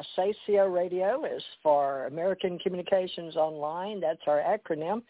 Yes, 0.00 0.34
ACO 0.48 0.66
Radio 0.66 1.24
is 1.24 1.42
for 1.62 2.06
American 2.06 2.58
Communications 2.60 3.36
Online. 3.36 4.00
That's 4.00 4.20
our 4.26 4.38
acronym. 4.40 5.02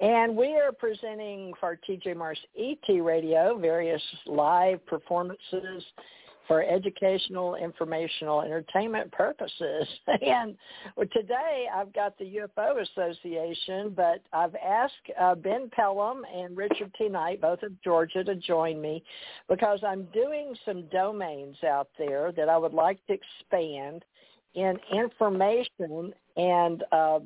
And 0.00 0.36
we 0.36 0.54
are 0.54 0.70
presenting 0.70 1.52
for 1.58 1.76
TJ 1.88 2.16
Morris 2.16 2.38
ET 2.56 3.02
Radio 3.02 3.58
various 3.58 4.02
live 4.26 4.84
performances 4.86 5.82
for 6.46 6.62
educational, 6.62 7.56
informational, 7.56 8.42
entertainment 8.42 9.10
purposes. 9.10 9.88
And 10.22 10.56
today 11.12 11.66
I've 11.74 11.92
got 11.92 12.16
the 12.18 12.38
UFO 12.56 12.82
Association, 12.82 13.92
but 13.96 14.22
I've 14.32 14.54
asked 14.54 14.94
uh, 15.20 15.34
Ben 15.34 15.70
Pellom 15.76 16.20
and 16.32 16.56
Richard 16.56 16.92
T. 16.96 17.08
Knight, 17.08 17.40
both 17.40 17.62
of 17.64 17.72
Georgia, 17.82 18.22
to 18.22 18.36
join 18.36 18.80
me 18.80 19.02
because 19.48 19.80
I'm 19.84 20.04
doing 20.12 20.54
some 20.64 20.84
domains 20.92 21.56
out 21.64 21.88
there 21.98 22.30
that 22.32 22.48
I 22.48 22.56
would 22.56 22.74
like 22.74 23.04
to 23.08 23.14
expand 23.14 24.04
in 24.56 24.78
information 24.92 26.12
and 26.36 26.82
uh, 26.90 27.20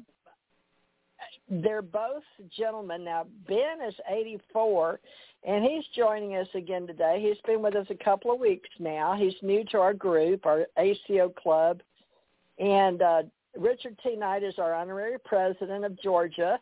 they're 1.49 1.83
both 1.83 2.23
gentlemen. 2.57 3.05
Now, 3.05 3.27
Ben 3.49 3.83
is 3.87 3.95
84, 4.09 5.01
and 5.45 5.65
he's 5.65 5.85
joining 5.97 6.37
us 6.37 6.47
again 6.55 6.87
today. 6.87 7.19
He's 7.21 7.41
been 7.45 7.63
with 7.63 7.75
us 7.75 7.87
a 7.91 8.05
couple 8.05 8.33
of 8.33 8.41
weeks 8.41 8.69
now. 8.79 9.17
He's 9.19 9.35
new 9.43 9.65
to 9.73 9.79
our 9.79 9.95
group, 9.95 10.47
our 10.47 10.67
ACO 10.79 11.29
club. 11.29 11.83
And 12.59 13.03
uh, 13.03 13.23
Richard 13.59 13.99
T. 14.03 14.17
Knight 14.17 14.43
is 14.45 14.55
our 14.59 14.75
honorary 14.75 15.19
president 15.25 15.85
of 15.85 16.01
Georgia. 16.01 16.61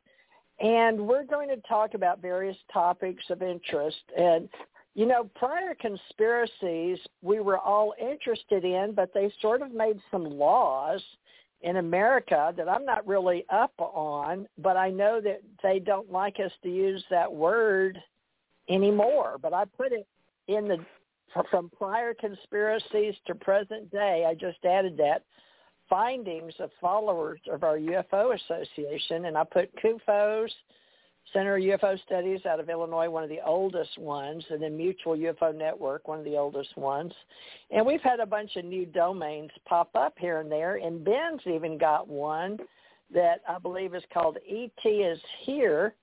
And 0.60 1.06
we're 1.06 1.24
going 1.24 1.48
to 1.48 1.60
talk 1.68 1.94
about 1.94 2.22
various 2.22 2.56
topics 2.72 3.24
of 3.30 3.42
interest. 3.42 4.02
And, 4.16 4.48
you 4.98 5.06
know, 5.06 5.30
prior 5.34 5.74
conspiracies 5.80 6.98
we 7.22 7.40
were 7.40 7.58
all 7.58 7.94
interested 8.00 8.64
in, 8.64 8.92
but 8.94 9.14
they 9.14 9.32
sort 9.40 9.62
of 9.62 9.72
made 9.72 9.98
some 10.10 10.24
laws– 10.24 11.02
in 11.62 11.76
America 11.76 12.52
that 12.56 12.68
I'm 12.68 12.84
not 12.84 13.06
really 13.06 13.44
up 13.50 13.72
on, 13.78 14.46
but 14.58 14.76
I 14.76 14.90
know 14.90 15.20
that 15.20 15.40
they 15.62 15.78
don't 15.78 16.10
like 16.10 16.36
us 16.38 16.52
to 16.62 16.68
use 16.68 17.04
that 17.10 17.32
word 17.32 17.98
anymore. 18.68 19.38
But 19.40 19.52
I 19.52 19.64
put 19.64 19.92
it 19.92 20.06
in 20.46 20.68
the 20.68 20.78
from 21.50 21.70
prior 21.76 22.14
conspiracies 22.14 23.14
to 23.26 23.34
present 23.34 23.90
day. 23.90 24.24
I 24.26 24.34
just 24.34 24.64
added 24.64 24.96
that 24.98 25.24
findings 25.90 26.54
of 26.58 26.70
followers 26.80 27.40
of 27.50 27.64
our 27.64 27.78
UFO 27.78 28.34
Association, 28.34 29.26
and 29.26 29.36
I 29.36 29.44
put 29.44 29.70
CUFOS, 29.76 30.50
Center 31.32 31.56
of 31.56 31.62
UFO 31.62 32.00
Studies 32.04 32.40
out 32.46 32.60
of 32.60 32.70
Illinois, 32.70 33.08
one 33.08 33.22
of 33.22 33.28
the 33.28 33.40
oldest 33.44 33.98
ones, 33.98 34.44
and 34.50 34.62
then 34.62 34.76
Mutual 34.76 35.16
UFO 35.16 35.54
Network, 35.54 36.08
one 36.08 36.18
of 36.18 36.24
the 36.24 36.36
oldest 36.36 36.76
ones. 36.76 37.12
And 37.70 37.84
we've 37.84 38.00
had 38.00 38.20
a 38.20 38.26
bunch 38.26 38.56
of 38.56 38.64
new 38.64 38.86
domains 38.86 39.50
pop 39.66 39.90
up 39.94 40.14
here 40.18 40.40
and 40.40 40.50
there, 40.50 40.76
and 40.76 41.04
Ben's 41.04 41.40
even 41.46 41.78
got 41.78 42.08
one 42.08 42.58
that 43.12 43.40
I 43.48 43.58
believe 43.58 43.94
is 43.94 44.02
called 44.12 44.38
ET 44.48 44.90
is 44.90 45.18
Here. 45.44 45.94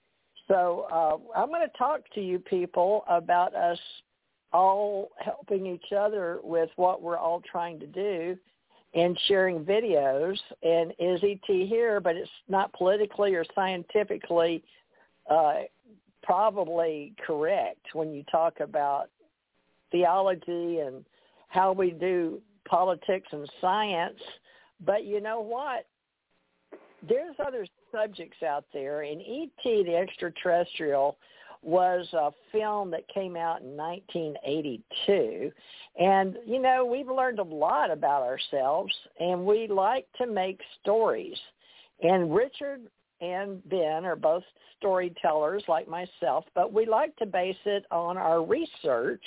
So 0.48 0.88
uh, 0.92 1.40
I'm 1.40 1.50
going 1.50 1.68
to 1.68 1.78
talk 1.78 2.02
to 2.14 2.22
you 2.22 2.40
people 2.40 3.04
about 3.08 3.56
us 3.56 3.80
all 4.54 5.10
helping 5.20 5.66
each 5.66 5.92
other 5.96 6.40
with 6.44 6.70
what 6.76 7.02
we're 7.02 7.18
all 7.18 7.42
trying 7.42 7.80
to 7.80 7.88
do 7.88 8.38
and 8.94 9.20
sharing 9.28 9.66
videos. 9.66 10.38
And 10.64 10.94
is 11.00 11.20
ET 11.24 11.68
here, 11.68 12.00
but 12.00 12.16
it's 12.16 12.30
not 12.48 12.72
politically 12.74 13.34
or 13.36 13.44
scientifically 13.54 14.64
uh, 15.30 15.62
probably 16.24 17.14
correct 17.26 17.88
when 17.94 18.14
you 18.14 18.24
talk 18.24 18.60
about 18.60 19.10
theology 19.92 20.80
and 20.80 21.06
how 21.50 21.72
we 21.72 21.92
do 21.92 22.42
politics 22.68 23.28
and 23.32 23.50
science. 23.62 24.20
But 24.84 25.06
you 25.06 25.22
know 25.22 25.40
what? 25.40 25.88
There's 27.08 27.36
other 27.46 27.68
subjects 27.92 28.42
out 28.44 28.66
there. 28.74 29.04
And 29.04 29.22
E.T. 29.22 29.84
the 29.86 29.96
Extraterrestrial 29.96 31.18
was 31.62 32.08
a 32.14 32.32
film 32.52 32.92
that 32.92 33.08
came 33.08 33.36
out 33.36 33.62
in 33.62 33.76
1982. 33.76 35.52
And, 36.00 36.38
you 36.46 36.62
know, 36.62 36.86
we've 36.86 37.08
learned 37.08 37.40
a 37.40 37.44
lot 37.44 37.90
about 37.90 38.22
ourselves, 38.22 38.94
and 39.20 39.46
we 39.46 39.68
like 39.68 40.06
to 40.18 40.28
make 40.28 40.60
stories. 40.82 41.38
And 42.04 42.34
Richard 42.36 42.82
and 43.22 43.68
Ben 43.70 44.06
are 44.06 44.16
both 44.16 44.44
storytellers 44.78 45.64
like 45.68 45.88
myself, 45.88 46.46
but 46.54 46.74
we 46.74 46.86
like 46.86 47.16
to 47.18 47.26
base 47.26 47.56
it 47.66 47.86
on 47.92 48.18
our 48.18 48.44
research. 48.44 49.24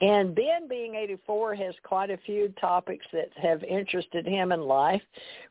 And 0.00 0.34
Ben, 0.34 0.68
being 0.68 0.96
84, 0.96 1.54
has 1.54 1.74
quite 1.84 2.10
a 2.10 2.18
few 2.18 2.52
topics 2.60 3.06
that 3.12 3.30
have 3.40 3.62
interested 3.62 4.26
him 4.26 4.50
in 4.50 4.60
life. 4.60 5.02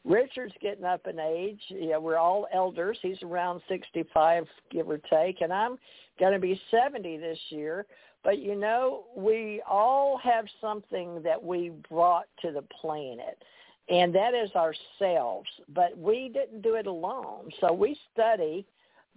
Richard's 0.03 0.53
getting 0.61 0.83
up 0.83 1.07
in 1.07 1.17
age. 1.17 1.61
Yeah, 1.69 1.97
we're 1.97 2.17
all 2.17 2.47
elders. 2.53 2.97
He's 3.01 3.21
around 3.23 3.61
65, 3.69 4.45
give 4.69 4.89
or 4.89 4.97
take, 4.97 5.41
and 5.41 5.53
I'm 5.53 5.77
going 6.19 6.33
to 6.33 6.39
be 6.39 6.59
70 6.69 7.17
this 7.17 7.39
year. 7.49 7.85
But 8.23 8.39
you 8.39 8.55
know, 8.55 9.05
we 9.15 9.61
all 9.67 10.17
have 10.17 10.45
something 10.61 11.21
that 11.23 11.41
we 11.41 11.71
brought 11.89 12.27
to 12.41 12.51
the 12.51 12.63
planet 12.81 13.41
and 13.89 14.13
that 14.15 14.33
is 14.33 14.49
ourselves. 14.55 15.49
But 15.73 15.97
we 15.97 16.29
didn't 16.33 16.61
do 16.61 16.75
it 16.75 16.87
alone. 16.87 17.49
So 17.59 17.73
we 17.73 17.97
study 18.13 18.65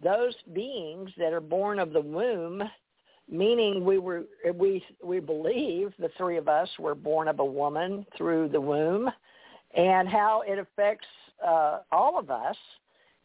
those 0.03 0.35
beings 0.53 1.11
that 1.19 1.33
are 1.33 1.41
born 1.41 1.79
of 1.79 1.93
the 1.93 2.01
womb, 2.01 2.63
meaning 3.31 3.85
we 3.85 3.99
were 3.99 4.25
we 4.55 4.85
we 5.03 5.21
believe 5.21 5.93
the 5.99 6.11
three 6.17 6.37
of 6.37 6.49
us 6.49 6.69
were 6.79 6.95
born 6.95 7.29
of 7.29 7.41
a 7.41 7.45
woman 7.45 8.05
through 8.17 8.49
the 8.49 8.61
womb, 8.61 9.11
and 9.75 10.09
how 10.09 10.43
it 10.47 10.59
affects 10.59 11.07
uh, 11.47 11.81
all 11.93 12.19
of 12.19 12.31
us 12.31 12.57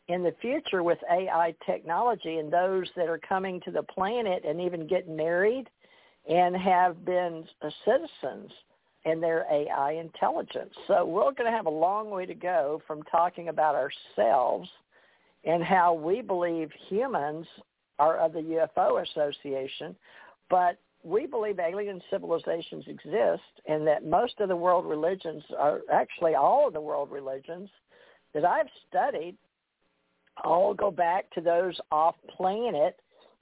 in 0.07 0.23
the 0.23 0.35
future 0.41 0.83
with 0.83 0.97
AI 1.09 1.55
technology 1.65 2.37
and 2.37 2.51
those 2.51 2.87
that 2.95 3.07
are 3.07 3.19
coming 3.19 3.61
to 3.61 3.71
the 3.71 3.83
planet 3.83 4.43
and 4.45 4.59
even 4.59 4.87
getting 4.87 5.15
married 5.15 5.69
and 6.29 6.55
have 6.55 7.05
been 7.05 7.45
citizens 7.85 8.51
and 9.05 9.21
their 9.21 9.45
AI 9.51 9.93
intelligence. 9.93 10.73
So 10.87 11.05
we're 11.05 11.31
going 11.31 11.51
to 11.51 11.57
have 11.57 11.65
a 11.65 11.69
long 11.69 12.09
way 12.09 12.25
to 12.25 12.35
go 12.35 12.81
from 12.85 13.03
talking 13.03 13.49
about 13.49 13.75
ourselves 13.75 14.69
and 15.43 15.63
how 15.63 15.93
we 15.93 16.21
believe 16.21 16.69
humans 16.87 17.47
are 17.97 18.17
of 18.17 18.33
the 18.33 18.39
UFO 18.77 19.03
Association, 19.03 19.95
but 20.49 20.77
we 21.03 21.25
believe 21.25 21.59
alien 21.59 22.01
civilizations 22.11 22.85
exist 22.87 23.41
and 23.67 23.87
that 23.87 24.05
most 24.05 24.39
of 24.39 24.49
the 24.49 24.55
world 24.55 24.85
religions 24.85 25.43
are 25.57 25.81
actually 25.91 26.35
all 26.35 26.67
of 26.67 26.73
the 26.73 26.81
world 26.81 27.09
religions 27.11 27.69
that 28.33 28.45
I've 28.45 28.67
studied 28.87 29.35
all 30.43 30.73
go 30.73 30.91
back 30.91 31.29
to 31.31 31.41
those 31.41 31.79
off 31.91 32.15
planet 32.35 32.97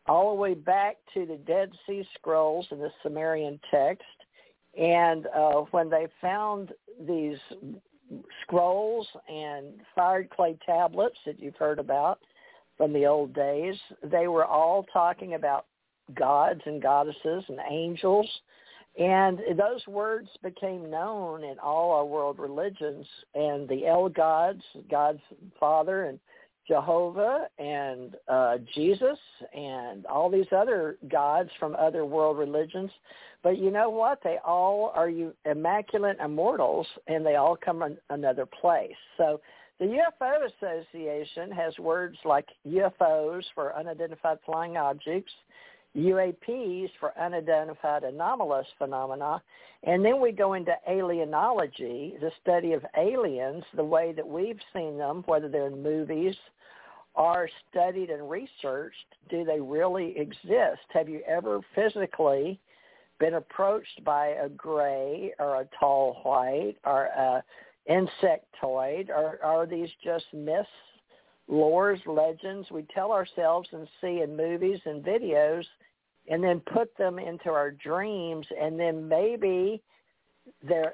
all 0.07 0.33
the 0.33 0.41
way 0.41 0.53
back 0.53 0.97
to 1.13 1.25
the 1.25 1.35
Dead 1.35 1.71
Sea 1.85 2.07
Scrolls 2.15 2.65
and 2.71 2.81
the 2.81 2.91
Sumerian 3.03 3.59
text 3.69 4.03
and 4.79 5.27
uh, 5.35 5.61
when 5.71 5.89
they 5.89 6.07
found 6.21 6.71
these 7.05 7.37
scrolls 8.41 9.07
and 9.27 9.65
fired 9.93 10.29
clay 10.29 10.57
tablets 10.65 11.17
that 11.25 11.39
you've 11.39 11.57
heard 11.57 11.79
about 11.79 12.19
from 12.77 12.93
the 12.93 13.05
old 13.05 13.33
days, 13.33 13.75
they 14.03 14.27
were 14.27 14.45
all 14.45 14.85
talking 14.91 15.33
about 15.33 15.65
gods 16.15 16.61
and 16.65 16.81
goddesses 16.81 17.43
and 17.49 17.59
angels. 17.69 18.27
And 18.97 19.39
those 19.57 19.85
words 19.85 20.29
became 20.41 20.89
known 20.89 21.43
in 21.43 21.59
all 21.59 21.91
our 21.91 22.05
world 22.05 22.39
religions. 22.39 23.05
And 23.35 23.67
the 23.67 23.85
El 23.85 24.09
gods, 24.09 24.63
God's 24.89 25.21
Father 25.59 26.05
and 26.05 26.19
Jehovah 26.69 27.47
and 27.57 28.15
uh, 28.27 28.57
Jesus 28.75 29.17
and 29.53 30.05
all 30.05 30.29
these 30.29 30.45
other 30.55 30.97
gods 31.11 31.49
from 31.59 31.75
other 31.75 32.05
world 32.05 32.37
religions. 32.37 32.91
But 33.41 33.57
you 33.57 33.71
know 33.71 33.89
what? 33.89 34.19
They 34.23 34.37
all 34.45 34.91
are 34.95 35.09
you 35.09 35.33
immaculate 35.45 36.17
immortals, 36.23 36.87
and 37.07 37.25
they 37.25 37.35
all 37.35 37.55
come 37.55 37.79
from 37.79 37.97
another 38.09 38.45
place. 38.45 38.95
So 39.17 39.39
the 39.79 39.85
UFO 39.85 40.49
Association 40.57 41.51
has 41.51 41.77
words 41.79 42.17
like 42.25 42.47
UFOs 42.67 43.43
for 43.55 43.75
unidentified 43.77 44.39
flying 44.45 44.75
objects, 44.75 45.31
UAPs 45.95 46.89
for 46.99 47.17
unidentified 47.17 48.03
anomalous 48.03 48.67
phenomena, 48.77 49.41
and 49.83 50.03
then 50.03 50.19
we 50.21 50.33
go 50.33 50.53
into 50.53 50.75
alienology, 50.89 52.19
the 52.19 52.31
study 52.41 52.73
of 52.73 52.85
aliens, 52.97 53.63
the 53.73 53.83
way 53.83 54.11
that 54.11 54.27
we've 54.27 54.59
seen 54.73 54.97
them, 54.97 55.23
whether 55.25 55.47
they're 55.47 55.67
in 55.67 55.81
movies 55.81 56.35
are 57.15 57.49
studied 57.69 58.09
and 58.09 58.29
researched. 58.29 59.15
Do 59.29 59.43
they 59.45 59.59
really 59.59 60.17
exist? 60.17 60.81
Have 60.89 61.09
you 61.09 61.21
ever 61.27 61.61
physically 61.73 62.59
been 63.19 63.35
approached 63.35 64.03
by 64.03 64.27
a 64.27 64.49
gray 64.49 65.33
or 65.39 65.61
a 65.61 65.69
tall 65.79 66.19
white 66.23 66.75
or 66.85 67.05
a 67.05 67.43
insectoid, 67.89 69.09
or 69.09 69.39
are 69.43 69.65
these 69.65 69.89
just 70.03 70.25
myths, 70.33 70.67
lores, 71.49 71.99
legends? 72.05 72.69
We 72.71 72.85
tell 72.93 73.11
ourselves 73.11 73.67
and 73.71 73.87
see 73.99 74.21
in 74.21 74.37
movies 74.37 74.79
and 74.85 75.03
videos 75.03 75.63
and 76.29 76.43
then 76.43 76.61
put 76.71 76.95
them 76.97 77.17
into 77.17 77.49
our 77.49 77.71
dreams 77.71 78.45
and 78.61 78.79
then 78.79 79.07
maybe 79.07 79.81
they're 80.67 80.93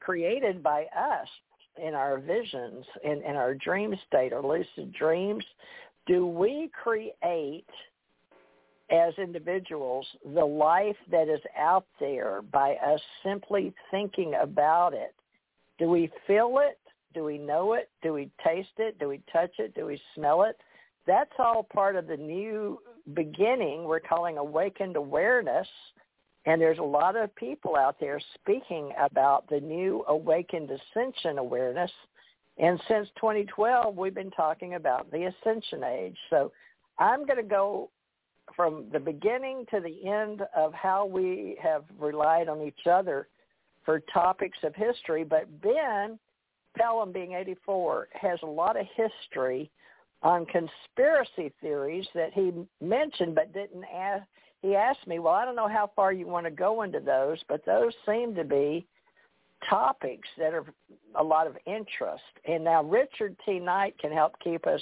created 0.00 0.62
by 0.62 0.86
us 0.96 1.28
in 1.82 1.94
our 1.94 2.18
visions 2.18 2.84
in, 3.02 3.22
in 3.22 3.36
our 3.36 3.54
dream 3.54 3.94
state 4.06 4.32
or 4.32 4.42
lucid 4.42 4.92
dreams. 4.92 5.44
Do 6.06 6.26
we 6.26 6.70
create 6.82 7.66
as 8.94 9.14
individuals 9.18 10.06
the 10.34 10.44
life 10.44 10.96
that 11.10 11.28
is 11.28 11.40
out 11.58 11.86
there 11.98 12.42
by 12.52 12.74
us 12.74 13.00
simply 13.24 13.74
thinking 13.90 14.34
about 14.40 14.94
it. 14.94 15.14
Do 15.78 15.88
we 15.88 16.10
feel 16.26 16.58
it? 16.60 16.78
Do 17.12 17.24
we 17.24 17.38
know 17.38 17.74
it? 17.74 17.90
Do 18.02 18.12
we 18.12 18.30
taste 18.44 18.78
it? 18.78 18.98
Do 18.98 19.08
we 19.08 19.20
touch 19.32 19.52
it? 19.58 19.74
Do 19.74 19.86
we 19.86 20.00
smell 20.14 20.42
it? 20.42 20.56
That's 21.06 21.32
all 21.38 21.64
part 21.64 21.96
of 21.96 22.06
the 22.06 22.16
new 22.16 22.78
beginning 23.14 23.84
we're 23.84 24.00
calling 24.00 24.38
awakened 24.38 24.96
awareness. 24.96 25.68
And 26.46 26.60
there's 26.60 26.78
a 26.78 26.82
lot 26.82 27.16
of 27.16 27.34
people 27.34 27.76
out 27.76 27.96
there 27.98 28.20
speaking 28.34 28.92
about 29.00 29.48
the 29.48 29.60
new 29.60 30.04
awakened 30.08 30.70
ascension 30.70 31.38
awareness. 31.38 31.90
And 32.58 32.80
since 32.86 33.08
2012, 33.16 33.96
we've 33.96 34.14
been 34.14 34.30
talking 34.30 34.74
about 34.74 35.10
the 35.10 35.24
ascension 35.24 35.82
age. 35.82 36.16
So 36.30 36.52
I'm 36.98 37.26
going 37.26 37.38
to 37.38 37.48
go 37.48 37.90
from 38.54 38.86
the 38.92 39.00
beginning 39.00 39.64
to 39.70 39.80
the 39.80 40.08
end 40.08 40.42
of 40.56 40.72
how 40.74 41.06
we 41.06 41.56
have 41.62 41.84
relied 41.98 42.48
on 42.48 42.62
each 42.62 42.86
other 42.90 43.28
for 43.84 44.00
topics 44.12 44.58
of 44.62 44.74
history. 44.74 45.24
But 45.24 45.60
Ben 45.60 46.18
Pellom, 46.78 47.12
being 47.12 47.32
84, 47.32 48.08
has 48.12 48.38
a 48.42 48.46
lot 48.46 48.78
of 48.78 48.86
history 48.96 49.70
on 50.22 50.46
conspiracy 50.46 51.52
theories 51.60 52.06
that 52.14 52.32
he 52.32 52.52
mentioned 52.80 53.34
but 53.34 53.52
didn't 53.52 53.84
ask, 53.94 54.24
he 54.62 54.74
asked 54.74 55.06
me, 55.06 55.18
well, 55.18 55.34
I 55.34 55.44
don't 55.44 55.56
know 55.56 55.68
how 55.68 55.90
far 55.94 56.12
you 56.12 56.26
want 56.26 56.46
to 56.46 56.50
go 56.50 56.82
into 56.82 57.00
those, 57.00 57.38
but 57.48 57.64
those 57.66 57.92
seem 58.06 58.34
to 58.34 58.44
be 58.44 58.86
topics 59.68 60.28
that 60.38 60.54
are 60.54 60.64
a 61.16 61.22
lot 61.22 61.46
of 61.46 61.56
interest. 61.66 62.22
And 62.46 62.64
now 62.64 62.82
Richard 62.82 63.36
T. 63.44 63.58
Knight 63.58 63.96
can 63.98 64.12
help 64.12 64.32
keep 64.42 64.66
us 64.66 64.80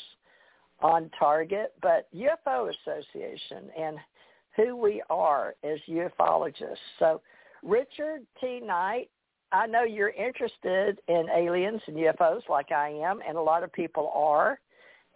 on 0.82 1.10
target, 1.18 1.72
but 1.80 2.08
UFO 2.14 2.70
Association 2.70 3.70
and 3.78 3.96
who 4.56 4.76
we 4.76 5.02
are 5.08 5.54
as 5.64 5.78
ufologists. 5.88 6.76
So 6.98 7.20
Richard 7.62 8.22
T. 8.40 8.60
Knight, 8.60 9.08
I 9.52 9.66
know 9.66 9.84
you're 9.84 10.10
interested 10.10 11.00
in 11.08 11.26
aliens 11.34 11.80
and 11.86 11.96
UFOs 11.96 12.48
like 12.48 12.72
I 12.72 12.88
am, 12.88 13.20
and 13.26 13.36
a 13.36 13.42
lot 13.42 13.62
of 13.62 13.72
people 13.72 14.10
are 14.14 14.58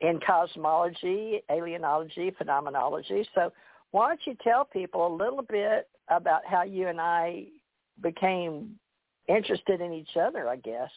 in 0.01 0.21
cosmology, 0.27 1.41
alienology, 1.51 2.37
phenomenology. 2.37 3.27
So 3.35 3.53
why 3.91 4.09
don't 4.09 4.21
you 4.27 4.37
tell 4.45 4.65
people 4.65 5.07
a 5.07 5.15
little 5.15 5.43
bit 5.43 5.89
about 6.09 6.43
how 6.47 6.63
you 6.63 6.89
and 6.89 7.01
I 7.01 7.47
became 8.03 8.79
interested 9.29 9.81
in 9.81 9.93
each 9.93 10.17
other, 10.21 10.49
I 10.49 10.57
guess. 10.57 10.91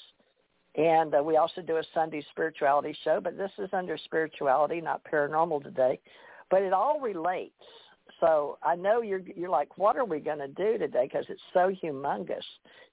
And 0.76 1.16
uh, 1.16 1.24
we 1.24 1.38
also 1.38 1.62
do 1.62 1.78
a 1.78 1.84
Sunday 1.94 2.24
spirituality 2.32 2.96
show, 3.04 3.20
but 3.22 3.38
this 3.38 3.52
is 3.58 3.70
under 3.74 3.98
spirituality, 3.98 4.82
not 4.82 5.04
paranormal 5.04 5.64
today. 5.64 6.00
But 6.50 6.62
it 6.62 6.74
all 6.74 7.00
relates. 7.00 7.54
So 8.20 8.58
I 8.64 8.76
know 8.76 9.02
you're 9.02 9.22
you're 9.36 9.50
like, 9.50 9.78
what 9.78 9.96
are 9.98 10.06
we 10.06 10.20
going 10.20 10.40
to 10.40 10.48
do 10.48 10.78
today? 10.78 11.08
Because 11.12 11.26
it's 11.30 11.42
so 11.54 11.72
humongous. 11.84 12.44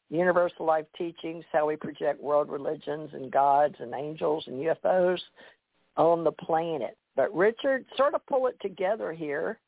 Universal 0.08 0.66
life 0.66 0.86
teachings, 0.96 1.44
how 1.52 1.66
we 1.66 1.76
project 1.76 2.22
world 2.22 2.48
religions 2.48 3.10
and 3.12 3.30
gods 3.30 3.74
and 3.80 3.92
angels 3.92 4.44
and 4.46 4.56
UFOs 4.56 5.18
on 5.96 6.22
the 6.22 6.32
planet. 6.32 6.96
But 7.16 7.34
Richard, 7.34 7.86
sort 7.96 8.14
of 8.14 8.24
pull 8.26 8.46
it 8.46 8.56
together 8.60 9.12
here 9.12 9.58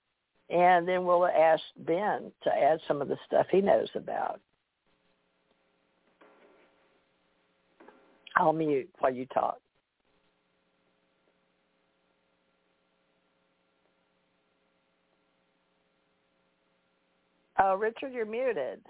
and 0.51 0.89
then 0.89 1.05
we'll 1.05 1.27
ask 1.27 1.63
Ben 1.79 2.33
to 2.43 2.51
add 2.51 2.81
some 2.89 3.03
of 3.03 3.09
the 3.09 3.19
stuff 3.27 3.47
he 3.51 3.61
knows 3.61 3.89
about. 3.95 4.41
I'll 8.37 8.53
mute 8.53 8.89
while 8.99 9.13
you 9.13 9.27
talk. 9.27 9.59
Oh, 17.61 17.75
Richard, 17.75 18.13
you're 18.13 18.27
muted. 18.27 18.81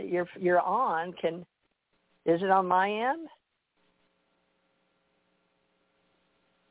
You're 0.00 0.28
you're 0.38 0.60
on. 0.60 1.12
Can 1.14 1.46
is 2.26 2.42
it 2.42 2.50
on 2.50 2.66
my 2.66 2.90
end? 2.90 3.28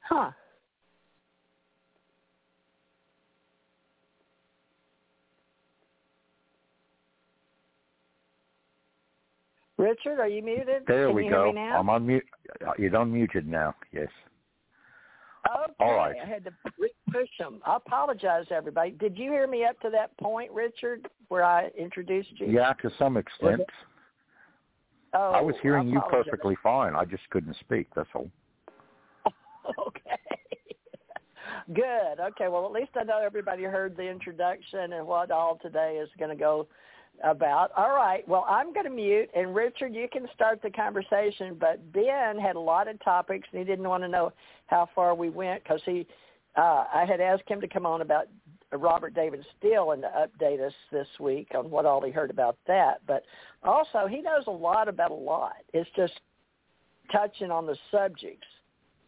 Huh. 0.01 0.31
Richard, 9.77 10.19
are 10.19 10.27
you 10.27 10.41
muted? 10.41 10.83
There 10.87 11.07
Can 11.07 11.15
we 11.15 11.29
go. 11.29 11.53
I'm 11.55 11.89
on 11.89 12.05
mute. 12.07 12.25
You're 12.77 12.91
unmuted 12.91 13.45
now. 13.45 13.75
Yes. 13.91 14.07
Okay. 15.47 15.73
All 15.79 15.95
right. 15.95 16.15
I 16.21 16.27
had 16.27 16.43
to 16.45 16.51
push 17.11 17.29
them. 17.39 17.61
I 17.65 17.77
apologize, 17.77 18.45
everybody. 18.51 18.91
Did 18.91 19.17
you 19.17 19.31
hear 19.31 19.47
me 19.47 19.65
up 19.65 19.79
to 19.81 19.89
that 19.91 20.17
point, 20.17 20.51
Richard, 20.51 21.07
where 21.29 21.43
I 21.43 21.69
introduced 21.77 22.31
you? 22.37 22.47
Yeah, 22.47 22.73
to 22.81 22.89
some 22.97 23.17
extent. 23.17 23.61
Oh, 25.13 25.31
I 25.31 25.41
was 25.41 25.55
hearing 25.61 25.89
I 25.89 25.91
you 25.91 26.01
perfectly 26.09 26.57
fine. 26.61 26.95
I 26.95 27.05
just 27.05 27.23
couldn't 27.29 27.55
speak. 27.59 27.87
That's 27.95 28.09
all. 28.13 28.29
okay. 29.87 30.17
Good. 31.73 32.19
Okay. 32.19 32.49
Well, 32.49 32.65
at 32.65 32.71
least 32.71 32.91
I 32.99 33.03
know 33.03 33.21
everybody 33.23 33.63
heard 33.63 33.95
the 33.95 34.09
introduction 34.09 34.93
and 34.93 35.07
what 35.07 35.31
all 35.31 35.59
today 35.61 35.99
is 36.01 36.09
going 36.19 36.31
to 36.31 36.35
go 36.35 36.67
about. 37.23 37.71
All 37.75 37.95
right. 37.95 38.27
Well, 38.27 38.45
I'm 38.47 38.73
going 38.73 38.85
to 38.85 38.91
mute, 38.91 39.29
and 39.35 39.55
Richard, 39.55 39.93
you 39.93 40.07
can 40.11 40.27
start 40.33 40.61
the 40.61 40.69
conversation. 40.69 41.57
But 41.59 41.91
Ben 41.91 42.37
had 42.37 42.55
a 42.55 42.59
lot 42.59 42.87
of 42.87 43.03
topics, 43.03 43.47
and 43.51 43.59
he 43.59 43.65
didn't 43.65 43.87
want 43.87 44.03
to 44.03 44.09
know 44.09 44.31
how 44.67 44.89
far 44.93 45.15
we 45.15 45.29
went 45.29 45.63
because 45.63 45.81
he, 45.85 46.05
uh, 46.55 46.85
I 46.93 47.05
had 47.07 47.19
asked 47.21 47.47
him 47.47 47.61
to 47.61 47.67
come 47.67 47.85
on 47.85 48.01
about 48.01 48.27
Robert 48.71 49.13
David 49.13 49.45
Steele 49.57 49.91
and 49.91 50.03
to 50.03 50.09
update 50.09 50.65
us 50.65 50.73
this 50.91 51.07
week 51.19 51.49
on 51.55 51.69
what 51.69 51.85
all 51.85 52.03
he 52.03 52.11
heard 52.11 52.29
about 52.29 52.57
that. 52.67 53.01
But 53.07 53.23
also, 53.63 54.07
he 54.07 54.21
knows 54.21 54.43
a 54.47 54.51
lot 54.51 54.87
about 54.87 55.11
a 55.11 55.15
lot. 55.15 55.55
It's 55.73 55.89
just 55.95 56.13
touching 57.11 57.51
on 57.51 57.65
the 57.65 57.77
subjects. 57.91 58.47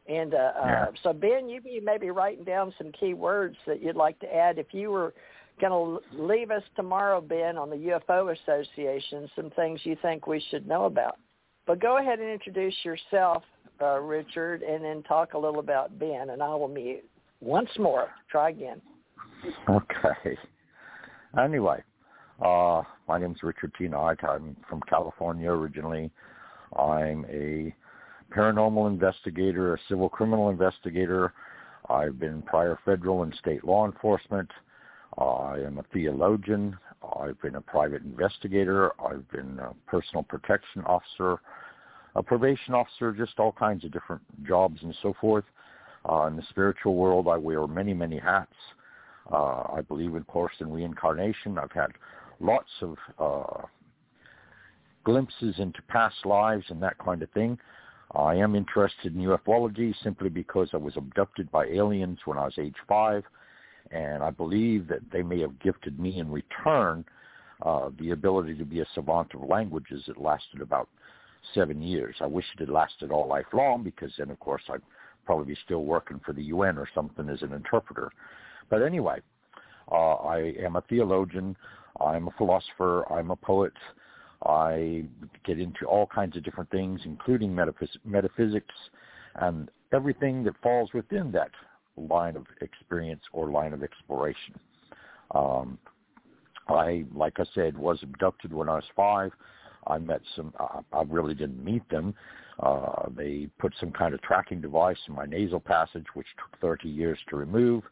And 0.07 0.33
uh, 0.33 0.37
uh 0.37 0.65
yeah. 0.65 0.83
uh, 0.83 0.91
so, 1.03 1.13
Ben, 1.13 1.49
you 1.49 1.61
be 1.61 1.79
maybe 1.79 2.09
writing 2.09 2.43
down 2.43 2.73
some 2.77 2.91
key 2.91 3.13
words 3.13 3.57
that 3.67 3.83
you'd 3.83 3.95
like 3.95 4.17
to 4.19 4.35
add 4.35 4.57
if 4.57 4.73
you 4.73 4.89
were– 4.91 5.13
going 5.59 5.71
to 5.71 6.21
leave 6.21 6.51
us 6.51 6.63
tomorrow, 6.75 7.21
Ben, 7.21 7.57
on 7.57 7.69
the 7.69 7.75
UFO 7.75 8.35
Association, 8.37 9.29
some 9.35 9.49
things 9.51 9.79
you 9.83 9.97
think 10.01 10.27
we 10.27 10.43
should 10.49 10.67
know 10.67 10.85
about. 10.85 11.17
But 11.67 11.79
go 11.79 11.97
ahead 11.97 12.19
and 12.19 12.29
introduce 12.29 12.75
yourself, 12.83 13.43
uh, 13.81 13.99
Richard, 13.99 14.63
and 14.63 14.83
then 14.83 15.03
talk 15.03 15.33
a 15.33 15.37
little 15.37 15.59
about 15.59 15.97
Ben, 15.99 16.31
and 16.31 16.41
I 16.41 16.49
will 16.55 16.67
mute. 16.67 17.03
Once 17.41 17.69
more, 17.77 18.09
try 18.29 18.49
again. 18.49 18.81
Okay. 19.69 20.37
Anyway, 21.41 21.81
uh, 22.43 22.81
my 23.07 23.19
name 23.19 23.31
is 23.31 23.43
Richard 23.43 23.71
T. 23.77 23.87
Knight. 23.87 24.17
I'm 24.23 24.57
from 24.67 24.81
California 24.89 25.49
originally. 25.49 26.11
I'm 26.77 27.25
a 27.29 27.73
paranormal 28.35 28.87
investigator, 28.87 29.73
a 29.73 29.77
civil 29.87 30.09
criminal 30.09 30.49
investigator. 30.49 31.33
I've 31.89 32.19
been 32.19 32.41
prior 32.43 32.77
federal 32.85 33.23
and 33.23 33.33
state 33.39 33.63
law 33.63 33.85
enforcement. 33.85 34.49
I 35.19 35.59
am 35.65 35.77
a 35.77 35.83
theologian. 35.93 36.77
I've 37.19 37.39
been 37.41 37.55
a 37.55 37.61
private 37.61 38.03
investigator. 38.03 38.91
I've 39.03 39.29
been 39.29 39.59
a 39.59 39.73
personal 39.85 40.23
protection 40.23 40.83
officer, 40.85 41.39
a 42.15 42.23
probation 42.23 42.73
officer, 42.73 43.11
just 43.11 43.37
all 43.37 43.51
kinds 43.51 43.83
of 43.83 43.91
different 43.91 44.21
jobs 44.47 44.79
and 44.81 44.95
so 45.01 45.13
forth. 45.19 45.43
Uh, 46.09 46.27
in 46.27 46.37
the 46.37 46.43
spiritual 46.49 46.95
world, 46.95 47.27
I 47.27 47.35
wear 47.35 47.67
many, 47.67 47.93
many 47.93 48.17
hats. 48.17 48.55
Uh, 49.31 49.63
I 49.73 49.81
believe, 49.87 50.15
of 50.15 50.25
course, 50.27 50.53
in 50.59 50.71
reincarnation. 50.71 51.57
I've 51.57 51.71
had 51.71 51.91
lots 52.39 52.69
of 52.81 52.95
uh, 53.19 53.65
glimpses 55.03 55.55
into 55.59 55.81
past 55.89 56.25
lives 56.25 56.65
and 56.69 56.81
that 56.81 56.97
kind 56.97 57.21
of 57.21 57.29
thing. 57.31 57.59
I 58.15 58.35
am 58.35 58.55
interested 58.55 59.13
in 59.13 59.21
ufology 59.21 59.93
simply 60.01 60.29
because 60.29 60.69
I 60.73 60.77
was 60.77 60.95
abducted 60.95 61.51
by 61.51 61.65
aliens 61.65 62.19
when 62.25 62.37
I 62.37 62.45
was 62.45 62.57
age 62.57 62.75
five 62.87 63.23
and 63.91 64.23
I 64.23 64.29
believe 64.29 64.87
that 64.87 65.01
they 65.11 65.23
may 65.23 65.39
have 65.41 65.59
gifted 65.59 65.99
me 65.99 66.19
in 66.19 66.31
return 66.31 67.05
uh, 67.61 67.89
the 67.99 68.11
ability 68.11 68.55
to 68.55 68.65
be 68.65 68.79
a 68.79 68.85
savant 68.93 69.33
of 69.33 69.41
languages. 69.41 70.03
It 70.07 70.17
lasted 70.17 70.61
about 70.61 70.87
seven 71.53 71.81
years. 71.81 72.15
I 72.21 72.25
wish 72.25 72.45
it 72.53 72.59
had 72.59 72.69
lasted 72.69 73.11
all 73.11 73.27
life 73.27 73.45
long 73.53 73.83
because 73.83 74.11
then, 74.17 74.29
of 74.29 74.39
course, 74.39 74.61
I'd 74.69 74.81
probably 75.25 75.53
be 75.53 75.59
still 75.65 75.83
working 75.83 76.19
for 76.25 76.33
the 76.33 76.43
UN 76.43 76.77
or 76.77 76.87
something 76.93 77.27
as 77.29 77.41
an 77.41 77.53
interpreter. 77.53 78.11
But 78.69 78.81
anyway, 78.81 79.19
uh, 79.91 80.13
I 80.13 80.53
am 80.59 80.75
a 80.75 80.81
theologian. 80.81 81.55
I'm 81.99 82.27
a 82.27 82.31
philosopher. 82.31 83.11
I'm 83.11 83.31
a 83.31 83.35
poet. 83.35 83.73
I 84.45 85.03
get 85.43 85.59
into 85.59 85.85
all 85.85 86.07
kinds 86.07 86.37
of 86.37 86.43
different 86.43 86.69
things, 86.69 87.01
including 87.03 87.53
metaphys- 87.53 87.97
metaphysics 88.05 88.75
and 89.35 89.69
everything 89.91 90.43
that 90.43 90.53
falls 90.61 90.93
within 90.93 91.31
that 91.33 91.51
line 91.97 92.35
of 92.35 92.45
experience 92.61 93.21
or 93.31 93.49
line 93.49 93.73
of 93.73 93.83
exploration. 93.83 94.59
Um, 95.31 95.77
I, 96.67 97.05
like 97.13 97.39
I 97.39 97.45
said, 97.53 97.77
was 97.77 97.99
abducted 98.03 98.53
when 98.53 98.69
I 98.69 98.75
was 98.75 98.83
five. 98.95 99.31
I 99.87 99.97
met 99.97 100.21
some. 100.35 100.53
Uh, 100.59 100.81
I 100.93 101.03
really 101.03 101.33
didn't 101.33 101.63
meet 101.63 101.87
them. 101.89 102.13
Uh, 102.59 103.07
they 103.15 103.47
put 103.57 103.73
some 103.79 103.91
kind 103.91 104.13
of 104.13 104.21
tracking 104.21 104.61
device 104.61 104.97
in 105.07 105.15
my 105.15 105.25
nasal 105.25 105.59
passage, 105.59 106.05
which 106.13 106.27
took 106.37 106.59
30 106.59 106.89
years 106.89 107.17
to 107.29 107.37
remove. 107.37 107.83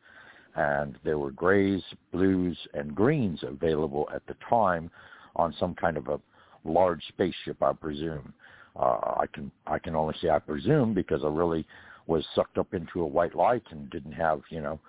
And 0.56 0.98
there 1.04 1.20
were 1.20 1.32
grays, 1.32 1.82
blues, 2.12 2.58
and 2.74 2.94
greens 2.94 3.40
available 3.44 4.10
at 4.14 4.26
the 4.28 4.36
time 4.50 4.92
on 5.36 5.56
some 5.60 5.76
kind 5.76 5.98
of 5.98 6.08
a 6.08 6.20
large 6.66 7.04
spaceship, 7.08 7.62
I 7.62 7.74
presume. 7.74 8.34
Uh, 8.76 9.16
I 9.20 9.26
can 9.34 9.52
I 9.66 9.80
can 9.80 9.96
only 9.96 10.16
say 10.22 10.30
I 10.30 10.40
presume 10.40 10.94
because 10.94 11.24
I 11.24 11.28
really 11.28 11.66
was 12.08 12.26
sucked 12.34 12.58
up 12.58 12.74
into 12.74 13.02
a 13.02 13.06
white 13.06 13.36
light 13.36 13.64
and 13.72 13.90
didn't 13.90 14.14
have 14.14 14.42
you 14.50 14.62
know 14.62 14.80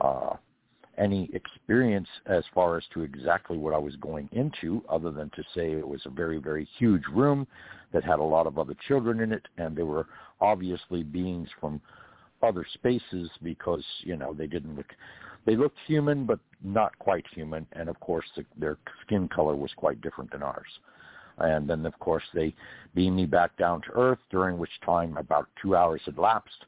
uh, 0.00 0.36
any 0.98 1.30
experience 1.32 2.08
as 2.26 2.44
far 2.54 2.76
as 2.76 2.84
to 2.92 3.02
exactly 3.02 3.56
what 3.56 3.74
I 3.74 3.78
was 3.78 3.96
going 3.96 4.28
into, 4.32 4.82
other 4.88 5.10
than 5.10 5.30
to 5.30 5.42
say 5.54 5.72
it 5.72 5.86
was 5.86 6.02
a 6.04 6.10
very 6.10 6.38
very 6.38 6.68
huge 6.78 7.04
room 7.12 7.46
that 7.92 8.04
had 8.04 8.18
a 8.18 8.24
lot 8.24 8.46
of 8.46 8.58
other 8.58 8.76
children 8.86 9.20
in 9.20 9.32
it, 9.32 9.46
and 9.58 9.76
there 9.76 9.86
were 9.86 10.06
obviously 10.40 11.02
beings 11.02 11.48
from 11.60 11.80
other 12.42 12.66
spaces 12.74 13.30
because 13.42 13.84
you 14.00 14.16
know 14.16 14.34
they 14.34 14.46
didn't 14.46 14.76
look 14.76 14.92
they 15.46 15.56
looked 15.56 15.78
human 15.86 16.24
but 16.24 16.38
not 16.62 16.98
quite 16.98 17.24
human. 17.34 17.66
And 17.72 17.88
of 17.88 17.98
course 18.00 18.26
the, 18.36 18.44
their 18.58 18.78
skin 19.04 19.28
color 19.28 19.56
was 19.56 19.70
quite 19.76 20.00
different 20.00 20.30
than 20.32 20.42
ours 20.42 20.68
and 21.38 21.68
then 21.68 21.84
of 21.86 21.98
course 21.98 22.24
they 22.32 22.54
beamed 22.94 23.16
me 23.16 23.26
back 23.26 23.56
down 23.56 23.82
to 23.82 23.90
earth 23.94 24.18
during 24.30 24.58
which 24.58 24.70
time 24.84 25.16
about 25.16 25.48
two 25.60 25.76
hours 25.76 26.00
had 26.04 26.18
lapsed. 26.18 26.64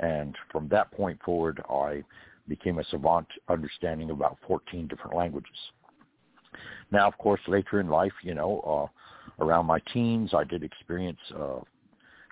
And 0.00 0.36
from 0.52 0.68
that 0.68 0.90
point 0.92 1.18
forward 1.24 1.62
i 1.70 2.02
became 2.48 2.78
a 2.78 2.84
savant 2.84 3.26
understanding 3.48 4.10
about 4.10 4.38
14 4.46 4.86
different 4.86 5.16
languages. 5.16 5.56
Now 6.90 7.08
of 7.08 7.18
course 7.18 7.40
later 7.48 7.80
in 7.80 7.88
life 7.88 8.12
you 8.22 8.34
know 8.34 8.60
uh, 9.40 9.44
around 9.44 9.66
my 9.66 9.80
teens 9.92 10.32
i 10.34 10.44
did 10.44 10.62
experience 10.62 11.18
uh, 11.38 11.60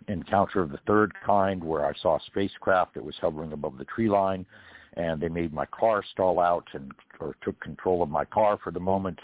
encounter 0.09 0.61
of 0.61 0.71
the 0.71 0.81
third 0.87 1.13
kind 1.25 1.63
where 1.63 1.87
i 1.87 1.93
saw 2.01 2.17
a 2.17 2.21
spacecraft 2.27 2.95
that 2.95 3.05
was 3.05 3.15
hovering 3.21 3.53
above 3.53 3.79
the 3.79 3.85
tree 3.87 4.09
line 4.09 4.45
and 4.97 5.21
they 5.21 5.29
made 5.29 5.53
my 5.53 5.67
car 5.67 6.03
stall 6.13 6.41
out 6.41 6.67
and 6.73 6.93
or 7.21 7.37
took 7.43 7.59
control 7.61 8.03
of 8.03 8.09
my 8.09 8.25
car 8.25 8.59
for 8.63 8.71
the 8.71 8.81
moment 8.81 9.19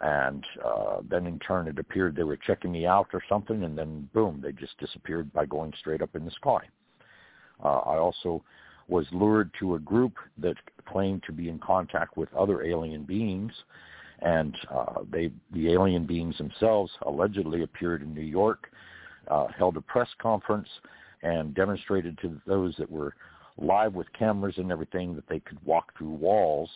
and 0.00 0.44
uh, 0.64 0.98
then 1.08 1.26
in 1.26 1.38
turn 1.38 1.68
it 1.68 1.78
appeared 1.78 2.14
they 2.14 2.22
were 2.22 2.36
checking 2.36 2.72
me 2.72 2.86
out 2.86 3.08
or 3.12 3.22
something, 3.28 3.64
and 3.64 3.76
then 3.76 4.08
boom, 4.12 4.40
they 4.42 4.52
just 4.52 4.78
disappeared 4.78 5.32
by 5.32 5.46
going 5.46 5.72
straight 5.78 6.02
up 6.02 6.14
in 6.14 6.24
the 6.24 6.30
sky. 6.32 6.60
Uh, 7.62 7.78
I 7.78 7.96
also 7.96 8.42
was 8.88 9.06
lured 9.10 9.50
to 9.58 9.74
a 9.74 9.78
group 9.78 10.14
that 10.38 10.56
claimed 10.86 11.22
to 11.24 11.32
be 11.32 11.48
in 11.48 11.58
contact 11.58 12.16
with 12.16 12.32
other 12.34 12.62
alien 12.62 13.04
beings, 13.04 13.52
and 14.20 14.56
uh, 14.72 15.02
they, 15.10 15.30
the 15.52 15.72
alien 15.72 16.06
beings 16.06 16.36
themselves, 16.38 16.92
allegedly 17.02 17.62
appeared 17.62 18.02
in 18.02 18.14
New 18.14 18.20
York, 18.20 18.70
uh, 19.28 19.48
held 19.58 19.76
a 19.76 19.80
press 19.80 20.08
conference, 20.20 20.68
and 21.22 21.54
demonstrated 21.54 22.16
to 22.18 22.40
those 22.46 22.74
that 22.76 22.90
were 22.90 23.14
live 23.58 23.94
with 23.94 24.06
cameras 24.12 24.54
and 24.58 24.70
everything 24.70 25.14
that 25.14 25.28
they 25.28 25.40
could 25.40 25.58
walk 25.64 25.96
through 25.96 26.10
walls 26.10 26.68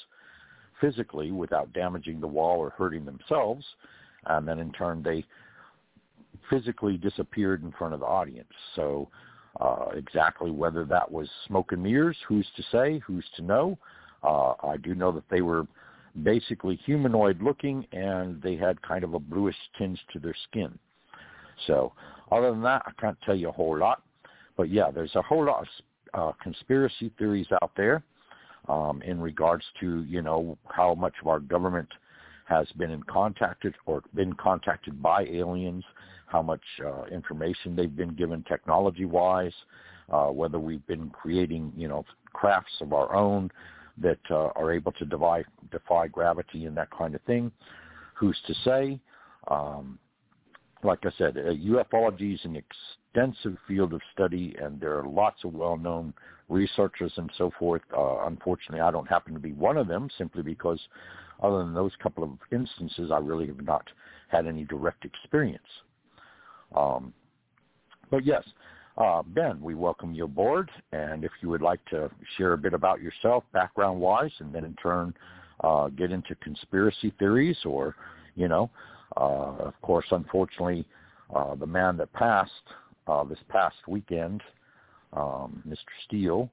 physically 0.81 1.31
without 1.31 1.73
damaging 1.73 2.21
the 2.21 2.27
wall 2.27 2.59
or 2.59 2.71
hurting 2.71 3.05
themselves. 3.05 3.65
And 4.27 4.47
then 4.47 4.59
in 4.59 4.73
turn, 4.73 5.03
they 5.03 5.25
physically 6.49 6.97
disappeared 6.97 7.63
in 7.63 7.73
front 7.73 7.95
of 7.95 8.01
the 8.01 8.07
audience. 8.07 8.49
So 8.77 9.09
uh, 9.61 9.87
exactly 9.95 10.51
whether 10.51 10.85
that 10.85 11.11
was 11.11 11.29
smoke 11.47 11.73
and 11.73 11.83
mirrors, 11.83 12.17
who's 12.29 12.47
to 12.57 12.63
say, 12.71 13.01
who's 13.07 13.25
to 13.37 13.43
know. 13.43 13.79
Uh, 14.23 14.55
I 14.63 14.77
do 14.77 14.95
know 14.95 15.13
that 15.13 15.29
they 15.31 15.41
were 15.41 15.67
basically 16.23 16.77
humanoid 16.85 17.41
looking 17.41 17.87
and 17.93 18.41
they 18.43 18.57
had 18.57 18.81
kind 18.83 19.05
of 19.05 19.15
a 19.15 19.19
bluish 19.19 19.57
tinge 19.79 20.01
to 20.13 20.19
their 20.19 20.35
skin. 20.49 20.79
So 21.67 21.93
other 22.31 22.51
than 22.51 22.63
that, 22.63 22.83
I 22.87 22.93
can't 23.01 23.19
tell 23.25 23.35
you 23.35 23.49
a 23.49 23.53
whole 23.53 23.79
lot. 23.79 24.03
But 24.57 24.71
yeah, 24.71 24.91
there's 24.91 25.15
a 25.15 25.23
whole 25.23 25.45
lot 25.45 25.63
of 25.63 25.69
uh, 26.13 26.33
conspiracy 26.43 27.11
theories 27.19 27.47
out 27.63 27.73
there 27.77 28.03
um, 28.69 29.03
in 29.03 29.21
regards 29.21 29.65
to 29.81 30.05
you 30.05 30.23
know 30.23 30.57
how 30.69 30.95
much 30.95 31.15
of 31.21 31.29
our 31.29 31.41
government 31.41 31.89
has 32.45 32.67
been 32.77 32.91
in 32.91 33.03
contacted 33.05 33.75
or 33.87 34.03
been 34.15 34.33
contacted 34.35 35.01
by 35.01 35.25
aliens, 35.25 35.85
how 36.27 36.43
much 36.43 36.63
uh, 36.85 37.05
information 37.05 37.77
they've 37.77 37.97
been 37.97 38.15
given 38.15 38.43
technology-wise, 38.49 39.53
uh, 40.11 40.27
whether 40.27 40.59
we've 40.59 40.87
been 40.87 41.11
creating 41.11 41.73
you 41.77 41.89
know 41.89 42.05
crafts 42.33 42.73
of 42.81 42.93
our 42.93 43.15
own 43.15 43.51
that 43.99 44.19
uh, 44.31 44.49
are 44.57 44.73
able 44.73 44.93
to 44.93 45.05
defy, 45.05 45.45
defy 45.71 46.07
gravity 46.07 46.65
and 46.67 46.77
that 46.77 46.91
kind 46.91 47.15
of 47.15 47.21
thing. 47.23 47.51
Who's 48.15 48.39
to 48.47 48.55
say? 48.65 49.01
Um, 49.49 49.99
like 50.83 51.01
I 51.05 51.11
said, 51.19 51.37
uh, 51.37 51.53
ufology 51.53 52.35
is 52.35 52.41
an 52.45 52.57
extensive 52.57 53.57
field 53.69 53.93
of 53.93 54.01
study, 54.13 54.57
and 54.61 54.81
there 54.81 54.99
are 54.99 55.07
lots 55.07 55.45
of 55.45 55.53
well-known 55.55 56.15
researchers 56.51 57.13
and 57.17 57.31
so 57.39 57.51
forth. 57.59 57.83
Uh, 57.97 58.27
unfortunately, 58.27 58.81
I 58.81 58.91
don't 58.91 59.09
happen 59.09 59.33
to 59.35 59.41
be 59.41 59.53
one 59.53 59.77
of 59.77 59.89
them 59.89 60.09
simply 60.19 60.43
because 60.43 60.81
other 61.43 61.59
than 61.59 61.73
those 61.73 61.93
couple 62.03 62.23
of 62.25 62.31
instances, 62.53 63.11
I 63.11 63.19
really 63.19 63.47
have 63.47 63.63
not 63.63 63.87
had 64.29 64.47
any 64.47 64.65
direct 64.65 65.05
experience. 65.05 65.63
Um, 66.75 67.15
but 68.11 68.27
yes, 68.27 68.45
uh, 68.99 69.23
Ben, 69.23 69.61
we 69.61 69.75
welcome 69.75 70.13
you 70.13 70.25
aboard, 70.25 70.71
and 70.93 71.25
if 71.25 71.31
you 71.41 71.49
would 71.49 71.63
like 71.63 71.83
to 71.87 72.11
share 72.37 72.53
a 72.53 72.59
bit 72.59 72.75
about 72.75 73.01
yourself, 73.01 73.45
background-wise, 73.53 74.33
and 74.41 74.55
then 74.55 74.65
in 74.65 74.75
turn 74.75 75.15
uh, 75.63 75.89
get 75.89 76.11
into 76.11 76.35
conspiracy 76.37 77.13
theories, 77.19 77.57
or 77.65 77.95
you 78.37 78.49
know, 78.49 78.71
uh, 79.17 79.57
of 79.59 79.81
course, 79.83 80.07
unfortunately, 80.11 80.85
uh, 81.35 81.55
the 81.55 81.67
man 81.67 81.97
that 81.97 82.13
passed 82.13 82.51
uh, 83.07 83.25
this 83.25 83.39
past 83.49 83.77
weekend 83.87 84.43
um, 85.13 85.63
Mr. 85.69 85.77
Steele. 86.07 86.51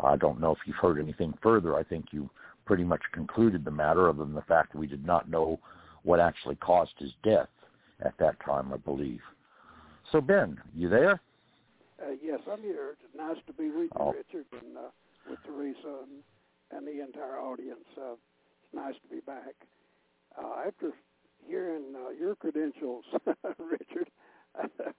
I 0.00 0.16
don't 0.16 0.40
know 0.40 0.52
if 0.52 0.58
you've 0.66 0.76
heard 0.76 1.00
anything 1.00 1.34
further. 1.42 1.76
I 1.76 1.82
think 1.82 2.06
you 2.12 2.30
pretty 2.64 2.84
much 2.84 3.02
concluded 3.12 3.64
the 3.64 3.70
matter, 3.70 4.08
other 4.08 4.24
than 4.24 4.34
the 4.34 4.42
fact 4.42 4.74
we 4.74 4.86
did 4.86 5.04
not 5.04 5.28
know 5.28 5.58
what 6.02 6.20
actually 6.20 6.56
caused 6.56 6.92
his 6.98 7.12
death 7.24 7.48
at 8.00 8.16
that 8.18 8.36
time, 8.44 8.72
I 8.72 8.76
believe. 8.76 9.20
So, 10.12 10.20
Ben, 10.20 10.60
you 10.74 10.88
there? 10.88 11.20
Uh, 12.00 12.12
yes, 12.22 12.40
I'm 12.50 12.60
here. 12.60 12.90
It's 12.92 13.16
nice 13.16 13.36
to 13.46 13.52
be 13.52 13.70
with 13.70 13.90
you, 13.94 14.00
oh. 14.00 14.12
Richard, 14.12 14.46
and 14.52 14.76
uh, 14.76 14.90
with 15.28 15.38
Theresa 15.44 16.04
and, 16.04 16.22
and 16.70 16.86
the 16.86 17.02
entire 17.02 17.38
audience. 17.38 17.84
Uh, 17.96 18.12
it's 18.12 18.74
nice 18.74 18.94
to 19.02 19.14
be 19.14 19.20
back. 19.20 19.54
Uh, 20.38 20.66
after 20.66 20.92
hearing 21.46 21.94
uh, 21.96 22.10
your 22.10 22.36
credentials, 22.36 23.04
Richard, 23.58 24.08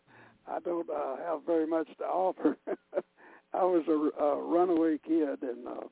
I 0.47 0.59
don't 0.59 0.89
uh, 0.89 1.17
have 1.25 1.45
very 1.45 1.67
much 1.67 1.87
to 1.99 2.05
offer. 2.05 2.57
I 3.53 3.63
was 3.63 3.83
a, 3.87 4.23
a 4.23 4.43
runaway 4.43 4.97
kid 4.97 5.41
and 5.41 5.67
uh, 5.67 5.87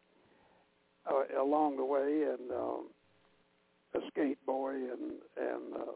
uh, 1.10 1.42
along 1.42 1.78
the 1.78 1.86
way, 1.86 2.24
and 2.24 2.52
um, 2.52 2.86
a 3.96 4.00
skate 4.10 4.44
boy, 4.46 4.74
and 4.74 5.14
and 5.38 5.74
uh, 5.74 5.92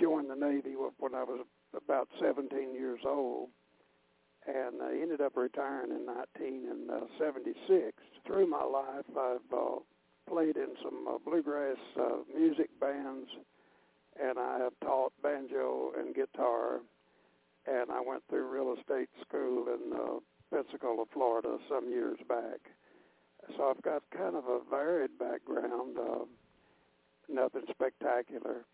joined 0.00 0.30
the 0.30 0.36
Navy 0.36 0.74
when 0.98 1.14
I 1.14 1.24
was 1.24 1.44
about 1.74 2.08
17 2.20 2.74
years 2.74 3.00
old, 3.06 3.48
and 4.46 4.82
I 4.82 4.92
ended 5.00 5.20
up 5.20 5.36
retiring 5.36 5.90
in 5.90 6.06
1976. 6.06 7.92
Through 8.26 8.46
my 8.48 8.64
life, 8.64 9.04
I've 9.18 9.56
uh, 9.56 9.78
played 10.28 10.56
in 10.56 10.74
some 10.82 11.06
uh, 11.08 11.18
bluegrass 11.24 11.78
uh, 11.98 12.18
music 12.36 12.68
bands 12.80 13.28
and 14.22 14.38
I 14.38 14.58
have 14.58 14.72
taught 14.82 15.12
banjo 15.22 15.92
and 15.98 16.14
guitar, 16.14 16.80
and 17.66 17.90
I 17.90 18.00
went 18.00 18.22
through 18.28 18.48
real 18.48 18.74
estate 18.78 19.08
school 19.20 19.66
in 19.68 19.92
uh, 19.92 20.18
Pensacola, 20.50 21.04
Florida, 21.12 21.58
some 21.68 21.88
years 21.90 22.18
back. 22.28 22.60
So 23.56 23.70
I've 23.70 23.82
got 23.82 24.02
kind 24.16 24.36
of 24.36 24.44
a 24.46 24.60
varied 24.68 25.18
background, 25.18 25.98
uh, 25.98 26.24
nothing 27.28 27.62
spectacular. 27.70 28.64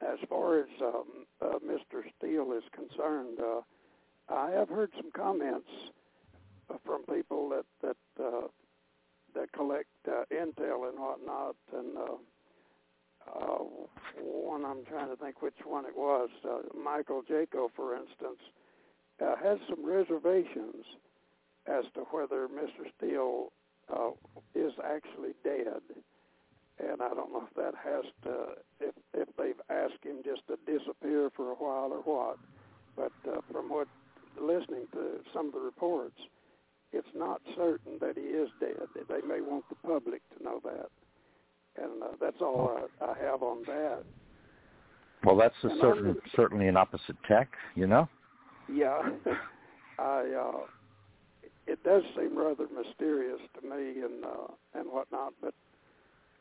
As 0.00 0.18
far 0.28 0.60
as 0.60 0.68
um, 0.80 1.26
uh, 1.40 1.58
Mr. 1.66 2.02
Steele 2.16 2.52
is 2.52 2.64
concerned, 2.72 3.38
uh, 3.40 3.60
I 4.32 4.50
have 4.50 4.68
heard 4.68 4.90
some 4.96 5.10
comments 5.10 5.68
from 6.84 7.02
people 7.04 7.48
that 7.50 7.64
that 7.82 8.24
uh, 8.24 8.48
that 9.34 9.52
collect 9.52 9.88
uh, 10.06 10.24
intel 10.32 10.88
and 10.88 10.98
whatnot, 10.98 11.56
and 11.76 11.96
uh, 11.96 12.16
uh, 13.34 13.64
one 14.22 14.64
I'm 14.64 14.84
trying 14.84 15.08
to 15.08 15.16
think 15.16 15.42
which 15.42 15.54
one 15.64 15.84
it 15.84 15.96
was. 15.96 16.28
Uh, 16.44 16.58
Michael 16.78 17.22
Jaco, 17.22 17.68
for 17.74 17.94
instance, 17.94 18.40
uh, 19.22 19.34
has 19.42 19.58
some 19.68 19.84
reservations 19.84 20.84
as 21.66 21.84
to 21.94 22.00
whether 22.10 22.48
Mr. 22.48 22.88
Steele 22.96 23.52
uh, 23.94 24.10
is 24.54 24.72
actually 24.84 25.34
dead. 25.44 25.82
And 26.78 27.02
I 27.02 27.08
don't 27.08 27.32
know 27.32 27.44
if 27.48 27.54
that 27.54 27.74
has 27.82 28.04
to, 28.24 28.54
if, 28.80 28.94
if 29.12 29.28
they've 29.36 29.60
asked 29.68 30.04
him 30.04 30.18
just 30.24 30.42
to 30.46 30.56
disappear 30.64 31.30
for 31.34 31.50
a 31.50 31.54
while 31.54 31.92
or 31.92 32.02
what. 32.02 32.38
But 32.96 33.12
uh, 33.28 33.40
from 33.52 33.68
what, 33.68 33.88
listening 34.40 34.86
to 34.92 35.20
some 35.34 35.48
of 35.48 35.54
the 35.54 35.60
reports, 35.60 36.18
it's 36.92 37.08
not 37.14 37.40
certain 37.56 37.98
that 38.00 38.16
he 38.16 38.22
is 38.22 38.48
dead. 38.60 38.86
They 38.94 39.26
may 39.26 39.40
want 39.40 39.64
the 39.68 39.74
public 39.86 40.22
to 40.36 40.44
know 40.44 40.60
that. 40.64 40.88
And 41.82 42.02
uh, 42.02 42.06
that's 42.20 42.40
all 42.40 42.88
I, 43.00 43.04
I 43.04 43.14
have 43.18 43.42
on 43.42 43.62
that. 43.66 44.02
Well, 45.24 45.36
that's 45.36 45.54
a 45.64 45.70
certain, 45.80 46.16
certainly 46.36 46.68
an 46.68 46.76
opposite 46.76 47.16
tech, 47.26 47.48
you 47.74 47.86
know. 47.86 48.08
Yeah, 48.72 49.00
I. 49.98 50.24
Uh, 50.38 50.60
it 51.66 51.82
does 51.84 52.02
seem 52.16 52.36
rather 52.36 52.64
mysterious 52.74 53.40
to 53.60 53.68
me 53.68 54.00
and 54.00 54.24
uh, 54.24 54.52
and 54.74 54.88
whatnot, 54.90 55.34
but 55.42 55.52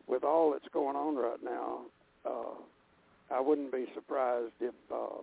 with 0.08 0.24
all 0.24 0.51
that's 0.51 0.67
going 0.74 0.96
on 0.96 1.17
right 1.17 1.44
now, 1.44 1.82
uh, 2.25 3.36
I 3.36 3.41
wouldn't 3.41 3.72
be 3.72 3.86
surprised 3.94 4.53
if 4.62 4.74
uh, 4.94 5.22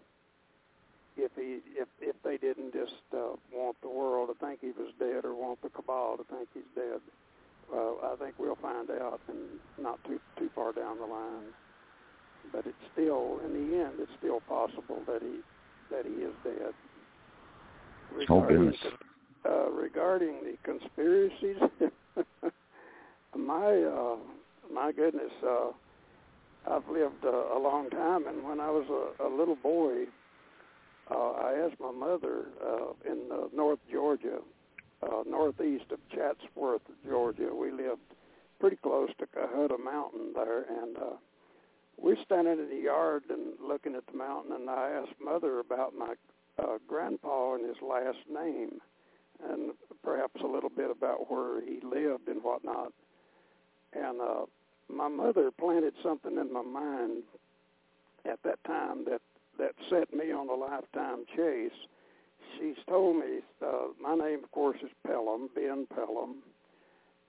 if 1.17 1.33
he 1.37 1.61
if 1.81 1.89
if 2.01 2.17
they 2.23 2.37
didn't 2.37 2.73
just 2.75 3.01
uh, 3.15 3.37
want 3.53 3.77
the 3.83 3.89
world 3.89 4.29
to 4.29 4.47
think 4.47 4.61
he 4.61 4.69
was 4.79 4.93
dead 4.99 5.25
or 5.25 5.35
want 5.35 5.63
the 5.63 5.71
cabal 5.71 6.19
to 6.19 6.25
think 6.25 6.49
he's 6.53 6.63
dead. 6.75 7.01
Well, 7.73 7.99
I 8.03 8.17
think 8.17 8.35
we'll 8.39 8.57
find 8.57 8.91
out, 8.91 9.21
and 9.29 9.39
not 9.81 10.03
too 10.05 10.21
too 10.39 10.51
far 10.55 10.73
down 10.73 10.99
the 10.99 11.07
line. 11.07 11.53
But 12.53 12.67
it's 12.67 12.77
still, 12.93 13.41
in 13.45 13.53
the 13.53 13.77
end, 13.77 13.95
it's 13.99 14.13
still 14.19 14.41
possible 14.41 15.03
that 15.07 15.23
he 15.23 15.41
that 15.91 16.05
he 16.05 16.23
is 16.23 16.33
dead. 16.45 16.73
Regarding, 18.15 18.73
oh, 19.45 19.67
uh, 19.67 19.71
regarding 19.71 20.41
the 20.45 20.57
conspiracies, 20.63 21.57
my 23.37 23.83
uh, 23.83 24.17
my 24.73 24.93
goodness, 24.93 25.33
uh, 25.47 25.71
I've 26.71 26.89
lived 26.89 27.25
a, 27.25 27.57
a 27.57 27.59
long 27.59 27.91
time, 27.91 28.27
and 28.27 28.45
when 28.45 28.61
I 28.61 28.71
was 28.71 28.87
a, 29.21 29.27
a 29.27 29.31
little 29.31 29.57
boy, 29.57 30.05
uh, 31.11 31.31
I 31.33 31.67
asked 31.67 31.81
my 31.81 31.93
mother 31.93 32.45
uh, 32.65 33.11
in 33.11 33.31
uh, 33.33 33.49
North 33.55 33.81
Georgia, 33.91 34.39
uh, 35.05 35.23
northeast 35.29 35.85
of 35.91 35.99
Chatsworth, 36.11 36.83
Georgia. 37.07 37.55
We 37.55 37.71
lived 37.71 38.01
pretty 38.61 38.77
close 38.77 39.11
to 39.19 39.27
Cohutta 39.27 39.79
Mountain 39.83 40.33
there, 40.35 40.65
and 40.83 40.97
uh, 40.97 41.17
we're 41.99 42.17
standing 42.25 42.59
in 42.59 42.69
the 42.71 42.83
yard 42.83 43.25
and 43.29 43.55
looking 43.61 43.95
at 43.95 44.07
the 44.07 44.17
mountain, 44.17 44.53
and 44.53 44.69
I 44.69 44.91
asked 44.91 45.21
mother 45.23 45.61
about 45.61 45.95
my 45.97 46.15
uh, 46.59 46.79
grandpa 46.87 47.55
and 47.55 47.67
his 47.67 47.83
last 47.83 48.19
name, 48.33 48.81
and 49.49 49.73
perhaps 50.03 50.41
a 50.43 50.47
little 50.47 50.71
bit 50.71 50.91
about 50.91 51.31
where 51.31 51.61
he 51.61 51.81
lived 51.83 52.29
and 52.29 52.43
whatnot. 52.43 52.93
And 53.93 54.21
uh, 54.21 54.47
my 54.89 55.09
mother 55.09 55.51
planted 55.51 55.95
something 56.03 56.37
in 56.37 56.53
my 56.53 56.63
mind 56.63 57.23
at 58.25 58.43
that 58.45 58.63
time 58.65 59.05
that 59.05 59.21
that 59.59 59.73
set 59.89 60.13
me 60.13 60.33
on 60.33 60.49
a 60.49 60.55
lifetime 60.55 61.25
chase. 61.37 61.71
She's 62.59 62.77
told 62.89 63.17
me 63.17 63.41
uh, 63.65 63.89
my 64.01 64.15
name, 64.15 64.45
of 64.45 64.51
course, 64.51 64.79
is 64.83 64.91
Pellom, 65.07 65.49
Ben 65.55 65.87
Pellom, 65.95 66.37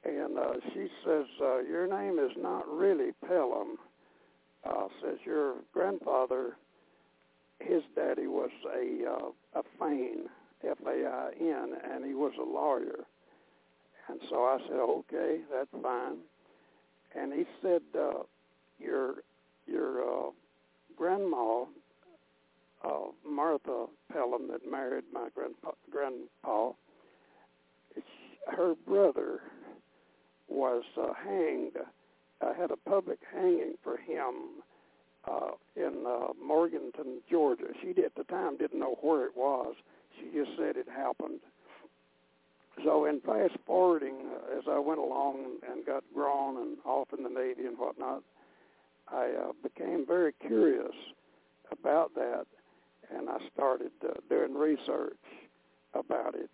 and 0.03 0.37
uh, 0.37 0.53
she 0.73 0.87
says 1.05 1.25
uh, 1.41 1.59
your 1.59 1.87
name 1.87 2.19
is 2.19 2.31
not 2.37 2.67
really 2.67 3.11
Pellom. 3.27 3.75
Uh, 4.63 4.87
says 5.01 5.17
your 5.25 5.55
grandfather, 5.73 6.57
his 7.59 7.83
daddy 7.95 8.27
was 8.27 8.49
a 8.73 9.09
uh, 9.09 9.59
a 9.59 9.63
Fain, 9.79 10.25
F-A-I-N, 10.63 11.73
and 11.91 12.05
he 12.05 12.13
was 12.13 12.33
a 12.39 12.43
lawyer. 12.43 13.05
And 14.07 14.19
so 14.29 14.43
I 14.43 14.57
said, 14.67 14.77
okay, 14.77 15.41
that's 15.51 15.83
fine 15.83 16.17
and 17.15 17.33
he 17.33 17.45
said, 17.61 17.81
uh, 17.97 18.23
"Your 18.79 19.15
your 19.65 20.01
uh, 20.03 20.31
grandma, 20.97 21.65
uh, 22.85 23.11
Martha 23.27 23.87
Pellom, 24.13 24.47
that 24.51 24.69
married 24.69 25.05
my 25.11 25.29
grandpa, 25.33 25.71
grandpa, 25.91 26.71
her 28.47 28.75
brother 28.87 29.41
was 30.47 30.83
uh, 31.01 31.13
hanged. 31.13 31.77
I 32.41 32.53
had 32.53 32.71
a 32.71 32.89
public 32.89 33.19
hanging 33.33 33.75
for 33.83 33.97
him 33.97 34.63
uh, 35.27 35.51
in 35.75 36.05
uh, 36.07 36.33
Morganton, 36.43 37.21
Georgia. 37.29 37.67
She 37.81 37.89
at 38.03 38.15
the 38.15 38.23
time 38.25 38.57
didn't 38.57 38.79
know 38.79 38.97
where 39.01 39.25
it 39.25 39.35
was. 39.35 39.75
She 40.19 40.37
just 40.37 40.51
said 40.57 40.77
it 40.77 40.87
happened." 40.87 41.39
so 42.83 43.05
in 43.05 43.21
fast 43.21 43.57
forwarding, 43.65 44.15
uh, 44.33 44.57
as 44.57 44.63
I 44.69 44.79
went 44.79 44.99
along 44.99 45.57
and 45.69 45.85
got 45.85 46.03
grown 46.13 46.57
and 46.57 46.77
off 46.85 47.07
in 47.17 47.23
the 47.23 47.29
Navy 47.29 47.65
and 47.65 47.77
whatnot, 47.77 48.21
I 49.07 49.31
uh, 49.31 49.51
became 49.63 50.05
very 50.05 50.33
curious 50.33 50.95
about 51.71 52.13
that, 52.15 52.45
and 53.15 53.29
I 53.29 53.37
started 53.53 53.91
uh, 54.03 54.13
doing 54.29 54.53
research 54.53 55.17
about 55.93 56.35
it. 56.35 56.49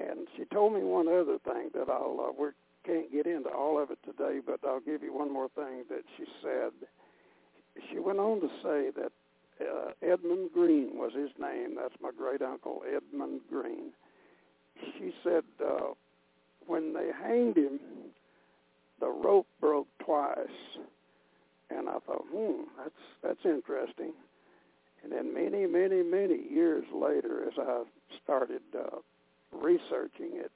And 0.00 0.28
she 0.36 0.44
told 0.46 0.74
me 0.74 0.80
one 0.80 1.08
other 1.08 1.38
thing 1.38 1.70
that 1.74 1.90
I'll 1.90 2.28
uh, 2.28 2.32
we 2.38 2.48
can't 2.86 3.10
get 3.12 3.26
into 3.26 3.50
all 3.50 3.82
of 3.82 3.90
it 3.90 3.98
today, 4.04 4.40
but 4.44 4.60
I'll 4.66 4.80
give 4.80 5.02
you 5.02 5.12
one 5.12 5.32
more 5.32 5.48
thing 5.54 5.84
that 5.90 6.04
she 6.16 6.24
said. 6.42 6.72
She 7.90 7.98
went 7.98 8.18
on 8.18 8.40
to 8.40 8.48
say 8.62 8.90
that 8.96 9.12
uh, 9.60 9.90
Edmund 10.02 10.50
Green 10.54 10.90
was 10.94 11.12
his 11.14 11.30
name. 11.38 11.76
That's 11.76 11.94
my 12.00 12.10
great 12.16 12.42
uncle 12.42 12.82
Edmund 12.86 13.40
Green 13.50 13.92
she 14.98 15.12
said 15.22 15.44
uh, 15.64 15.92
when 16.66 16.92
they 16.92 17.10
hanged 17.22 17.56
him, 17.56 17.80
the 19.00 19.08
rope 19.08 19.46
broke 19.60 19.88
twice, 20.04 20.36
and 21.70 21.88
I 21.88 21.98
thought, 22.06 22.24
hmm, 22.32 22.62
that's 22.76 22.90
that's 23.22 23.44
interesting. 23.44 24.12
And 25.02 25.12
then 25.12 25.32
many, 25.32 25.66
many, 25.66 26.02
many 26.02 26.38
years 26.50 26.84
later, 26.92 27.44
as 27.46 27.54
I 27.58 27.82
started 28.22 28.62
uh, 28.76 28.98
researching 29.52 30.32
it, 30.34 30.50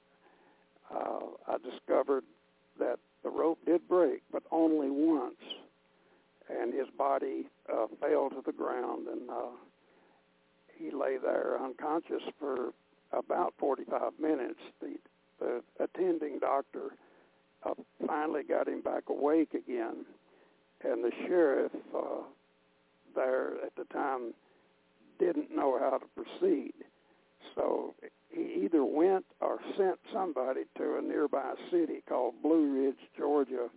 uh, 0.93 1.19
I 1.47 1.57
discovered 1.57 2.23
that 2.79 2.99
the 3.23 3.29
rope 3.29 3.59
did 3.65 3.87
break, 3.87 4.21
but 4.31 4.43
only 4.51 4.89
once, 4.89 5.39
and 6.49 6.73
his 6.73 6.87
body 6.97 7.45
uh, 7.71 7.87
fell 8.01 8.29
to 8.29 8.43
the 8.45 8.51
ground, 8.51 9.07
and 9.07 9.29
uh, 9.29 9.55
he 10.77 10.91
lay 10.91 11.17
there 11.17 11.57
unconscious 11.63 12.21
for 12.39 12.73
about 13.11 13.53
45 13.59 14.13
minutes, 14.19 14.59
the, 14.81 14.95
the 15.39 15.63
attending 15.79 16.39
doctor 16.39 16.91
uh, 17.65 17.73
finally 18.05 18.43
got 18.43 18.67
him 18.67 18.81
back 18.81 19.03
awake 19.09 19.53
again, 19.53 20.05
and 20.83 21.03
the 21.03 21.11
sheriff 21.25 21.71
uh, 21.95 22.23
there 23.15 23.53
at 23.65 23.75
the 23.75 23.85
time 23.93 24.33
didn't 25.19 25.55
know 25.55 25.77
how 25.79 25.97
to 25.97 26.05
proceed. 26.15 26.73
So 27.55 27.93
he 28.29 28.63
either 28.63 28.83
went 28.83 29.25
or 29.41 29.59
sent 29.77 29.99
somebody 30.11 30.61
to 30.77 30.97
a 30.97 31.01
nearby 31.01 31.53
city 31.71 32.03
called 32.07 32.35
Blue 32.41 32.85
Ridge, 32.85 33.09
Georgia, 33.17 33.69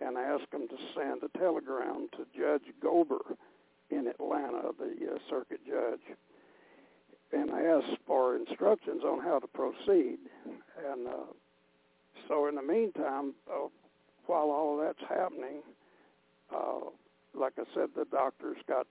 and 0.00 0.16
asked 0.16 0.50
them 0.50 0.68
to 0.68 0.76
send 0.94 1.22
a 1.22 1.38
telegram 1.38 2.08
to 2.12 2.26
Judge 2.36 2.72
Gober 2.82 3.36
in 3.90 4.06
Atlanta, 4.06 4.70
the 4.78 5.14
uh, 5.14 5.18
circuit 5.28 5.60
judge 5.66 6.16
and 7.32 7.50
asked 7.50 7.98
for 8.06 8.36
instructions 8.36 9.02
on 9.04 9.20
how 9.20 9.38
to 9.38 9.46
proceed. 9.48 10.18
And 10.90 11.08
uh, 11.08 11.32
so, 12.26 12.46
in 12.46 12.54
the 12.54 12.62
meantime, 12.62 13.34
uh, 13.50 13.68
while 14.26 14.50
all 14.50 14.78
that's 14.78 15.08
happening, 15.08 15.62
uh, 16.54 16.90
like 17.38 17.54
I 17.58 17.64
said, 17.74 17.90
the 17.96 18.04
doctors 18.04 18.56
got 18.66 18.86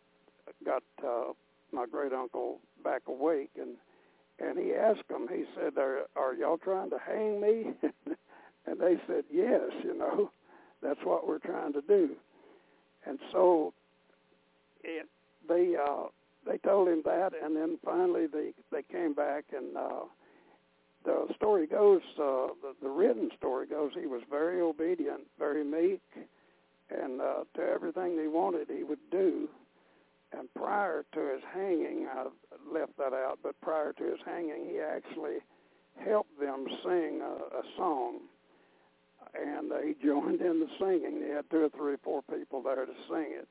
got 0.66 0.84
uh, 1.06 1.34
my 1.72 1.86
great 1.86 2.14
uncle 2.14 2.60
back 2.84 3.04
awake, 3.08 3.52
and 3.60 3.76
and 4.40 4.58
he 4.58 4.74
asked 4.74 5.08
them. 5.10 5.28
He 5.32 5.46
said, 5.56 5.78
"Are 5.78 6.06
are 6.16 6.34
y'all 6.34 6.58
trying 6.58 6.90
to 6.92 6.98
hang 7.00 7.42
me?" 7.42 7.74
and 8.66 8.80
they 8.80 9.00
said, 9.08 9.26
"Yes." 9.32 9.72
You 9.84 9.98
know, 9.98 10.32
that's 10.82 11.00
what 11.04 11.28
we're 11.28 11.40
trying 11.40 11.74
to 11.74 11.82
do. 11.82 12.12
And 13.06 13.20
so, 13.32 13.74
it 14.84 15.08
they 15.48 15.76
uh, 15.76 16.08
they 16.46 16.58
told 16.58 16.88
him 16.88 17.02
that, 17.06 17.34
and 17.42 17.56
then 17.56 17.78
finally 17.84 18.28
they 18.28 18.52
they 18.72 18.84
came 18.84 19.14
back, 19.14 19.46
and 19.56 19.78
uh, 19.78 20.06
the 21.06 21.34
story 21.36 21.68
goes, 21.68 22.02
uh, 22.20 22.48
the, 22.62 22.76
the 22.82 22.90
written 22.90 23.30
story 23.38 23.66
goes, 23.66 23.92
he 23.98 24.08
was 24.08 24.22
very 24.30 24.60
obedient, 24.62 25.22
very 25.40 25.64
meek, 25.64 26.02
and 26.90 27.22
uh, 27.22 27.44
to 27.56 27.62
everything 27.62 28.18
they 28.18 28.28
wanted, 28.28 28.68
he 28.70 28.84
would 28.84 29.00
do. 29.12 29.50
And 30.38 30.54
prior 30.56 31.06
to 31.14 31.20
his 31.20 31.42
hanging, 31.54 32.08
I 32.12 32.26
left 32.72 32.98
that 32.98 33.14
out, 33.14 33.40
but 33.44 33.60
prior 33.62 33.94
to 33.94 34.04
his 34.04 34.20
hanging, 34.26 34.68
he 34.70 34.80
actually 34.80 35.38
helped 36.04 36.40
them 36.40 36.66
sing 36.84 37.22
a, 37.22 37.58
a 37.58 37.64
song, 37.78 38.20
and 39.34 39.72
uh, 39.72 39.78
he 39.80 39.96
joined 40.06 40.42
in 40.42 40.60
the 40.60 40.70
singing. 40.80 41.24
He 41.26 41.32
had 41.32 41.50
two 41.50 41.66
or 41.66 41.70
three, 41.70 41.96
four 42.04 42.22
people 42.24 42.62
there 42.62 42.86
to 42.86 42.94
sing 43.10 43.32
it, 43.32 43.48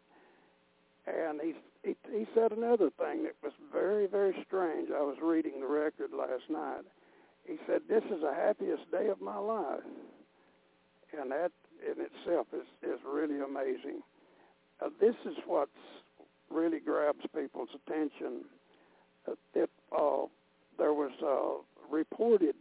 and 1.07 1.41
he 1.41 1.55
he, 1.83 1.95
he 2.11 2.27
said 2.35 2.51
another 2.51 2.91
thing 2.99 3.23
that 3.23 3.37
was 3.43 3.53
very, 3.73 4.09
very 4.09 4.35
strange. 4.47 4.89
I 4.91 5.03
was 5.03 5.17
reading 5.23 5.61
the 5.61 5.67
record 5.69 6.11
last 6.13 6.43
night. 6.51 6.83
He 7.45 7.59
said, 7.67 7.83
"This 7.89 8.03
is 8.05 8.23
the 8.23 8.35
happiest 8.35 8.91
day 8.91 9.07
of 9.07 9.21
my 9.21 9.39
life," 9.39 9.85
and 11.19 11.31
that 11.31 11.53
in 11.85 12.05
itself 12.05 12.47
is 12.53 12.67
is 12.83 12.99
really 13.05 13.41
amazing. 13.41 14.03
Uh, 14.81 14.91
this 15.01 15.15
is 15.25 15.37
what 15.47 15.69
really 16.51 16.81
grabs 16.81 17.25
people's 17.35 17.69
attention. 17.75 18.45
Uh, 19.27 19.33
it 19.55 19.71
uh, 19.93 20.27
there 20.79 20.93
was 20.93 21.13
uh, 21.23 21.95
reported 21.95 22.55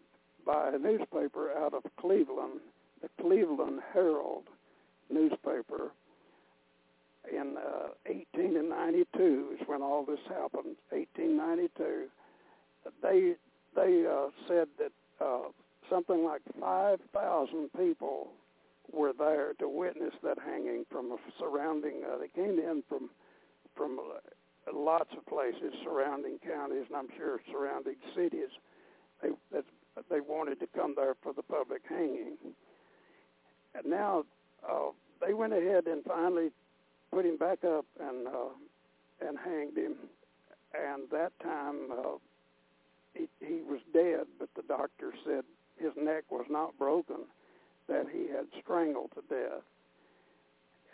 by 0.46 0.70
a 0.70 0.78
newspaper 0.78 1.52
out 1.58 1.74
of 1.74 1.84
Cleveland, 2.00 2.60
the 3.02 3.10
Cleveland 3.22 3.82
Herald 3.94 4.44
newspaper, 5.10 5.92
in 7.32 7.58
uh, 7.58 7.90
1892 8.06 9.58
is 9.60 9.68
when 9.68 9.82
all 9.82 10.06
this 10.06 10.20
happened. 10.28 10.76
1892, 10.90 12.08
they 13.02 13.34
they 13.76 14.06
uh, 14.06 14.30
said 14.48 14.68
that 14.78 14.92
uh, 15.20 15.50
something 15.90 16.24
like 16.24 16.42
5,000 16.60 17.70
people 17.78 18.30
were 18.92 19.14
there 19.18 19.54
to 19.60 19.68
witness 19.70 20.14
that 20.24 20.38
hanging 20.46 20.86
from 20.90 21.12
a 21.12 21.18
surrounding. 21.40 22.04
Uh, 22.06 22.18
they 22.18 22.28
came 22.28 22.60
in 22.60 22.84
from 22.88 23.10
from 23.76 24.00
uh, 24.00 24.72
lots 24.74 25.10
of 25.18 25.26
places, 25.26 25.74
surrounding 25.84 26.40
counties, 26.40 26.86
and 26.88 26.96
I'm 26.96 27.10
sure 27.18 27.40
surrounding 27.52 27.96
cities. 28.16 28.50
They 29.22 29.30
that 29.52 29.66
they 30.10 30.20
wanted 30.20 30.60
to 30.60 30.68
come 30.68 30.94
there 30.96 31.16
for 31.24 31.34
the 31.34 31.44
public 31.44 31.82
hanging. 31.88 32.38
And 33.74 33.86
now 33.86 34.24
uh, 34.68 34.90
they 35.26 35.34
went 35.34 35.54
ahead 35.54 35.88
and 35.88 36.04
finally 36.04 36.52
put 37.12 37.26
him 37.26 37.38
back 37.38 37.64
up 37.64 37.86
and 38.00 38.28
uh, 38.28 39.28
and 39.28 39.38
hanged 39.38 39.78
him. 39.78 39.96
And 40.74 41.04
that 41.12 41.32
time 41.42 41.92
uh, 41.92 42.18
he, 43.14 43.28
he 43.40 43.62
was 43.62 43.80
dead, 43.94 44.28
but 44.38 44.50
the 44.56 44.64
doctor 44.64 45.14
said 45.26 45.44
his 45.78 45.92
neck 45.98 46.26
was 46.30 46.46
not 46.50 46.78
broken, 46.78 47.28
that 47.88 48.06
he 48.12 48.28
had 48.32 48.46
strangled 48.62 49.12
to 49.16 49.22
death. 49.30 49.64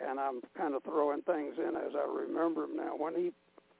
And 0.00 0.18
I'm 0.18 0.40
kind 0.56 0.74
of 0.74 0.82
throwing 0.82 1.22
things 1.22 1.54
in 1.58 1.76
as 1.76 1.92
I 1.94 2.06
remember 2.06 2.64
him 2.64 2.76
now. 2.76 2.96
When 2.96 3.14
he, 3.14 3.30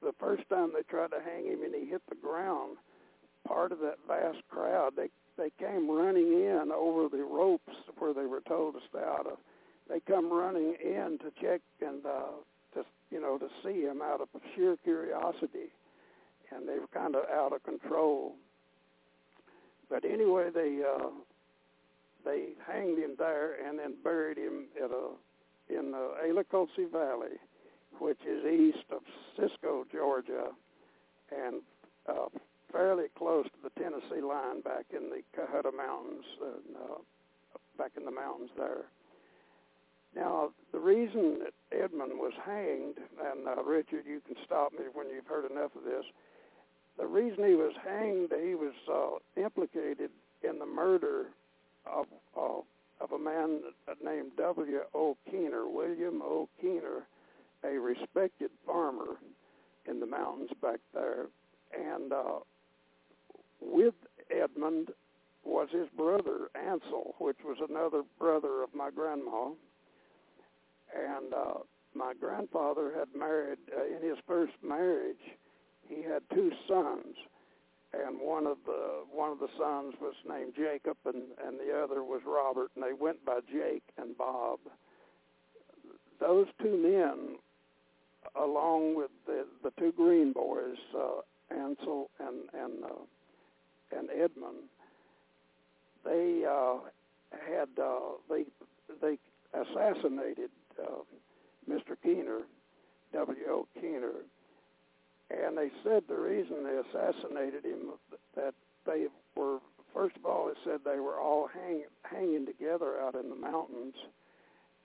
the 0.01 0.13
first 0.19 0.47
time 0.49 0.71
they 0.73 0.83
tried 0.83 1.11
to 1.11 1.19
hang 1.23 1.45
him 1.45 1.63
and 1.63 1.75
he 1.75 1.89
hit 1.89 2.01
the 2.09 2.15
ground, 2.15 2.77
part 3.47 3.71
of 3.71 3.79
that 3.79 3.97
vast 4.07 4.39
crowd, 4.49 4.93
they 4.95 5.09
they 5.35 5.49
came 5.59 5.89
running 5.89 6.31
in 6.31 6.69
over 6.71 7.09
the 7.09 7.23
ropes 7.23 7.73
where 7.97 8.13
they 8.13 8.27
were 8.27 8.41
told 8.47 8.75
to 8.75 8.79
stay 8.87 8.99
out 8.99 9.25
of 9.25 9.39
they 9.89 9.99
come 9.99 10.31
running 10.31 10.75
in 10.83 11.17
to 11.19 11.31
check 11.41 11.61
and 11.81 12.05
uh, 12.05 12.31
to 12.73 12.85
you 13.11 13.21
know 13.21 13.37
to 13.37 13.47
see 13.63 13.81
him 13.81 14.01
out 14.01 14.21
of 14.21 14.29
sheer 14.55 14.77
curiosity, 14.83 15.71
and 16.51 16.67
they 16.67 16.79
were 16.79 16.87
kind 16.93 17.15
of 17.15 17.23
out 17.29 17.53
of 17.53 17.63
control. 17.63 18.33
But 19.89 20.05
anyway, 20.05 20.49
they 20.53 20.81
uh, 20.83 21.09
they 22.25 22.49
hanged 22.65 22.97
him 22.97 23.15
there 23.17 23.55
and 23.65 23.77
then 23.79 23.95
buried 24.03 24.37
him 24.37 24.67
at 24.83 24.91
a 24.91 25.09
in 25.69 25.91
the 25.91 26.11
Alaculsy 26.27 26.91
Valley, 26.91 27.37
which 27.99 28.19
is 28.27 28.45
east 28.45 28.85
of 28.91 29.01
Cisco, 29.35 29.85
Georgia, 29.91 30.47
and 31.31 31.61
uh, 32.07 32.27
fairly 32.71 33.05
close 33.17 33.45
to 33.45 33.59
the 33.63 33.81
Tennessee 33.81 34.21
line 34.21 34.61
back 34.61 34.85
in 34.91 35.09
the 35.09 35.21
Cohutta 35.35 35.71
Mountains, 35.75 36.25
and, 36.41 36.75
uh, 36.75 36.97
back 37.77 37.91
in 37.97 38.05
the 38.05 38.11
mountains 38.11 38.49
there. 38.57 38.85
Now, 40.15 40.49
the 40.71 40.79
reason 40.79 41.39
that 41.39 41.53
Edmund 41.71 42.19
was 42.19 42.33
hanged, 42.45 42.97
and 43.31 43.47
uh, 43.47 43.63
Richard, 43.63 44.03
you 44.05 44.21
can 44.27 44.35
stop 44.45 44.73
me 44.73 44.85
when 44.93 45.07
you've 45.09 45.25
heard 45.25 45.49
enough 45.49 45.71
of 45.75 45.83
this. 45.83 46.05
The 46.99 47.07
reason 47.07 47.45
he 47.45 47.55
was 47.55 47.73
hanged, 47.83 48.31
he 48.39 48.53
was 48.53 48.73
uh, 48.91 49.41
implicated 49.41 50.11
in 50.43 50.59
the 50.59 50.65
murder 50.65 51.27
of 51.85 52.05
uh, 52.37 52.61
of 53.01 53.11
a 53.11 53.19
man 53.19 53.61
named 54.03 54.31
W. 54.37 54.79
O. 54.93 55.17
Keener, 55.29 55.67
William 55.67 56.21
O. 56.21 56.47
Keener, 56.61 57.07
a 57.63 57.77
respected 57.79 58.49
farmer 58.65 59.17
in 59.89 59.99
the 59.99 60.05
mountains 60.05 60.51
back 60.61 60.79
there, 60.93 61.25
and 61.77 62.13
uh, 62.13 62.39
with 63.59 63.95
Edmund 64.31 64.89
was 65.43 65.67
his 65.71 65.89
brother 65.97 66.49
Ansel, 66.55 67.15
which 67.19 67.37
was 67.43 67.57
another 67.69 68.03
brother 68.17 68.63
of 68.63 68.73
my 68.73 68.89
grandma 68.89 69.49
and 70.93 71.33
uh, 71.33 71.59
my 71.95 72.13
grandfather 72.19 72.91
had 72.97 73.07
married 73.17 73.59
uh, 73.75 73.85
in 73.85 74.07
his 74.07 74.17
first 74.27 74.53
marriage. 74.63 75.15
He 75.87 76.01
had 76.01 76.21
two 76.33 76.51
sons, 76.67 77.15
and 77.93 78.19
one 78.19 78.47
of 78.47 78.57
the 78.65 79.03
one 79.11 79.31
of 79.31 79.39
the 79.39 79.49
sons 79.57 79.93
was 80.01 80.15
named 80.27 80.53
Jacob, 80.55 80.97
and 81.05 81.23
and 81.45 81.59
the 81.59 81.73
other 81.77 82.03
was 82.03 82.21
Robert, 82.25 82.71
and 82.75 82.83
they 82.83 82.93
went 82.93 83.23
by 83.25 83.39
Jake 83.51 83.83
and 83.97 84.17
Bob. 84.17 84.59
Those 86.19 86.47
two 86.61 86.77
men, 86.77 87.37
along 88.35 88.95
with 88.95 89.11
the 89.25 89.45
the 89.63 89.71
two 89.79 89.91
Green 89.91 90.33
boys, 90.33 90.77
uh, 90.97 91.21
Ansel 91.55 92.09
and 92.19 92.49
and 92.53 92.83
uh, 92.83 93.97
and 93.97 94.09
Edmund, 94.09 94.69
they 96.03 96.43
uh, 96.49 96.77
had 97.47 97.69
uh, 97.81 98.17
they 98.29 98.45
they 99.01 99.17
assassinated 99.53 100.49
uh, 100.81 101.03
Mr. 101.69 101.95
Keener, 102.01 102.41
W.O. 103.13 103.67
Keener, 103.79 104.13
and 105.45 105.57
they 105.57 105.69
said 105.83 106.03
the 106.07 106.15
reason 106.15 106.63
they 106.63 106.77
assassinated 106.77 107.65
him 107.65 107.93
that 108.35 108.53
they 108.85 109.07
were 109.35 109.59
first 109.93 110.15
of 110.17 110.25
all 110.25 110.49
it 110.49 110.57
said 110.63 110.79
they 110.83 110.99
were 110.99 111.19
all 111.19 111.47
hang, 111.53 111.83
hanging 112.03 112.45
together 112.45 112.99
out 113.01 113.15
in 113.15 113.29
the 113.29 113.35
mountains 113.35 113.95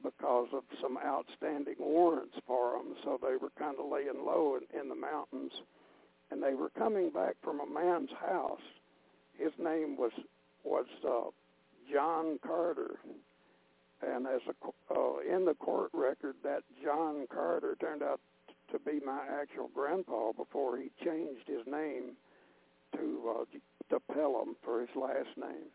because 0.03 0.49
of 0.53 0.63
some 0.81 0.97
outstanding 1.05 1.77
warrants 1.79 2.37
for 2.47 2.73
them. 2.73 2.95
So 3.03 3.19
they 3.21 3.37
were 3.37 3.51
kind 3.59 3.77
of 3.79 3.91
laying 3.91 4.25
low 4.25 4.57
in, 4.57 4.81
in 4.81 4.89
the 4.89 4.95
mountains. 4.95 5.53
And 6.31 6.43
they 6.43 6.55
were 6.55 6.71
coming 6.71 7.11
back 7.11 7.37
from 7.43 7.61
a 7.61 7.67
man's 7.67 8.11
house. 8.21 8.61
His 9.37 9.53
name 9.59 9.97
was 9.97 10.13
was 10.65 10.87
uh, 11.07 11.31
John 11.93 12.39
Carter. 12.47 12.97
And 14.03 14.27
as 14.27 14.41
a, 14.47 14.95
uh, 14.95 15.19
in 15.19 15.45
the 15.45 15.55
court 15.55 15.91
record, 15.93 16.37
that 16.45 16.63
John 16.85 17.27
Carter 17.33 17.77
turned 17.81 18.03
out 18.03 18.21
to 18.79 18.91
be 18.91 19.05
my 19.05 19.21
actual 19.41 19.71
grandpa 19.75 20.33
before 20.33 20.77
he 20.77 20.91
changed 21.05 21.47
his 21.47 21.67
name 21.67 22.13
to 22.97 23.35
uh, 23.41 23.45
to 23.91 24.01
Pellom 24.13 24.55
for 24.63 24.81
his 24.81 24.91
last 24.95 25.37
name. 25.37 25.71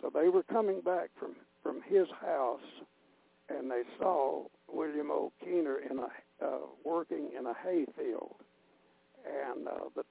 So 0.00 0.10
they 0.12 0.28
were 0.28 0.42
coming 0.42 0.80
back 0.80 1.10
from 1.18 1.34
from 1.62 1.80
his 1.86 2.06
house, 2.20 2.60
and 3.48 3.70
they 3.70 3.82
saw 3.98 4.44
William 4.68 5.10
O. 5.10 5.32
Keener 5.44 5.78
in 5.78 5.98
a 5.98 6.44
uh, 6.44 6.58
working 6.84 7.30
in 7.38 7.46
a 7.46 7.54
hay 7.54 7.84
field, 7.96 8.36
and 9.24 9.68
uh, 9.68 9.88
the 9.94 10.02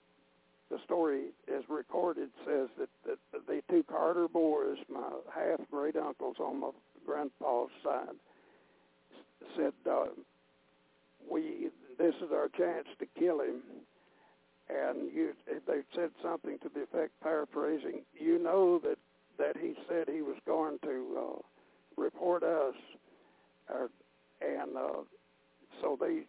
the 0.70 0.78
story 0.86 1.26
is 1.48 1.64
recorded 1.68 2.30
says 2.46 2.70
that, 2.80 2.90
that 3.06 3.18
the 3.46 3.62
two 3.70 3.84
Carter 3.84 4.30
boys, 4.30 4.78
my 4.90 5.10
half 5.34 5.60
great 5.70 5.98
uncles 5.98 6.38
on 6.40 6.62
my 6.62 6.70
grandpa's 7.06 7.70
side 7.84 8.16
said, 9.58 9.74
uh, 9.90 10.06
"We 11.30 11.72
this 12.02 12.16
is 12.16 12.32
our 12.32 12.50
chance 12.50 12.88
to 13.00 13.06
kill 13.20 13.42
him." 13.42 13.62
And 14.70 15.12
you, 15.14 15.34
they 15.68 15.82
said 15.94 16.12
something 16.24 16.58
to 16.60 16.70
the 16.74 16.84
effect, 16.84 17.12
paraphrasing, 17.22 18.04
"You 18.18 18.40
know 18.40 18.80
that 18.80 18.98
that 19.38 19.58
he 19.58 19.76
said 19.88 20.08
he 20.08 20.22
was 20.22 20.38
going 20.46 20.80
to 20.84 21.18
uh, 21.18 22.02
report 22.02 22.44
us," 22.44 22.76
uh, 23.74 23.88
and 24.42 24.78
uh, 24.78 25.04
so 25.82 25.98
they 26.00 26.24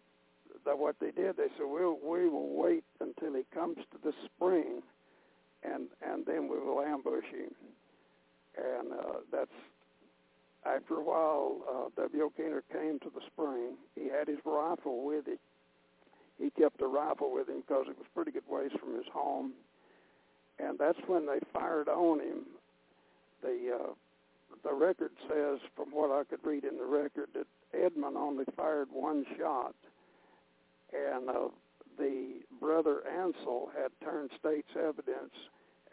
that 0.65 0.77
what 0.77 0.95
they 0.99 1.11
did. 1.11 1.37
They 1.37 1.49
said, 1.57 1.67
"We'll 1.67 1.97
we 2.03 2.27
will 2.27 2.55
wait 2.55 2.83
until 2.99 3.33
he 3.33 3.43
comes 3.53 3.77
to 3.77 3.97
the 4.03 4.13
spring, 4.25 4.81
and 5.63 5.87
and 6.01 6.25
then 6.25 6.47
we 6.47 6.59
will 6.59 6.81
ambush 6.81 7.25
him." 7.25 7.53
And 8.57 8.93
uh, 8.93 9.19
that's 9.31 9.49
after 10.65 10.95
a 10.95 11.03
while, 11.03 11.89
uh, 11.97 12.01
W.O. 12.01 12.31
Keener 12.37 12.63
came 12.71 12.99
to 12.99 13.09
the 13.13 13.21
spring. 13.27 13.75
He 13.95 14.09
had 14.09 14.27
his 14.27 14.39
rifle 14.45 15.03
with 15.03 15.27
him. 15.27 15.37
He 16.43 16.49
kept 16.49 16.81
a 16.81 16.87
rifle 16.87 17.31
with 17.31 17.47
him 17.47 17.63
because 17.65 17.85
it 17.87 17.97
was 17.97 18.07
pretty 18.13 18.31
good 18.31 18.43
ways 18.49 18.71
from 18.77 18.95
his 18.95 19.05
home. 19.13 19.53
And 20.59 20.77
that's 20.77 20.99
when 21.07 21.25
they 21.25 21.39
fired 21.53 21.87
on 21.87 22.19
him. 22.19 22.39
The 23.41 23.79
uh, 23.81 23.93
the 24.63 24.73
record 24.73 25.11
says, 25.29 25.59
from 25.75 25.89
what 25.91 26.11
I 26.11 26.23
could 26.25 26.45
read 26.45 26.65
in 26.65 26.77
the 26.77 26.85
record, 26.85 27.29
that 27.33 27.47
Edmund 27.73 28.17
only 28.17 28.45
fired 28.55 28.87
one 28.91 29.25
shot, 29.37 29.73
and 30.93 31.29
uh, 31.29 31.47
the 31.97 32.41
brother 32.59 33.01
Ansel 33.07 33.71
had 33.75 33.91
turned 34.03 34.29
state's 34.37 34.75
evidence 34.77 35.33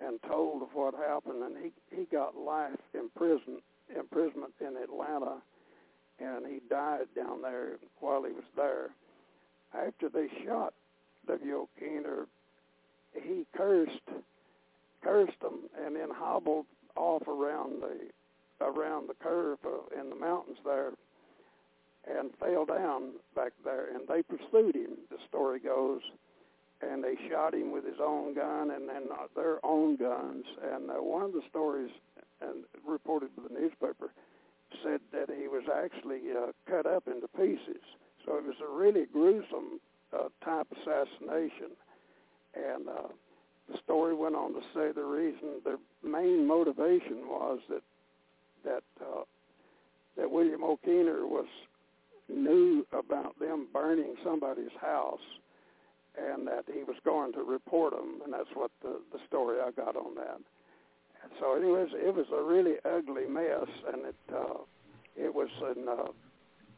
and 0.04 0.20
told 0.28 0.62
of 0.62 0.68
what 0.74 0.94
happened, 0.94 1.44
and 1.44 1.56
he 1.62 1.96
he 1.96 2.06
got 2.06 2.36
life 2.36 2.78
in 2.92 3.08
prison 3.16 3.62
imprisonment 3.96 4.52
in 4.60 4.76
Atlanta, 4.76 5.36
and 6.18 6.44
he 6.44 6.60
died 6.68 7.06
down 7.14 7.40
there 7.40 7.76
while 8.00 8.24
he 8.24 8.32
was 8.32 8.44
there. 8.56 8.90
After 9.74 10.08
they 10.08 10.28
shot 10.44 10.74
W.O. 11.26 11.68
Keener, 11.78 12.26
he 13.14 13.46
cursed 13.56 14.08
cursed 15.02 15.40
them 15.40 15.60
and 15.84 15.96
then 15.96 16.10
hobbled 16.12 16.66
off 16.96 17.26
around 17.26 17.82
the 17.82 18.64
around 18.64 19.08
the 19.08 19.14
curve 19.14 19.58
in 19.98 20.10
the 20.10 20.16
mountains 20.16 20.58
there 20.64 20.92
and 22.06 22.30
fell 22.38 22.66
down 22.66 23.12
back 23.34 23.52
there 23.64 23.94
and 23.94 24.06
they 24.08 24.22
pursued 24.22 24.74
him 24.74 24.96
the 25.10 25.16
story 25.28 25.58
goes 25.58 26.02
and 26.82 27.02
they 27.02 27.14
shot 27.30 27.54
him 27.54 27.72
with 27.72 27.84
his 27.84 28.00
own 28.02 28.34
gun 28.34 28.70
and 28.70 28.88
then 28.88 29.04
uh, 29.12 29.26
their 29.34 29.64
own 29.64 29.96
guns 29.96 30.44
and 30.72 30.90
uh, 30.90 30.94
one 30.94 31.22
of 31.22 31.32
the 31.32 31.42
stories 31.48 31.90
and 32.42 32.64
reported 32.86 33.34
by 33.36 33.42
the 33.48 33.60
newspaper 33.60 34.12
said 34.82 35.00
that 35.12 35.28
he 35.28 35.48
was 35.48 35.64
actually 35.74 36.20
uh, 36.30 36.52
cut 36.68 36.86
up 36.86 37.04
into 37.06 37.28
pieces 37.28 37.82
so 38.24 38.36
it 38.36 38.44
was 38.44 38.56
a 38.62 38.72
really 38.72 39.06
gruesome 39.12 39.80
uh, 40.12 40.28
type 40.44 40.66
assassination 40.72 41.76
and 42.54 42.88
uh, 42.88 43.08
the 43.70 43.78
story 43.84 44.14
went 44.14 44.34
on 44.34 44.52
to 44.52 44.60
say 44.74 44.92
the 44.92 45.04
reason, 45.04 45.60
the 45.64 45.78
main 46.06 46.46
motivation 46.46 47.28
was 47.28 47.60
that 47.68 47.82
that 48.64 48.82
uh, 49.00 49.22
that 50.16 50.30
William 50.30 50.62
O. 50.62 50.78
Keener 50.84 51.26
was 51.26 51.46
knew 52.28 52.86
about 52.92 53.38
them 53.38 53.68
burning 53.72 54.14
somebody's 54.24 54.74
house, 54.80 55.20
and 56.18 56.46
that 56.46 56.64
he 56.66 56.82
was 56.82 56.96
going 57.04 57.32
to 57.32 57.42
report 57.42 57.92
them, 57.92 58.20
and 58.24 58.32
that's 58.32 58.50
what 58.54 58.70
the 58.82 59.00
the 59.12 59.18
story 59.28 59.58
I 59.60 59.70
got 59.70 59.96
on 59.96 60.14
that. 60.16 60.40
And 61.22 61.32
so, 61.38 61.54
anyways, 61.54 61.90
it 61.94 62.14
was 62.14 62.26
a 62.32 62.42
really 62.42 62.76
ugly 62.84 63.28
mess, 63.28 63.68
and 63.92 64.06
it 64.06 64.16
uh, 64.34 64.58
it 65.16 65.34
was 65.34 65.48
in 65.76 65.88
uh, 65.88 66.10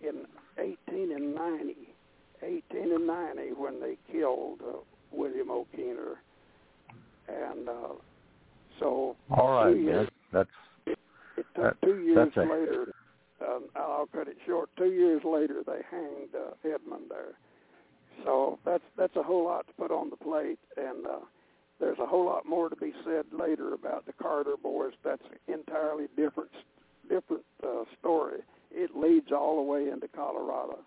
in 0.06 0.26
1890, 0.56 1.94
1890 2.40 3.52
when 3.60 3.80
they 3.80 3.96
killed 4.10 4.60
uh, 4.62 4.78
William 5.12 5.50
O. 5.50 5.66
Keener 5.74 6.18
and 7.28 7.68
uh, 7.68 7.94
so 8.80 9.16
all 9.30 9.64
right, 9.64 9.76
years, 9.76 10.08
that's 10.32 10.48
it, 10.86 10.98
it 11.36 11.46
took 11.54 11.64
that, 11.64 11.76
two 11.84 12.00
years 12.00 12.32
a, 12.36 12.40
later. 12.40 12.86
Um, 13.40 13.64
I'll 13.74 14.08
cut 14.12 14.28
it 14.28 14.36
short. 14.46 14.70
Two 14.76 14.90
years 14.90 15.22
later, 15.24 15.62
they 15.66 15.80
hanged 15.90 16.34
uh, 16.34 16.54
Edmund 16.64 17.04
there. 17.08 17.34
So 18.24 18.58
that's 18.64 18.84
that's 18.96 19.16
a 19.16 19.22
whole 19.22 19.44
lot 19.44 19.66
to 19.66 19.72
put 19.74 19.90
on 19.90 20.10
the 20.10 20.16
plate, 20.16 20.58
and 20.76 21.06
uh, 21.06 21.20
there's 21.80 21.98
a 21.98 22.06
whole 22.06 22.26
lot 22.26 22.46
more 22.46 22.68
to 22.68 22.76
be 22.76 22.92
said 23.04 23.24
later 23.32 23.74
about 23.74 24.06
the 24.06 24.12
Carter 24.12 24.56
boys. 24.62 24.92
That's 25.04 25.22
an 25.30 25.54
entirely 25.54 26.06
different 26.16 26.50
different 27.08 27.44
uh, 27.64 27.84
story. 28.00 28.40
It 28.74 28.96
leads 28.96 29.32
all 29.32 29.56
the 29.56 29.62
way 29.62 29.88
into 29.90 30.08
Colorado. 30.08 30.78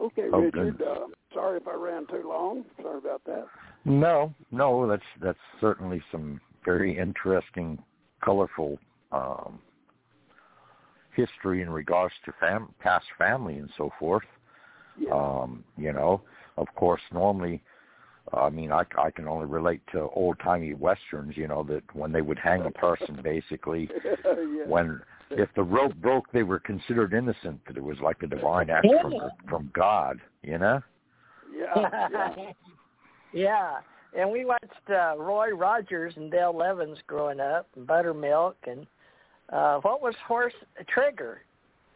Okay, 0.00 0.28
oh, 0.32 0.40
Richard. 0.40 0.80
Uh, 0.82 1.06
sorry 1.32 1.58
if 1.58 1.68
I 1.68 1.74
ran 1.74 2.06
too 2.06 2.24
long. 2.26 2.64
Sorry 2.82 2.98
about 2.98 3.22
that. 3.26 3.46
No, 3.84 4.34
no, 4.50 4.88
that's 4.88 5.02
that's 5.20 5.38
certainly 5.60 6.02
some 6.10 6.40
very 6.64 6.98
interesting, 6.98 7.78
colorful 8.24 8.78
um, 9.12 9.60
history 11.14 11.62
in 11.62 11.70
regards 11.70 12.14
to 12.24 12.32
fam- 12.40 12.74
past 12.80 13.04
family 13.18 13.58
and 13.58 13.70
so 13.76 13.90
forth. 13.98 14.24
Yeah. 14.98 15.12
Um, 15.12 15.64
you 15.76 15.92
know, 15.92 16.22
of 16.56 16.66
course, 16.76 17.02
normally, 17.12 17.62
I 18.32 18.48
mean, 18.48 18.72
I, 18.72 18.84
I 18.98 19.10
can 19.10 19.28
only 19.28 19.46
relate 19.46 19.80
to 19.92 20.08
old 20.14 20.38
timey 20.42 20.74
westerns. 20.74 21.36
You 21.36 21.48
know 21.48 21.62
that 21.64 21.82
when 21.94 22.12
they 22.12 22.22
would 22.22 22.38
hang 22.38 22.62
a 22.62 22.70
person, 22.86 23.20
basically, 23.22 23.88
yeah. 24.04 24.32
when 24.66 25.00
if 25.30 25.48
the 25.56 25.62
rope 25.62 25.94
broke, 25.96 26.30
they 26.32 26.42
were 26.42 26.58
considered 26.58 27.12
innocent. 27.12 27.60
That 27.66 27.76
it 27.76 27.82
was 27.82 27.98
like 28.02 28.22
a 28.22 28.26
divine 28.26 28.70
act 28.70 28.86
from 29.02 29.14
from 29.48 29.70
God. 29.74 30.20
You 30.42 30.58
know. 30.58 30.80
Yeah. 31.54 32.08
yeah. 32.10 32.52
Yeah, 33.36 33.78
and 34.16 34.30
we 34.30 34.44
watched 34.44 34.64
uh, 34.88 35.16
Roy 35.18 35.50
Rogers 35.50 36.14
and 36.16 36.30
Dale 36.30 36.62
Evans 36.62 36.98
growing 37.08 37.40
up, 37.40 37.66
and 37.74 37.84
Buttermilk, 37.84 38.56
and 38.64 38.86
uh, 39.52 39.78
what 39.80 40.00
was 40.00 40.14
Horse 40.24 40.54
Trigger, 40.86 41.42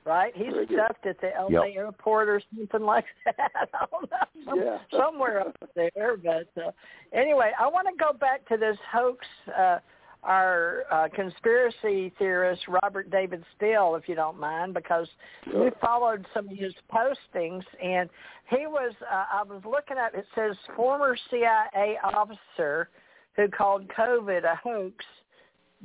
right? 0.08 0.32
He's 0.34 0.52
Trigger. 0.52 0.86
stuffed 0.86 1.06
at 1.06 1.20
the 1.20 1.30
LA 1.38 1.64
yep. 1.64 1.76
airport 1.76 2.28
or 2.28 2.42
something 2.56 2.82
like 2.86 3.04
that. 3.24 3.50
I 3.54 3.86
don't 3.90 4.10
know, 4.10 4.64
yeah. 4.64 4.78
somewhere 4.98 5.40
up 5.40 5.56
there. 5.74 6.16
But 6.16 6.48
uh, 6.60 6.70
anyway, 7.12 7.52
I 7.58 7.68
want 7.68 7.86
to 7.88 7.94
go 8.02 8.12
back 8.16 8.46
to 8.48 8.56
this 8.56 8.76
hoax. 8.90 9.26
Uh, 9.56 9.78
our 10.24 10.82
uh, 10.90 11.06
conspiracy 11.14 12.12
theorist 12.18 12.62
Robert 12.82 13.08
David 13.08 13.44
Steele, 13.56 13.94
if 13.94 14.08
you 14.08 14.16
don't 14.16 14.38
mind, 14.38 14.74
because 14.74 15.06
sure. 15.44 15.66
we 15.66 15.70
followed 15.80 16.26
some 16.34 16.48
of 16.48 16.56
his 16.58 16.74
postings, 16.92 17.62
and 17.80 18.10
he 18.50 18.66
was. 18.66 18.92
Uh, 19.00 19.24
I 19.32 19.44
was 19.44 19.62
looking 19.64 19.96
at 19.96 20.18
it 20.18 20.26
says 20.34 20.56
former 20.74 21.16
CIA 21.30 21.98
officer 22.02 22.88
who 23.36 23.46
called 23.46 23.86
COVID 23.96 24.42
a 24.42 24.56
hoax 24.56 25.04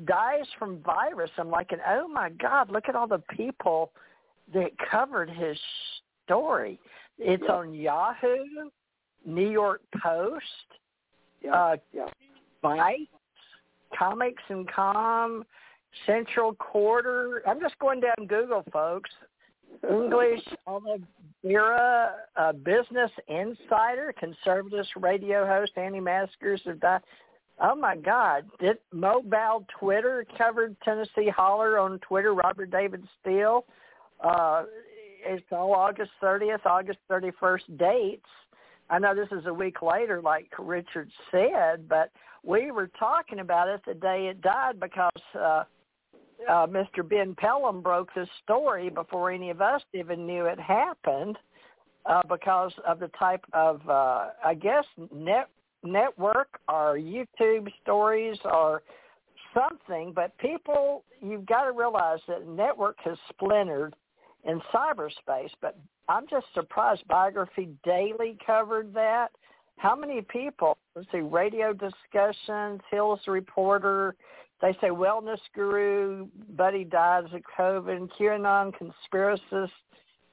dies 0.05 0.45
from 0.57 0.81
virus. 0.81 1.29
I'm 1.37 1.49
like, 1.49 1.71
and 1.71 1.81
oh 1.87 2.07
my 2.07 2.29
God, 2.29 2.71
look 2.71 2.89
at 2.89 2.95
all 2.95 3.07
the 3.07 3.21
people 3.35 3.91
that 4.53 4.71
covered 4.89 5.29
his 5.29 5.57
story. 6.25 6.79
It's 7.17 7.43
yeah. 7.45 7.53
on 7.53 7.73
Yahoo, 7.73 8.69
New 9.25 9.49
York 9.49 9.81
Post, 10.01 10.45
yeah. 11.43 11.53
uh, 11.53 11.75
yeah. 11.93 12.07
Vice, 12.61 12.99
Comics 13.97 14.43
and 14.49 14.69
Com, 14.71 15.43
Central 16.05 16.53
Quarter. 16.55 17.43
I'm 17.47 17.59
just 17.59 17.77
going 17.79 17.99
down 17.99 18.27
Google, 18.27 18.63
folks. 18.71 19.09
English, 19.89 20.41
Oliveira, 20.67 22.15
uh, 22.35 22.51
Business 22.53 23.11
Insider, 23.27 24.13
conservative 24.19 24.85
radio 24.99 25.45
host, 25.45 25.71
anti-maskers 25.77 26.61
have 26.65 26.79
died. 26.79 27.01
Oh 27.61 27.75
my 27.75 27.95
God! 27.95 28.45
Did 28.59 28.77
mobile 28.91 29.65
Twitter 29.79 30.25
covered 30.37 30.75
Tennessee 30.83 31.29
Holler 31.29 31.77
on 31.77 31.99
Twitter? 31.99 32.33
Robert 32.33 32.71
David 32.71 33.03
Steele. 33.21 33.65
Uh, 34.23 34.63
it's 35.25 35.45
all 35.51 35.73
August 35.73 36.11
30th, 36.21 36.65
August 36.65 36.99
31st 37.09 37.77
dates. 37.77 38.25
I 38.89 38.99
know 38.99 39.15
this 39.15 39.29
is 39.31 39.45
a 39.45 39.53
week 39.53 39.81
later, 39.81 40.21
like 40.21 40.49
Richard 40.59 41.09
said, 41.31 41.87
but 41.87 42.11
we 42.43 42.71
were 42.71 42.89
talking 42.99 43.39
about 43.39 43.69
it 43.69 43.81
the 43.87 43.93
day 43.93 44.27
it 44.27 44.41
died 44.41 44.79
because 44.79 45.11
uh, 45.35 45.63
uh, 46.49 46.67
Mr. 46.67 47.07
Ben 47.07 47.35
Pellom 47.35 47.81
broke 47.81 48.09
this 48.13 48.27
story 48.43 48.89
before 48.89 49.31
any 49.31 49.49
of 49.49 49.61
us 49.61 49.81
even 49.93 50.25
knew 50.25 50.45
it 50.45 50.59
happened 50.59 51.37
uh, 52.05 52.21
because 52.29 52.73
of 52.85 52.99
the 52.99 53.09
type 53.19 53.45
of, 53.53 53.81
uh, 53.89 54.29
I 54.43 54.53
guess, 54.53 54.85
net 55.13 55.49
network 55.83 56.59
or 56.67 56.97
YouTube 56.97 57.67
stories 57.81 58.37
or 58.45 58.83
something. 59.53 60.11
But 60.13 60.37
people, 60.37 61.03
you've 61.21 61.45
got 61.45 61.65
to 61.65 61.71
realize 61.71 62.19
that 62.27 62.47
network 62.47 62.97
has 63.03 63.17
splintered 63.29 63.95
in 64.45 64.61
cyberspace. 64.73 65.51
But 65.61 65.77
I'm 66.09 66.27
just 66.29 66.45
surprised 66.53 67.07
Biography 67.07 67.69
Daily 67.83 68.37
covered 68.45 68.93
that. 68.93 69.29
How 69.77 69.95
many 69.95 70.21
people, 70.21 70.77
let's 70.95 71.07
see, 71.11 71.19
radio 71.19 71.73
discussions, 71.73 72.81
Hills 72.91 73.21
Reporter, 73.27 74.15
they 74.61 74.71
say 74.79 74.87
wellness 74.87 75.39
guru, 75.53 76.27
Buddy 76.55 76.85
dies 76.85 77.25
of 77.33 77.41
COVID, 77.57 78.09
QAnon 78.17 78.71
conspiracist 78.73 79.71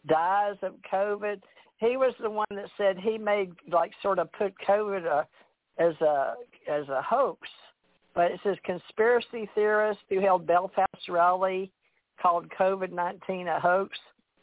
dies 0.07 0.55
of 0.62 0.75
COVID. 0.92 1.40
He 1.79 1.96
was 1.96 2.14
the 2.20 2.31
one 2.31 2.46
that 2.51 2.68
said 2.77 2.99
he 2.99 3.18
made 3.18 3.53
like 3.73 3.92
sort 4.03 4.18
of 4.18 4.31
put 4.33 4.55
COVID 4.68 5.07
uh, 5.07 5.25
as 5.79 5.94
a 6.01 6.35
as 6.70 6.88
a 6.88 7.03
hoax. 7.03 7.49
But 8.14 8.31
it 8.31 8.40
says 8.44 8.57
conspiracy 8.64 9.49
theorist 9.55 10.01
who 10.09 10.20
held 10.20 10.46
Belfast 10.46 11.09
rally 11.09 11.73
called 12.20 12.48
COVID-19 12.59 13.56
a 13.56 13.61
hoax. 13.61 13.98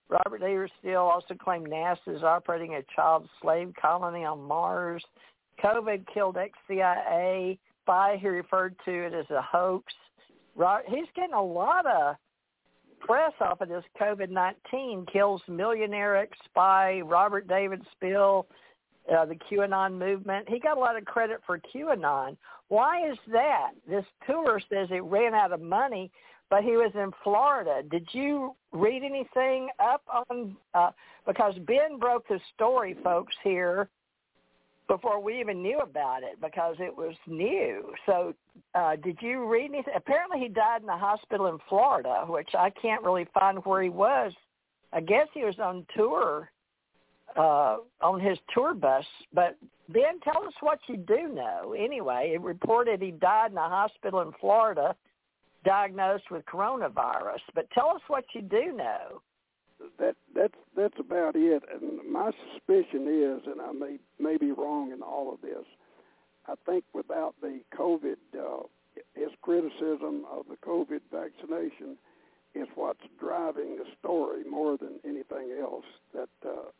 Robert 0.10 0.42
Steele 0.80 1.02
also 1.02 1.34
claimed 1.36 1.68
NASA 1.68 2.16
is 2.16 2.24
operating 2.24 2.76
a 2.76 2.82
child 2.96 3.28
slave 3.42 3.74
colony 3.80 4.24
on 4.24 4.42
Mars. 4.42 5.04
COVID 5.64 6.06
killed 6.14 6.38
ex-CIA 6.38 7.60
spy. 7.84 8.18
He 8.22 8.28
referred 8.28 8.76
to 8.86 8.92
it 8.92 9.14
as 9.14 9.30
a 9.30 9.42
hoax. 9.42 9.94
He's 10.88 11.08
getting 11.16 11.34
a 11.34 11.44
lot 11.44 11.86
of 11.86 12.16
press 13.00 13.34
off 13.42 13.62
of 13.62 13.70
this 13.70 13.84
COVID-19 14.00 15.12
kills 15.12 15.42
millionaire 15.48 16.16
ex-spy 16.18 17.02
Robert 17.02 17.48
David 17.48 17.82
Steele, 17.96 18.48
uh, 19.14 19.26
the 19.26 19.36
QAnon 19.36 19.98
movement. 19.98 20.50
He 20.50 20.60
got 20.60 20.78
a 20.78 20.80
lot 20.80 20.98
of 20.98 21.06
credit 21.06 21.42
for 21.46 21.60
QAnon. 21.74 22.38
Why 22.70 23.10
is 23.10 23.18
that? 23.32 23.72
This 23.88 24.06
tour 24.26 24.60
says 24.70 24.88
it 24.92 25.04
ran 25.04 25.34
out 25.34 25.54
of 25.54 25.62
money 25.62 26.12
but 26.50 26.64
he 26.64 26.72
was 26.72 26.92
in 26.96 27.12
Florida. 27.24 27.82
Did 27.90 28.08
you 28.12 28.56
read 28.72 29.04
anything 29.04 29.70
up 29.80 30.02
on 30.30 30.56
uh, 30.74 30.92
because 31.26 31.56
Ben 31.66 32.00
broke 32.00 32.28
the 32.28 32.40
story, 32.56 32.96
folks 33.04 33.36
here 33.44 33.90
before 34.88 35.22
we 35.22 35.40
even 35.40 35.62
knew 35.62 35.80
about 35.80 36.24
it 36.24 36.40
because 36.42 36.76
it 36.80 36.96
was 36.96 37.14
new. 37.28 37.94
So, 38.06 38.34
uh, 38.74 38.96
did 38.96 39.18
you 39.22 39.46
read 39.46 39.72
anything? 39.72 39.94
Apparently, 39.96 40.40
he 40.40 40.48
died 40.48 40.82
in 40.82 40.90
a 40.90 40.98
hospital 40.98 41.48
in 41.48 41.58
Florida, 41.68 42.24
which 42.28 42.50
I 42.58 42.70
can't 42.70 43.04
really 43.04 43.28
find 43.34 43.60
where 43.60 43.84
he 43.84 43.90
was. 43.90 44.32
I 44.94 45.02
guess 45.02 45.28
he 45.34 45.44
was 45.44 45.60
on 45.60 45.86
tour 45.96 46.50
uh, 47.36 47.78
on 48.02 48.20
his 48.20 48.38
tour 48.54 48.74
bus. 48.74 49.06
But 49.34 49.58
Ben, 49.90 50.20
tell 50.24 50.44
us 50.46 50.54
what 50.62 50.80
you 50.88 50.98
do 50.98 51.28
know. 51.28 51.76
Anyway, 51.78 52.32
it 52.34 52.42
reported 52.42 53.02
he 53.02 53.12
died 53.12 53.52
in 53.52 53.58
a 53.58 53.70
hospital 53.70 54.22
in 54.22 54.32
Florida, 54.40 54.96
diagnosed 55.68 56.32
with 56.32 56.46
coronavirus. 56.46 57.42
But 57.54 57.70
tell 57.72 57.90
us 57.90 58.02
what 58.08 58.24
you 58.34 58.42
do 58.42 58.72
know. 58.72 59.22
That 60.00 60.16
that's 60.34 60.58
that's 60.76 61.00
about 61.00 61.36
it. 61.36 61.62
And 61.72 62.12
my 62.12 62.32
suspicion 62.54 63.06
is, 63.08 63.46
and 63.46 63.62
I 63.62 63.72
may 63.74 63.98
may 64.20 64.38
be 64.38 64.52
wrong 64.52 64.92
in 64.92 65.04
all 65.04 65.32
of 65.32 65.42
this. 65.42 65.66
I 66.48 66.54
think 66.66 66.86
without 66.94 67.36
the 67.42 67.60
COVID, 67.78 68.16
uh, 68.34 68.64
his 69.14 69.30
criticism 69.42 70.26
of 70.32 70.46
the 70.50 70.56
COVID 70.66 71.02
vaccination 71.12 71.98
is 72.56 72.68
what's 72.74 73.04
driving 73.20 73.78
the 73.78 73.86
story 74.00 74.44
more 74.50 74.78
than 74.78 74.94
anything 75.06 75.56
else. 75.62 75.86
That 76.14 76.30
uh, 76.44 76.72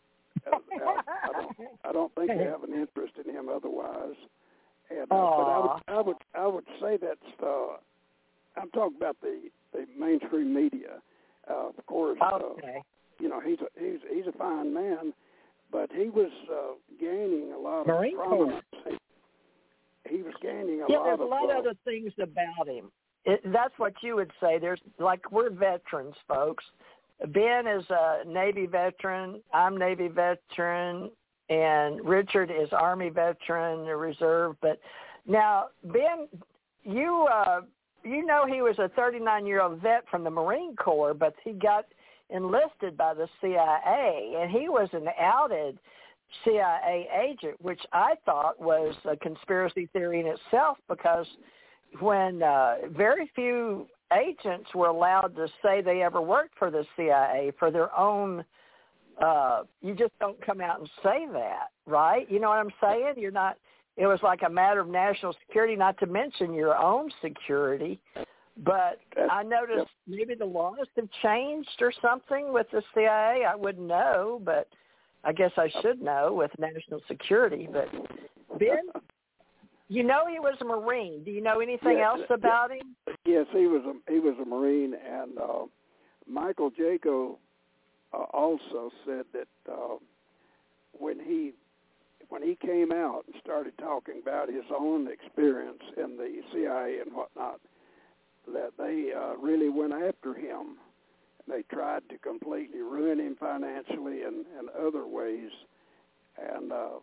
I, 0.52 1.02
I, 1.28 1.32
don't, 1.34 1.58
I 1.84 1.92
don't 1.92 2.16
think 2.16 2.30
they 2.30 2.46
have 2.46 2.64
an 2.64 2.74
interest 2.74 3.14
in 3.24 3.32
him 3.32 3.48
otherwise. 3.54 4.16
And 4.90 5.04
uh, 5.04 5.06
but 5.10 5.16
I 5.16 5.60
would 5.60 5.82
I 5.88 6.02
would 6.02 6.18
I 6.34 6.48
would 6.48 6.66
say 6.82 6.98
that's 7.00 7.44
uh, 7.44 7.78
I'm 8.60 8.70
talking 8.72 8.98
about 8.98 9.18
the 9.22 9.50
the 9.74 9.86
mainstream 9.98 10.54
media. 10.54 11.02
Uh, 11.50 11.70
of 11.70 11.86
course, 11.86 12.20
okay. 12.22 12.78
uh, 12.78 12.82
you 13.20 13.30
know 13.30 13.40
he's 13.40 13.60
a 13.60 13.80
he's 13.80 14.00
he's 14.14 14.28
a 14.28 14.38
fine 14.38 14.74
man, 14.74 15.14
but 15.72 15.90
he 15.92 16.10
was 16.10 16.32
uh, 16.52 16.74
gaining 17.00 17.54
a 17.56 17.60
lot 17.60 17.88
Marine 17.88 18.18
of 18.20 18.26
prominence. 18.26 18.66
He, 18.86 20.18
he 20.18 20.22
was 20.22 20.34
gaining 20.42 20.82
a 20.82 20.86
yeah, 20.90 20.98
lot 20.98 21.06
there's 21.06 21.14
of 21.16 21.20
a 21.20 21.26
lot 21.26 21.50
uh, 21.50 21.54
of 21.54 21.58
other 21.60 21.74
things 21.86 22.12
about 22.22 22.68
him. 22.68 22.92
It, 23.26 23.42
that's 23.52 23.74
what 23.78 23.94
you 24.02 24.16
would 24.16 24.32
say. 24.42 24.58
There's 24.60 24.80
like 25.00 25.32
we're 25.32 25.50
veterans, 25.50 26.16
folks. 26.28 26.64
Ben 27.28 27.66
is 27.68 27.84
a 27.90 28.24
Navy 28.26 28.68
veteran. 28.68 29.42
I'm 29.54 29.76
Navy 29.78 30.08
veteran, 30.08 31.10
and 31.50 32.04
Richard 32.06 32.52
is 32.52 32.70
Army 32.72 33.10
veteran, 33.10 33.86
the 33.86 33.96
reserve. 33.96 34.56
But 34.62 34.80
now, 35.26 35.68
Ben, 35.84 36.28
you 36.84 37.28
uh, 37.32 37.62
you 38.08 38.26
know 38.26 38.46
he 38.46 38.62
was 38.62 38.78
a 38.80 38.90
39 38.90 39.46
year 39.46 39.62
old 39.62 39.82
vet 39.82 40.06
from 40.10 40.24
the 40.24 40.30
Marine 40.30 40.76
Corps, 40.76 41.14
but 41.14 41.34
he 41.44 41.52
got 41.52 41.86
enlisted 42.30 42.98
by 42.98 43.14
the 43.14 43.28
CIA, 43.42 44.36
and 44.40 44.52
he 44.52 44.70
was 44.70 44.90
an 44.94 45.08
outed 45.20 45.78
CIA 46.44 47.08
agent, 47.24 47.56
which 47.62 47.82
I 47.94 48.16
thought 48.26 48.60
was 48.60 48.96
a 49.06 49.16
conspiracy 49.16 49.88
theory 49.94 50.20
in 50.20 50.28
itself 50.28 50.78
because 50.90 51.26
when 52.00 52.44
uh, 52.44 52.76
very 52.90 53.32
few 53.34 53.88
agents 54.18 54.70
were 54.76 54.88
allowed 54.88 55.36
to 55.36 55.48
say 55.64 55.82
they 55.82 56.02
ever 56.02 56.22
worked 56.22 56.58
for 56.58 56.70
the 56.70 56.86
CIA 56.96 57.52
for 57.60 57.72
their 57.72 57.98
own 57.98 58.44
uh 59.22 59.64
you 59.82 59.96
just 59.96 60.12
don't 60.20 60.40
come 60.46 60.62
out 60.62 60.80
and 60.80 60.90
say 61.04 61.26
that, 61.34 61.70
right? 61.88 62.30
You 62.30 62.40
know 62.40 62.50
what 62.50 62.60
I'm 62.60 62.74
saying? 62.80 63.14
You're 63.18 63.32
not 63.32 63.58
it 63.98 64.06
was 64.06 64.20
like 64.22 64.42
a 64.46 64.50
matter 64.50 64.80
of 64.80 64.88
national 64.88 65.36
security, 65.48 65.76
not 65.76 65.98
to 66.00 66.06
mention 66.06 66.54
your 66.54 66.78
own 66.78 67.10
security. 67.22 68.00
But 68.64 69.00
I 69.30 69.44
noticed 69.44 69.92
maybe 70.08 70.34
the 70.34 70.46
laws 70.46 70.88
have 70.96 71.10
changed 71.22 71.78
or 71.80 71.92
something 72.02 72.52
with 72.52 72.68
the 72.72 72.82
CIA. 72.94 73.46
I 73.48 73.56
wouldn't 73.56 73.88
know, 73.88 74.42
but 74.44 74.68
I 75.24 75.32
guess 75.32 75.52
I 75.58 75.70
should 75.82 76.02
know 76.02 76.34
with 76.34 76.52
national 76.58 77.02
security. 77.08 77.68
But 77.72 77.88
Ben, 78.58 78.88
you 79.90 80.04
know 80.04 80.26
he 80.28 80.40
was 80.40 80.56
a 80.62 80.66
Marine. 80.66 81.24
Do 81.24 81.32
you 81.32 81.42
know 81.42 81.60
anything 81.60 81.98
Yes, 81.98 82.06
else 82.06 82.28
about 82.30 82.72
him? 82.72 82.96
Yes, 83.26 83.46
he 83.52 83.68
was 83.68 83.84
a 83.86 84.12
he 84.12 84.20
was 84.20 84.36
a 84.42 84.46
Marine, 84.46 84.94
and 84.94 85.38
uh, 85.38 85.66
Michael 86.28 86.72
Jaco 86.72 87.38
uh, 88.14 88.24
also 88.34 88.92
said 89.06 89.26
that 89.34 89.48
uh, 89.72 89.98
when 90.94 91.20
he 91.20 91.54
when 92.30 92.42
he 92.42 92.56
came 92.56 92.92
out 92.92 93.24
and 93.28 93.36
started 93.42 93.78
talking 93.78 94.16
about 94.22 94.50
his 94.50 94.66
own 94.78 95.08
experience 95.08 95.82
in 95.96 96.18
the 96.18 96.42
CIA 96.52 97.00
and 97.00 97.14
whatnot, 97.14 97.60
that 98.54 98.72
they 98.78 99.12
uh, 99.14 99.36
really 99.38 99.70
went 99.70 99.94
after 99.94 100.34
him. 100.34 100.78
They 101.48 101.64
tried 101.74 102.04
to 102.10 102.18
completely 102.18 102.82
ruin 102.82 103.20
him 103.20 103.38
financially 103.40 104.24
and, 104.24 104.46
and 104.60 104.70
other 104.70 105.08
ways, 105.08 105.50
and 106.38 106.72
uh, 106.72 107.00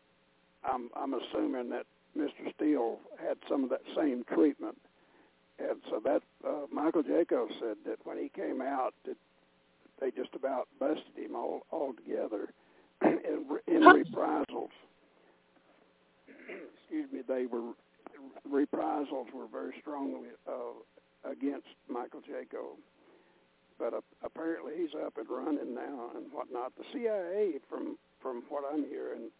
I'm 0.64 0.90
I'm 0.94 1.14
assuming 1.14 1.70
that 1.70 1.86
Mr. 2.16 2.52
Steele 2.54 2.98
had 3.18 3.38
some 3.48 3.64
of 3.64 3.70
that 3.70 3.82
same 3.96 4.24
treatment. 4.32 4.76
And 5.58 5.80
so 5.88 6.00
that 6.04 6.22
uh, 6.46 6.66
Michael 6.72 7.02
Jaco 7.02 7.48
said 7.60 7.76
that 7.86 7.98
when 8.04 8.18
he 8.18 8.28
came 8.28 8.60
out, 8.60 8.92
that 9.06 9.16
they 10.00 10.10
just 10.10 10.34
about 10.34 10.68
busted 10.78 11.16
him 11.16 11.36
all 11.36 11.62
altogether 11.70 12.52
in, 13.02 13.20
in 13.66 13.82
reprisals. 13.82 14.70
Excuse 16.84 17.10
me, 17.12 17.20
they 17.26 17.46
were 17.46 17.72
reprisals 18.48 19.28
were 19.34 19.46
very 19.50 19.74
strongly 19.80 20.28
uh, 20.46 21.30
against 21.30 21.66
Michael 21.88 22.20
Jaco. 22.20 22.76
But 23.78 23.94
uh, 23.94 24.00
apparently 24.22 24.74
he's 24.76 24.94
up 25.04 25.16
and 25.16 25.26
running 25.28 25.74
now 25.74 26.10
and 26.14 26.30
whatnot. 26.32 26.72
The 26.76 26.84
CIA, 26.92 27.54
from 27.68 27.96
from 28.20 28.42
what 28.48 28.64
I'm 28.70 28.84
hearing, 28.84 29.30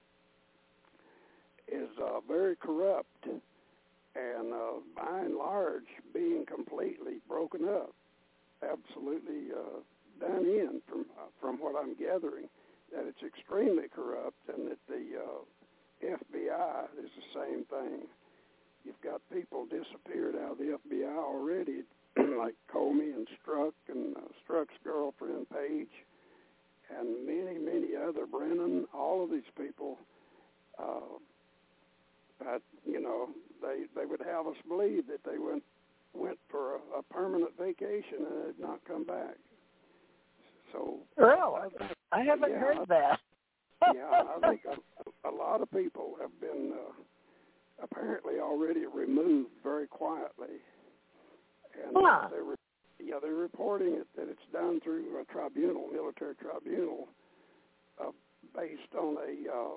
is 1.69 1.89
uh, 2.03 2.21
very 2.27 2.57
corrupt 2.57 3.27
and 3.27 4.53
uh, 4.53 4.81
by 4.97 5.21
and 5.21 5.37
large 5.37 5.87
being 6.13 6.45
completely 6.47 7.19
broken 7.29 7.65
up, 7.69 7.93
absolutely 8.63 9.51
uh, 9.53 9.81
done 10.21 10.45
in 10.45 10.81
from 10.89 11.07
uh, 11.19 11.27
from 11.41 11.57
what 11.57 11.75
I'm 11.81 11.95
gathering, 11.95 12.49
that 12.93 13.07
it's 13.07 13.23
extremely 13.23 13.89
corrupt 13.95 14.39
and 14.49 14.69
that 14.71 14.79
the 14.89 15.19
uh, 15.19 15.43
FBI 16.07 16.85
is 17.03 17.11
the 17.17 17.41
same 17.41 17.65
thing. 17.65 18.07
You've 18.85 19.01
got 19.03 19.21
people 19.33 19.67
disappeared 19.67 20.35
out 20.37 20.53
of 20.53 20.59
the 20.59 20.79
FBI 20.89 21.17
already, 21.17 21.83
like 22.39 22.55
Comey 22.73 23.15
and 23.15 23.27
Strzok 23.47 23.73
and 23.89 24.17
uh, 24.17 24.21
Strzok's 24.47 24.77
girlfriend 24.85 25.47
Paige, 25.51 25.89
and 26.99 27.27
many 27.27 27.59
many 27.59 27.97
other 27.97 28.27
Brennan. 28.27 28.87
All 28.95 29.25
of 29.25 29.31
these 29.31 29.49
people. 29.57 29.99
Uh, 30.79 31.19
but 32.39 32.63
you 32.85 33.01
know, 33.01 33.29
they 33.63 33.85
they 33.99 34.05
would 34.07 34.21
have 34.21 34.47
us 34.47 34.57
believe 34.69 35.07
that 35.07 35.21
they 35.25 35.39
went 35.39 35.63
went 36.15 36.39
for 36.51 36.75
a, 36.77 36.99
a 36.99 37.03
permanent 37.11 37.51
vacation 37.59 38.27
and 38.31 38.47
had 38.47 38.59
not 38.61 38.81
come 38.87 39.05
back. 39.05 39.37
So 40.73 40.99
Really? 41.17 41.71
I, 42.13 42.21
I 42.21 42.25
haven't 42.25 42.51
yeah, 42.51 42.59
heard 42.59 42.79
that. 42.89 43.21
yeah, 43.95 44.23
I 44.37 44.49
think 44.49 44.61
a, 44.67 44.94
a 45.27 45.31
lot 45.31 45.61
of 45.61 45.71
people 45.71 46.17
have 46.21 46.39
been 46.41 46.73
uh, 46.75 46.93
apparently 47.83 48.41
already 48.41 48.87
removed 48.87 49.51
very 49.63 49.87
quietly, 49.87 50.61
and 51.87 51.97
Huh. 51.97 52.29
they're 52.31 52.45
re- 52.45 52.57
yeah 53.01 53.19
they're 53.21 53.35
reporting 53.35 53.95
it 53.95 54.07
that 54.17 54.29
it's 54.29 54.47
done 54.53 54.81
through 54.81 55.19
a 55.21 55.25
tribunal, 55.33 55.89
military 55.93 56.35
tribunal, 56.37 57.09
uh, 58.01 58.11
based 58.55 58.95
on 58.99 59.17
a 59.17 59.51
uh, 59.51 59.77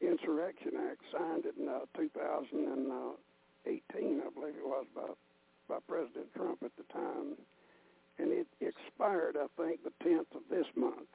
Insurrection 0.00 0.72
Act 0.90 1.02
signed 1.12 1.44
in 1.44 1.68
uh, 1.68 1.80
2018, 1.96 4.22
I 4.24 4.30
believe 4.30 4.54
it 4.56 4.66
was, 4.66 4.86
by 4.94 5.02
by 5.68 5.78
President 5.86 6.32
Trump 6.34 6.62
at 6.64 6.72
the 6.78 6.84
time, 6.92 7.36
and 8.18 8.32
it 8.32 8.46
expired, 8.60 9.36
I 9.36 9.46
think, 9.60 9.82
the 9.84 9.92
10th 10.02 10.34
of 10.34 10.42
this 10.48 10.64
month. 10.74 11.08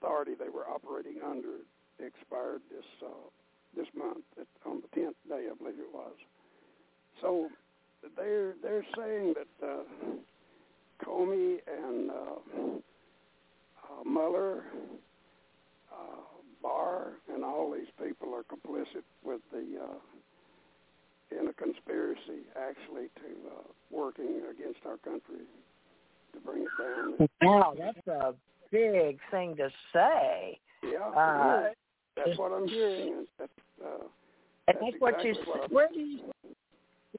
Authority 0.00 0.34
they 0.38 0.48
were 0.48 0.68
operating 0.68 1.20
under 1.24 1.58
expired 1.98 2.60
this 2.70 2.84
uh, 3.04 3.28
this 3.76 3.86
month 3.96 4.24
at, 4.40 4.46
on 4.66 4.82
the 4.82 5.00
10th 5.00 5.14
day, 5.28 5.48
I 5.50 5.54
believe 5.58 5.78
it 5.78 5.92
was. 5.92 6.12
So 7.20 7.48
they're 8.16 8.54
they're 8.62 8.86
saying 8.96 9.34
that 9.34 9.66
uh, 9.66 9.82
Comey 11.04 11.58
and 11.66 12.10
uh, 12.10 12.14
uh, 13.84 14.04
Mueller. 14.04 14.64
Uh, 15.92 16.34
Barr 16.62 17.12
and 17.32 17.44
all 17.44 17.70
these 17.70 17.92
people 18.02 18.34
are 18.34 18.42
complicit 18.42 19.04
with 19.22 19.40
the 19.52 19.80
uh, 19.80 21.38
in 21.38 21.48
a 21.48 21.52
conspiracy, 21.52 22.46
actually, 22.56 23.08
to 23.16 23.48
uh, 23.48 23.62
working 23.90 24.42
against 24.50 24.80
our 24.86 24.96
country 24.98 25.44
to 26.32 26.40
bring 26.40 26.62
it 26.62 26.68
down. 26.78 27.28
Wow, 27.42 27.74
that's 27.78 28.06
a 28.06 28.34
big 28.70 29.18
thing 29.30 29.56
to 29.56 29.68
say. 29.92 30.58
Yeah, 30.82 30.98
Uh. 31.08 31.68
That's 32.16 32.38
what 32.38 32.52
I'm 32.52 32.68
hearing. 32.68 33.26
That's, 33.38 33.52
uh, 33.84 34.04
That's 34.66 34.78
what 34.98 35.24
you. 35.24 35.30
exactly 35.32 35.52
what 35.52 35.60
I'm- 35.60 35.70
Where 35.70 35.88
do 35.88 36.00
you? 36.00 36.30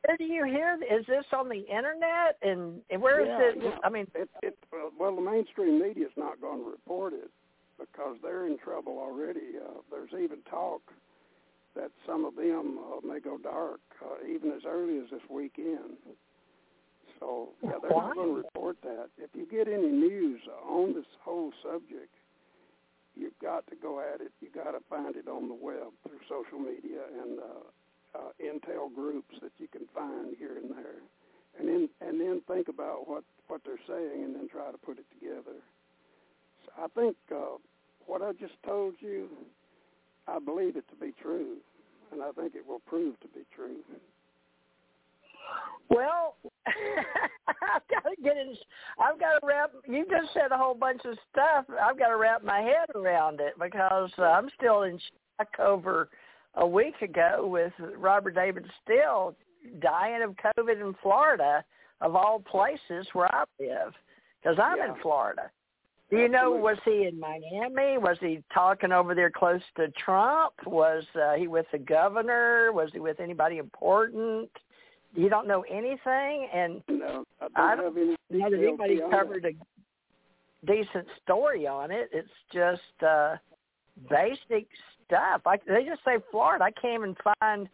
Where 0.05 0.17
do 0.17 0.25
you 0.25 0.43
hear? 0.45 0.77
Is 0.89 1.05
this 1.05 1.25
on 1.31 1.47
the 1.47 1.61
internet? 1.61 2.37
And 2.41 2.81
and 2.89 3.01
where 3.01 3.21
is 3.21 3.27
Yeah, 3.27 3.41
it? 3.41 3.57
yeah. 3.63 3.79
I 3.83 3.89
mean, 3.89 4.07
it, 4.13 4.29
it, 4.43 4.57
well, 4.71 4.91
well, 4.99 5.15
the 5.15 5.21
mainstream 5.21 5.79
media 5.81 6.05
is 6.07 6.17
not 6.17 6.41
going 6.41 6.63
to 6.63 6.69
report 6.69 7.13
it 7.13 7.31
because 7.79 8.17
they're 8.21 8.45
in 8.47 8.57
trouble 8.57 8.97
already. 8.99 9.57
Uh, 9.57 9.79
there's 9.89 10.11
even 10.13 10.41
talk 10.49 10.81
that 11.75 11.91
some 12.05 12.25
of 12.25 12.35
them 12.35 12.79
uh, 12.79 13.05
may 13.05 13.19
go 13.19 13.37
dark 13.37 13.79
uh, 14.03 14.25
even 14.27 14.51
as 14.51 14.61
early 14.67 14.97
as 14.97 15.09
this 15.11 15.21
weekend. 15.29 15.97
So 17.19 17.49
yeah, 17.63 17.79
they're 17.81 17.91
not 17.91 18.15
going 18.15 18.29
to 18.29 18.35
report 18.35 18.77
that. 18.83 19.07
If 19.17 19.29
you 19.33 19.45
get 19.45 19.67
any 19.71 19.87
news 19.87 20.41
on 20.67 20.93
this 20.93 21.05
whole 21.23 21.51
subject, 21.63 22.13
you've 23.16 23.38
got 23.41 23.66
to 23.68 23.76
go 23.76 23.99
at 23.99 24.22
it. 24.22 24.32
You 24.41 24.49
got 24.53 24.72
to 24.72 24.80
find 24.89 25.16
it 25.16 25.28
on 25.28 25.47
the 25.47 25.55
web 25.55 25.91
through 26.03 26.20
social 26.30 26.59
media 26.59 27.01
and 27.22 27.39
uh, 27.39 28.20
uh, 28.20 28.32
intel 28.39 28.93
groups 28.93 29.36
that 29.41 29.51
you 29.57 29.68
can 29.68 29.88
find 29.93 30.36
here 30.38 30.57
and 30.57 30.72
there, 30.72 31.01
and 31.59 31.68
then 31.68 31.89
and 32.01 32.20
then 32.20 32.41
think 32.47 32.68
about 32.68 33.07
what 33.07 33.24
what 33.47 33.61
they're 33.66 33.82
saying 33.88 34.24
and 34.24 34.36
then 34.36 34.47
try 34.49 34.72
to 34.72 34.78
put 34.78 34.97
it 34.99 35.05
together. 35.20 35.59
So 36.66 36.72
I 36.84 36.88
think 36.99 37.16
uh, 37.32 37.57
what 38.05 38.22
I 38.22 38.32
just 38.34 38.55
told 38.66 38.95
you, 38.99 39.30
I 40.28 40.39
believe 40.39 40.76
it 40.76 40.88
to 40.89 40.95
be 40.95 41.13
true, 41.22 41.57
and 42.11 42.22
I 42.22 42.32
think 42.32 42.55
it 42.55 42.66
will 42.68 42.82
prove 42.88 43.20
to 43.22 43.28
be 43.28 43.45
true. 43.55 43.78
Well, 45.89 46.35
I've 46.67 47.87
got 47.89 48.09
to 48.09 48.21
get 48.23 48.37
in. 48.37 48.55
I've 48.99 49.19
got 49.19 49.39
to 49.39 49.45
wrap. 49.45 49.71
You 49.87 50.05
just 50.09 50.33
said 50.33 50.51
a 50.51 50.57
whole 50.57 50.73
bunch 50.73 51.01
of 51.05 51.17
stuff. 51.31 51.65
I've 51.81 51.97
got 51.99 52.07
to 52.07 52.17
wrap 52.17 52.43
my 52.43 52.59
head 52.59 52.95
around 52.95 53.39
it 53.39 53.53
because 53.61 54.09
uh, 54.17 54.23
I'm 54.23 54.49
still 54.57 54.83
in 54.83 54.99
shock 55.37 55.59
over 55.59 56.09
a 56.55 56.65
week 56.65 57.01
ago 57.01 57.47
with 57.47 57.73
Robert 57.97 58.35
David 58.35 58.65
Steele 58.83 59.35
dying 59.81 60.23
of 60.23 60.35
COVID 60.57 60.81
in 60.81 60.95
Florida, 61.01 61.63
of 62.01 62.15
all 62.15 62.39
places 62.39 63.07
where 63.13 63.33
I 63.33 63.43
live, 63.59 63.93
because 64.41 64.57
I'm 64.61 64.77
yeah. 64.77 64.93
in 64.93 65.01
Florida. 65.01 65.49
Do 66.11 66.17
you 66.17 66.29
know, 66.29 66.51
was 66.51 66.77
he 66.85 67.07
in 67.07 67.19
Miami? 67.19 67.97
Was 67.97 68.17
he 68.21 68.43
talking 68.53 68.91
over 68.91 69.15
there 69.15 69.31
close 69.31 69.61
to 69.77 69.87
Trump? 70.03 70.53
Was 70.67 71.03
uh, 71.15 71.33
he 71.33 71.47
with 71.47 71.65
the 71.71 71.79
governor? 71.79 72.71
Was 72.71 72.91
he 72.93 72.99
with 72.99 73.19
anybody 73.19 73.57
important? 73.57 74.51
You 75.16 75.30
don't 75.30 75.47
know 75.47 75.63
anything, 75.70 76.47
and 76.53 76.82
no, 76.88 77.24
I 77.39 77.41
don't, 77.41 77.57
I 77.57 77.76
don't 77.76 77.86
have 77.86 77.97
any 77.97 78.16
know 78.30 78.49
that 78.49 78.59
anybody 78.59 78.99
covered 79.09 79.45
a 79.45 80.66
decent 80.66 81.07
story 81.24 81.68
on 81.68 81.91
it. 81.91 82.09
It's 82.11 82.28
just 82.53 83.03
uh 83.05 83.36
basic 84.09 84.68
stuff. 85.05 85.41
I, 85.45 85.57
they 85.68 85.86
just 85.86 86.03
say 86.03 86.18
Florida. 86.32 86.66
I 86.66 86.72
can't 86.72 87.01
even 87.01 87.16
find. 87.24 87.70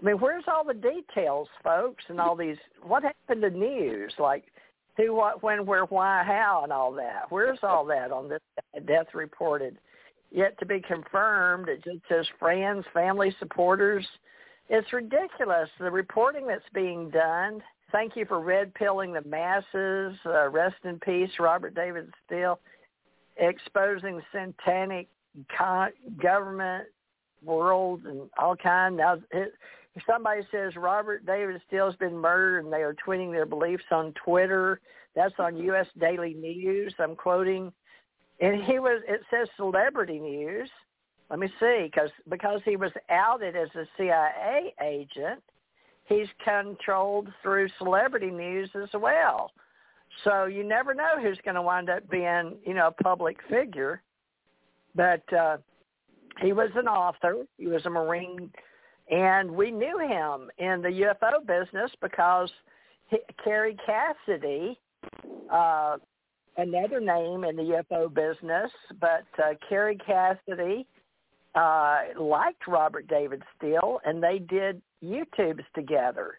I 0.00 0.04
mean, 0.04 0.16
where's 0.16 0.44
all 0.48 0.64
the 0.64 0.72
details, 0.72 1.48
folks, 1.62 2.02
and 2.08 2.18
all 2.18 2.34
these? 2.34 2.56
What 2.82 3.02
happened 3.02 3.42
to 3.42 3.50
news? 3.50 4.14
Like 4.18 4.44
who, 4.96 5.14
what, 5.14 5.42
when, 5.42 5.66
where, 5.66 5.84
why, 5.84 6.22
how, 6.26 6.60
and 6.64 6.72
all 6.72 6.92
that. 6.92 7.24
Where's 7.30 7.58
all 7.62 7.84
that 7.86 8.10
on 8.10 8.28
this 8.28 8.40
death 8.86 9.06
reported? 9.14 9.78
Yet 10.30 10.58
to 10.58 10.66
be 10.66 10.80
confirmed. 10.80 11.68
It 11.68 11.82
just 11.82 11.98
says 12.08 12.26
friends, 12.38 12.84
family, 12.94 13.34
supporters. 13.38 14.06
It's 14.72 14.92
ridiculous 14.92 15.68
the 15.80 15.90
reporting 15.90 16.46
that's 16.46 16.62
being 16.72 17.10
done. 17.10 17.60
Thank 17.90 18.14
you 18.14 18.24
for 18.24 18.40
red 18.40 18.72
pilling 18.74 19.12
the 19.12 19.22
masses. 19.22 20.16
Uh, 20.24 20.48
rest 20.48 20.76
in 20.84 21.00
peace, 21.00 21.30
Robert 21.40 21.74
David 21.74 22.08
Steele, 22.24 22.60
exposing 23.36 24.22
satanic 24.30 25.08
con- 25.58 25.90
government 26.22 26.84
world 27.44 28.04
and 28.04 28.30
all 28.38 28.54
kind. 28.54 28.96
Now, 28.96 29.14
it, 29.32 29.54
if 29.96 30.04
somebody 30.08 30.42
says 30.52 30.76
Robert 30.76 31.26
David 31.26 31.60
Steele's 31.66 31.96
been 31.96 32.16
murdered 32.16 32.64
and 32.64 32.72
they 32.72 32.82
are 32.82 32.94
tweeting 32.94 33.32
their 33.32 33.46
beliefs 33.46 33.82
on 33.90 34.14
Twitter, 34.24 34.80
that's 35.16 35.34
on 35.40 35.56
U.S. 35.56 35.86
Daily 35.98 36.34
News. 36.34 36.94
I'm 37.00 37.16
quoting, 37.16 37.72
and 38.40 38.62
he 38.62 38.78
was. 38.78 39.02
It 39.08 39.22
says 39.32 39.48
celebrity 39.56 40.20
news. 40.20 40.70
Let 41.30 41.38
me 41.38 41.48
see, 41.60 41.84
because 41.84 42.10
because 42.28 42.60
he 42.64 42.76
was 42.76 42.90
outed 43.08 43.54
as 43.54 43.68
a 43.76 43.86
CIA 43.96 44.74
agent, 44.82 45.40
he's 46.06 46.26
controlled 46.44 47.28
through 47.40 47.68
celebrity 47.78 48.30
news 48.30 48.68
as 48.74 48.88
well. 48.94 49.52
So 50.24 50.46
you 50.46 50.64
never 50.64 50.92
know 50.92 51.20
who's 51.22 51.38
going 51.44 51.54
to 51.54 51.62
wind 51.62 51.88
up 51.88 52.08
being, 52.10 52.56
you 52.66 52.74
know, 52.74 52.88
a 52.88 53.02
public 53.02 53.38
figure. 53.48 54.02
But 54.96 55.32
uh, 55.32 55.58
he 56.42 56.52
was 56.52 56.70
an 56.74 56.88
author. 56.88 57.44
He 57.58 57.68
was 57.68 57.86
a 57.86 57.90
Marine, 57.90 58.50
and 59.08 59.48
we 59.48 59.70
knew 59.70 59.98
him 59.98 60.50
in 60.58 60.82
the 60.82 61.14
UFO 61.22 61.46
business 61.46 61.92
because 62.02 62.50
he, 63.06 63.18
Kerry 63.44 63.76
Cassidy, 63.86 64.76
uh, 65.48 65.98
another 66.56 66.98
name 66.98 67.44
in 67.44 67.54
the 67.54 67.82
UFO 67.92 68.12
business, 68.12 68.70
but 69.00 69.24
uh, 69.38 69.54
Kerry 69.68 69.96
Cassidy 70.04 70.88
uh, 71.54 72.00
liked 72.18 72.66
Robert 72.68 73.06
David 73.08 73.42
Steele, 73.56 74.00
and 74.04 74.22
they 74.22 74.38
did 74.38 74.80
YouTubes 75.02 75.64
together. 75.74 76.38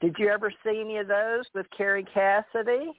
Did 0.00 0.16
you 0.18 0.28
ever 0.28 0.52
see 0.64 0.80
any 0.84 0.98
of 0.98 1.08
those 1.08 1.44
with 1.54 1.66
Kerry 1.76 2.04
Cassidy? 2.12 2.92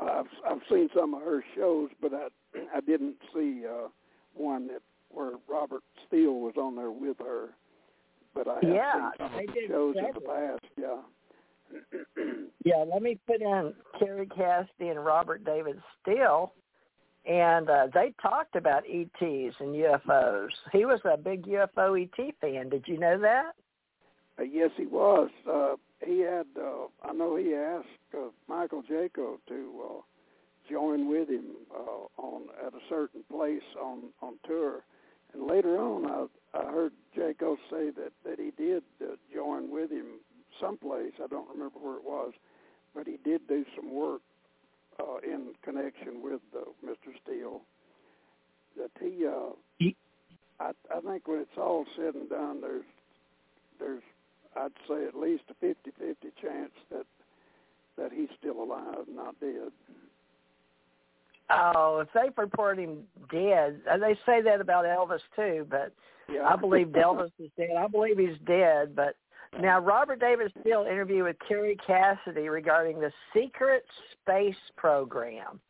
I've 0.00 0.26
I've 0.48 0.60
seen 0.70 0.88
some 0.96 1.14
of 1.14 1.22
her 1.22 1.44
shows, 1.56 1.90
but 2.00 2.12
I 2.14 2.28
I 2.76 2.80
didn't 2.80 3.16
see 3.34 3.64
uh, 3.66 3.88
one 4.34 4.68
that 4.68 4.82
where 5.10 5.32
Robert 5.48 5.82
Steele 6.06 6.40
was 6.40 6.54
on 6.56 6.76
there 6.76 6.90
with 6.90 7.18
her. 7.18 7.50
But 8.34 8.48
I 8.48 8.54
have 8.54 8.62
Yeah, 8.64 8.92
seen 8.94 9.10
some 9.18 9.32
they 9.36 9.44
of 9.44 9.54
the 9.54 9.60
shows 9.68 9.96
in 9.96 10.06
the 10.14 10.20
past. 10.20 10.64
Yeah. 10.76 12.24
Yeah, 12.62 12.84
let 12.92 13.00
me 13.02 13.18
put 13.26 13.40
in 13.40 13.72
Kerry 13.98 14.26
Cassidy 14.26 14.88
and 14.90 15.02
Robert 15.02 15.44
David 15.44 15.80
Steele, 16.00 16.52
and 17.26 17.68
uh, 17.68 17.86
they 17.92 18.14
talked 18.20 18.56
about 18.56 18.84
ETs 18.88 19.56
and 19.60 19.74
UFOs. 19.74 20.48
He 20.72 20.84
was 20.84 21.00
a 21.04 21.16
big 21.16 21.46
UFO 21.46 22.00
ET 22.02 22.34
fan. 22.40 22.68
Did 22.68 22.84
you 22.86 22.98
know 22.98 23.18
that? 23.20 23.52
Uh, 24.38 24.44
yes, 24.44 24.70
he 24.76 24.86
was. 24.86 25.28
Uh, 25.50 25.74
he 26.04 26.20
had. 26.20 26.46
Uh, 26.58 26.86
I 27.04 27.12
know 27.12 27.36
he 27.36 27.54
asked 27.54 27.86
uh, 28.14 28.28
Michael 28.48 28.82
Jaco 28.82 29.36
to 29.48 29.82
uh, 29.84 30.00
join 30.70 31.10
with 31.10 31.28
him 31.28 31.44
uh, 31.74 32.22
on 32.22 32.42
at 32.66 32.72
a 32.72 32.80
certain 32.88 33.22
place 33.30 33.62
on 33.80 34.04
on 34.22 34.34
tour, 34.46 34.82
and 35.34 35.46
later 35.46 35.76
on, 35.78 36.06
I 36.06 36.58
I 36.58 36.70
heard 36.70 36.92
Jaco 37.16 37.56
say 37.70 37.90
that 37.90 38.12
that 38.24 38.38
he 38.38 38.50
did 38.56 38.82
uh, 39.02 39.16
join 39.34 39.70
with 39.70 39.90
him 39.90 40.20
someplace. 40.58 41.12
I 41.22 41.26
don't 41.26 41.48
remember 41.50 41.78
where 41.78 41.96
it 41.96 42.04
was, 42.04 42.32
but 42.94 43.06
he 43.06 43.18
did 43.22 43.46
do 43.46 43.64
some 43.76 43.92
work 43.92 44.22
uh, 45.00 45.18
in 45.24 45.54
connection 45.64 46.22
with 46.22 46.40
uh, 46.54 46.60
Mr. 46.84 47.12
Steele. 47.24 47.62
That 48.76 48.90
he, 49.00 49.26
uh, 49.26 49.52
He- 49.78 49.96
I 50.60 50.72
I 50.94 51.00
think 51.00 51.26
when 51.26 51.40
it's 51.40 51.58
all 51.58 51.84
said 51.96 52.14
and 52.14 52.28
done, 52.28 52.60
there's 52.60 52.84
there's 53.78 54.02
I'd 54.56 54.72
say 54.88 55.06
at 55.06 55.14
least 55.14 55.44
a 55.50 55.64
50-50 55.64 55.74
chance 56.42 56.72
that 56.90 57.06
that 57.96 58.12
he's 58.12 58.28
still 58.38 58.62
alive, 58.62 59.06
not 59.08 59.38
dead. 59.40 59.72
Oh, 61.50 61.98
if 62.00 62.08
they 62.14 62.30
report 62.40 62.78
him 62.78 63.02
dead, 63.30 63.80
uh, 63.90 63.98
they 63.98 64.14
say 64.24 64.40
that 64.42 64.60
about 64.60 64.84
Elvis 64.84 65.20
too, 65.34 65.66
but 65.68 65.92
Yeah, 66.32 66.46
I 66.46 66.56
believe 66.56 66.86
Elvis 66.94 67.32
is 67.38 67.50
dead. 67.56 67.70
I 67.76 67.88
believe 67.88 68.18
he's 68.18 68.38
dead, 68.46 68.94
but 68.94 69.16
now 69.58 69.80
Robert 69.80 70.20
David 70.20 70.52
Steele 70.60 70.86
interview 70.90 71.24
with 71.24 71.36
Kerry 71.46 71.76
Cassidy 71.84 72.48
regarding 72.48 73.00
the 73.00 73.12
secret 73.34 73.84
space 74.12 74.54
program. 74.76 75.60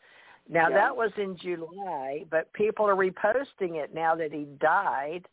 Now 0.48 0.68
Yeah. 0.68 0.74
that 0.74 0.96
was 0.96 1.12
in 1.16 1.36
July, 1.36 2.24
but 2.30 2.52
people 2.52 2.86
are 2.86 2.96
reposting 2.96 3.76
it 3.76 3.94
now 3.94 4.14
that 4.16 4.32
he 4.32 4.44
died. 4.58 5.26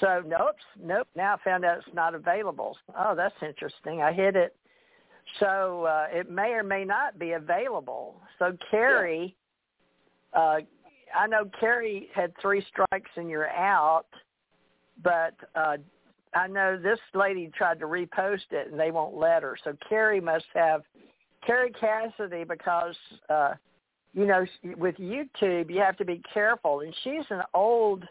So 0.00 0.22
nope, 0.24 0.56
nope. 0.78 1.08
Now 1.14 1.34
I 1.34 1.36
found 1.44 1.64
out 1.64 1.78
it's 1.78 1.94
not 1.94 2.14
available. 2.14 2.76
Oh, 2.96 3.14
that's 3.14 3.40
interesting. 3.42 4.02
I 4.02 4.12
hit 4.12 4.36
it. 4.36 4.56
So 5.40 5.84
uh, 5.84 6.06
it 6.10 6.30
may 6.30 6.52
or 6.52 6.62
may 6.62 6.84
not 6.84 7.18
be 7.18 7.32
available. 7.32 8.20
So 8.38 8.56
Kerry, 8.70 9.36
uh, 10.32 10.58
I 11.14 11.26
know 11.26 11.50
Kerry 11.58 12.08
had 12.14 12.32
three 12.40 12.64
strikes 12.68 13.10
and 13.16 13.28
you're 13.28 13.50
out, 13.50 14.06
but 15.02 15.34
uh, 15.54 15.78
I 16.36 16.46
know 16.46 16.78
this 16.78 16.98
lady 17.14 17.50
tried 17.56 17.80
to 17.80 17.86
repost 17.86 18.52
it 18.52 18.70
and 18.70 18.78
they 18.78 18.90
won't 18.90 19.16
let 19.16 19.42
her. 19.42 19.56
So 19.64 19.74
Kerry 19.88 20.20
must 20.20 20.44
have 20.54 20.82
Kerry 21.46 21.72
Cassidy 21.72 22.44
because 22.44 22.94
uh, 23.30 23.54
you 24.12 24.26
know 24.26 24.44
with 24.76 24.96
YouTube 24.96 25.70
you 25.70 25.80
have 25.80 25.96
to 25.96 26.04
be 26.04 26.20
careful, 26.32 26.80
and 26.80 26.94
she's 27.02 27.24
an 27.30 27.42
old 27.54 28.04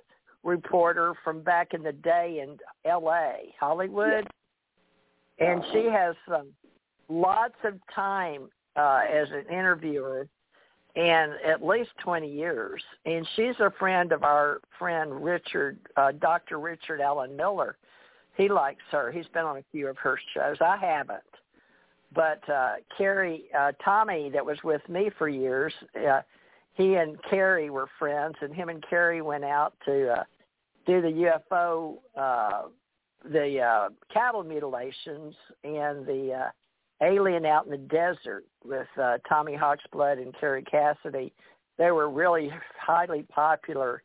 reporter 0.43 1.13
from 1.23 1.41
back 1.41 1.73
in 1.73 1.83
the 1.83 1.91
day 1.91 2.41
in 2.41 2.57
L.A. 2.89 3.53
Hollywood, 3.59 4.27
and 5.39 5.63
she 5.71 5.87
has 5.91 6.15
um, 6.33 6.47
lots 7.09 7.55
of 7.63 7.73
time 7.93 8.49
uh, 8.75 9.01
as 9.11 9.27
an 9.31 9.45
interviewer 9.53 10.27
and 10.95 11.33
at 11.45 11.63
least 11.63 11.89
20 12.03 12.31
years. 12.31 12.81
And 13.05 13.27
she's 13.35 13.55
a 13.59 13.71
friend 13.77 14.11
of 14.11 14.23
our 14.23 14.61
friend 14.79 15.23
Richard, 15.23 15.77
uh, 15.97 16.13
Dr. 16.13 16.59
Richard 16.59 17.01
Allen 17.01 17.35
Miller. 17.35 17.77
He 18.35 18.49
likes 18.49 18.83
her. 18.91 19.11
He's 19.11 19.27
been 19.27 19.45
on 19.45 19.57
a 19.57 19.63
few 19.71 19.87
of 19.87 19.97
her 19.97 20.19
shows. 20.33 20.57
I 20.61 20.77
haven't. 20.77 21.21
But 22.13 22.47
uh, 22.49 22.75
Kerry, 22.97 23.45
uh, 23.57 23.73
Tommy, 23.83 24.29
that 24.31 24.45
was 24.45 24.57
with 24.63 24.87
me 24.87 25.09
for 25.17 25.27
years, 25.27 25.73
uh, 26.07 26.21
he 26.73 26.95
and 26.95 27.17
Kerry 27.29 27.69
were 27.69 27.87
friends, 27.97 28.35
and 28.41 28.53
him 28.53 28.69
and 28.69 28.83
Kerry 28.89 29.21
went 29.21 29.43
out 29.45 29.73
to 29.85 30.11
uh, 30.11 30.23
do 30.85 31.01
the 31.01 31.41
UFO, 31.51 31.95
uh, 32.17 32.67
the 33.31 33.59
uh, 33.59 33.89
cattle 34.13 34.43
mutilations 34.43 35.35
and 35.63 36.05
the 36.05 36.33
uh, 36.33 37.05
Alien 37.05 37.45
Out 37.45 37.65
in 37.65 37.71
the 37.71 37.77
Desert 37.77 38.45
with 38.63 38.87
uh, 39.01 39.17
Tommy 39.27 39.53
Hawksblood 39.53 40.21
and 40.21 40.33
Kerry 40.39 40.63
Cassidy. 40.63 41.33
They 41.77 41.91
were 41.91 42.09
really 42.09 42.51
highly 42.79 43.23
popular 43.23 44.03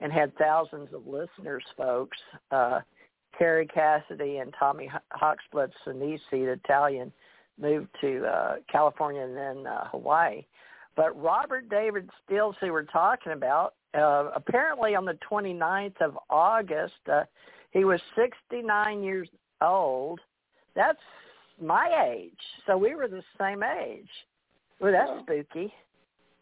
and 0.00 0.12
had 0.12 0.36
thousands 0.36 0.88
of 0.92 1.06
listeners, 1.06 1.64
folks. 1.76 2.18
Uh, 2.50 2.80
Kerry 3.38 3.66
Cassidy 3.66 4.38
and 4.38 4.54
Tommy 4.58 4.90
Hawksblood 5.12 5.70
Sinisi, 5.86 6.18
the 6.30 6.52
Italian, 6.52 7.12
moved 7.60 7.88
to 8.00 8.26
uh, 8.26 8.56
California 8.70 9.22
and 9.22 9.36
then 9.36 9.66
uh, 9.66 9.88
Hawaii. 9.88 10.44
But 10.96 11.20
Robert 11.20 11.68
David 11.68 12.08
Stills, 12.24 12.56
who 12.60 12.72
we're 12.72 12.84
talking 12.84 13.32
about, 13.32 13.74
uh, 13.94 14.30
apparently 14.34 14.94
on 14.94 15.04
the 15.04 15.18
29th 15.30 16.00
of 16.00 16.18
August, 16.30 16.94
uh, 17.10 17.24
he 17.70 17.84
was 17.84 18.00
69 18.16 19.02
years 19.02 19.28
old. 19.60 20.20
That's 20.76 20.98
my 21.60 22.06
age. 22.08 22.32
So 22.66 22.76
we 22.76 22.94
were 22.94 23.08
the 23.08 23.22
same 23.38 23.62
age. 23.62 24.08
Well, 24.80 24.92
that's 24.92 25.10
yeah. 25.14 25.22
spooky. 25.22 25.72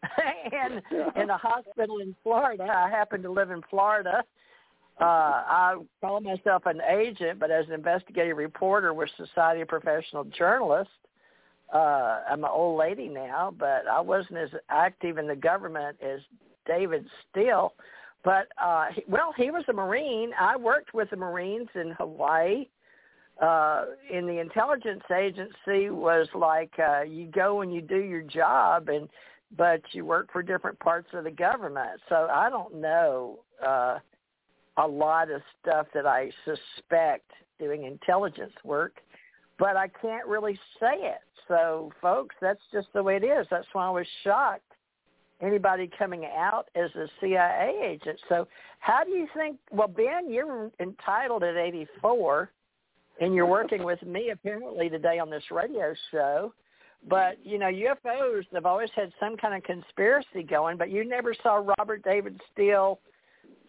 and 0.51 0.81
yeah. 0.91 1.21
in 1.21 1.29
a 1.29 1.37
hospital 1.37 1.99
in 1.99 2.15
Florida, 2.23 2.63
I 2.63 2.89
happen 2.89 3.21
to 3.23 3.31
live 3.31 3.51
in 3.51 3.61
Florida. 3.69 4.23
Uh, 5.01 5.03
I 5.03 5.75
call 6.01 6.21
myself 6.21 6.65
an 6.65 6.81
agent, 6.81 7.39
but 7.39 7.49
as 7.49 7.65
an 7.67 7.73
investigative 7.73 8.37
reporter 8.37 8.93
with 8.93 9.09
Society 9.17 9.61
of 9.61 9.67
Professional 9.67 10.23
Journalists, 10.25 10.93
uh, 11.73 12.21
I'm 12.29 12.43
an 12.43 12.49
old 12.53 12.77
lady 12.77 13.09
now, 13.09 13.53
but 13.57 13.87
I 13.91 13.99
wasn't 13.99 14.37
as 14.37 14.49
active 14.69 15.17
in 15.17 15.27
the 15.27 15.35
government 15.35 15.97
as 16.01 16.19
David 16.67 17.07
Still. 17.29 17.73
But 18.23 18.47
uh, 18.61 18.87
well, 19.07 19.33
he 19.35 19.51
was 19.51 19.63
a 19.67 19.73
Marine. 19.73 20.31
I 20.39 20.55
worked 20.55 20.93
with 20.93 21.09
the 21.09 21.17
Marines 21.17 21.69
in 21.75 21.91
Hawaii. 21.97 22.67
Uh, 23.41 23.85
in 24.11 24.27
the 24.27 24.39
intelligence 24.39 25.03
agency 25.11 25.89
was 25.89 26.27
like 26.35 26.71
uh, 26.77 27.01
you 27.01 27.25
go 27.25 27.61
and 27.61 27.73
you 27.73 27.81
do 27.81 27.97
your 27.97 28.21
job, 28.21 28.89
and 28.89 29.09
but 29.57 29.81
you 29.91 30.05
work 30.05 30.31
for 30.31 30.43
different 30.43 30.79
parts 30.79 31.07
of 31.13 31.23
the 31.23 31.31
government. 31.31 31.99
So 32.07 32.27
I 32.31 32.49
don't 32.49 32.75
know 32.75 33.39
uh, 33.65 33.97
a 34.77 34.87
lot 34.87 35.29
of 35.29 35.41
stuff 35.61 35.87
that 35.93 36.05
I 36.05 36.31
suspect 36.45 37.29
doing 37.59 37.83
intelligence 37.83 38.53
work, 38.63 38.97
but 39.59 39.77
I 39.77 39.87
can't 40.01 40.27
really 40.27 40.59
say 40.79 40.95
it. 40.95 41.21
So, 41.47 41.91
folks, 42.01 42.35
that's 42.41 42.61
just 42.71 42.87
the 42.93 43.03
way 43.03 43.17
it 43.17 43.23
is. 43.23 43.45
That's 43.51 43.67
why 43.73 43.87
I 43.87 43.89
was 43.89 44.07
shocked 44.23 44.63
anybody 45.41 45.89
coming 45.97 46.25
out 46.25 46.69
as 46.75 46.89
a 46.95 47.07
CIA 47.19 47.79
agent. 47.83 48.19
So, 48.29 48.47
how 48.79 49.03
do 49.03 49.11
you 49.11 49.27
think? 49.35 49.57
Well, 49.71 49.87
Ben, 49.87 50.31
you're 50.31 50.71
entitled 50.79 51.43
at 51.43 51.55
84, 51.55 52.51
and 53.19 53.35
you're 53.35 53.45
working 53.45 53.83
with 53.83 54.01
me 54.03 54.31
apparently 54.31 54.89
today 54.89 55.19
on 55.19 55.29
this 55.29 55.43
radio 55.51 55.93
show. 56.11 56.53
But 57.07 57.45
you 57.45 57.59
know, 57.59 57.67
UFOs 57.67 58.43
have 58.53 58.65
always 58.65 58.89
had 58.95 59.11
some 59.19 59.35
kind 59.35 59.53
of 59.53 59.63
conspiracy 59.63 60.43
going. 60.43 60.77
But 60.77 60.89
you 60.89 61.07
never 61.07 61.35
saw 61.43 61.61
Robert 61.77 62.03
David 62.03 62.39
Steele 62.51 62.99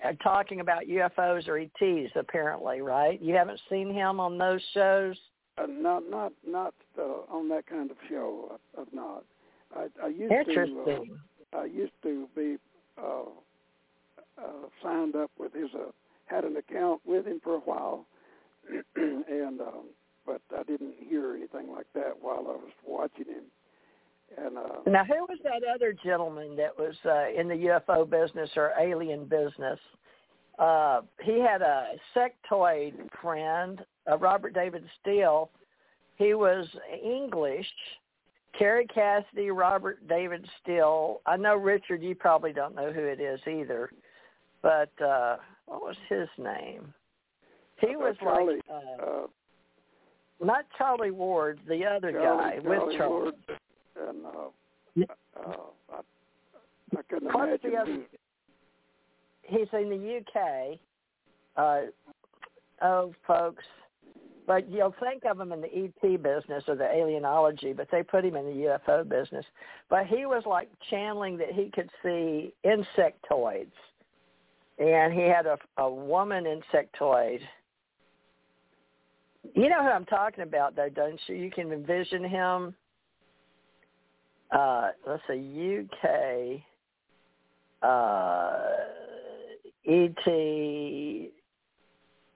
uh, 0.05 0.13
talking 0.23 0.61
about 0.61 0.85
UFOs 0.85 1.49
or 1.49 1.59
ETs, 1.59 2.13
apparently, 2.17 2.81
right? 2.81 3.21
You 3.21 3.35
haven't 3.35 3.61
seen 3.71 3.93
him 3.93 4.21
on 4.21 4.39
those 4.39 4.61
shows. 4.73 5.17
Uh, 5.57 5.67
not 5.69 6.03
not 6.11 6.33
not 6.47 6.75
uh, 6.99 7.33
on 7.33 7.49
that 7.49 7.67
kind 7.67 7.91
of 7.91 7.97
show. 8.09 8.59
I've 8.79 8.93
not. 8.93 9.25
I, 9.75 9.87
I 10.03 10.09
used 10.09 10.33
Interesting. 10.33 10.85
to. 10.85 11.57
Uh, 11.57 11.61
I 11.61 11.65
used 11.67 11.93
to 12.03 12.29
be 12.35 12.57
uh, 12.99 13.23
uh, 14.37 14.67
signed 14.83 15.17
up 15.17 15.31
with 15.39 15.55
his. 15.55 15.71
Uh, 15.75 15.91
had 16.27 16.45
an 16.45 16.57
account 16.57 17.03
with 17.05 17.27
him 17.27 17.41
for 17.45 17.57
a 17.57 17.61
while, 17.61 18.07
and 18.97 19.61
um, 19.61 19.85
but 20.27 20.41
I 20.57 20.63
didn't 20.63 20.95
hear 20.99 21.35
anything 21.35 21.71
like 21.71 21.87
that 21.95 22.15
while 22.21 22.47
I 22.49 22.57
was 22.57 22.73
watching 22.87 23.27
him. 23.27 23.45
And 24.37 24.59
uh, 24.59 24.63
now, 24.87 25.05
who 25.05 25.27
was 25.29 25.39
that 25.45 25.63
other 25.73 25.95
gentleman 26.05 26.57
that 26.57 26.77
was 26.77 26.95
uh, 27.05 27.29
in 27.39 27.49
the 27.49 27.55
UFO 27.55 28.09
business 28.09 28.51
or 28.57 28.73
alien 28.81 29.25
business? 29.25 29.79
Uh, 30.59 31.01
he 31.23 31.41
had 31.41 31.63
a 31.63 31.93
sectoid 32.17 32.95
friend, 33.21 33.85
uh, 34.11 34.19
Robert 34.19 34.55
David 34.55 34.85
Steele. 35.01 35.51
He 36.17 36.35
was 36.35 36.67
English. 37.03 37.67
Kerry 38.57 38.87
Cassidy, 38.87 39.51
Robert 39.51 40.07
David 40.09 40.47
Steele. 40.63 41.21
I 41.27 41.37
know 41.37 41.57
Richard. 41.57 42.03
You 42.03 42.15
probably 42.15 42.53
don't 42.53 42.77
know 42.77 42.93
who 42.93 43.01
it 43.01 43.21
is 43.21 43.41
either, 43.51 43.91
but 44.63 44.91
uh, 45.03 45.39
what 45.67 45.83
was 45.83 45.97
his 46.09 46.29
name? 46.39 46.95
He 47.81 47.97
was 47.97 48.15
Charlie, 48.21 48.55
like 48.55 48.63
uh, 48.71 49.05
uh, 49.05 49.27
not 50.41 50.67
Charlie 50.79 51.11
Ward, 51.11 51.59
the 51.69 51.85
other 51.85 52.13
Charlie, 52.13 52.39
guy 52.39 52.61
Charlie 52.61 52.87
with 52.87 52.97
Charlie. 52.97 53.23
Ward 53.23 53.35
and 53.97 54.27
uh, 54.27 55.05
uh, 55.37 55.57
I, 55.93 56.01
I 56.97 57.03
couldn't 57.09 57.33
What's 57.35 57.63
imagine. 57.65 57.71
the 57.71 57.77
other, 57.77 57.99
he's 59.43 59.69
in 59.73 59.91
the 59.91 60.19
UK. 60.19 60.79
Uh, 61.57 61.81
oh, 62.83 63.15
folks, 63.27 63.65
but 64.47 64.69
you'll 64.71 64.95
think 65.01 65.25
of 65.25 65.41
him 65.41 65.53
in 65.53 65.61
the 65.61 65.75
ET 65.75 66.23
business 66.23 66.65
or 66.69 66.75
the 66.75 66.85
alienology, 66.85 67.77
but 67.77 67.89
they 67.91 68.03
put 68.03 68.25
him 68.25 68.37
in 68.37 68.45
the 68.45 68.79
UFO 68.89 69.09
business. 69.09 69.45
But 69.89 70.07
he 70.07 70.27
was 70.27 70.43
like 70.47 70.69
channeling 70.91 71.39
that 71.39 71.53
he 71.53 71.71
could 71.71 71.91
see 72.03 72.53
insectoids, 72.65 73.67
and 74.79 75.13
he 75.13 75.23
had 75.23 75.47
a 75.47 75.59
a 75.79 75.91
woman 75.91 76.45
insectoid. 76.45 77.41
You 79.55 79.69
know 79.69 79.83
who 79.83 79.89
I'm 79.89 80.07
talking 80.07 80.43
about, 80.43 80.75
though, 80.75 80.89
don't 80.89 81.21
you? 81.27 81.37
You 81.37 81.51
can 81.51 81.71
envision 81.71 82.25
him 82.25 82.75
uh, 84.51 84.91
let's 85.07 85.23
say 85.27 85.81
UK, 85.81 86.61
uh, 87.83 88.53
ET, 89.87 91.31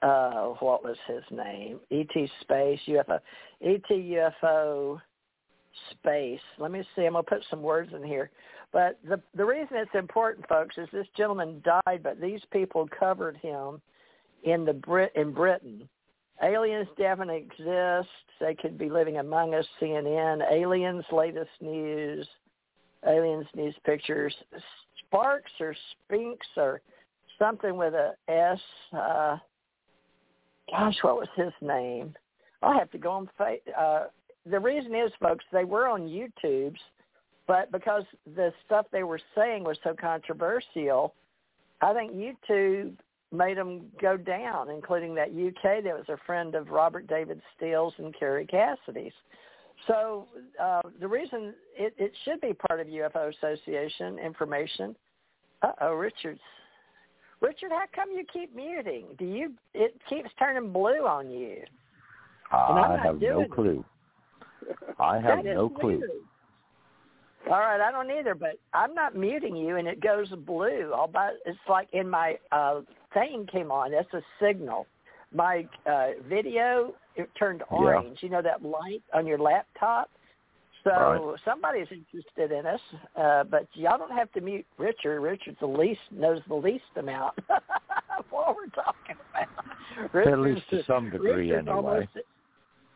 uh, 0.02 0.48
what 0.60 0.84
was 0.84 0.96
his 1.06 1.22
name? 1.30 1.80
ET 1.90 2.30
Space, 2.40 2.80
UFO, 2.88 3.20
ET 3.62 3.82
UFO 3.90 5.00
Space. 5.92 6.40
Let 6.58 6.70
me 6.70 6.82
see. 6.94 7.04
I'm 7.04 7.12
gonna 7.12 7.22
put 7.22 7.44
some 7.50 7.62
words 7.62 7.92
in 7.94 8.02
here. 8.02 8.30
But 8.72 8.98
the 9.08 9.20
the 9.34 9.44
reason 9.44 9.76
it's 9.76 9.94
important, 9.94 10.46
folks, 10.48 10.76
is 10.76 10.88
this 10.92 11.06
gentleman 11.16 11.62
died, 11.64 12.02
but 12.02 12.20
these 12.20 12.40
people 12.52 12.88
covered 12.98 13.36
him 13.38 13.80
in 14.44 14.64
the 14.64 14.72
Brit 14.72 15.12
in 15.14 15.32
Britain 15.32 15.88
Aliens 16.42 16.88
definitely 16.96 17.38
exist. 17.38 18.08
They 18.40 18.54
could 18.54 18.78
be 18.78 18.88
living 18.88 19.18
among 19.18 19.54
us. 19.54 19.66
CNN, 19.80 20.42
aliens, 20.50 21.04
latest 21.10 21.50
news, 21.60 22.28
aliens 23.06 23.46
news 23.54 23.74
pictures, 23.84 24.34
Sparks 25.04 25.50
or 25.60 25.74
Spinks 26.04 26.46
or 26.56 26.80
something 27.38 27.76
with 27.76 27.94
a 27.94 28.12
S. 28.28 28.60
Uh, 28.92 29.36
gosh, 30.70 30.96
what 31.02 31.16
was 31.16 31.28
his 31.36 31.52
name? 31.60 32.14
I'll 32.62 32.78
have 32.78 32.90
to 32.92 32.98
go 32.98 33.10
on. 33.10 33.28
Fa- 33.36 33.56
uh, 33.78 34.04
the 34.46 34.58
reason 34.58 34.94
is, 34.94 35.10
folks, 35.20 35.44
they 35.52 35.64
were 35.64 35.88
on 35.88 36.02
YouTube's, 36.02 36.80
but 37.46 37.72
because 37.72 38.04
the 38.36 38.52
stuff 38.66 38.86
they 38.92 39.02
were 39.02 39.20
saying 39.34 39.64
was 39.64 39.78
so 39.82 39.94
controversial, 39.98 41.14
I 41.80 41.92
think 41.94 42.12
YouTube 42.12 42.94
made 43.32 43.58
them 43.58 43.82
go 44.00 44.16
down, 44.16 44.70
including 44.70 45.14
that 45.14 45.28
UK 45.28 45.84
that 45.84 45.94
was 45.94 46.06
a 46.08 46.16
friend 46.26 46.54
of 46.54 46.70
Robert 46.70 47.06
David 47.06 47.40
Steele's 47.56 47.92
and 47.98 48.14
Kerry 48.18 48.46
Cassidy's. 48.46 49.12
So 49.86 50.26
uh, 50.60 50.82
the 51.00 51.06
reason 51.06 51.54
it, 51.76 51.94
it 51.98 52.12
should 52.24 52.40
be 52.40 52.52
part 52.68 52.80
of 52.80 52.86
UFO 52.86 53.32
Association 53.36 54.18
information. 54.18 54.96
Uh 55.62 55.72
oh, 55.80 55.92
Richard's. 55.92 56.40
Richard, 57.40 57.70
how 57.70 57.84
come 57.94 58.10
you 58.10 58.24
keep 58.32 58.54
muting? 58.54 59.06
Do 59.18 59.24
you? 59.24 59.52
It 59.74 60.00
keeps 60.08 60.30
turning 60.38 60.72
blue 60.72 61.06
on 61.06 61.30
you. 61.30 61.62
I 62.50 62.98
have 63.04 63.20
no 63.20 63.42
it. 63.42 63.50
clue. 63.50 63.84
I 64.98 65.18
have 65.20 65.44
no 65.44 65.68
clue. 65.68 66.02
All 67.50 67.60
right, 67.60 67.80
I 67.80 67.90
don't 67.90 68.10
either, 68.10 68.34
but 68.34 68.58
I'm 68.74 68.94
not 68.94 69.16
muting 69.16 69.56
you, 69.56 69.76
and 69.76 69.88
it 69.88 70.00
goes 70.00 70.28
blue. 70.46 70.92
All 70.94 71.08
by 71.08 71.32
it's 71.46 71.58
like 71.68 71.88
in 71.92 72.08
my 72.08 72.38
uh, 72.52 72.82
thing 73.14 73.46
came 73.50 73.70
on. 73.70 73.92
That's 73.92 74.12
a 74.12 74.22
signal. 74.40 74.86
My 75.32 75.66
uh, 75.86 76.10
video 76.28 76.94
it 77.16 77.28
turned 77.38 77.62
orange. 77.70 78.18
Yeah. 78.22 78.26
You 78.26 78.32
know 78.32 78.42
that 78.42 78.62
light 78.62 79.02
on 79.14 79.26
your 79.26 79.38
laptop. 79.38 80.10
So 80.84 80.90
right. 80.90 81.38
somebody's 81.44 81.88
interested 81.90 82.52
in 82.52 82.64
us, 82.64 82.80
uh, 83.16 83.44
but 83.44 83.66
y'all 83.74 83.98
don't 83.98 84.12
have 84.12 84.30
to 84.32 84.40
mute 84.40 84.64
Richard. 84.78 85.20
Richard 85.20 85.56
the 85.60 85.66
least 85.66 86.00
knows 86.10 86.40
the 86.48 86.54
least 86.54 86.84
amount 86.96 87.36
of 87.50 88.24
what 88.30 88.54
we're 88.54 88.68
talking 88.68 89.16
about. 89.30 90.14
Richard's, 90.14 90.32
At 90.32 90.38
least 90.38 90.70
to 90.70 90.84
some 90.86 91.10
degree, 91.10 91.50
Richard's 91.50 91.68
anyway. 91.68 91.88
Almost, 91.88 92.08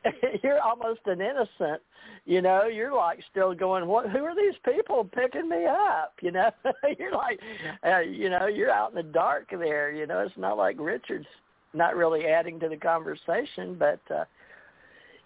you're 0.43 0.61
almost 0.61 1.01
an 1.07 1.21
innocent. 1.21 1.83
You 2.25 2.43
know, 2.43 2.65
you're 2.65 2.95
like 2.95 3.21
still 3.31 3.55
going, 3.55 3.87
what? 3.87 4.11
Who 4.11 4.25
are 4.25 4.35
these 4.35 4.59
people 4.65 5.05
picking 5.05 5.49
me 5.49 5.67
up? 5.67 6.15
You 6.21 6.33
know, 6.33 6.51
you're 6.99 7.13
like, 7.13 7.41
uh, 7.85 8.01
you 8.01 8.31
know, 8.31 8.47
you're 8.47 8.71
out 8.71 8.91
in 8.91 8.97
the 8.97 9.03
dark 9.03 9.51
there. 9.51 9.93
You 9.93 10.07
know, 10.07 10.21
it's 10.21 10.37
not 10.37 10.57
like 10.57 10.77
Richard's 10.79 11.27
not 11.75 11.97
really 11.97 12.27
adding 12.27 12.61
to 12.61 12.69
the 12.69 12.77
conversation, 12.77 13.77
but 13.79 14.01
uh, 14.15 14.25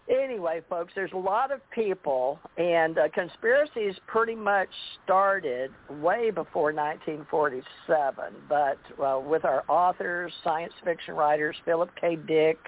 anyway, 0.09 0.61
folks, 0.69 0.93
there's 0.95 1.13
a 1.13 1.19
lot 1.19 1.51
of 1.51 1.61
people, 1.71 2.39
and 2.57 2.99
uh, 2.99 3.09
conspiracies 3.13 3.95
pretty 4.07 4.35
much 4.35 4.69
started 5.05 5.71
way 5.91 6.31
before 6.31 6.73
1947. 6.73 8.35
But 8.49 8.79
uh, 9.03 9.21
with 9.21 9.45
our 9.45 9.65
authors, 9.69 10.33
science 10.45 10.73
fiction 10.85 11.15
writers, 11.15 11.57
Philip 11.65 11.91
K. 12.01 12.17
Dick, 12.17 12.59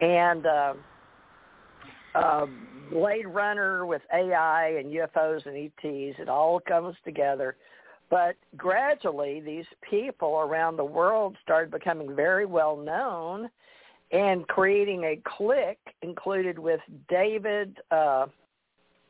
and 0.00 0.46
uh, 0.46 0.74
uh, 2.14 2.46
Blade 2.90 3.26
Runner 3.26 3.86
with 3.86 4.02
AI 4.12 4.76
and 4.78 4.92
UFOs 4.92 5.46
and 5.46 5.56
ETs, 5.56 6.18
it 6.18 6.28
all 6.28 6.60
comes 6.60 6.96
together. 7.04 7.56
But 8.10 8.36
gradually, 8.56 9.40
these 9.40 9.64
people 9.88 10.40
around 10.40 10.76
the 10.76 10.84
world 10.84 11.36
started 11.42 11.70
becoming 11.70 12.14
very 12.14 12.44
well 12.44 12.76
known 12.76 13.48
and 14.12 14.46
creating 14.46 15.04
a 15.04 15.20
clique 15.24 15.94
included 16.02 16.58
with 16.58 16.80
David, 17.08 17.78
uh, 17.90 18.26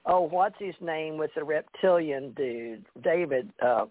oh, 0.06 0.20
what's 0.20 0.54
his 0.58 0.76
name 0.80 1.18
with 1.18 1.32
the 1.34 1.42
reptilian 1.42 2.32
dude? 2.32 2.86
David, 3.02 3.50
uh, 3.60 3.86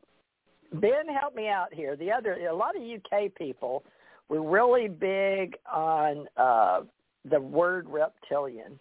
Ben, 0.74 1.08
help 1.20 1.36
me 1.36 1.50
out 1.50 1.74
here. 1.74 1.98
The 1.98 2.12
other, 2.12 2.34
a 2.50 2.56
lot 2.56 2.78
of 2.78 2.82
UK 2.82 3.36
people 3.36 3.84
were 4.30 4.42
really 4.42 4.88
big 4.88 5.58
on 5.72 6.28
uh, 6.38 6.82
the 7.30 7.42
word 7.42 7.88
reptilian. 7.90 8.80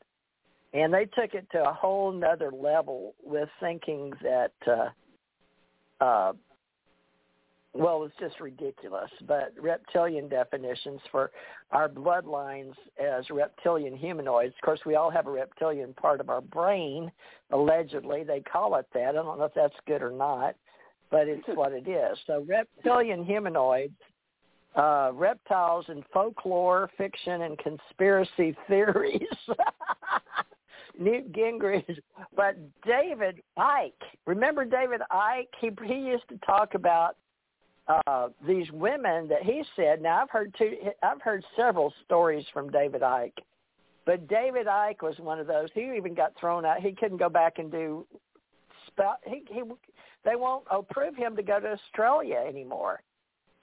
And 0.72 0.94
they 0.94 1.06
took 1.06 1.34
it 1.34 1.46
to 1.52 1.68
a 1.68 1.72
whole 1.72 2.12
nother 2.12 2.50
level 2.52 3.14
with 3.24 3.48
thinking 3.60 4.12
that 4.22 4.52
uh, 4.66 6.04
uh, 6.04 6.32
well, 7.72 8.02
it's 8.04 8.14
just 8.18 8.40
ridiculous. 8.40 9.10
But 9.26 9.52
reptilian 9.60 10.28
definitions 10.28 11.00
for 11.10 11.30
our 11.70 11.88
bloodlines 11.88 12.74
as 13.00 13.28
reptilian 13.30 13.96
humanoids. 13.96 14.54
Of 14.56 14.64
course, 14.64 14.80
we 14.84 14.96
all 14.96 15.10
have 15.10 15.26
a 15.26 15.30
reptilian 15.30 15.94
part 15.94 16.20
of 16.20 16.30
our 16.30 16.40
brain. 16.40 17.12
Allegedly, 17.50 18.24
they 18.24 18.40
call 18.40 18.74
it 18.76 18.86
that. 18.94 19.10
I 19.10 19.12
don't 19.12 19.38
know 19.38 19.44
if 19.44 19.54
that's 19.54 19.74
good 19.86 20.02
or 20.02 20.10
not, 20.10 20.56
but 21.10 21.28
it's 21.28 21.46
what 21.54 21.72
it 21.72 21.86
is. 21.86 22.18
So 22.26 22.44
reptilian 22.48 23.24
humanoids, 23.24 23.94
uh, 24.74 25.12
reptiles 25.14 25.84
in 25.88 26.02
folklore, 26.12 26.90
fiction, 26.98 27.42
and 27.42 27.56
conspiracy 27.58 28.56
theories. 28.68 29.22
Newt 31.00 31.32
Gingrich, 31.32 31.98
but 32.36 32.56
David 32.86 33.42
Icke. 33.58 33.92
Remember 34.26 34.64
David 34.64 35.00
Icke? 35.10 35.46
He 35.60 35.70
he 35.84 35.94
used 35.94 36.28
to 36.28 36.38
talk 36.46 36.74
about 36.74 37.16
uh, 37.88 38.28
these 38.46 38.70
women 38.72 39.26
that 39.28 39.42
he 39.42 39.64
said. 39.74 40.00
Now 40.00 40.22
I've 40.22 40.30
heard 40.30 40.54
two. 40.56 40.76
I've 41.02 41.22
heard 41.22 41.42
several 41.56 41.92
stories 42.04 42.44
from 42.52 42.70
David 42.70 43.00
Icke, 43.00 43.38
but 44.04 44.28
David 44.28 44.66
Icke 44.66 45.02
was 45.02 45.18
one 45.18 45.40
of 45.40 45.46
those. 45.46 45.68
He 45.74 45.90
even 45.96 46.14
got 46.14 46.32
thrown 46.38 46.64
out. 46.64 46.80
He 46.80 46.92
couldn't 46.92 47.18
go 47.18 47.30
back 47.30 47.58
and 47.58 47.72
do. 47.72 48.06
He 49.26 49.42
he. 49.48 49.62
They 50.22 50.36
won't 50.36 50.64
approve 50.70 51.16
him 51.16 51.34
to 51.36 51.42
go 51.42 51.58
to 51.58 51.72
Australia 51.72 52.44
anymore 52.46 53.00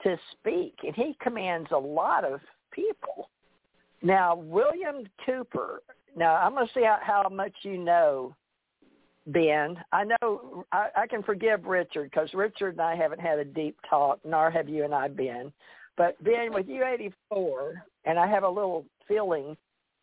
to 0.02 0.16
speak, 0.32 0.74
and 0.82 0.94
he 0.94 1.16
commands 1.20 1.68
a 1.70 1.78
lot 1.78 2.24
of 2.24 2.40
people. 2.72 3.30
Now 4.02 4.34
William 4.34 5.04
Cooper. 5.24 5.82
Now 6.18 6.34
I'm 6.34 6.52
going 6.52 6.66
to 6.66 6.72
see 6.74 6.82
how, 6.82 6.98
how 7.00 7.28
much 7.28 7.52
you 7.62 7.78
know 7.78 8.34
Ben. 9.28 9.76
I 9.92 10.04
know 10.04 10.64
I, 10.72 10.88
I 10.96 11.06
can 11.06 11.22
forgive 11.22 11.64
Richard 11.64 12.10
because 12.10 12.28
Richard 12.34 12.74
and 12.74 12.80
I 12.80 12.96
haven't 12.96 13.20
had 13.20 13.38
a 13.38 13.44
deep 13.44 13.76
talk, 13.88 14.18
nor 14.24 14.50
have 14.50 14.68
you 14.68 14.84
and 14.84 14.92
I 14.92 15.06
been. 15.08 15.52
But 15.96 16.22
Ben, 16.24 16.52
with 16.52 16.66
you 16.68 16.84
84, 16.84 17.84
and 18.04 18.18
I 18.18 18.26
have 18.26 18.42
a 18.42 18.48
little 18.48 18.84
feeling 19.06 19.56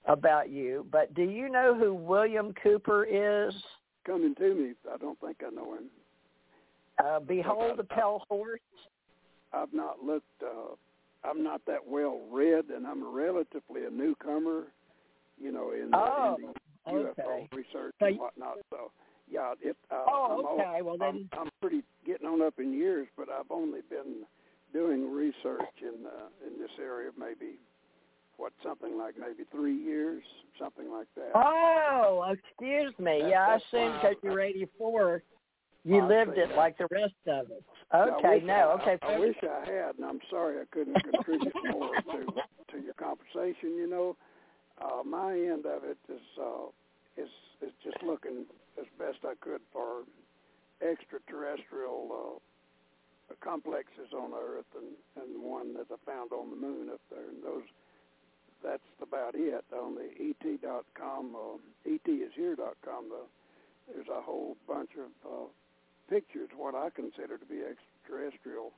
about 0.05 0.49
you, 0.49 0.86
but 0.91 1.13
do 1.16 1.24
you 1.24 1.49
know 1.49 1.76
who 1.78 1.93
William 1.93 2.53
Cooper 2.61 3.03
is? 3.05 3.53
Coming 4.05 4.36
to 4.36 4.55
me, 4.55 4.74
I 4.93 4.97
don't 4.97 5.20
think 5.20 5.38
I 5.45 5.49
know 5.49 5.74
him. 5.74 5.86
Uh, 7.03 7.20
Behold 7.20 7.78
the 7.78 7.84
Pale 7.84 8.24
Horse. 8.30 8.59
I've 9.51 9.74
not 9.74 10.03
looked. 10.03 10.26
Uh, 10.41 10.76
I'm 11.28 11.43
not 11.43 11.61
that 11.66 11.86
well 11.86 12.22
read, 12.32 12.66
and 12.70 12.86
I'm 12.86 13.03
relatively 13.13 13.86
a 13.86 13.89
newcomer. 13.89 14.66
You 15.41 15.51
know, 15.51 15.71
in, 15.71 15.91
oh, 15.93 16.36
in 16.38 16.53
the 16.93 16.99
okay. 17.09 17.21
UFO 17.21 17.55
research 17.55 17.93
so 17.99 18.05
and 18.05 18.19
whatnot. 18.19 18.57
So 18.69 18.91
yeah, 19.29 19.53
it. 19.61 19.75
Uh, 19.91 20.03
oh, 20.07 20.55
I'm 20.55 20.59
okay. 20.59 20.81
well 20.81 20.97
then, 20.97 21.29
I'm, 21.33 21.39
I'm 21.39 21.49
pretty 21.61 21.83
getting 22.05 22.27
on 22.27 22.41
up 22.41 22.55
in 22.59 22.73
years, 22.73 23.07
but 23.17 23.27
I've 23.29 23.51
only 23.51 23.81
been 23.89 24.23
doing 24.73 25.11
research 25.11 25.75
in 25.81 26.05
uh, 26.05 26.47
in 26.47 26.59
this 26.59 26.71
area 26.79 27.11
maybe 27.17 27.57
what 28.38 28.53
something 28.63 28.97
like 28.97 29.15
maybe 29.19 29.47
three 29.51 29.77
years, 29.77 30.23
something 30.59 30.91
like 30.91 31.07
that. 31.15 31.31
Oh, 31.36 32.25
excuse 32.31 32.93
me. 32.99 33.21
That, 33.21 33.29
yeah, 33.29 33.47
I 33.47 33.51
that's 33.51 33.63
assumed 33.71 33.93
because 34.01 34.15
you're 34.23 34.41
84, 34.41 35.23
you 35.86 36.01
I 36.01 36.07
lived 36.07 36.38
it 36.38 36.49
that. 36.49 36.57
like 36.57 36.77
the 36.77 36.88
rest 36.91 37.13
of 37.27 37.45
us. 37.45 37.63
Okay, 37.93 38.43
no, 38.43 38.53
I, 38.77 38.81
okay. 38.81 38.97
I, 39.01 39.13
I 39.13 39.19
wish 39.19 39.36
I 39.43 39.59
had, 39.59 39.95
and 39.97 40.05
I'm 40.05 40.19
sorry 40.29 40.59
I 40.59 40.65
couldn't 40.71 40.95
contribute 41.03 41.53
more 41.71 41.95
to 41.95 42.25
to 42.71 42.83
your 42.83 42.95
conversation. 42.95 43.75
You 43.75 43.88
know, 43.88 44.17
uh, 44.82 45.03
my 45.03 45.34
end 45.34 45.65
of 45.65 45.84
it 45.84 45.97
is 46.09 46.21
uh, 46.39 46.67
is 47.17 47.30
is 47.61 47.71
just 47.84 47.97
looking 48.03 48.45
as 48.80 48.86
best 48.99 49.19
I 49.23 49.34
could 49.39 49.61
for 49.71 50.03
extraterrestrial 50.82 52.39
uh, 53.32 53.34
complexes 53.43 54.11
on 54.13 54.32
Earth, 54.34 54.69
and 54.76 55.23
and 55.23 55.41
one 55.41 55.73
that 55.76 55.88
I 55.91 55.97
found 56.05 56.32
on 56.32 56.49
the 56.49 56.57
moon 56.57 56.89
up 56.89 57.01
there, 57.09 57.28
and 57.30 57.43
those. 57.43 57.63
That's 58.63 58.82
about 58.99 59.36
it 59.36 59.63
on 59.78 59.93
the 59.93 60.09
et.com. 60.19 61.36
Uh, 61.36 61.57
etishere.com. 61.88 63.09
The, 63.09 63.21
there's 63.93 64.07
a 64.07 64.21
whole 64.21 64.57
bunch 64.67 64.89
of 64.97 65.11
uh, 65.30 65.45
pictures, 66.09 66.49
what 66.55 66.76
I 66.76 66.89
consider 66.89 67.38
to 67.38 67.45
be 67.45 67.61
extraterrestrial, 67.61 68.71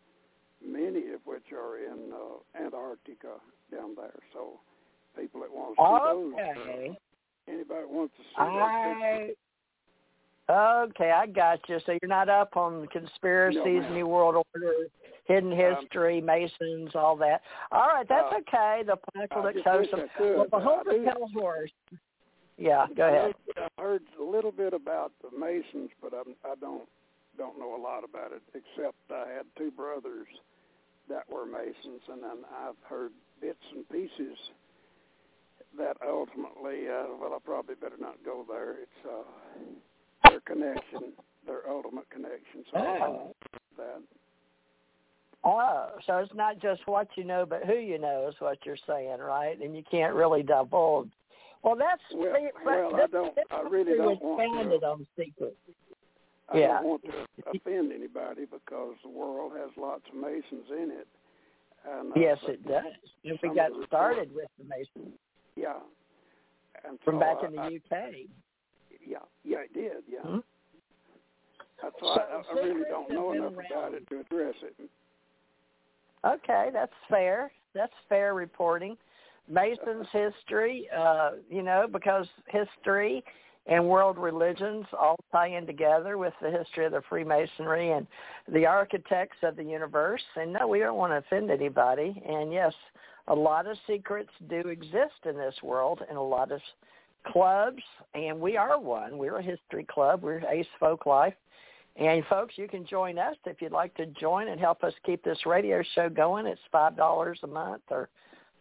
many 0.65 1.11
of 1.13 1.21
which 1.25 1.51
are 1.53 1.77
in 1.77 2.11
uh, 2.11 2.63
Antarctica 2.65 3.39
down 3.71 3.95
there. 3.95 4.19
So 4.33 4.59
people 5.17 5.41
that 5.41 5.51
want 5.51 5.75
to 5.75 5.81
see 5.81 6.05
those, 6.05 6.57
Okay. 6.57 6.89
uh, 6.89 7.51
anybody 7.51 7.85
wants 7.87 8.13
to 8.17 8.23
see 8.23 8.29
I 8.37 9.31
okay, 10.49 11.11
I 11.11 11.27
got 11.27 11.59
you. 11.67 11.79
So 11.85 11.97
you're 12.01 12.09
not 12.09 12.29
up 12.29 12.55
on 12.55 12.87
conspiracies, 12.87 13.83
No. 13.83 13.93
New 13.93 14.07
World 14.07 14.35
Order, 14.53 14.87
hidden 15.25 15.51
Um, 15.51 15.57
history, 15.57 16.21
Masons, 16.21 16.95
all 16.95 17.15
that. 17.17 17.41
All 17.71 17.87
right, 17.87 18.07
that's 18.07 18.31
Uh, 18.31 18.37
okay. 18.37 18.83
The 18.83 18.93
I 18.93 19.27
Plaquemine 19.27 19.53
just 19.53 19.65
Coast. 19.65 19.91
wish 19.91 20.01
I 20.03 20.07
could. 20.17 20.37
Well, 20.37 20.47
the 20.47 20.59
whole 20.59 20.83
I 20.87 21.27
Horse. 21.33 21.71
Yeah, 22.57 22.87
go 22.95 23.07
ahead. 23.07 23.35
I 23.57 23.81
heard 23.81 24.03
a 24.19 24.23
little 24.23 24.51
bit 24.51 24.73
about 24.73 25.11
the 25.21 25.29
Masons, 25.37 25.91
but 26.01 26.13
I'm, 26.13 26.35
I 26.43 26.55
don't 26.55 26.87
don't 27.37 27.59
know 27.59 27.75
a 27.75 27.81
lot 27.81 28.03
about 28.03 28.31
it. 28.31 28.41
Except 28.55 28.97
I 29.11 29.29
had 29.29 29.45
two 29.55 29.69
brothers 29.69 30.27
that 31.07 31.29
were 31.29 31.45
Masons, 31.45 32.01
and 32.09 32.23
then 32.23 32.43
I've 32.51 32.77
heard 32.83 33.11
bits 33.39 33.63
and 33.75 33.87
pieces 33.89 34.37
that 35.77 35.97
ultimately, 36.07 36.87
uh, 36.89 37.05
well, 37.19 37.33
I 37.33 37.37
probably 37.43 37.75
better 37.75 37.97
not 37.99 38.15
go 38.23 38.45
there. 38.47 38.75
It's 38.81 39.05
uh, 39.09 40.29
their 40.29 40.39
connection, 40.41 41.13
their 41.45 41.69
ultimate 41.69 42.09
connection. 42.09 42.63
So 42.71 42.77
Oh. 42.79 43.35
that. 43.77 44.01
Oh, 45.43 45.89
so 46.05 46.17
it's 46.17 46.33
not 46.33 46.59
just 46.59 46.81
what 46.87 47.07
you 47.15 47.23
know, 47.23 47.45
but 47.45 47.63
who 47.65 47.75
you 47.75 47.99
know 47.99 48.27
is 48.27 48.35
what 48.39 48.57
you're 48.65 48.75
saying, 48.87 49.19
right? 49.19 49.57
And 49.61 49.75
you 49.75 49.83
can't 49.89 50.13
really 50.13 50.43
divulge. 50.43 51.09
Well, 51.63 51.75
that's 51.75 52.01
Well, 52.13 52.35
see, 52.35 52.49
but 52.63 52.65
well, 52.65 52.95
I 52.95 53.07
don't- 53.07 53.35
this 53.35 53.45
I 53.51 53.61
really 53.61 53.95
don't 53.97 54.21
want 54.21 54.41
to. 54.41 54.47
founded 54.57 54.83
on 54.83 55.07
secrets. 55.15 55.55
I 56.49 56.59
Yeah. 56.59 56.67
don't 56.79 56.85
want 56.85 57.03
to 57.05 57.27
offend 57.47 57.91
anybody 57.91 58.45
because 58.45 58.95
the 59.01 59.09
world 59.09 59.55
has 59.57 59.75
lots 59.77 60.07
of 60.07 60.15
Masons 60.15 60.69
in 60.71 60.91
it. 60.91 61.07
And, 61.85 62.11
uh, 62.11 62.19
Yes, 62.19 62.41
it 62.43 62.65
does. 62.65 62.85
And 63.23 63.39
we 63.41 63.49
got 63.49 63.71
started 63.85 64.33
with 64.33 64.49
the 64.57 64.63
Masons 64.65 65.17
Yeah. 65.57 65.73
And 66.87 66.99
from 67.03 67.15
so 67.15 67.19
back 67.19 67.37
I- 67.41 67.45
in 67.47 67.51
the 67.55 67.61
I- 67.61 67.67
UK. 67.67 68.29
Yeah, 69.05 69.17
yeah, 69.43 69.57
it 69.59 69.73
did. 69.73 70.03
Yeah. 70.07 70.19
Hmm? 70.21 70.37
That's 71.81 71.95
why 71.99 72.15
So 72.17 72.55
I, 72.55 72.59
I 72.59 72.63
really 72.65 72.83
don't 72.89 73.09
know 73.09 73.31
enough 73.31 73.53
about 73.53 73.93
it 73.93 74.07
to 74.09 74.19
address 74.19 74.55
it. 74.63 74.89
Okay, 76.25 76.69
that's 76.73 76.91
fair. 77.09 77.51
That's 77.73 77.93
fair 78.09 78.33
reporting. 78.33 78.97
Masons 79.49 80.07
history, 80.11 80.89
uh, 80.95 81.31
you 81.49 81.61
know, 81.63 81.87
because 81.91 82.27
history 82.47 83.23
and 83.67 83.87
world 83.87 84.17
religions 84.17 84.85
all 84.97 85.15
tie 85.31 85.47
in 85.47 85.65
together 85.65 86.17
with 86.17 86.33
the 86.41 86.51
history 86.51 86.85
of 86.85 86.91
the 86.91 87.01
Freemasonry 87.07 87.91
and 87.91 88.07
the 88.51 88.65
architects 88.65 89.37
of 89.43 89.55
the 89.55 89.63
universe. 89.63 90.23
And 90.35 90.53
no, 90.53 90.67
we 90.67 90.79
don't 90.79 90.97
want 90.97 91.13
to 91.13 91.17
offend 91.17 91.49
anybody. 91.51 92.21
And 92.27 92.51
yes, 92.51 92.73
a 93.27 93.35
lot 93.35 93.67
of 93.67 93.77
secrets 93.85 94.29
do 94.49 94.69
exist 94.69 95.25
in 95.25 95.35
this 95.37 95.55
world 95.61 96.01
and 96.07 96.17
a 96.17 96.21
lot 96.21 96.51
of 96.51 96.61
clubs, 97.31 97.83
and 98.13 98.39
we 98.39 98.57
are 98.57 98.79
one. 98.79 99.17
We're 99.17 99.37
a 99.37 99.43
history 99.43 99.85
club. 99.89 100.23
We're 100.23 100.41
Ace 100.49 100.67
Folk 100.79 101.05
Life. 101.05 101.33
And 101.97 102.23
folks, 102.29 102.53
you 102.57 102.67
can 102.67 102.85
join 102.85 103.17
us 103.17 103.35
if 103.45 103.61
you'd 103.61 103.71
like 103.71 103.95
to 103.95 104.05
join 104.05 104.49
and 104.49 104.59
help 104.59 104.83
us 104.83 104.93
keep 105.05 105.23
this 105.23 105.39
radio 105.45 105.81
show 105.95 106.09
going. 106.09 106.45
It's 106.45 106.61
five 106.71 106.95
dollars 106.95 107.39
a 107.43 107.47
month 107.47 107.81
or 107.89 108.09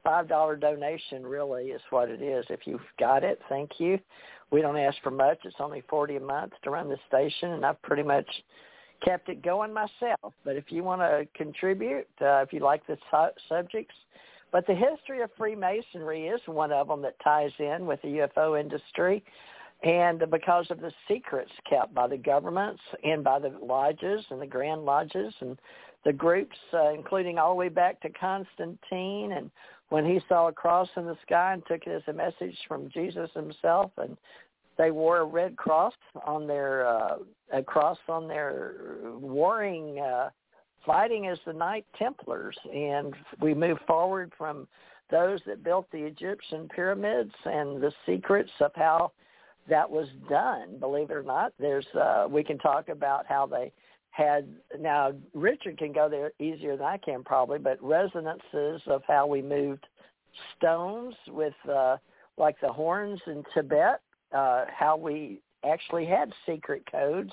five 0.02 0.26
dollar 0.26 0.56
donation 0.56 1.26
really 1.26 1.64
is 1.64 1.82
what 1.90 2.08
it 2.08 2.22
is. 2.22 2.46
If 2.48 2.60
you've 2.64 2.80
got 2.98 3.24
it, 3.24 3.40
thank 3.48 3.72
you. 3.78 3.98
We 4.50 4.62
don't 4.62 4.78
ask 4.78 4.96
for 5.02 5.10
much. 5.10 5.38
It's 5.44 5.56
only 5.60 5.82
forty 5.88 6.16
a 6.16 6.20
month 6.20 6.54
to 6.64 6.70
run 6.70 6.88
the 6.88 6.96
station, 7.08 7.50
and 7.50 7.66
I've 7.66 7.80
pretty 7.82 8.02
much 8.02 8.26
kept 9.04 9.28
it 9.28 9.42
going 9.42 9.72
myself. 9.72 10.32
But 10.42 10.56
if 10.56 10.72
you 10.72 10.82
want 10.82 11.02
to 11.02 11.28
contribute, 11.34 12.08
uh, 12.22 12.40
if 12.40 12.54
you 12.54 12.60
like 12.60 12.86
the 12.86 12.96
su- 13.10 13.40
subjects, 13.50 13.94
but 14.56 14.66
the 14.66 14.74
history 14.74 15.20
of 15.20 15.28
Freemasonry 15.36 16.28
is 16.28 16.40
one 16.46 16.72
of 16.72 16.88
them 16.88 17.02
that 17.02 17.20
ties 17.22 17.50
in 17.58 17.84
with 17.84 18.00
the 18.00 18.26
UFO 18.26 18.58
industry. 18.58 19.22
And 19.82 20.24
because 20.30 20.70
of 20.70 20.80
the 20.80 20.90
secrets 21.06 21.50
kept 21.68 21.92
by 21.92 22.06
the 22.06 22.16
governments 22.16 22.80
and 23.04 23.22
by 23.22 23.38
the 23.38 23.52
lodges 23.62 24.24
and 24.30 24.40
the 24.40 24.46
grand 24.46 24.86
lodges 24.86 25.34
and 25.40 25.58
the 26.06 26.12
groups, 26.14 26.56
uh, 26.72 26.94
including 26.94 27.36
all 27.36 27.50
the 27.50 27.56
way 27.56 27.68
back 27.68 28.00
to 28.00 28.08
Constantine 28.08 29.32
and 29.32 29.50
when 29.90 30.06
he 30.06 30.22
saw 30.26 30.48
a 30.48 30.52
cross 30.52 30.88
in 30.96 31.04
the 31.04 31.18
sky 31.26 31.52
and 31.52 31.62
took 31.66 31.82
it 31.86 31.90
as 31.90 32.02
a 32.08 32.14
message 32.14 32.56
from 32.66 32.88
Jesus 32.88 33.28
himself 33.34 33.90
and 33.98 34.16
they 34.78 34.90
wore 34.90 35.18
a 35.18 35.24
red 35.26 35.54
cross 35.58 35.92
on 36.24 36.46
their 36.46 36.86
uh, 36.88 37.16
a 37.52 37.62
cross 37.62 37.98
on 38.08 38.26
their 38.26 38.76
warring 39.20 40.00
uh, 40.00 40.30
fighting 40.86 41.26
as 41.26 41.38
the 41.44 41.52
Knight 41.52 41.84
Templars 41.98 42.56
and 42.72 43.12
we 43.40 43.52
move 43.52 43.78
forward 43.86 44.32
from 44.38 44.66
those 45.10 45.40
that 45.46 45.62
built 45.62 45.86
the 45.92 45.98
Egyptian 45.98 46.68
pyramids 46.68 47.32
and 47.44 47.82
the 47.82 47.92
secrets 48.06 48.50
of 48.60 48.70
how 48.74 49.12
that 49.68 49.88
was 49.90 50.06
done. 50.30 50.78
Believe 50.78 51.10
it 51.10 51.14
or 51.14 51.22
not 51.22 51.52
there's 51.58 51.86
uh 51.94 52.26
we 52.30 52.44
can 52.44 52.58
talk 52.58 52.88
about 52.88 53.26
how 53.26 53.46
they 53.46 53.72
had 54.10 54.48
now 54.78 55.12
Richard 55.34 55.76
can 55.76 55.92
go 55.92 56.08
there 56.08 56.32
easier 56.38 56.76
than 56.76 56.86
I 56.86 56.96
can 56.98 57.22
probably, 57.22 57.58
but 57.58 57.82
resonances 57.82 58.80
of 58.86 59.02
how 59.06 59.26
we 59.26 59.42
moved 59.42 59.86
stones 60.56 61.14
with 61.28 61.54
uh 61.70 61.96
like 62.38 62.60
the 62.60 62.72
horns 62.72 63.20
in 63.26 63.42
Tibet, 63.52 64.00
uh 64.32 64.66
how 64.72 64.96
we 64.96 65.40
actually 65.64 66.06
had 66.06 66.32
secret 66.46 66.84
codes 66.90 67.32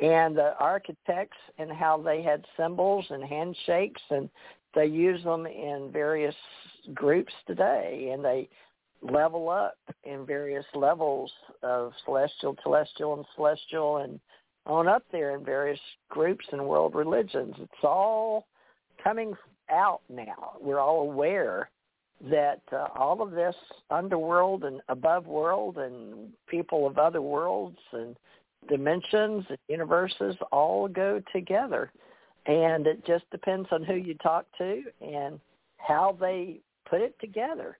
and 0.00 0.36
the 0.36 0.54
architects 0.58 1.36
and 1.58 1.70
how 1.70 2.00
they 2.00 2.22
had 2.22 2.44
symbols 2.56 3.06
and 3.10 3.24
handshakes 3.24 4.02
and 4.10 4.28
they 4.74 4.86
use 4.86 5.22
them 5.24 5.46
in 5.46 5.90
various 5.92 6.34
groups 6.94 7.32
today 7.46 8.10
and 8.12 8.24
they 8.24 8.48
level 9.02 9.48
up 9.48 9.78
in 10.04 10.24
various 10.24 10.64
levels 10.74 11.30
of 11.62 11.92
celestial, 12.04 12.56
celestial, 12.62 13.14
and 13.14 13.24
celestial 13.34 13.98
and 13.98 14.20
on 14.64 14.86
up 14.86 15.04
there 15.10 15.36
in 15.36 15.44
various 15.44 15.80
groups 16.08 16.44
and 16.52 16.64
world 16.64 16.94
religions. 16.94 17.54
It's 17.58 17.84
all 17.84 18.46
coming 19.02 19.34
out 19.70 20.02
now. 20.08 20.52
We're 20.60 20.78
all 20.78 21.00
aware 21.00 21.68
that 22.30 22.60
uh, 22.72 22.86
all 22.94 23.20
of 23.22 23.32
this 23.32 23.56
underworld 23.90 24.62
and 24.62 24.80
above 24.88 25.26
world 25.26 25.78
and 25.78 26.30
people 26.46 26.86
of 26.86 26.98
other 26.98 27.20
worlds 27.20 27.78
and 27.92 28.16
dimensions 28.68 29.44
universes 29.68 30.36
all 30.50 30.88
go 30.88 31.20
together. 31.32 31.90
And 32.46 32.86
it 32.86 33.04
just 33.06 33.28
depends 33.30 33.68
on 33.70 33.84
who 33.84 33.94
you 33.94 34.14
talk 34.14 34.46
to 34.58 34.82
and 35.00 35.38
how 35.76 36.16
they 36.20 36.60
put 36.88 37.00
it 37.00 37.18
together. 37.20 37.78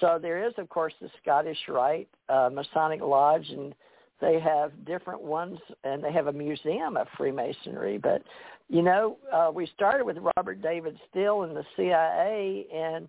So 0.00 0.18
there 0.20 0.46
is, 0.46 0.54
of 0.58 0.68
course, 0.68 0.94
the 1.00 1.10
Scottish 1.20 1.58
Rite 1.68 2.08
uh, 2.28 2.50
Masonic 2.52 3.00
Lodge, 3.00 3.48
and 3.50 3.74
they 4.20 4.40
have 4.40 4.84
different 4.86 5.20
ones, 5.20 5.58
and 5.84 6.02
they 6.02 6.12
have 6.12 6.28
a 6.28 6.32
museum 6.32 6.96
of 6.96 7.06
Freemasonry. 7.16 7.98
But 7.98 8.22
you 8.68 8.82
know, 8.82 9.18
uh, 9.32 9.50
we 9.52 9.66
started 9.74 10.04
with 10.04 10.16
Robert 10.36 10.62
David 10.62 10.98
Steele 11.10 11.42
in 11.42 11.54
the 11.54 11.64
CIA, 11.76 12.66
and 12.74 13.08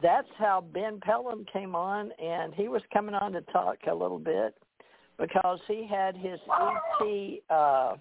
that's 0.00 0.28
how 0.38 0.64
Ben 0.72 1.00
Pellom 1.00 1.46
came 1.52 1.74
on, 1.74 2.12
and 2.12 2.54
he 2.54 2.68
was 2.68 2.82
coming 2.92 3.14
on 3.14 3.32
to 3.32 3.42
talk 3.42 3.76
a 3.90 3.94
little 3.94 4.18
bit 4.18 4.54
because 5.18 5.60
he 5.68 5.86
had 5.86 6.16
his 6.16 6.38
ET 7.00 7.54
uh, 7.54 7.94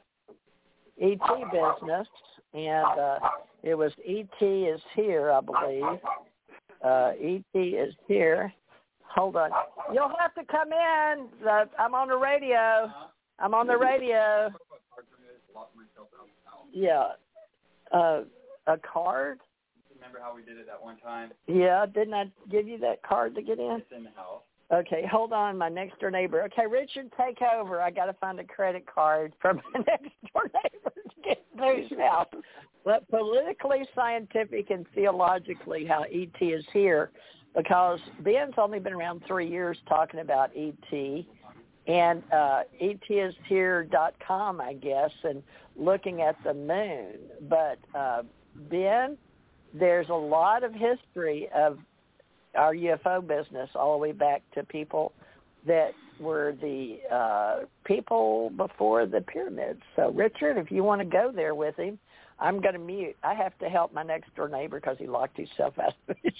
ET 1.01 1.19
business, 1.51 2.07
and 2.53 2.99
uh, 2.99 3.19
it 3.63 3.75
was 3.75 3.91
ET 4.07 4.41
is 4.41 4.81
here, 4.95 5.31
I 5.31 5.41
believe. 5.41 5.99
Uh, 6.83 7.11
ET 7.21 7.59
is 7.59 7.93
here, 8.07 8.51
Hold 9.15 9.35
on. 9.35 9.49
You'll 9.93 10.11
have 10.19 10.33
to 10.35 10.43
come 10.49 10.69
in. 10.71 11.27
I'm 11.77 11.93
on 11.93 12.07
the 12.07 12.17
radio. 12.17 12.89
I'm 13.39 13.53
on 13.53 13.67
the 13.67 13.77
radio. 13.77 14.49
Yeah. 16.73 17.09
Uh, 17.91 18.21
a 18.67 18.77
card? 18.77 19.39
Remember 19.93 20.19
how 20.21 20.33
we 20.33 20.43
did 20.43 20.57
it 20.57 20.65
that 20.67 20.81
one 20.81 20.97
time? 20.97 21.31
Yeah. 21.47 21.85
Didn't 21.85 22.13
I 22.13 22.31
give 22.49 22.67
you 22.67 22.77
that 22.79 23.03
card 23.03 23.35
to 23.35 23.41
get 23.41 23.59
in? 23.59 23.81
It's 23.81 23.91
in 23.95 24.05
the 24.05 24.11
house. 24.11 24.43
Okay, 24.73 25.05
hold 25.11 25.33
on, 25.33 25.57
my 25.57 25.67
next 25.67 25.99
door 25.99 26.11
neighbor. 26.11 26.43
Okay, 26.43 26.65
Richard, 26.65 27.11
take 27.19 27.39
over. 27.41 27.81
I 27.81 27.91
got 27.91 28.05
to 28.05 28.13
find 28.13 28.39
a 28.39 28.43
credit 28.43 28.85
card 28.85 29.33
for 29.41 29.53
my 29.53 29.61
next 29.87 30.11
door 30.33 30.49
neighbor 30.53 30.93
to 30.95 31.21
get 31.23 31.89
his 31.89 31.99
house. 31.99 32.27
But 32.85 33.07
politically, 33.09 33.85
scientific, 33.93 34.69
and 34.69 34.85
theologically, 34.95 35.85
how 35.85 36.03
ET 36.03 36.41
is 36.41 36.63
here 36.71 37.11
because 37.55 37.99
Ben's 38.21 38.53
only 38.57 38.79
been 38.79 38.93
around 38.93 39.23
three 39.27 39.49
years 39.49 39.77
talking 39.87 40.21
about 40.21 40.51
ET, 40.55 41.25
and 41.87 42.23
uh, 42.31 42.61
etishere.com, 42.81 44.61
I 44.61 44.73
guess, 44.73 45.11
and 45.23 45.43
looking 45.75 46.21
at 46.21 46.35
the 46.43 46.53
moon. 46.53 47.15
But 47.49 47.79
uh, 47.93 48.23
Ben, 48.69 49.17
there's 49.73 50.09
a 50.09 50.13
lot 50.13 50.63
of 50.63 50.73
history 50.73 51.49
of 51.55 51.79
our 52.55 52.73
UFO 52.73 53.25
business 53.25 53.69
all 53.75 53.93
the 53.93 53.97
way 53.97 54.11
back 54.11 54.41
to 54.53 54.63
people 54.63 55.13
that 55.65 55.91
were 56.19 56.55
the 56.61 56.99
uh, 57.11 57.65
people 57.85 58.51
before 58.57 59.05
the 59.05 59.21
pyramids. 59.21 59.81
So, 59.95 60.11
Richard, 60.11 60.57
if 60.57 60.71
you 60.71 60.83
want 60.83 61.01
to 61.01 61.05
go 61.05 61.31
there 61.33 61.55
with 61.55 61.75
him, 61.77 61.99
I'm 62.39 62.59
going 62.59 62.73
to 62.73 62.79
mute. 62.79 63.15
I 63.23 63.33
have 63.35 63.57
to 63.59 63.69
help 63.69 63.93
my 63.93 64.03
next 64.03 64.33
door 64.35 64.49
neighbor 64.49 64.79
because 64.79 64.97
he 64.97 65.07
locked 65.07 65.37
himself 65.37 65.77
out 65.79 65.93
of 66.09 66.15
his 66.23 66.33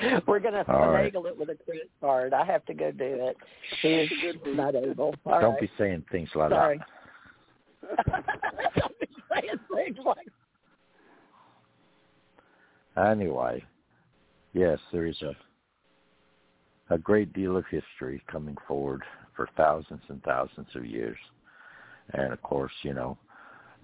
We're 0.26 0.40
going 0.40 0.54
to 0.54 0.64
finagle 0.64 0.92
right. 0.92 1.14
it 1.14 1.38
with 1.38 1.50
a 1.50 1.56
credit 1.64 1.90
card. 2.00 2.32
I 2.32 2.44
have 2.44 2.64
to 2.66 2.74
go 2.74 2.90
do 2.90 3.04
it. 3.04 3.36
He's 3.82 4.10
not 4.46 4.74
able. 4.74 5.14
All 5.26 5.40
Don't 5.40 5.52
right. 5.52 5.60
be 5.60 5.70
saying 5.78 6.04
things 6.10 6.30
like 6.34 6.50
Sorry. 6.50 6.78
that. 6.78 8.06
Don't 8.78 9.00
be 9.00 9.08
saying 9.30 9.58
things 9.74 9.98
like 10.04 10.26
Anyway, 12.96 13.64
yes, 14.52 14.78
there 14.92 15.06
is 15.06 15.20
a 15.22 15.36
a 16.90 16.98
great 16.98 17.32
deal 17.32 17.56
of 17.56 17.64
history 17.70 18.22
coming 18.30 18.56
forward 18.68 19.02
for 19.34 19.48
thousands 19.56 20.02
and 20.08 20.22
thousands 20.24 20.68
of 20.74 20.84
years. 20.84 21.16
And 22.12 22.32
of 22.32 22.42
course, 22.42 22.72
you 22.82 22.92
know, 22.92 23.16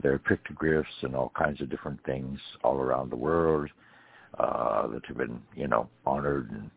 there 0.02 0.12
are 0.12 0.18
pictographs 0.18 0.88
and 1.02 1.16
all 1.16 1.32
kinds 1.36 1.60
of 1.60 1.70
different 1.70 2.04
things 2.04 2.38
all 2.62 2.76
around 2.76 3.10
the 3.10 3.16
world 3.16 3.70
uh, 4.38 4.86
that 4.88 5.06
have 5.06 5.16
been, 5.16 5.40
you 5.54 5.68
know, 5.68 5.88
honored 6.04 6.50
and 6.50 6.70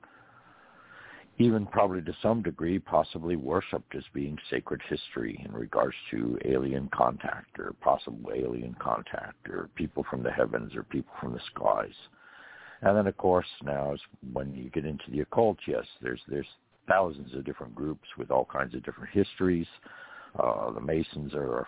even 1.38 1.66
probably 1.66 2.02
to 2.02 2.16
some 2.22 2.44
degree 2.44 2.78
possibly 2.78 3.36
worshipped 3.36 3.96
as 3.96 4.04
being 4.14 4.38
sacred 4.50 4.82
history 4.88 5.44
in 5.44 5.52
regards 5.52 5.96
to 6.12 6.38
alien 6.46 6.88
contact 6.94 7.58
or 7.58 7.74
possible 7.82 8.32
alien 8.34 8.76
contact 8.80 9.50
or 9.50 9.70
people 9.76 10.06
from 10.10 10.22
the 10.22 10.32
heavens 10.32 10.76
or 10.76 10.84
people 10.84 11.14
from 11.20 11.34
the 11.34 11.40
skies. 11.54 11.96
And 12.82 12.98
then 12.98 13.08
of 13.08 13.18
course 13.18 13.48
now 13.64 13.94
is 13.94 14.00
when 14.34 14.54
you 14.56 14.70
get 14.70 14.86
into 14.86 15.04
the 15.12 15.22
occult, 15.22 15.58
yes, 15.68 15.86
there's 16.02 16.22
there's 16.28 16.48
thousands 16.88 17.34
of 17.36 17.46
different 17.46 17.76
groups 17.76 18.08
with 18.18 18.32
all 18.32 18.46
kinds 18.46 18.74
of 18.74 18.84
different 18.84 19.12
histories. 19.12 19.68
Uh, 20.38 20.72
the 20.72 20.82
Masons 20.82 21.34
are 21.34 21.68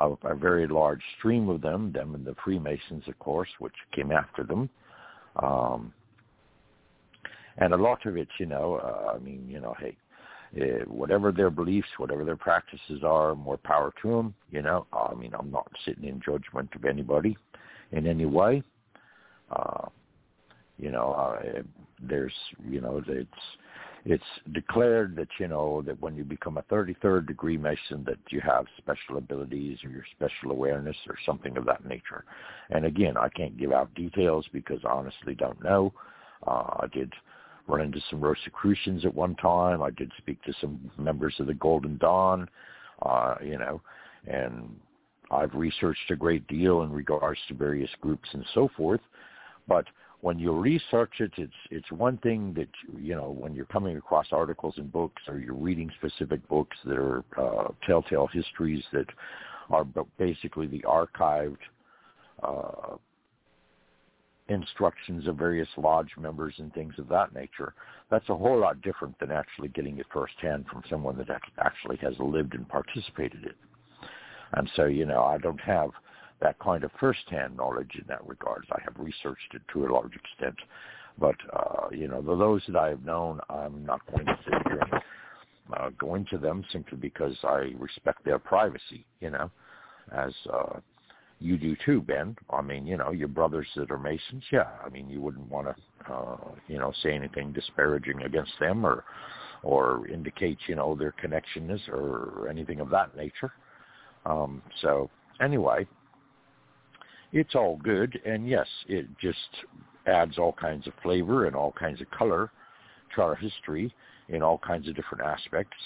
a, 0.00 0.10
a 0.24 0.34
very 0.34 0.66
large 0.66 1.02
stream 1.18 1.48
of 1.48 1.60
them, 1.60 1.92
them 1.92 2.14
and 2.14 2.24
the 2.24 2.34
Freemasons, 2.44 3.04
of 3.06 3.18
course, 3.18 3.48
which 3.58 3.74
came 3.94 4.12
after 4.12 4.42
them. 4.42 4.68
Um, 5.42 5.92
and 7.58 7.72
a 7.72 7.76
lot 7.76 8.04
of 8.06 8.16
it, 8.16 8.28
you 8.38 8.46
know, 8.46 8.76
uh, 8.76 9.14
I 9.14 9.18
mean, 9.18 9.46
you 9.48 9.60
know, 9.60 9.74
hey, 9.78 9.96
uh, 10.60 10.84
whatever 10.86 11.32
their 11.32 11.50
beliefs, 11.50 11.88
whatever 11.98 12.24
their 12.24 12.36
practices 12.36 13.02
are, 13.04 13.34
more 13.34 13.56
power 13.56 13.92
to 14.02 14.08
them. 14.08 14.34
You 14.50 14.62
know, 14.62 14.86
I 14.92 15.14
mean, 15.14 15.32
I'm 15.38 15.50
not 15.50 15.70
sitting 15.84 16.04
in 16.04 16.20
judgment 16.24 16.70
of 16.74 16.84
anybody 16.84 17.36
in 17.92 18.06
any 18.06 18.26
way. 18.26 18.62
Uh, 19.50 19.88
you 20.84 20.90
know, 20.90 21.12
uh, 21.12 21.62
there's, 22.02 22.34
you 22.68 22.82
know, 22.82 23.02
it's 23.08 23.30
it's 24.04 24.22
declared 24.52 25.16
that 25.16 25.28
you 25.40 25.48
know 25.48 25.80
that 25.86 25.98
when 26.02 26.14
you 26.14 26.24
become 26.24 26.58
a 26.58 26.62
33rd 26.64 27.26
degree 27.26 27.56
Mason 27.56 28.04
that 28.04 28.18
you 28.28 28.42
have 28.42 28.66
special 28.76 29.16
abilities 29.16 29.78
or 29.82 29.88
your 29.88 30.04
special 30.14 30.50
awareness 30.50 30.96
or 31.08 31.16
something 31.24 31.56
of 31.56 31.64
that 31.64 31.86
nature. 31.86 32.26
And 32.68 32.84
again, 32.84 33.16
I 33.16 33.30
can't 33.30 33.56
give 33.56 33.72
out 33.72 33.94
details 33.94 34.44
because 34.52 34.80
I 34.84 34.90
honestly 34.90 35.34
don't 35.34 35.62
know. 35.64 35.94
Uh, 36.46 36.80
I 36.80 36.86
did 36.92 37.14
run 37.66 37.80
into 37.80 38.00
some 38.10 38.20
Rosicrucians 38.20 39.06
at 39.06 39.14
one 39.14 39.36
time. 39.36 39.82
I 39.82 39.88
did 39.88 40.12
speak 40.18 40.42
to 40.42 40.52
some 40.60 40.90
members 40.98 41.34
of 41.38 41.46
the 41.46 41.54
Golden 41.54 41.96
Dawn, 41.96 42.46
uh, 43.00 43.36
you 43.42 43.56
know, 43.56 43.80
and 44.26 44.76
I've 45.30 45.54
researched 45.54 46.10
a 46.10 46.16
great 46.16 46.46
deal 46.46 46.82
in 46.82 46.92
regards 46.92 47.40
to 47.48 47.54
various 47.54 47.90
groups 48.02 48.28
and 48.34 48.44
so 48.52 48.68
forth. 48.76 49.00
But 49.66 49.86
when 50.24 50.38
you 50.38 50.52
research 50.52 51.12
it, 51.20 51.30
it's 51.36 51.52
it's 51.70 51.92
one 51.92 52.16
thing 52.16 52.54
that 52.54 52.70
you 52.98 53.14
know 53.14 53.36
when 53.38 53.54
you're 53.54 53.66
coming 53.66 53.98
across 53.98 54.28
articles 54.32 54.72
and 54.78 54.90
books 54.90 55.20
or 55.28 55.38
you're 55.38 55.52
reading 55.52 55.90
specific 55.98 56.48
books 56.48 56.74
that 56.86 56.96
are 56.96 57.22
uh, 57.36 57.68
telltale 57.86 58.26
histories 58.28 58.82
that 58.90 59.04
are 59.68 59.84
basically 60.16 60.66
the 60.66 60.82
archived 60.88 61.58
uh, 62.42 62.96
instructions 64.48 65.28
of 65.28 65.36
various 65.36 65.68
lodge 65.76 66.12
members 66.18 66.54
and 66.56 66.72
things 66.72 66.94
of 66.96 67.06
that 67.08 67.34
nature. 67.34 67.74
That's 68.10 68.28
a 68.30 68.36
whole 68.36 68.58
lot 68.58 68.80
different 68.80 69.18
than 69.18 69.30
actually 69.30 69.68
getting 69.68 69.98
it 69.98 70.06
firsthand 70.10 70.64
from 70.72 70.82
someone 70.88 71.18
that 71.18 71.28
actually 71.58 71.98
has 71.98 72.14
lived 72.18 72.54
and 72.54 72.66
participated 72.66 73.44
in. 73.44 74.08
And 74.54 74.70
so, 74.74 74.86
you 74.86 75.04
know, 75.04 75.22
I 75.22 75.36
don't 75.36 75.60
have 75.60 75.90
that 76.44 76.58
kind 76.60 76.84
of 76.84 76.90
first-hand 77.00 77.56
knowledge 77.56 77.90
in 77.96 78.04
that 78.06 78.24
regard. 78.26 78.64
I 78.70 78.80
have 78.84 78.94
researched 78.98 79.54
it 79.54 79.62
to 79.72 79.86
a 79.86 79.92
large 79.92 80.14
extent, 80.14 80.58
but 81.18 81.36
uh, 81.52 81.88
you 81.90 82.06
know, 82.06 82.22
the, 82.22 82.36
those 82.36 82.62
that 82.68 82.76
I 82.76 82.90
have 82.90 83.04
known, 83.04 83.40
I'm 83.50 83.84
not 83.84 84.00
going 84.12 84.26
to 84.26 84.38
sit 84.44 84.54
here 84.68 84.80
and 84.80 85.02
uh, 85.76 85.90
go 85.98 86.14
into 86.14 86.38
them 86.38 86.64
simply 86.70 86.98
because 86.98 87.34
I 87.42 87.72
respect 87.78 88.24
their 88.24 88.38
privacy. 88.38 89.04
You 89.20 89.30
know, 89.30 89.50
as 90.12 90.32
uh, 90.52 90.78
you 91.40 91.56
do 91.56 91.76
too, 91.84 92.00
Ben. 92.02 92.36
I 92.50 92.60
mean, 92.60 92.86
you 92.86 92.96
know, 92.96 93.10
your 93.10 93.28
brothers 93.28 93.66
that 93.76 93.90
are 93.90 93.98
Masons, 93.98 94.44
yeah. 94.52 94.68
I 94.84 94.88
mean, 94.88 95.08
you 95.08 95.20
wouldn't 95.20 95.50
want 95.50 95.68
to, 95.68 96.12
uh, 96.12 96.36
you 96.68 96.78
know, 96.78 96.92
say 97.02 97.12
anything 97.14 97.52
disparaging 97.52 98.22
against 98.22 98.52
them 98.60 98.84
or, 98.86 99.04
or 99.62 100.06
indicate, 100.08 100.58
you 100.66 100.76
know, 100.76 100.94
their 100.94 101.14
connectionness 101.22 101.88
or 101.88 102.48
anything 102.48 102.80
of 102.80 102.90
that 102.90 103.16
nature. 103.16 103.52
Um, 104.26 104.62
so 104.80 105.10
anyway, 105.40 105.86
it's 107.34 107.56
all 107.56 107.78
good, 107.82 108.18
and 108.24 108.48
yes, 108.48 108.68
it 108.86 109.06
just 109.20 109.38
adds 110.06 110.38
all 110.38 110.52
kinds 110.52 110.86
of 110.86 110.92
flavor 111.02 111.46
and 111.46 111.56
all 111.56 111.72
kinds 111.72 112.00
of 112.00 112.08
color 112.12 112.50
to 113.14 113.22
our 113.22 113.34
history 113.34 113.92
in 114.28 114.40
all 114.40 114.58
kinds 114.58 114.88
of 114.88 114.94
different 114.94 115.24
aspects. 115.24 115.76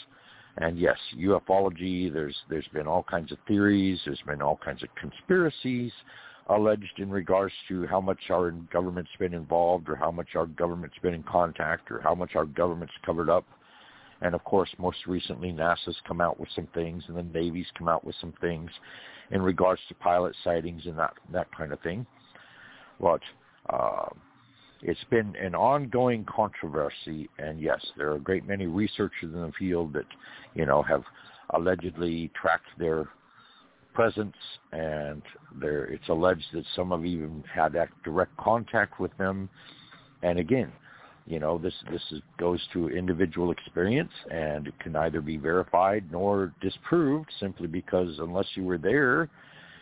And 0.58 0.78
yes, 0.78 0.98
ufology, 1.16 2.12
there's 2.12 2.36
there's 2.50 2.68
been 2.74 2.86
all 2.86 3.02
kinds 3.02 3.32
of 3.32 3.38
theories, 3.48 3.98
there's 4.04 4.22
been 4.26 4.42
all 4.42 4.58
kinds 4.62 4.82
of 4.82 4.90
conspiracies 5.00 5.90
alleged 6.50 6.98
in 6.98 7.10
regards 7.10 7.54
to 7.68 7.86
how 7.86 8.00
much 8.00 8.18
our 8.30 8.50
government's 8.50 9.10
been 9.18 9.34
involved 9.34 9.88
or 9.88 9.96
how 9.96 10.10
much 10.10 10.28
our 10.34 10.46
government's 10.46 10.96
been 11.02 11.14
in 11.14 11.22
contact 11.22 11.90
or 11.90 12.00
how 12.00 12.14
much 12.14 12.36
our 12.36 12.46
government's 12.46 12.94
covered 13.04 13.30
up. 13.30 13.46
And 14.20 14.34
of 14.34 14.42
course, 14.44 14.68
most 14.78 15.06
recently, 15.06 15.52
NASA's 15.52 15.96
come 16.06 16.20
out 16.20 16.40
with 16.40 16.48
some 16.54 16.68
things 16.74 17.04
and 17.08 17.16
the 17.16 17.22
Navy's 17.22 17.66
come 17.76 17.88
out 17.88 18.04
with 18.04 18.16
some 18.20 18.34
things 18.40 18.70
in 19.30 19.42
regards 19.42 19.80
to 19.88 19.94
pilot 19.94 20.34
sightings 20.42 20.82
and 20.86 20.98
that 20.98 21.14
that 21.32 21.54
kind 21.56 21.72
of 21.72 21.80
thing. 21.80 22.06
But 23.00 23.20
uh, 23.70 24.08
it's 24.82 25.04
been 25.10 25.34
an 25.36 25.54
ongoing 25.54 26.24
controversy, 26.24 27.28
and 27.38 27.60
yes, 27.60 27.84
there 27.96 28.10
are 28.10 28.16
a 28.16 28.20
great 28.20 28.46
many 28.46 28.66
researchers 28.66 29.32
in 29.34 29.40
the 29.40 29.52
field 29.58 29.92
that 29.92 30.06
you 30.54 30.66
know 30.66 30.82
have 30.82 31.02
allegedly 31.50 32.30
tracked 32.40 32.78
their 32.78 33.08
presence, 33.94 34.36
and 34.72 35.22
there 35.60 35.84
it's 35.84 36.08
alleged 36.08 36.46
that 36.52 36.64
some 36.76 36.90
have 36.90 37.04
even 37.04 37.42
had 37.52 37.74
direct 38.04 38.36
contact 38.36 39.00
with 39.00 39.16
them. 39.18 39.48
And 40.22 40.38
again, 40.38 40.72
you 41.28 41.38
know, 41.38 41.58
this 41.58 41.74
this 41.90 42.00
is, 42.10 42.22
goes 42.38 42.60
to 42.72 42.88
individual 42.88 43.50
experience, 43.50 44.12
and 44.30 44.66
it 44.66 44.80
can 44.80 44.92
neither 44.92 45.20
be 45.20 45.36
verified 45.36 46.04
nor 46.10 46.54
disproved 46.62 47.28
simply 47.38 47.66
because 47.66 48.18
unless 48.18 48.46
you 48.54 48.64
were 48.64 48.78
there, 48.78 49.28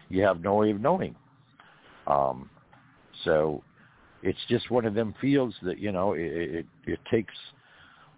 you 0.09 0.23
have 0.23 0.41
no 0.41 0.57
way 0.57 0.73
of 0.73 0.81
knowing. 0.81 1.15
Um, 2.09 2.51
so 3.25 3.63
it's 4.25 4.39
just 4.49 4.73
one 4.73 4.87
of 4.87 4.95
them 4.95 5.15
fields 5.21 5.55
that 5.63 5.79
you 5.79 5.93
know 5.93 6.15
it, 6.15 6.21
it, 6.21 6.67
it 6.85 6.99
takes 7.09 7.35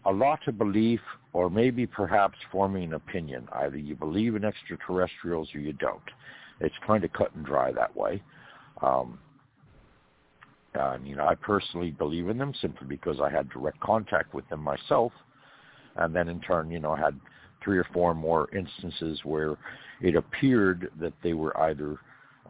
a 0.07 0.11
lot 0.11 0.41
of 0.49 0.57
belief 0.57 1.01
or 1.35 1.51
maybe 1.51 1.87
perhaps 1.87 2.39
forming 2.51 2.85
an 2.85 2.95
opinion. 2.95 3.47
Either 3.53 3.76
you 3.76 3.95
believe 3.95 4.37
in 4.37 4.45
extraterrestrials 4.45 5.49
or 5.55 5.59
you 5.59 5.74
don't. 5.74 6.01
It's 6.61 6.74
kind 6.87 7.05
of 7.05 7.12
cut 7.12 7.35
and 7.35 7.45
dry 7.45 7.72
that 7.72 7.95
way. 7.95 8.22
Um, 8.81 9.18
uh, 10.79 10.99
you 11.05 11.16
know, 11.16 11.26
I 11.26 11.35
personally 11.35 11.91
believe 11.91 12.29
in 12.29 12.39
them 12.39 12.53
simply 12.61 12.87
because 12.87 13.20
I 13.20 13.31
had 13.31 13.51
direct 13.51 13.81
contact 13.81 14.35
with 14.35 14.49
them 14.49 14.61
myself, 14.61 15.12
and 15.97 16.14
then 16.14 16.29
in 16.29 16.41
turn, 16.41 16.70
you 16.70 16.79
know, 16.79 16.95
had 16.95 17.18
three 17.62 17.79
or 17.79 17.87
four 17.93 18.14
more 18.14 18.49
instances 18.55 19.20
where 19.24 19.57
it 20.01 20.14
appeared 20.14 20.91
that 21.01 21.12
they 21.22 21.33
were 21.33 21.59
either 21.62 21.99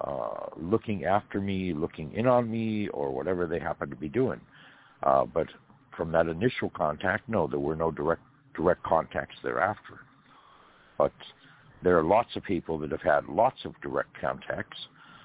uh, 0.02 0.46
looking 0.56 1.04
after 1.04 1.40
me, 1.40 1.72
looking 1.72 2.12
in 2.12 2.26
on 2.26 2.50
me, 2.50 2.88
or 2.88 3.10
whatever 3.10 3.46
they 3.46 3.58
happened 3.58 3.90
to 3.90 3.96
be 3.96 4.08
doing. 4.08 4.40
Uh, 5.02 5.24
but 5.24 5.46
from 5.96 6.12
that 6.12 6.28
initial 6.28 6.70
contact, 6.70 7.28
no, 7.28 7.46
there 7.46 7.58
were 7.58 7.76
no 7.76 7.90
direct 7.90 8.22
direct 8.54 8.82
contacts 8.82 9.36
thereafter. 9.42 10.00
But 10.98 11.12
there 11.82 11.96
are 11.96 12.02
lots 12.02 12.34
of 12.36 12.42
people 12.42 12.76
that 12.78 12.90
have 12.90 13.02
had 13.02 13.26
lots 13.26 13.64
of 13.64 13.80
direct 13.80 14.10
contacts. 14.20 14.76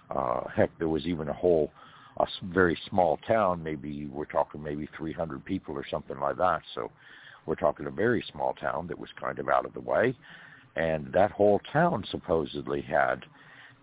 Uh, 0.09 0.41
heck, 0.55 0.69
there 0.77 0.89
was 0.89 1.05
even 1.05 1.27
a 1.27 1.33
whole 1.33 1.71
a 2.17 2.25
very 2.43 2.77
small 2.89 3.17
town. 3.27 3.63
Maybe 3.63 4.05
we're 4.05 4.25
talking 4.25 4.61
maybe 4.61 4.87
300 4.97 5.43
people 5.43 5.75
or 5.75 5.85
something 5.89 6.19
like 6.19 6.37
that. 6.37 6.61
So 6.75 6.91
we're 7.45 7.55
talking 7.55 7.87
a 7.87 7.91
very 7.91 8.23
small 8.31 8.53
town 8.53 8.87
that 8.87 8.99
was 8.99 9.09
kind 9.19 9.39
of 9.39 9.49
out 9.49 9.65
of 9.65 9.73
the 9.73 9.81
way. 9.81 10.15
And 10.75 11.11
that 11.13 11.31
whole 11.31 11.59
town 11.71 12.03
supposedly 12.09 12.81
had 12.81 13.23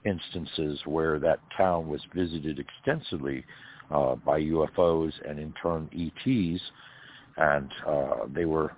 instances 0.04 0.80
where 0.86 1.18
that 1.18 1.40
town 1.56 1.88
was 1.88 2.00
visited 2.14 2.58
extensively 2.58 3.44
uh, 3.90 4.14
by 4.16 4.40
UFOs 4.40 5.12
and 5.28 5.38
in 5.38 5.52
turn 5.62 5.88
ETs, 5.92 6.62
and 7.36 7.70
uh, 7.86 8.26
they 8.32 8.44
were 8.44 8.72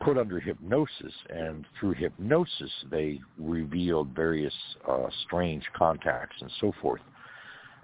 put 0.00 0.18
under 0.18 0.40
hypnosis, 0.40 1.12
and 1.30 1.64
through 1.78 1.92
hypnosis 1.92 2.70
they 2.90 3.20
revealed 3.38 4.08
various 4.14 4.54
uh, 4.88 5.06
strange 5.26 5.64
contacts 5.76 6.36
and 6.40 6.50
so 6.60 6.72
forth 6.80 7.00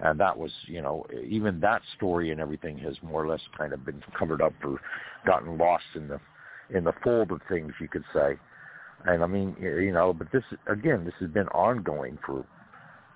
and 0.02 0.18
that 0.18 0.36
was 0.36 0.50
you 0.66 0.82
know 0.82 1.06
even 1.26 1.60
that 1.60 1.80
story 1.96 2.30
and 2.30 2.40
everything 2.40 2.76
has 2.78 2.94
more 3.02 3.24
or 3.24 3.28
less 3.28 3.40
kind 3.56 3.72
of 3.72 3.84
been 3.86 4.02
covered 4.18 4.42
up 4.42 4.52
or 4.64 4.80
gotten 5.26 5.56
lost 5.56 5.84
in 5.94 6.08
the 6.08 6.20
in 6.70 6.84
the 6.84 6.92
fold 7.02 7.30
of 7.30 7.40
things 7.48 7.72
you 7.80 7.88
could 7.88 8.04
say. 8.12 8.34
And 9.06 9.22
i 9.22 9.26
mean 9.26 9.56
you 9.60 9.92
know 9.92 10.12
but 10.12 10.30
this 10.32 10.44
again 10.66 11.04
this 11.04 11.14
has 11.20 11.30
been 11.30 11.48
ongoing 11.48 12.18
for 12.26 12.44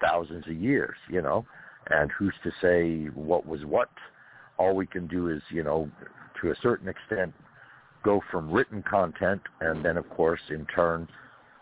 thousands 0.00 0.46
of 0.46 0.56
years 0.56 0.96
you 1.10 1.22
know. 1.22 1.44
And 1.88 2.10
who's 2.18 2.34
to 2.42 2.50
say 2.60 3.06
what 3.14 3.46
was 3.46 3.64
what? 3.64 3.90
All 4.58 4.74
we 4.74 4.86
can 4.86 5.06
do 5.06 5.28
is 5.28 5.42
you 5.50 5.62
know 5.62 5.90
to 6.40 6.50
a 6.50 6.54
certain 6.62 6.88
extent 6.88 7.34
go 8.04 8.20
from 8.30 8.50
written 8.50 8.82
content 8.88 9.42
and 9.60 9.84
then 9.84 9.96
of 9.96 10.08
course 10.10 10.40
in 10.50 10.66
turn 10.66 11.08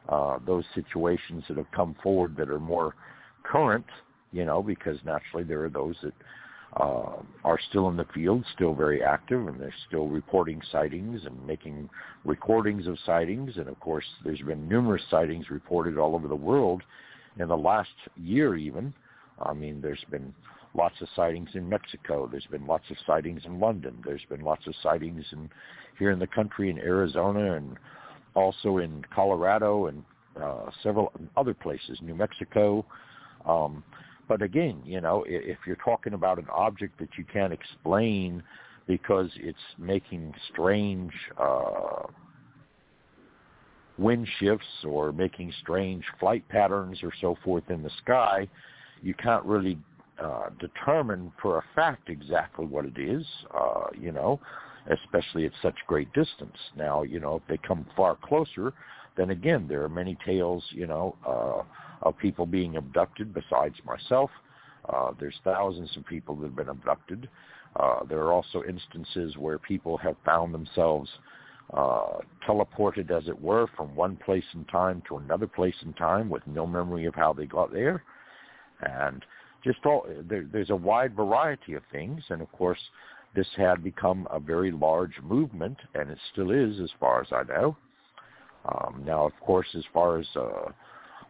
uh, 0.09 0.39
those 0.47 0.65
situations 0.75 1.43
that 1.49 1.57
have 1.57 1.71
come 1.75 1.97
forward 2.03 2.37
that 2.37 2.51
are 2.51 2.61
more 2.61 2.95
current 3.43 3.87
you 4.35 4.45
know, 4.45 4.63
because 4.63 4.99
naturally 5.05 5.45
there 5.45 5.65
are 5.65 5.71
those 5.71 5.95
that 6.03 6.13
uh, 6.77 7.23
are 7.45 7.59
still 7.71 7.89
in 7.89 7.97
the 7.97 8.07
field, 8.13 8.45
still 8.53 8.75
very 8.75 9.01
active, 9.01 9.47
and 9.47 9.61
they're 9.61 9.75
still 9.87 10.09
reporting 10.09 10.61
sightings 10.73 11.21
and 11.25 11.47
making 11.47 11.89
recordings 12.25 12.89
of 12.89 12.99
sightings. 13.07 13.57
And 13.57 13.69
of 13.69 13.79
course, 13.79 14.05
there's 14.25 14.41
been 14.41 14.69
numerous 14.69 15.03
sightings 15.09 15.51
reported 15.51 15.99
all 15.99 16.17
over 16.17 16.27
the 16.27 16.35
world 16.35 16.83
in 17.39 17.47
the 17.47 17.57
last 17.57 17.91
year 18.17 18.57
even. 18.57 18.93
I 19.41 19.53
mean, 19.53 19.81
there's 19.81 20.05
been 20.11 20.35
lots 20.75 21.01
of 21.01 21.07
sightings 21.15 21.51
in 21.55 21.69
Mexico. 21.69 22.29
There's 22.29 22.47
been 22.51 22.67
lots 22.67 22.91
of 22.91 22.97
sightings 23.07 23.43
in 23.45 23.61
London. 23.61 24.03
There's 24.05 24.25
been 24.29 24.41
lots 24.41 24.67
of 24.67 24.75
sightings 24.83 25.25
in 25.31 25.49
here 25.97 26.11
in 26.11 26.19
the 26.19 26.27
country 26.27 26.71
in 26.71 26.79
Arizona 26.79 27.55
and 27.55 27.77
also 28.35 28.79
in 28.79 29.05
Colorado 29.15 29.87
and 29.87 30.03
uh, 30.43 30.71
several 30.83 31.13
other 31.37 31.55
places, 31.55 31.99
New 32.03 32.17
Mexico. 32.17 32.85
Um, 33.47 33.85
but 34.29 34.43
again, 34.43 34.81
you 34.85 35.01
know, 35.01 35.25
if 35.27 35.59
you're 35.67 35.77
talking 35.77 36.15
about 36.15 36.39
an 36.39 36.47
object 36.53 36.99
that 37.01 37.11
you 37.19 37.25
can't 37.25 37.53
explain 37.53 38.43
because 38.87 39.31
it's 39.37 39.59
making 39.79 40.33
strange 40.53 41.13
uh, 41.39 42.07
wind 43.99 44.27
shifts 44.39 44.67
or 44.85 45.13
making 45.13 45.53
strange 45.63 46.05
flight 46.19 46.47
patterns 46.49 46.99
or 47.03 47.13
so 47.21 47.37
forth 47.45 47.65
in 47.71 47.83
the 47.83 47.91
sky, 48.03 48.49
you 49.03 49.15
can't 49.15 49.45
really 49.45 49.79
uh, 50.23 50.51
determine 50.59 51.33
for 51.41 51.59
a 51.59 51.65
fact 51.75 52.09
exactly 52.09 52.67
what 52.67 52.85
it 52.85 52.99
is, 52.99 53.25
uh, 53.55 53.87
you 53.99 54.13
know, 54.13 54.41
especially 54.91 55.47
at 55.47 55.53
such 55.63 55.75
great 55.87 56.13
distance. 56.13 56.57
Now, 56.77 57.03
you 57.03 57.21
know, 57.21 57.37
if 57.37 57.43
they 57.49 57.59
come 57.67 57.87
far 57.97 58.17
closer, 58.17 58.73
then 59.17 59.31
again, 59.31 59.67
there 59.69 59.83
are 59.83 59.89
many 59.89 60.17
tales, 60.25 60.63
you 60.71 60.87
know, 60.87 61.17
uh, 61.27 61.63
of 62.05 62.17
people 62.19 62.47
being 62.47 62.77
abducted 62.77 63.35
besides 63.35 63.75
myself. 63.85 64.31
Uh, 64.89 65.13
there's 65.19 65.39
thousands 65.43 65.91
of 65.97 66.07
people 66.07 66.37
that 66.37 66.47
have 66.47 66.57
been 66.57 66.69
abducted. 66.69 67.29
Uh, 67.77 68.05
there 68.09 68.21
are 68.21 68.33
also 68.33 68.63
instances 68.69 69.37
where 69.37 69.59
people 69.59 69.97
have 69.97 70.17
found 70.25 70.55
themselves 70.55 71.11
uh, 71.73 72.19
teleported, 72.47 73.11
as 73.11 73.27
it 73.27 73.41
were, 73.41 73.67
from 73.77 73.97
one 73.97 74.17
place 74.17 74.45
in 74.55 74.65
time 74.67 75.03
to 75.09 75.17
another 75.17 75.47
place 75.47 75.75
in 75.83 75.93
time 75.95 76.29
with 76.29 76.47
no 76.47 76.67
memory 76.67 77.07
of 77.07 77.15
how 77.15 77.33
they 77.33 77.47
got 77.47 77.73
there. 77.73 78.03
And 78.83 79.25
just 79.65 79.79
all 79.87 80.07
there, 80.29 80.47
there's 80.53 80.71
a 80.71 80.77
wide 80.77 81.17
variety 81.17 81.75
of 81.75 81.83
things, 81.91 82.23
and 82.29 82.43
of 82.43 82.53
course, 82.53 82.79
this 83.35 83.49
had 83.57 83.83
become 83.83 84.29
a 84.31 84.39
very 84.39 84.71
large 84.71 85.19
movement, 85.23 85.79
and 85.95 86.11
it 86.11 86.19
still 86.33 86.51
is, 86.51 86.79
as 86.81 86.91
far 87.01 87.23
as 87.23 87.29
I 87.33 87.43
know. 87.45 87.77
Um, 88.67 89.03
now, 89.05 89.27
of 89.27 89.33
course, 89.41 89.67
as 89.75 89.85
far 89.93 90.19
as 90.19 90.27
uh, 90.37 90.71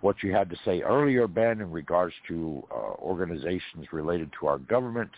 what 0.05 0.23
you 0.23 0.35
had 0.35 0.51
to 0.51 0.57
say 0.67 0.83
earlier, 0.83 1.27
Ben, 1.27 1.63
in 1.63 1.71
regards 1.71 2.15
to 2.29 2.63
uh, 2.71 2.93
organizations 3.01 3.87
related 3.91 4.31
to 4.39 4.47
our 4.47 4.59
government, 4.59 5.11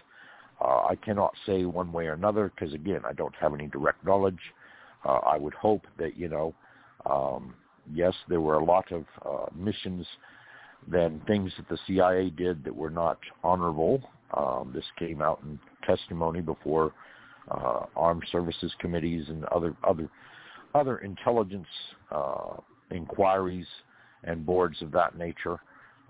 uh, 0.61 0.85
I 0.89 0.95
cannot 1.05 1.35
say 1.45 1.65
one 1.65 1.93
way 1.93 2.07
or 2.07 2.13
another 2.13 2.53
because, 2.55 2.73
again, 2.73 3.01
I 3.05 3.13
don't 3.13 3.35
have 3.35 3.53
any 3.53 3.67
direct 3.67 4.05
knowledge. 4.05 4.39
Uh, 5.05 5.19
I 5.27 5.39
would 5.39 5.55
hope 5.55 5.83
that, 5.99 6.17
you 6.17 6.29
know, 6.29 6.55
um, 7.05 7.55
yes, 7.93 8.15
there 8.29 8.41
were 8.41 8.55
a 8.55 8.65
lot 8.65 8.91
of 8.93 9.05
uh, 9.25 9.47
missions 9.57 10.07
then 10.89 11.21
things 11.27 11.53
that 11.57 11.69
the 11.69 11.79
CIA 11.89 12.31
did 12.31 12.63
that 12.63 12.75
were 12.75 12.91
not 12.91 13.19
honorable. 13.43 14.01
Um, 14.37 14.71
this 14.73 14.85
came 15.01 15.21
out 15.21 15.41
in 15.43 15.59
testimony 15.85 16.41
before 16.41 16.93
uh, 17.51 17.87
armed 17.97 18.25
services 18.31 18.73
committees 18.79 19.25
and 19.29 19.45
other 19.47 19.75
other 19.83 20.09
other 20.77 20.99
intelligence 20.99 21.67
uh, 22.13 22.55
inquiries 22.93 23.67
and 24.27 24.45
boards 24.45 24.83
of 24.83 24.91
that 24.93 25.17
nature. 25.17 25.61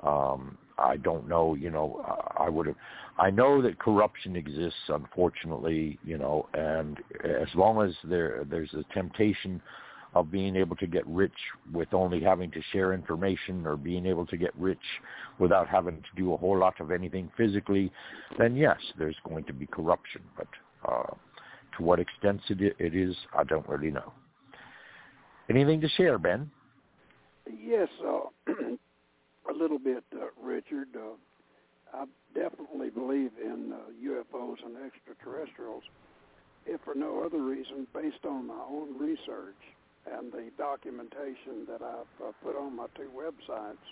Um, 0.02 0.58
I 0.78 0.96
don't 0.98 1.26
know, 1.26 1.54
you 1.54 1.70
know, 1.70 2.04
I 2.36 2.50
would 2.50 2.66
have, 2.66 2.76
I 3.18 3.30
know 3.30 3.62
that 3.62 3.78
corruption 3.78 4.36
exists, 4.36 4.78
unfortunately, 4.88 5.98
you 6.04 6.18
know, 6.18 6.48
and 6.52 6.98
as 7.24 7.48
long 7.54 7.80
as 7.86 7.94
there, 8.04 8.44
there's 8.50 8.74
a 8.74 8.84
temptation 8.92 9.62
of 10.14 10.30
being 10.30 10.54
able 10.54 10.76
to 10.76 10.86
get 10.86 11.06
rich 11.06 11.32
with 11.72 11.92
only 11.92 12.22
having 12.22 12.50
to 12.50 12.60
share 12.72 12.92
information 12.92 13.66
or 13.66 13.76
being 13.76 14.06
able 14.06 14.26
to 14.26 14.36
get 14.36 14.54
rich 14.56 14.78
without 15.38 15.68
having 15.68 15.96
to 15.96 16.08
do 16.16 16.32
a 16.34 16.36
whole 16.36 16.58
lot 16.58 16.78
of 16.80 16.90
anything 16.90 17.30
physically, 17.36 17.90
then 18.38 18.56
yes, 18.56 18.78
there's 18.98 19.16
going 19.28 19.44
to 19.44 19.52
be 19.52 19.66
corruption. 19.66 20.22
But 20.36 20.48
uh, 20.86 21.14
to 21.76 21.82
what 21.82 22.00
extent 22.00 22.40
it, 22.48 22.76
it 22.78 22.94
is, 22.94 23.14
I 23.36 23.44
don't 23.44 23.68
really 23.68 23.90
know. 23.90 24.12
Anything 25.48 25.80
to 25.80 25.88
share, 25.90 26.18
Ben? 26.18 26.50
Yes, 27.46 27.88
uh, 28.04 28.28
a 29.48 29.52
little 29.52 29.78
bit, 29.78 30.04
uh, 30.14 30.26
Richard. 30.42 30.88
Uh, 30.96 31.14
I 31.94 32.06
definitely 32.34 32.90
believe 32.90 33.30
in 33.42 33.72
uh, 33.72 33.78
UFOs 34.04 34.62
and 34.64 34.76
extraterrestrials, 34.76 35.84
if 36.66 36.80
for 36.82 36.94
no 36.94 37.22
other 37.24 37.42
reason, 37.42 37.86
based 37.94 38.26
on 38.26 38.46
my 38.48 38.62
own 38.68 38.98
research 38.98 39.56
and 40.12 40.30
the 40.32 40.50
documentation 40.58 41.64
that 41.68 41.80
I've 41.82 42.20
uh, 42.22 42.32
put 42.42 42.56
on 42.56 42.74
my 42.76 42.86
two 42.96 43.10
websites 43.16 43.86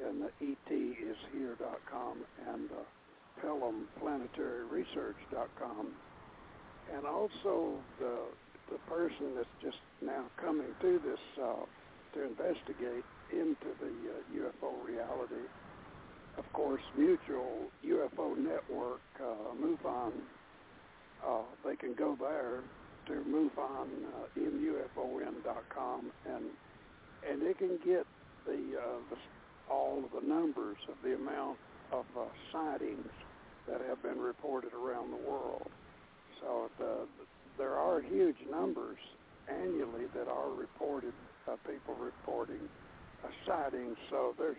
in 0.00 0.20
the 0.20 0.30
etishere.com 0.42 2.24
and 2.48 2.70
uh, 2.70 2.84
pellomplanetaryresearch.com. 3.44 5.92
And 6.94 7.06
also 7.06 7.80
the 7.98 8.18
the 8.70 8.78
person 8.88 9.34
that's 9.36 9.48
just 9.62 9.76
now 10.00 10.24
coming 10.40 10.74
to 10.80 10.98
this 11.04 11.20
uh, 11.42 11.66
to 12.14 12.24
investigate 12.24 13.04
into 13.32 13.68
the 13.80 13.92
uh, 14.10 14.48
UFO 14.48 14.72
reality. 14.86 15.46
Of 16.38 16.52
course, 16.52 16.82
Mutual 16.96 17.70
UFO 17.84 18.36
Network, 18.36 19.00
uh, 19.20 19.54
MUFON, 19.60 20.12
uh, 21.24 21.42
they 21.64 21.76
can 21.76 21.94
go 21.94 22.16
there 22.18 22.60
to 23.06 23.12
MUFON, 23.24 23.88
uh, 24.08 24.40
MUFON.com, 24.40 26.10
and 26.26 26.44
and 27.28 27.40
they 27.40 27.54
can 27.54 27.78
get 27.84 28.06
the, 28.46 28.78
uh, 28.78 28.98
the 29.10 29.16
all 29.70 30.02
of 30.04 30.10
the 30.22 30.26
numbers 30.26 30.76
of 30.88 30.94
the 31.02 31.14
amount 31.14 31.56
of 31.90 32.04
uh, 32.18 32.24
sightings 32.52 33.08
that 33.66 33.80
have 33.88 34.02
been 34.02 34.18
reported 34.18 34.72
around 34.74 35.10
the 35.10 35.30
world. 35.30 35.70
So 36.40 36.70
the, 36.78 37.06
there 37.56 37.74
are 37.74 38.00
huge 38.02 38.36
numbers 38.50 38.98
annually 39.48 40.04
that 40.14 40.28
are 40.28 40.50
reported, 40.50 41.12
uh, 41.48 41.56
people 41.68 41.94
reporting 41.94 42.68
uh, 43.24 43.28
sightings. 43.46 43.96
So 44.10 44.34
there's 44.38 44.56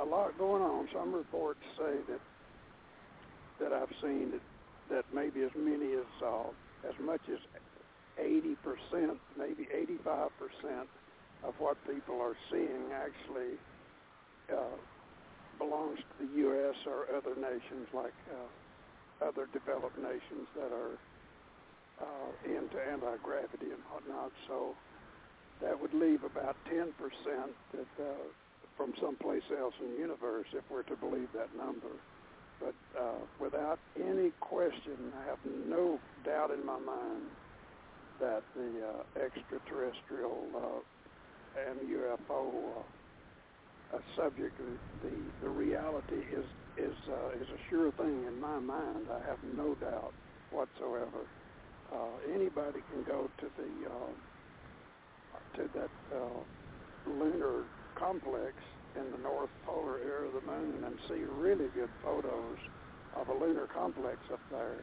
a 0.00 0.04
lot 0.04 0.36
going 0.38 0.62
on. 0.62 0.88
Some 0.92 1.14
reports 1.14 1.60
say 1.78 1.98
that 2.08 2.20
that 3.60 3.72
I've 3.72 3.92
seen 4.02 4.32
that 4.32 4.42
that 4.90 5.04
maybe 5.14 5.42
as 5.42 5.54
many 5.56 5.92
as 5.94 6.10
uh, 6.24 6.50
as 6.88 6.94
much 7.00 7.20
as 7.32 7.38
80%, 8.20 8.54
maybe 9.38 9.66
85% 10.06 10.86
of 11.42 11.54
what 11.58 11.76
people 11.88 12.20
are 12.20 12.36
seeing 12.50 12.92
actually 12.94 13.58
uh, 14.52 14.76
belongs 15.58 15.98
to 15.98 16.26
the 16.26 16.30
U.S. 16.46 16.76
or 16.86 17.06
other 17.16 17.34
nations 17.34 17.88
like 17.92 18.14
uh, 18.30 19.26
other 19.26 19.48
developed 19.52 19.98
nations 19.98 20.46
that 20.54 20.70
are 20.70 20.94
uh, 22.00 22.30
into 22.44 22.76
anti-gravity 22.90 23.70
and 23.72 23.82
whatnot. 23.90 24.30
So 24.48 24.74
that 25.60 25.80
would 25.80 25.94
leave 25.94 26.24
about 26.24 26.56
10% 26.70 26.90
that 27.72 28.02
uh, 28.02 28.04
from 28.76 28.92
someplace 29.00 29.42
else 29.58 29.74
in 29.80 29.92
the 29.92 29.98
universe 30.00 30.46
if 30.52 30.64
we're 30.70 30.82
to 30.82 30.96
believe 30.96 31.28
that 31.34 31.54
number. 31.56 31.94
But 32.60 32.74
uh, 32.98 33.22
without 33.40 33.78
any 33.96 34.30
question, 34.40 35.12
I 35.20 35.26
have 35.26 35.38
no 35.68 35.98
doubt 36.24 36.50
in 36.50 36.64
my 36.64 36.78
mind 36.78 37.22
that 38.20 38.42
the 38.54 38.70
uh, 38.82 39.24
extraterrestrial 39.24 40.46
uh, 40.56 40.80
and 41.70 41.78
UFO 41.88 42.84
uh, 43.92 43.98
subject, 44.16 44.58
the 45.02 45.10
the 45.42 45.48
reality 45.48 46.22
is 46.32 46.44
is 46.76 46.94
uh, 47.08 47.36
is 47.40 47.46
a 47.48 47.60
sure 47.70 47.92
thing 47.92 48.24
in 48.26 48.40
my 48.40 48.58
mind. 48.58 49.06
I 49.10 49.20
have 49.28 49.38
no 49.56 49.74
doubt 49.74 50.14
whatsoever. 50.50 51.26
Uh, 51.92 52.32
anybody 52.34 52.80
can 52.90 53.04
go 53.04 53.30
to 53.38 53.46
the 53.56 53.90
uh, 53.90 54.10
to 55.56 55.68
that 55.74 55.90
uh, 56.14 56.40
lunar 57.06 57.62
complex 57.94 58.54
in 58.96 59.10
the 59.12 59.18
north 59.22 59.50
polar 59.66 59.98
area 59.98 60.28
of 60.28 60.34
the 60.34 60.46
moon 60.50 60.84
and 60.84 60.94
see 61.08 61.22
really 61.40 61.66
good 61.74 61.90
photos 62.02 62.58
of 63.16 63.28
a 63.28 63.44
lunar 63.44 63.66
complex 63.66 64.18
up 64.32 64.40
there. 64.50 64.82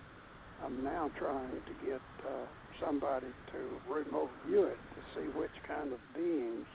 I'm 0.63 0.84
now 0.84 1.09
trying 1.17 1.59
to 1.65 1.74
get 1.86 2.01
uh, 2.24 2.45
somebody 2.80 3.28
to 3.51 3.59
remote 3.89 4.30
view 4.47 4.65
it 4.65 4.78
to 4.95 5.01
see 5.15 5.28
which 5.38 5.55
kind 5.67 5.91
of 5.91 5.99
beings 6.15 6.65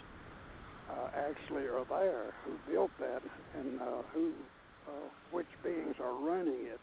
uh, 0.91 1.09
actually 1.17 1.65
are 1.65 1.85
there, 1.89 2.35
who 2.45 2.53
built 2.71 2.91
that, 2.99 3.23
and 3.59 3.81
uh, 3.81 4.03
who, 4.13 4.33
uh, 4.89 5.09
which 5.33 5.51
beings 5.65 5.95
are 6.03 6.15
running 6.15 6.67
it. 6.67 6.81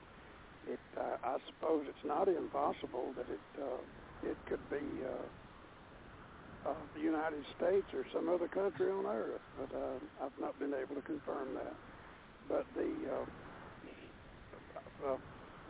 It, 0.67 0.79
uh, 0.97 1.17
I 1.23 1.37
suppose, 1.47 1.83
it's 1.87 2.05
not 2.05 2.27
impossible 2.27 3.13
that 3.17 3.27
it 3.27 3.61
uh, 3.61 3.83
it 4.23 4.37
could 4.47 4.63
be 4.71 5.03
uh, 5.03 5.27
uh, 6.65 6.73
the 6.95 7.01
United 7.01 7.43
States 7.57 7.87
or 7.93 8.05
some 8.13 8.29
other 8.29 8.47
country 8.47 8.89
on 8.89 9.05
Earth, 9.05 9.41
but 9.59 9.75
uh, 9.75 9.99
I've 10.23 10.39
not 10.39 10.57
been 10.59 10.73
able 10.73 10.95
to 10.95 11.01
confirm 11.01 11.53
that. 11.55 11.75
But 12.47 12.65
the 12.75 12.89
uh, 13.11 13.25
uh, 15.07 15.17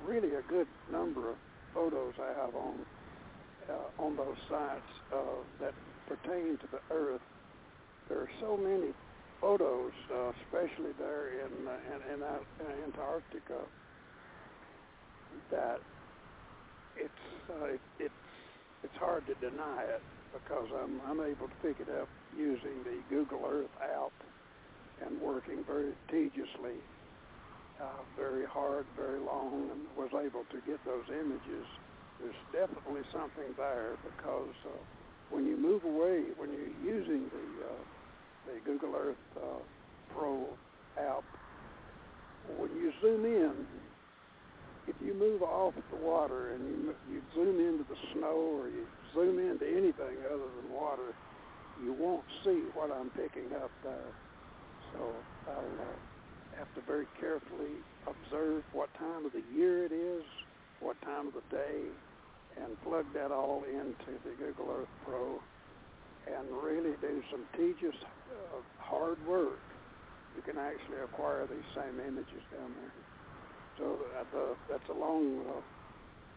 really 0.05 0.35
a 0.35 0.41
good 0.49 0.67
number 0.91 1.31
of 1.31 1.35
photos 1.73 2.13
I 2.19 2.39
have 2.39 2.55
on 2.55 2.85
uh, 3.69 4.03
on 4.03 4.15
those 4.15 4.37
sites 4.49 4.91
uh, 5.13 5.41
that 5.59 5.73
pertain 6.07 6.57
to 6.57 6.67
the 6.71 6.81
Earth. 6.93 7.21
There 8.09 8.19
are 8.19 8.29
so 8.41 8.57
many 8.57 8.91
photos, 9.39 9.91
uh, 10.13 10.31
especially 10.43 10.91
there 10.99 11.45
in 11.45 11.67
uh, 11.67 11.71
in, 11.89 12.13
in, 12.13 12.21
in 12.21 12.83
Antarctica, 12.85 13.61
that 15.49 15.79
it's 16.95 17.23
uh, 17.49 17.65
it, 17.65 17.81
it's 17.99 18.13
it's 18.83 18.97
hard 18.99 19.23
to 19.27 19.33
deny 19.35 19.83
it 19.83 20.01
because 20.33 20.67
I'm 20.73 20.99
I'm 21.07 21.21
able 21.21 21.47
to 21.47 21.55
pick 21.61 21.79
it 21.79 21.89
up 21.89 22.09
using 22.35 22.83
the 22.83 23.03
Google 23.09 23.45
Earth 23.47 23.71
app 23.81 24.13
and 25.05 25.19
working 25.19 25.63
very 25.65 25.93
tediously, 26.09 26.81
uh, 27.81 28.03
very 28.17 28.45
hard, 28.45 28.85
very 28.95 29.19
long, 29.19 29.69
and 29.71 29.81
was 29.95 30.09
able 30.25 30.45
to 30.51 30.61
get 30.65 30.83
those 30.85 31.05
images. 31.09 31.65
There's 32.19 32.35
definitely 32.51 33.01
something 33.11 33.53
there 33.57 33.95
because 34.03 34.53
uh, 34.65 34.81
when 35.29 35.45
you 35.45 35.57
move 35.57 35.83
away, 35.83 36.25
when 36.35 36.51
you're 36.53 36.67
using 36.67 37.29
the 37.29 37.65
uh, 37.65 37.83
the 38.45 38.59
Google 38.65 38.93
Earth 38.95 39.17
uh, 39.37 39.61
Pro 40.13 40.57
app, 40.97 41.25
when 42.47 42.75
you 42.75 42.91
zoom 43.01 43.25
in, 43.25 43.65
if 44.87 44.95
you 44.99 45.13
move 45.13 45.41
off 45.41 45.73
the 45.89 45.97
water 45.97 46.53
and 46.53 46.63
you 46.67 46.95
you 47.09 47.21
zoom 47.35 47.59
into 47.59 47.83
the 47.87 47.99
snow 48.13 48.59
or 48.59 48.67
you 48.67 48.85
zoom 49.13 49.39
into 49.39 49.65
anything 49.65 50.19
other 50.27 50.49
than 50.59 50.71
water, 50.71 51.15
you 51.83 51.93
won't 51.93 52.25
see 52.43 52.63
what 52.73 52.91
I'm 52.91 53.09
picking 53.11 53.53
up 53.55 53.71
there. 53.83 54.11
So 54.91 54.99
I'll 55.47 55.73
uh, 55.79 56.57
have 56.57 56.69
to 56.75 56.81
very 56.85 57.07
carefully 57.19 57.81
observe 58.05 58.63
what 58.73 58.93
time 58.99 59.25
of 59.25 59.31
the 59.31 59.43
year 59.55 59.85
it 59.85 59.91
is, 59.91 60.23
what 60.79 60.99
time 61.01 61.27
of 61.27 61.33
the 61.33 61.47
day, 61.49 61.89
and 62.61 62.79
plug 62.83 63.05
that 63.13 63.31
all 63.31 63.63
into 63.65 64.19
the 64.23 64.35
Google 64.37 64.69
Earth 64.69 64.93
Pro 65.05 65.41
and 66.27 66.47
really 66.63 66.95
do 67.01 67.21
some 67.31 67.43
tedious, 67.57 67.95
uh, 68.31 68.63
hard 68.79 69.19
work 69.27 69.59
to 70.35 70.41
can 70.41 70.57
actually 70.57 71.01
acquire 71.03 71.45
these 71.47 71.67
same 71.75 71.99
images 71.99 72.41
down 72.51 72.71
there. 72.79 73.12
So 73.77 73.97
uh, 74.19 74.53
that's 74.69 74.89
a 74.89 74.93
long 74.93 75.41
uh, 75.49 75.61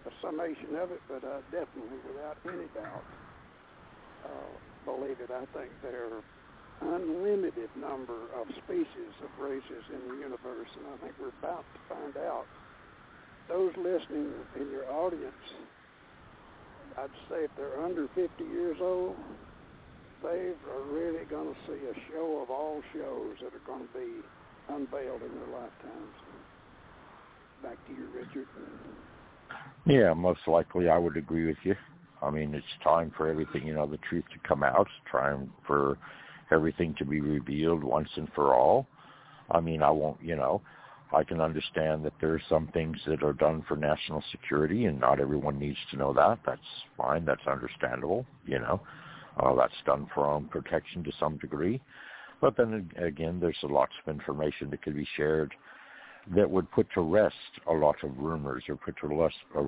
a 0.07 0.13
summation 0.23 0.77
of 0.79 0.91
it, 0.93 1.03
but 1.09 1.23
uh, 1.25 1.43
definitely, 1.51 1.99
without 2.07 2.39
any 2.47 2.71
doubt, 2.75 3.05
uh, 4.25 4.51
believe 4.85 5.19
it. 5.19 5.31
I 5.31 5.45
think 5.51 5.71
there 5.83 6.07
are 6.07 6.23
unlimited 6.95 7.71
number 7.75 8.31
of 8.39 8.47
species 8.65 9.13
of 9.25 9.31
races 9.43 9.83
in 9.91 10.01
the 10.09 10.23
universe, 10.23 10.71
and 10.79 10.87
I 10.95 10.97
think 11.03 11.15
we're 11.21 11.35
about 11.43 11.65
to 11.75 11.81
find 11.95 12.17
out. 12.29 12.47
Those 13.49 13.73
listening 13.77 14.31
in 14.59 14.71
your 14.71 14.91
audience, 14.91 15.47
I'd 16.99 17.15
say 17.31 17.45
if 17.45 17.51
they're 17.57 17.83
under 17.83 18.09
50 18.15 18.43
years 18.45 18.77
old, 18.81 19.17
they 20.23 20.51
are 20.71 20.83
really 20.91 21.25
going 21.27 21.55
to 21.55 21.59
see 21.67 21.79
a 21.87 21.95
show 22.11 22.43
of 22.43 22.51
all 22.51 22.83
shows 22.93 23.37
that 23.43 23.55
are 23.55 23.67
going 23.67 23.87
to 23.87 23.95
be 23.95 24.23
unveiled 24.69 25.23
in 25.23 25.31
their 25.31 25.61
lifetimes. 25.61 26.15
Back 27.67 27.85
to 27.89 27.93
you, 27.95 28.09
Richard. 28.15 28.47
Yeah, 29.87 30.15
most 30.15 30.47
likely 30.47 30.89
I 30.89 30.99
would 30.99 31.17
agree 31.17 31.47
with 31.47 31.57
you. 31.65 31.75
I 32.23 32.31
mean, 32.31 32.55
it's 32.55 32.65
time 32.85 33.13
for 33.17 33.29
everything, 33.29 33.67
you 33.67 33.75
know, 33.75 33.89
the 33.89 33.99
truth 34.09 34.23
to 34.33 34.49
come 34.49 34.63
out. 34.63 34.83
It's 34.83 35.11
time 35.11 35.53
for 35.67 35.99
everything 36.53 36.95
to 36.99 37.05
be 37.05 37.21
revealed 37.21 37.83
once 37.83 38.09
and 38.15 38.29
for 38.37 38.55
all. 38.55 38.87
I 39.51 39.59
mean, 39.59 39.83
I 39.83 39.91
won't, 39.91 40.23
you 40.23 40.37
know, 40.37 40.63
I 41.13 41.25
can 41.25 41.41
understand 41.41 42.05
that 42.05 42.13
there 42.21 42.35
are 42.35 42.43
some 42.49 42.69
things 42.69 42.99
that 43.09 43.25
are 43.25 43.33
done 43.33 43.65
for 43.67 43.77
national 43.77 44.23
security 44.31 44.85
and 44.85 45.01
not 45.01 45.19
everyone 45.19 45.59
needs 45.59 45.79
to 45.91 45.97
know 45.97 46.13
that. 46.13 46.39
That's 46.47 46.61
fine. 46.97 47.25
That's 47.25 47.47
understandable, 47.49 48.27
you 48.45 48.61
know. 48.61 48.81
Uh, 49.41 49.57
that's 49.57 49.75
done 49.85 50.07
for 50.15 50.25
own 50.25 50.45
protection 50.47 51.03
to 51.03 51.11
some 51.19 51.37
degree. 51.39 51.81
But 52.41 52.57
then 52.57 52.89
again, 52.97 53.41
there's 53.41 53.59
lots 53.65 53.93
of 54.05 54.15
information 54.15 54.71
that 54.71 54.83
could 54.83 54.95
be 54.95 55.09
shared 55.17 55.53
that 56.35 56.51
would 56.51 56.71
put 56.73 56.87
to 56.95 57.01
rest 57.01 57.35
a 57.69 57.73
lot 57.73 57.97
of 58.03 58.17
rumors 58.19 58.65
or 58.69 58.77
put 58.77 58.97
to 59.01 59.07
rest, 59.07 59.37
uh, 59.57 59.63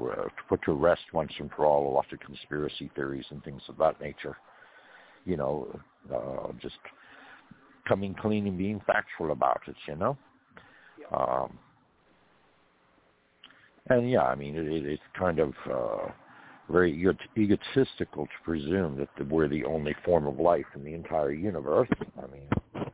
put 0.49 0.61
to 0.63 0.73
rest 0.73 1.03
once 1.13 1.33
and 1.39 1.51
for 1.55 1.67
all 1.67 1.91
a 1.91 1.95
lot 1.95 2.13
of 2.13 2.19
conspiracy 2.21 2.91
theories 2.95 3.27
and 3.31 3.43
things 3.45 3.63
of 3.69 3.77
that 3.79 4.01
nature. 4.01 4.37
You 5.25 5.37
know, 5.37 5.81
uh, 6.13 6.53
just 6.61 6.79
coming 7.87 8.15
clean 8.21 8.47
and 8.47 8.59
being 8.59 8.81
factual 8.87 9.33
about 9.33 9.61
it. 9.67 9.77
You 9.87 9.97
know. 9.97 10.19
Um, 11.13 11.59
and 13.91 14.11
yeah, 14.11 14.23
I 14.23 14.35
mean, 14.35 14.57
it, 14.57 14.67
it, 14.67 14.85
it's 14.85 15.03
kind 15.19 15.39
of 15.39 15.53
uh, 15.71 16.11
very 16.71 16.93
egotistical 17.37 18.27
to 18.27 18.33
presume 18.45 18.97
that 18.99 19.29
we're 19.29 19.49
the 19.49 19.65
only 19.65 19.95
form 20.05 20.27
of 20.27 20.39
life 20.39 20.67
in 20.75 20.85
the 20.85 20.93
entire 20.93 21.33
universe. 21.33 21.89
I 22.19 22.27
mean, 22.27 22.87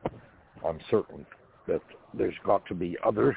I'm 0.65 0.79
certain 0.89 1.25
that 1.67 1.81
there's 2.13 2.35
got 2.45 2.65
to 2.67 2.73
be 2.73 2.97
other 3.03 3.35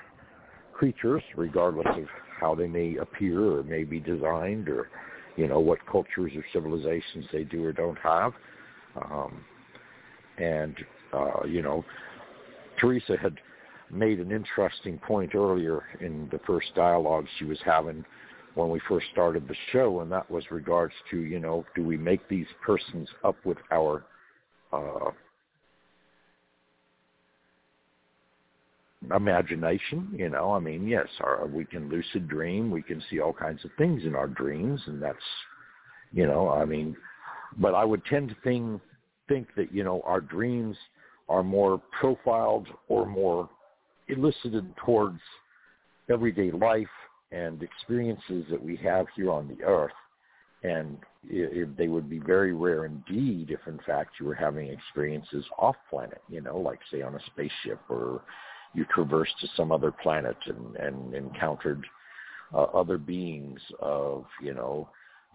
creatures, 0.79 1.23
regardless 1.37 1.87
of 1.89 2.05
how 2.41 2.55
they 2.55 2.69
may 2.69 2.97
appear 2.97 3.59
or 3.59 3.63
may 3.65 3.83
be 3.83 3.99
designed 3.99 4.69
or, 4.69 4.89
you 5.37 5.49
know, 5.49 5.59
what 5.59 5.79
cultures 5.91 6.33
or 6.37 6.45
civilizations 6.53 7.27
they 7.33 7.45
do 7.45 7.65
or 7.65 7.73
don't 7.73 7.99
have. 7.99 8.33
Um, 8.97 9.45
and, 10.39 10.77
uh, 11.13 11.45
you 11.47 11.63
know, 11.63 11.85
Theresa 12.81 13.17
had 13.21 13.37
made 13.91 14.21
an 14.21 14.31
interesting 14.31 14.99
point 14.99 15.35
earlier 15.35 15.83
in 16.01 16.29
the 16.31 16.39
first 16.47 16.69
dialogue 16.77 17.27
she 17.39 17.45
was 17.45 17.59
having 17.65 18.05
when 18.55 18.71
we 18.71 18.81
first 18.89 19.07
started 19.13 19.49
the 19.49 19.55
show, 19.73 20.01
and 20.01 20.13
that 20.13 20.31
was 20.31 20.45
regards 20.51 20.95
to, 21.11 21.19
you 21.19 21.41
know, 21.41 21.65
do 21.75 21.85
we 21.85 21.97
make 21.97 22.29
these 22.29 22.47
persons 22.65 23.09
up 23.25 23.37
with 23.45 23.59
our 23.73 24.05
uh, 24.73 25.11
imagination? 29.15 30.09
You 30.17 30.29
know, 30.31 30.53
I 30.53 30.59
mean, 30.59 30.87
yes, 30.87 31.07
our, 31.21 31.47
we 31.47 31.65
can 31.65 31.89
lucid 31.89 32.29
dream, 32.29 32.71
we 32.71 32.83
can 32.83 33.03
see 33.11 33.21
all 33.21 33.33
kinds 33.33 33.65
of 33.65 33.71
things 33.79 34.03
in 34.05 34.15
our 34.15 34.29
dreams, 34.29 34.81
and 34.87 35.03
that's, 35.03 35.19
you 36.13 36.27
know, 36.27 36.49
I 36.49 36.65
mean, 36.65 36.97
but 37.59 37.75
I 37.75 37.85
would 37.85 38.05
tend 38.05 38.29
to 38.31 38.37
think 38.45 38.81
think 39.29 39.49
that 39.57 39.75
you 39.75 39.85
know 39.85 40.03
our 40.07 40.23
dreams 40.23 40.77
are 41.29 41.43
more 41.43 41.81
profiled 42.01 42.67
or 42.89 43.05
more 43.07 43.49
elicited 44.09 44.75
towards 44.77 45.21
everyday 46.11 46.51
life 46.51 46.87
and 47.33 47.63
experiences 47.63 48.45
that 48.51 48.63
we 48.63 48.77
have 48.77 49.07
here 49.15 49.31
on 49.31 49.49
the 49.49 49.63
earth. 49.65 49.93
And 50.63 50.99
it, 51.29 51.77
they 51.77 51.89
would 51.89 52.09
be 52.09 52.19
very 52.19 52.53
rare 52.53 52.87
indeed 52.87 53.51
if, 53.51 53.61
in 53.67 53.79
fact, 53.87 54.13
you 54.19 54.27
were 54.27 54.35
having 54.35 54.69
experiences 54.69 55.45
off 55.59 55.77
planet, 55.89 56.23
you 56.29 56.41
know, 56.41 56.59
like, 56.59 56.81
say, 56.91 57.03
on 57.03 57.15
a 57.15 57.21
spaceship 57.27 57.79
or 57.89 58.23
you 58.75 58.85
traversed 58.95 59.35
to 59.41 59.49
some 59.57 59.73
other 59.73 59.91
planet 59.91 60.37
and, 60.47 60.77
and 60.77 61.15
encountered 61.15 61.85
uh, 62.55 62.63
other 62.63 62.99
beings 62.99 63.61
of, 63.81 64.25
you 64.43 64.55
know, 64.55 64.89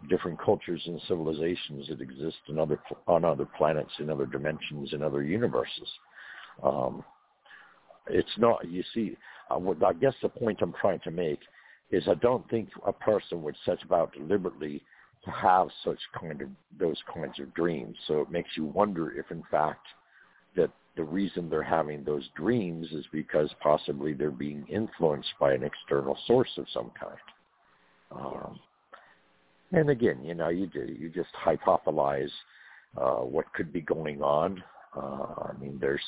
different 0.09 0.39
cultures 0.41 0.81
and 0.86 0.99
civilizations 1.07 1.88
that 1.88 2.01
exist 2.01 2.38
in 2.49 2.59
other 2.59 2.79
on 3.07 3.23
other 3.23 3.47
planets, 3.57 3.91
in 3.99 4.09
other 4.09 4.25
dimensions, 4.25 4.93
in 4.93 5.03
other 5.03 5.23
universes. 5.23 5.88
Um, 6.63 7.03
it's 8.07 8.38
not. 8.38 8.67
You 8.69 8.84
see, 8.93 9.15
uh, 9.49 9.59
what, 9.59 9.84
I 9.84 9.93
guess 9.93 10.13
the 10.21 10.29
point 10.29 10.59
I'm 10.61 10.73
trying 10.81 10.99
to 11.01 11.11
make 11.11 11.39
is 11.91 12.03
I 12.07 12.15
don't 12.15 12.47
think 12.49 12.69
a 12.86 12.93
person 12.93 13.43
would 13.43 13.55
set 13.65 13.84
about 13.84 14.13
deliberately 14.13 14.81
to 15.25 15.31
have 15.31 15.69
such 15.86 15.99
kind 16.19 16.41
of 16.41 16.49
those 16.77 16.97
kinds 17.13 17.39
of 17.39 17.53
dreams. 17.53 17.95
So 18.07 18.21
it 18.21 18.31
makes 18.31 18.49
you 18.57 18.65
wonder 18.65 19.17
if, 19.17 19.31
in 19.31 19.43
fact, 19.49 19.86
that 20.55 20.71
the 20.95 21.03
reason 21.03 21.49
they're 21.49 21.63
having 21.63 22.03
those 22.03 22.27
dreams 22.35 22.87
is 22.91 23.05
because 23.11 23.49
possibly 23.61 24.13
they're 24.13 24.31
being 24.31 24.65
influenced 24.69 25.33
by 25.39 25.53
an 25.53 25.63
external 25.63 26.17
source 26.27 26.51
of 26.57 26.65
some 26.73 26.91
kind. 26.99 27.17
Um, 28.11 28.59
and 29.71 29.89
again, 29.89 30.23
you 30.23 30.35
know, 30.35 30.49
you 30.49 30.67
do, 30.67 30.95
you 30.99 31.09
just 31.09 31.31
hypothesize 31.43 32.29
uh, 32.95 33.21
what 33.21 33.51
could 33.53 33.73
be 33.73 33.81
going 33.81 34.21
on. 34.21 34.63
Uh, 34.95 35.49
I 35.49 35.53
mean, 35.59 35.79
there's 35.81 36.03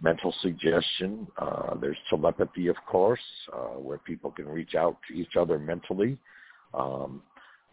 mental 0.00 0.32
suggestion. 0.42 1.26
Uh, 1.36 1.74
there's 1.74 1.96
telepathy, 2.08 2.68
of 2.68 2.76
course, 2.86 3.20
uh, 3.52 3.78
where 3.78 3.98
people 3.98 4.30
can 4.30 4.48
reach 4.48 4.76
out 4.76 4.96
to 5.08 5.14
each 5.14 5.36
other 5.36 5.58
mentally. 5.58 6.16
Um, 6.72 7.22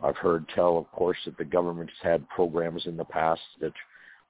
I've 0.03 0.17
heard 0.17 0.47
tell, 0.53 0.77
of 0.77 0.91
course, 0.91 1.17
that 1.25 1.37
the 1.37 1.45
government's 1.45 1.93
had 2.01 2.27
programs 2.29 2.85
in 2.85 2.97
the 2.97 3.05
past 3.05 3.41
that 3.61 3.73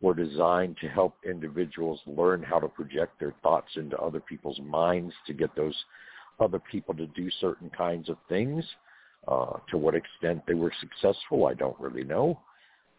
were 0.02 0.14
designed 0.14 0.78
to 0.78 0.88
help 0.88 1.16
individuals 1.26 2.00
learn 2.06 2.44
how 2.44 2.60
to 2.60 2.68
project 2.68 3.20
their 3.20 3.34
thoughts 3.42 3.70
into 3.76 3.98
other 3.98 4.20
people's 4.20 4.60
minds 4.60 5.14
to 5.26 5.34
get 5.34 5.56
those 5.56 5.76
other 6.40 6.60
people 6.60 6.94
to 6.94 7.08
do 7.08 7.30
certain 7.42 7.70
kinds 7.72 8.10
of 8.10 8.18
things. 8.30 8.64
Uh, 9.28 9.58
to 9.70 9.78
what 9.78 9.96
extent 9.96 10.42
they 10.48 10.54
were 10.54 10.72
successful, 10.80 11.48
I 11.48 11.54
don't 11.54 11.78
really 11.80 12.04
know. 12.04 12.40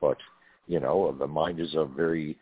But, 0.01 0.19
you 0.67 0.81
know, 0.81 1.17
the 1.19 1.27
mind 1.27 1.61
is 1.61 1.75
a 1.75 1.85
very 1.85 2.37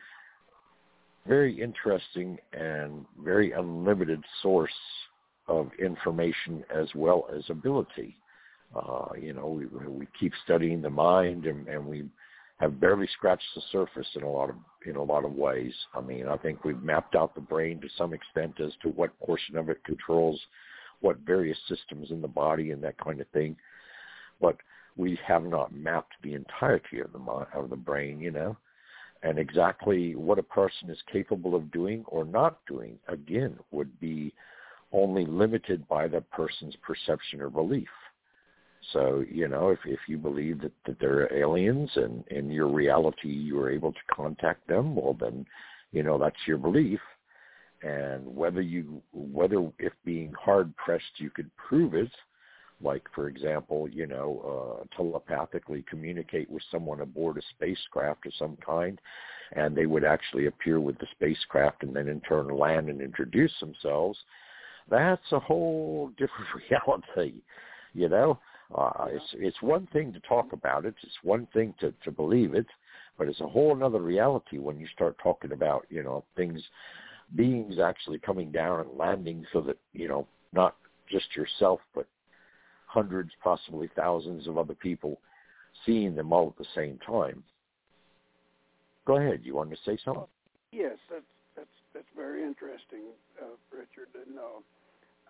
very 1.27 1.61
interesting 1.61 2.39
and 2.53 3.05
very 3.23 3.53
unlimited 3.53 4.23
source 4.43 4.71
of 5.49 5.71
information 5.79 6.65
as 6.75 6.89
well 6.95 7.29
as 7.37 7.43
ability. 7.49 8.17
Uh, 8.75 9.09
you 9.21 9.33
know, 9.33 9.47
we, 9.49 9.67
we 9.89 10.07
keep 10.19 10.33
studying 10.45 10.83
the 10.83 10.91
mind 10.91 11.47
and, 11.47 11.67
and 11.69 11.85
we 11.85 12.05
have 12.59 12.81
barely 12.81 13.07
scratched 13.13 13.55
the 13.55 13.63
surface 13.71 14.09
in 14.15 14.23
a 14.23 14.31
lot 14.31 14.51
of 14.51 14.57
in 14.87 14.97
a 14.97 15.03
lot 15.03 15.25
of 15.25 15.33
ways. 15.33 15.75
I 15.95 16.01
mean, 16.01 16.29
I 16.29 16.37
think 16.37 16.65
we've 16.65 16.83
mapped 16.83 17.15
out 17.15 17.35
the 17.35 17.41
brain 17.41 17.81
to 17.81 17.89
some 17.99 18.15
extent 18.15 18.61
as 18.61 18.73
to 18.83 18.89
what 18.91 19.19
portion 19.21 19.57
of 19.57 19.69
it 19.69 19.83
controls 19.85 20.41
what 21.01 21.19
various 21.19 21.59
systems 21.69 22.11
in 22.11 22.23
the 22.23 22.29
body 22.29 22.71
and 22.71 22.83
that 22.83 22.97
kind 22.99 23.21
of 23.21 23.29
thing, 23.29 23.57
but 24.41 24.57
we 24.97 25.19
have 25.27 25.45
not 25.45 25.75
mapped 25.75 26.15
the 26.23 26.35
entirety 26.35 27.01
of 27.01 27.13
the 27.13 27.19
of 27.55 27.69
the 27.69 27.77
brain. 27.77 28.21
You 28.21 28.31
know, 28.31 28.57
and 29.23 29.39
exactly 29.39 30.15
what 30.15 30.39
a 30.39 30.43
person 30.43 30.89
is 30.89 30.99
capable 31.13 31.55
of 31.55 31.71
doing 31.73 32.05
or 32.09 32.25
not 32.25 32.59
doing, 32.67 32.99
again, 33.09 33.59
would 33.71 33.99
be 34.01 34.33
only 34.93 35.27
limited 35.27 35.87
by 35.89 36.09
the 36.09 36.21
person's 36.21 36.77
perception 36.77 37.41
or 37.41 37.51
belief. 37.51 37.89
So, 38.93 39.25
you 39.31 39.49
know, 39.49 39.71
if, 39.71 39.81
if 39.85 40.01
you 40.07 40.19
believe 40.19 40.61
that, 40.61 40.73
that 40.87 41.01
there 41.01 41.23
are 41.23 41.35
aliens 41.35 41.91
and 41.97 42.25
in 42.29 42.51
your 42.51 42.69
reality 42.69 43.29
you 43.29 43.59
are 43.61 43.71
able 43.71 43.93
to 43.93 43.99
contact 44.15 44.67
them, 44.69 44.95
well 44.95 45.17
then, 45.19 45.47
you 45.93 46.03
know, 46.03 46.19
that's 46.19 46.37
your 46.47 46.59
belief. 46.59 47.01
And 47.83 48.25
whether 48.27 48.61
you, 48.61 49.03
whether 49.13 49.71
if 49.79 49.93
being 50.05 50.33
hard 50.33 50.75
pressed 50.77 51.05
you 51.19 51.31
could 51.31 51.51
prove 51.57 51.95
it, 51.95 52.11
like 52.81 53.03
for 53.15 53.29
example, 53.29 53.89
you 53.89 54.07
know, 54.07 54.81
uh, 54.83 54.97
telepathically 54.97 55.85
communicate 55.89 56.51
with 56.51 56.63
someone 56.71 57.01
aboard 57.01 57.39
a 57.39 57.43
spacecraft 57.51 58.27
of 58.27 58.33
some 58.39 58.57
kind, 58.65 59.01
and 59.53 59.77
they 59.77 59.87
would 59.87 60.05
actually 60.05 60.47
appear 60.47 60.81
with 60.81 60.99
the 60.99 61.07
spacecraft 61.13 61.83
and 61.83 61.95
then 61.95 62.09
in 62.09 62.21
turn 62.21 62.49
land 62.49 62.89
and 62.89 63.01
introduce 63.01 63.53
themselves. 63.61 64.19
That's 64.91 65.33
a 65.33 65.41
whole 65.41 66.11
different 66.19 66.71
reality, 66.71 67.43
you 67.95 68.09
know. 68.09 68.39
Uh, 68.75 69.07
it's 69.09 69.35
it's 69.35 69.63
one 69.63 69.87
thing 69.93 70.13
to 70.13 70.21
talk 70.21 70.53
about 70.53 70.85
it. 70.85 70.95
It's 71.03 71.19
one 71.23 71.47
thing 71.53 71.75
to 71.81 71.93
to 72.05 72.11
believe 72.11 72.55
it, 72.55 72.67
but 73.17 73.29
it's 73.29 73.41
a 73.41 73.49
whole 73.49 73.75
another 73.75 74.01
reality 74.01 74.59
when 74.59 74.79
you 74.79 74.87
start 74.89 75.17
talking 75.23 75.53
about 75.53 75.87
you 75.89 76.03
know 76.03 76.25
things 76.37 76.63
beings 77.35 77.79
actually 77.79 78.19
coming 78.19 78.53
down 78.53 78.81
and 78.81 78.97
landing 78.97 79.45
so 79.53 79.61
that, 79.63 79.79
you 79.93 80.09
know, 80.09 80.27
not 80.53 80.77
just 81.11 81.35
yourself, 81.35 81.81
but 81.95 82.07
hundreds, 82.87 83.31
possibly 83.43 83.91
thousands 83.97 84.47
of 84.47 84.59
other 84.59 84.75
people 84.75 85.19
seeing 85.85 86.15
them 86.15 86.33
all 86.33 86.49
at 86.49 86.59
the 86.59 86.71
same 86.75 86.99
time. 87.05 87.43
Go 89.07 89.17
ahead. 89.17 89.41
You 89.43 89.55
wanted 89.55 89.77
to 89.77 89.91
say 89.91 89.99
something? 90.05 90.25
Yes, 90.73 90.97
that's 91.11 91.23
that's 91.57 91.69
that's 91.95 92.07
very 92.17 92.43
interesting, 92.43 93.05
uh, 93.41 93.55
Richard. 93.71 94.09
And 94.27 94.39
uh, 94.39 94.61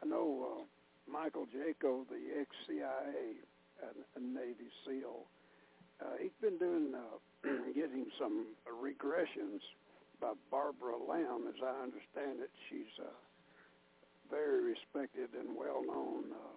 I 0.03 0.07
know 0.07 0.47
uh, 0.51 0.63
Michael 1.11 1.47
Jaco, 1.47 2.07
the 2.09 2.41
ex-CIA 2.41 3.39
and, 3.83 3.99
and 4.15 4.35
Navy 4.35 4.71
SEAL, 4.85 5.27
uh, 6.01 6.17
he's 6.21 6.37
been 6.41 6.59
doing 6.59 6.93
uh, 6.95 7.49
getting 7.75 8.07
some 8.19 8.47
regressions 8.69 9.61
by 10.21 10.33
Barbara 10.51 10.97
Lamb, 10.97 11.47
as 11.49 11.61
I 11.63 11.83
understand 11.83 12.41
it. 12.41 12.51
She's 12.69 12.93
a 13.01 13.13
very 14.31 14.63
respected 14.63 15.31
and 15.39 15.57
well-known 15.57 16.33
uh, 16.33 16.57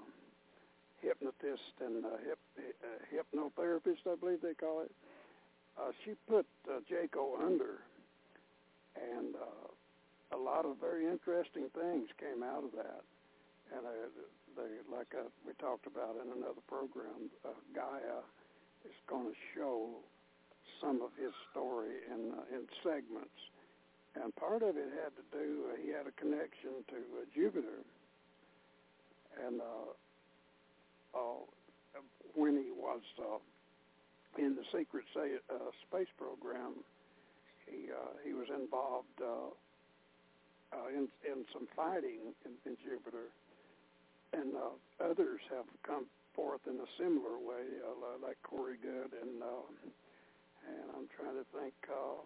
hypnotist 1.02 1.76
and 1.80 2.06
uh, 2.06 2.10
hip, 2.26 2.40
uh, 2.58 2.98
hypnotherapist, 3.14 4.04
I 4.10 4.16
believe 4.16 4.42
they 4.42 4.54
call 4.54 4.82
it. 4.82 4.92
Uh, 5.80 5.92
she 6.04 6.12
put 6.28 6.46
uh, 6.68 6.80
Jaco 6.92 7.40
under, 7.40 7.80
and 8.96 9.36
uh, 9.36 10.36
a 10.36 10.40
lot 10.40 10.66
of 10.66 10.76
very 10.82 11.06
interesting 11.06 11.70
things 11.74 12.10
came 12.20 12.44
out 12.44 12.64
of 12.64 12.72
that. 12.76 13.04
And 13.72 13.86
uh, 13.86 14.10
they, 14.60 14.84
like 14.92 15.16
uh, 15.16 15.32
we 15.48 15.54
talked 15.56 15.88
about 15.88 16.20
in 16.20 16.28
another 16.36 16.60
program, 16.68 17.32
uh, 17.48 17.56
Gaia 17.74 18.20
is 18.84 18.96
going 19.08 19.32
to 19.32 19.38
show 19.56 19.96
some 20.84 21.02
of 21.02 21.12
his 21.16 21.32
story 21.52 22.04
in 22.12 22.36
uh, 22.36 22.56
in 22.56 22.68
segments, 22.84 23.40
and 24.16 24.36
part 24.36 24.62
of 24.64 24.76
it 24.76 24.92
had 25.00 25.16
to 25.16 25.26
do. 25.32 25.72
Uh, 25.72 25.80
he 25.80 25.90
had 25.96 26.08
a 26.08 26.16
connection 26.20 26.84
to 26.92 27.00
uh, 27.00 27.24
Jupiter, 27.36 27.80
and 29.46 29.62
uh, 29.62 29.92
uh, 31.16 31.40
when 32.36 32.56
he 32.60 32.72
was 32.76 33.02
uh, 33.20 33.40
in 34.38 34.56
the 34.56 34.64
secret 34.76 35.04
say, 35.16 35.40
uh, 35.50 35.72
space 35.88 36.12
program, 36.18 36.76
he 37.68 37.92
uh, 37.92 38.16
he 38.26 38.34
was 38.34 38.48
involved 38.52 39.18
uh, 39.22 39.52
uh, 40.76 40.88
in 40.90 41.08
in 41.28 41.44
some 41.54 41.68
fighting 41.76 42.32
in, 42.46 42.52
in 42.66 42.78
Jupiter, 42.84 43.28
and 44.34 44.54
uh, 44.56 45.04
others 45.04 45.42
have 45.50 45.66
come 45.84 46.06
forth 46.36 46.62
in 46.68 46.76
a 46.76 46.90
similar 46.98 47.38
way, 47.40 47.66
uh, 47.84 48.26
like 48.26 48.38
Corey 48.44 48.78
Goode 48.82 49.14
and 49.22 49.42
uh, 49.42 49.66
and 50.68 50.86
I'm 50.96 51.08
trying 51.18 51.36
to 51.36 51.46
think. 51.58 51.74
Uh, 51.90 52.22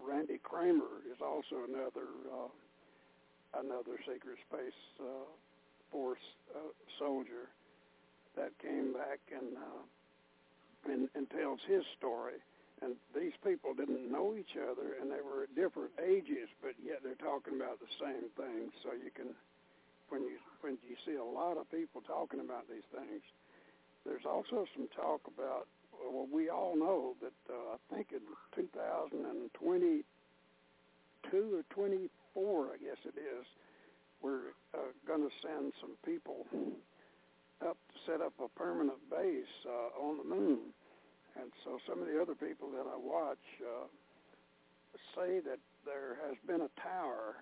Randy 0.00 0.38
Cramer 0.42 1.04
is 1.10 1.20
also 1.20 1.64
another 1.68 2.08
uh, 2.32 2.50
another 3.60 3.98
secret 4.06 4.38
space 4.48 4.80
uh, 5.00 5.28
force 5.90 6.22
uh, 6.54 6.72
soldier 6.98 7.50
that 8.36 8.56
came 8.62 8.92
back 8.92 9.18
and, 9.32 9.56
uh, 9.56 10.92
and 10.92 11.08
and 11.14 11.28
tells 11.30 11.60
his 11.68 11.84
story. 11.98 12.38
And 12.82 12.96
these 13.14 13.36
people 13.44 13.74
didn't 13.74 14.10
know 14.10 14.32
each 14.40 14.56
other, 14.56 14.96
and 15.00 15.12
they 15.12 15.20
were 15.20 15.44
at 15.44 15.54
different 15.54 15.92
ages, 16.00 16.48
but 16.62 16.72
yet 16.80 17.04
they're 17.04 17.20
talking 17.20 17.60
about 17.60 17.76
the 17.76 17.92
same 18.00 18.32
thing. 18.40 18.72
So 18.82 18.96
you 18.96 19.12
can, 19.12 19.36
when 20.10 20.22
you 20.22 20.38
when 20.60 20.76
you 20.86 20.96
see 21.06 21.16
a 21.16 21.24
lot 21.24 21.56
of 21.56 21.70
people 21.70 22.02
talking 22.02 22.40
about 22.40 22.68
these 22.68 22.84
things, 22.92 23.22
there's 24.04 24.26
also 24.26 24.66
some 24.76 24.88
talk 24.94 25.20
about. 25.26 25.66
Well, 26.00 26.26
we 26.32 26.48
all 26.48 26.76
know 26.76 27.14
that 27.20 27.32
uh, 27.48 27.76
I 27.76 27.94
think 27.94 28.08
in 28.12 28.20
2022 28.56 30.04
or 31.34 31.62
24, 31.70 32.66
I 32.66 32.76
guess 32.78 32.96
it 33.04 33.18
is, 33.20 33.46
we're 34.22 34.56
uh, 34.74 34.92
going 35.06 35.20
to 35.20 35.34
send 35.42 35.72
some 35.80 35.92
people 36.04 36.46
up 37.60 37.76
to 37.92 37.98
set 38.10 38.20
up 38.20 38.32
a 38.42 38.48
permanent 38.58 38.98
base 39.10 39.44
uh, 39.66 40.00
on 40.00 40.16
the 40.18 40.24
moon. 40.24 40.72
And 41.40 41.52
so 41.64 41.78
some 41.88 42.00
of 42.00 42.08
the 42.08 42.20
other 42.20 42.34
people 42.34 42.70
that 42.70 42.86
I 42.88 42.96
watch 42.96 43.44
uh, 43.60 43.86
say 45.14 45.40
that 45.40 45.58
there 45.84 46.16
has 46.26 46.36
been 46.46 46.62
a 46.62 46.70
tower. 46.80 47.36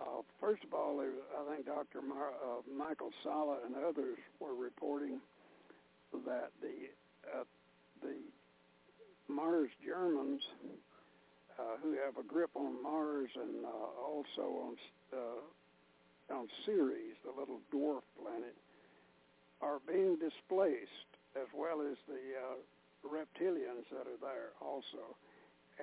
Uh, 0.00 0.22
first 0.40 0.62
of 0.64 0.74
all, 0.74 1.00
I 1.00 1.54
think 1.54 1.66
Dr. 1.66 2.02
Mar- 2.02 2.34
uh, 2.44 2.60
Michael 2.76 3.10
Salla 3.22 3.58
and 3.64 3.74
others 3.76 4.18
were 4.40 4.54
reporting 4.54 5.20
that 6.26 6.50
the 6.60 6.90
uh, 7.34 7.44
the 8.02 8.16
Mars 9.28 9.70
Germans, 9.84 10.42
uh, 11.58 11.76
who 11.82 11.92
have 11.92 12.16
a 12.18 12.22
grip 12.22 12.50
on 12.54 12.82
Mars 12.82 13.30
and 13.34 13.64
uh, 13.64 13.68
also 14.06 14.68
on 14.68 14.76
uh, 15.12 16.34
on 16.34 16.48
Ceres, 16.64 17.16
the 17.24 17.32
little 17.38 17.60
dwarf 17.72 18.02
planet, 18.20 18.54
are 19.62 19.78
being 19.86 20.16
displaced, 20.18 21.10
as 21.36 21.46
well 21.54 21.80
as 21.80 21.96
the 22.08 22.36
uh, 22.36 23.08
reptilians 23.08 23.88
that 23.90 24.06
are 24.06 24.20
there 24.20 24.50
also, 24.60 25.16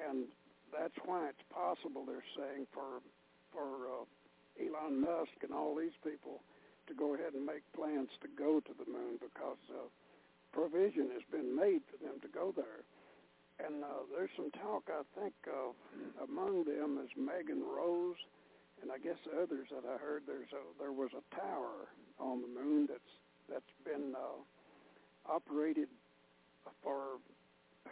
and 0.08 0.26
that's 0.72 0.96
why 1.06 1.30
it's 1.30 1.44
possible. 1.54 2.06
They're 2.06 2.24
saying 2.38 2.68
for 2.74 3.02
for 3.54 3.88
uh, 3.88 4.04
Elon 4.60 5.00
Musk 5.00 5.38
and 5.42 5.54
all 5.54 5.76
these 5.76 5.96
people 6.04 6.42
to 6.88 6.94
go 6.94 7.16
ahead 7.16 7.34
and 7.34 7.46
make 7.46 7.64
plans 7.74 8.10
to 8.22 8.28
go 8.38 8.60
to 8.60 8.74
the 8.76 8.90
moon 8.92 9.22
because 9.22 9.62
uh, 9.72 9.88
provision 10.52 11.10
has 11.14 11.24
been 11.32 11.56
made 11.56 11.82
for 11.88 11.98
them 12.04 12.20
to 12.22 12.28
go 12.28 12.52
there. 12.52 12.84
And 13.64 13.84
uh, 13.84 14.10
there's 14.12 14.34
some 14.36 14.52
talk, 14.52 14.90
I 14.90 15.06
think, 15.16 15.34
of 15.48 15.78
among 16.28 16.66
them 16.66 17.00
is 17.00 17.10
Megan 17.16 17.62
Rose, 17.62 18.20
and 18.82 18.92
I 18.92 18.98
guess 18.98 19.22
others 19.32 19.70
that 19.70 19.88
I 19.88 19.98
heard. 19.98 20.24
There's 20.26 20.52
a 20.52 20.64
there 20.82 20.92
was 20.92 21.12
a 21.14 21.24
tower 21.36 21.94
on 22.20 22.42
the 22.42 22.50
moon 22.50 22.88
that's 22.90 23.14
that's 23.48 23.74
been 23.86 24.18
uh, 24.18 24.42
operated 25.32 25.88
for 26.82 27.22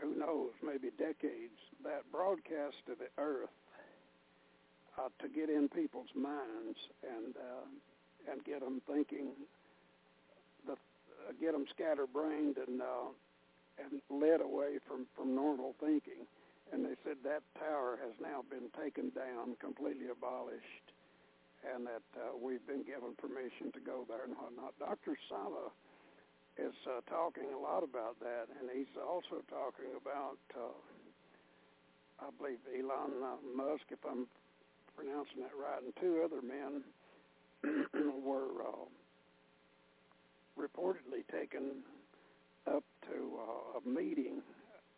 who 0.01 0.15
knows, 0.15 0.51
maybe 0.65 0.89
decades, 0.97 1.61
that 1.83 2.09
broadcast 2.11 2.75
to 2.87 2.95
the 2.97 3.07
earth 3.21 3.53
uh, 5.01 5.09
to 5.21 5.29
get 5.29 5.49
in 5.49 5.69
people's 5.69 6.13
minds 6.15 6.77
and 7.01 7.35
uh, 7.35 8.31
and 8.31 8.43
get 8.45 8.59
them 8.59 8.81
thinking, 8.85 9.33
the, 10.65 10.73
uh, 10.73 11.33
get 11.39 11.53
them 11.53 11.65
scatterbrained 11.73 12.57
and 12.57 12.81
uh, 12.81 13.09
and 13.81 14.01
led 14.09 14.41
away 14.41 14.77
from 14.87 15.07
from 15.15 15.35
normal 15.35 15.75
thinking. 15.79 16.27
And 16.71 16.85
they 16.85 16.95
said 17.03 17.17
that 17.25 17.43
tower 17.59 17.99
has 17.99 18.15
now 18.21 18.45
been 18.47 18.71
taken 18.79 19.11
down, 19.11 19.59
completely 19.59 20.07
abolished, 20.07 20.87
and 21.67 21.85
that 21.85 22.05
uh, 22.15 22.37
we've 22.39 22.65
been 22.65 22.83
given 22.83 23.11
permission 23.19 23.75
to 23.75 23.81
go 23.83 24.07
there 24.07 24.23
and 24.23 24.37
whatnot. 24.39 24.71
Dr. 24.79 25.19
Salla 25.27 25.67
is 26.55 26.71
uh, 26.87 27.03
talking 27.11 27.51
a 27.51 27.59
lot 27.59 27.83
about 27.83 28.15
that, 28.23 28.47
and 28.55 28.71
he's 28.71 28.91
also 28.95 29.43
talking 29.51 29.91
about, 29.99 30.39
uh, 30.55 30.71
I 32.23 32.31
believe, 32.39 32.63
Elon 32.71 33.19
uh, 33.19 33.35
Musk, 33.51 33.83
if 33.91 33.99
I'm 34.07 34.31
pronouncing 34.95 35.41
that 35.41 35.51
right, 35.57 35.81
and 35.83 35.93
two 35.99 36.21
other 36.23 36.41
men 36.41 36.83
were 38.23 38.61
uh, 38.61 38.85
reportedly 40.59 41.25
taken 41.31 41.83
up 42.67 42.83
to 43.09 43.39
uh, 43.39 43.79
a 43.79 43.89
meeting 43.89 44.41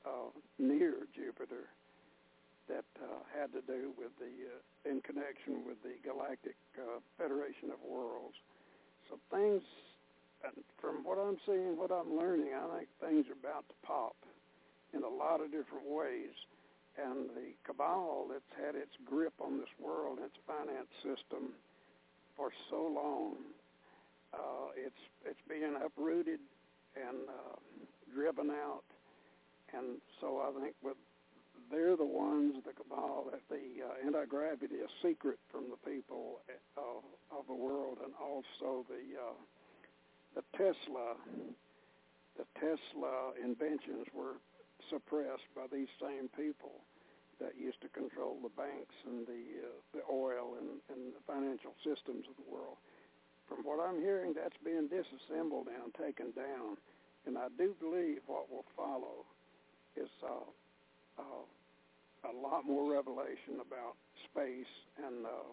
uh, 0.06 0.30
near 0.60 1.08
Jupiter 1.16 1.70
that 2.68 2.86
uh, 3.02 3.24
had 3.38 3.52
to 3.54 3.62
do 3.62 3.92
with 3.98 4.12
the, 4.20 4.32
uh, 4.48 4.90
in 4.90 5.02
connection 5.02 5.66
with 5.68 5.82
the 5.84 5.96
Galactic 6.04 6.56
uh, 6.80 7.00
Federation 7.18 7.72
of 7.72 7.80
Worlds. 7.84 8.36
So 9.10 9.20
things, 9.32 9.62
from 10.80 11.04
what 11.04 11.18
I'm 11.18 11.38
seeing, 11.46 11.78
what 11.78 11.92
I'm 11.92 12.18
learning, 12.18 12.52
I 12.56 12.78
think 12.78 12.90
things 13.00 13.26
are 13.28 13.40
about 13.40 13.68
to 13.68 13.76
pop 13.86 14.16
in 14.94 15.04
a 15.04 15.10
lot 15.10 15.42
of 15.42 15.52
different 15.52 15.88
ways. 15.88 16.32
And 16.98 17.30
the 17.30 17.54
cabal 17.66 18.28
that's 18.30 18.54
had 18.56 18.76
its 18.76 18.94
grip 19.06 19.34
on 19.42 19.58
this 19.58 19.74
world, 19.82 20.20
its 20.24 20.38
finance 20.46 20.90
system, 21.02 21.54
for 22.38 22.52
so 22.70 22.86
long, 22.94 23.36
uh, 24.34 24.70
it's 24.76 25.02
it's 25.26 25.42
being 25.50 25.76
uprooted 25.84 26.40
and 26.96 27.18
uh, 27.28 27.58
driven 28.14 28.52
out. 28.52 28.84
And 29.74 29.98
so 30.22 30.42
I 30.42 30.62
think 30.62 30.76
with 30.84 30.98
they're 31.72 31.98
the 31.98 32.06
ones, 32.06 32.56
the 32.66 32.74
cabal, 32.74 33.26
that 33.32 33.42
the 33.50 33.82
uh, 33.82 34.06
anti-gravity 34.06 34.76
is 34.76 34.90
secret 35.02 35.40
from 35.52 35.66
the 35.72 35.90
people 35.90 36.42
of, 36.78 37.02
of 37.32 37.48
the 37.48 37.54
world, 37.54 37.98
and 38.04 38.14
also 38.22 38.86
the 38.88 39.18
uh, 39.18 39.34
the 40.36 40.44
Tesla, 40.58 41.16
the 42.38 42.46
Tesla 42.60 43.34
inventions 43.44 44.08
were 44.14 44.38
suppressed 44.90 45.48
by 45.56 45.68
these 45.72 45.92
same 46.00 46.30
people 46.36 46.84
that 47.40 47.58
used 47.60 47.82
to 47.82 47.90
control 47.90 48.38
the 48.42 48.54
banks 48.56 48.96
and 49.06 49.26
the 49.28 49.44
uh, 49.64 49.78
the 49.92 50.04
oil 50.12 50.56
and, 50.60 50.80
and 50.94 51.14
the 51.14 51.24
financial 51.28 51.74
systems 51.84 52.26
of 52.30 52.36
the 52.38 52.48
world. 52.48 52.78
From 53.50 53.66
what 53.68 53.84
I'm 53.84 54.00
hearing, 54.00 54.34
that's 54.34 54.56
being 54.64 54.88
disassembled 54.88 55.68
and 55.68 55.92
taken 56.00 56.32
down, 56.32 56.80
and 57.28 57.38
I 57.38 57.52
do 57.58 57.76
believe 57.80 58.24
what 58.28 58.50
will 58.50 58.66
follow 58.78 59.28
is 59.96 60.10
uh, 60.24 60.48
uh, 61.20 61.44
a 62.30 62.34
lot 62.34 62.66
more 62.66 62.88
revelation 62.92 63.60
about 63.60 64.00
space 64.32 64.72
and 65.04 65.26
uh, 65.26 65.52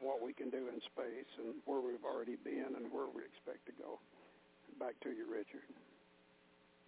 what 0.00 0.22
we 0.22 0.32
can 0.32 0.50
do 0.50 0.68
in 0.68 0.78
space 0.92 1.30
and 1.38 1.54
where 1.64 1.80
we've 1.80 2.04
already 2.04 2.36
been 2.36 2.76
and 2.76 2.92
where 2.92 3.08
we 3.10 3.22
expect 3.22 3.66
to 3.66 3.72
go. 3.82 3.98
Back 4.78 4.94
to 5.02 5.10
you, 5.10 5.26
Richard. 5.30 5.64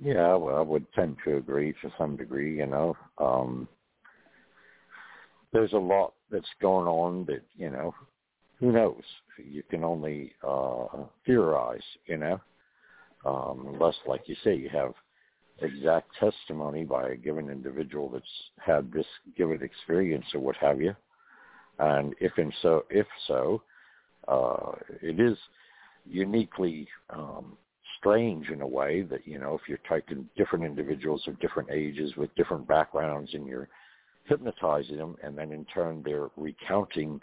Yeah, 0.00 0.34
well, 0.34 0.56
I 0.56 0.60
would 0.60 0.90
tend 0.92 1.16
to 1.24 1.36
agree 1.36 1.72
to 1.82 1.92
some 1.98 2.16
degree. 2.16 2.56
You 2.58 2.66
know, 2.66 2.96
um, 3.18 3.68
there's 5.52 5.72
a 5.72 5.78
lot 5.78 6.14
that's 6.30 6.48
going 6.60 6.86
on 6.86 7.24
that 7.26 7.42
you 7.56 7.70
know, 7.70 7.94
who 8.60 8.72
knows? 8.72 9.02
You 9.38 9.62
can 9.70 9.84
only 9.84 10.32
uh, 10.46 10.86
theorize. 11.26 11.82
You 12.06 12.18
know, 12.18 12.40
um, 13.24 13.66
unless, 13.74 13.96
like 14.06 14.22
you 14.28 14.36
say, 14.44 14.54
you 14.56 14.68
have 14.70 14.94
exact 15.60 16.10
testimony 16.20 16.84
by 16.84 17.10
a 17.10 17.16
given 17.16 17.50
individual 17.50 18.08
that's 18.08 18.24
had 18.64 18.92
this 18.92 19.06
given 19.36 19.62
experience 19.62 20.26
or 20.34 20.40
what 20.40 20.56
have 20.56 20.80
you. 20.80 20.94
And 21.80 22.14
if 22.20 22.32
and 22.38 22.52
so, 22.62 22.84
if 22.90 23.06
so, 23.26 23.62
uh, 24.28 24.72
it 25.02 25.20
is 25.20 25.36
uniquely 26.06 26.88
um, 27.10 27.56
strange 27.98 28.48
in 28.48 28.60
a 28.60 28.66
way 28.66 29.02
that 29.02 29.26
you 29.26 29.38
know 29.38 29.54
if 29.54 29.68
you're 29.68 29.78
taking 29.88 30.28
different 30.36 30.64
individuals 30.64 31.22
of 31.26 31.38
different 31.40 31.70
ages 31.70 32.16
with 32.16 32.34
different 32.34 32.66
backgrounds 32.66 33.30
and 33.34 33.46
you're 33.46 33.68
hypnotizing 34.24 34.96
them, 34.96 35.16
and 35.22 35.36
then 35.36 35.52
in 35.52 35.64
turn 35.66 36.02
they're 36.04 36.28
recounting 36.36 37.20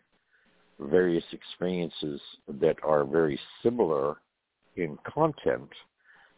various 0.79 1.23
experiences 1.31 2.19
that 2.59 2.75
are 2.83 3.05
very 3.05 3.39
similar 3.63 4.17
in 4.75 4.97
content, 5.07 5.69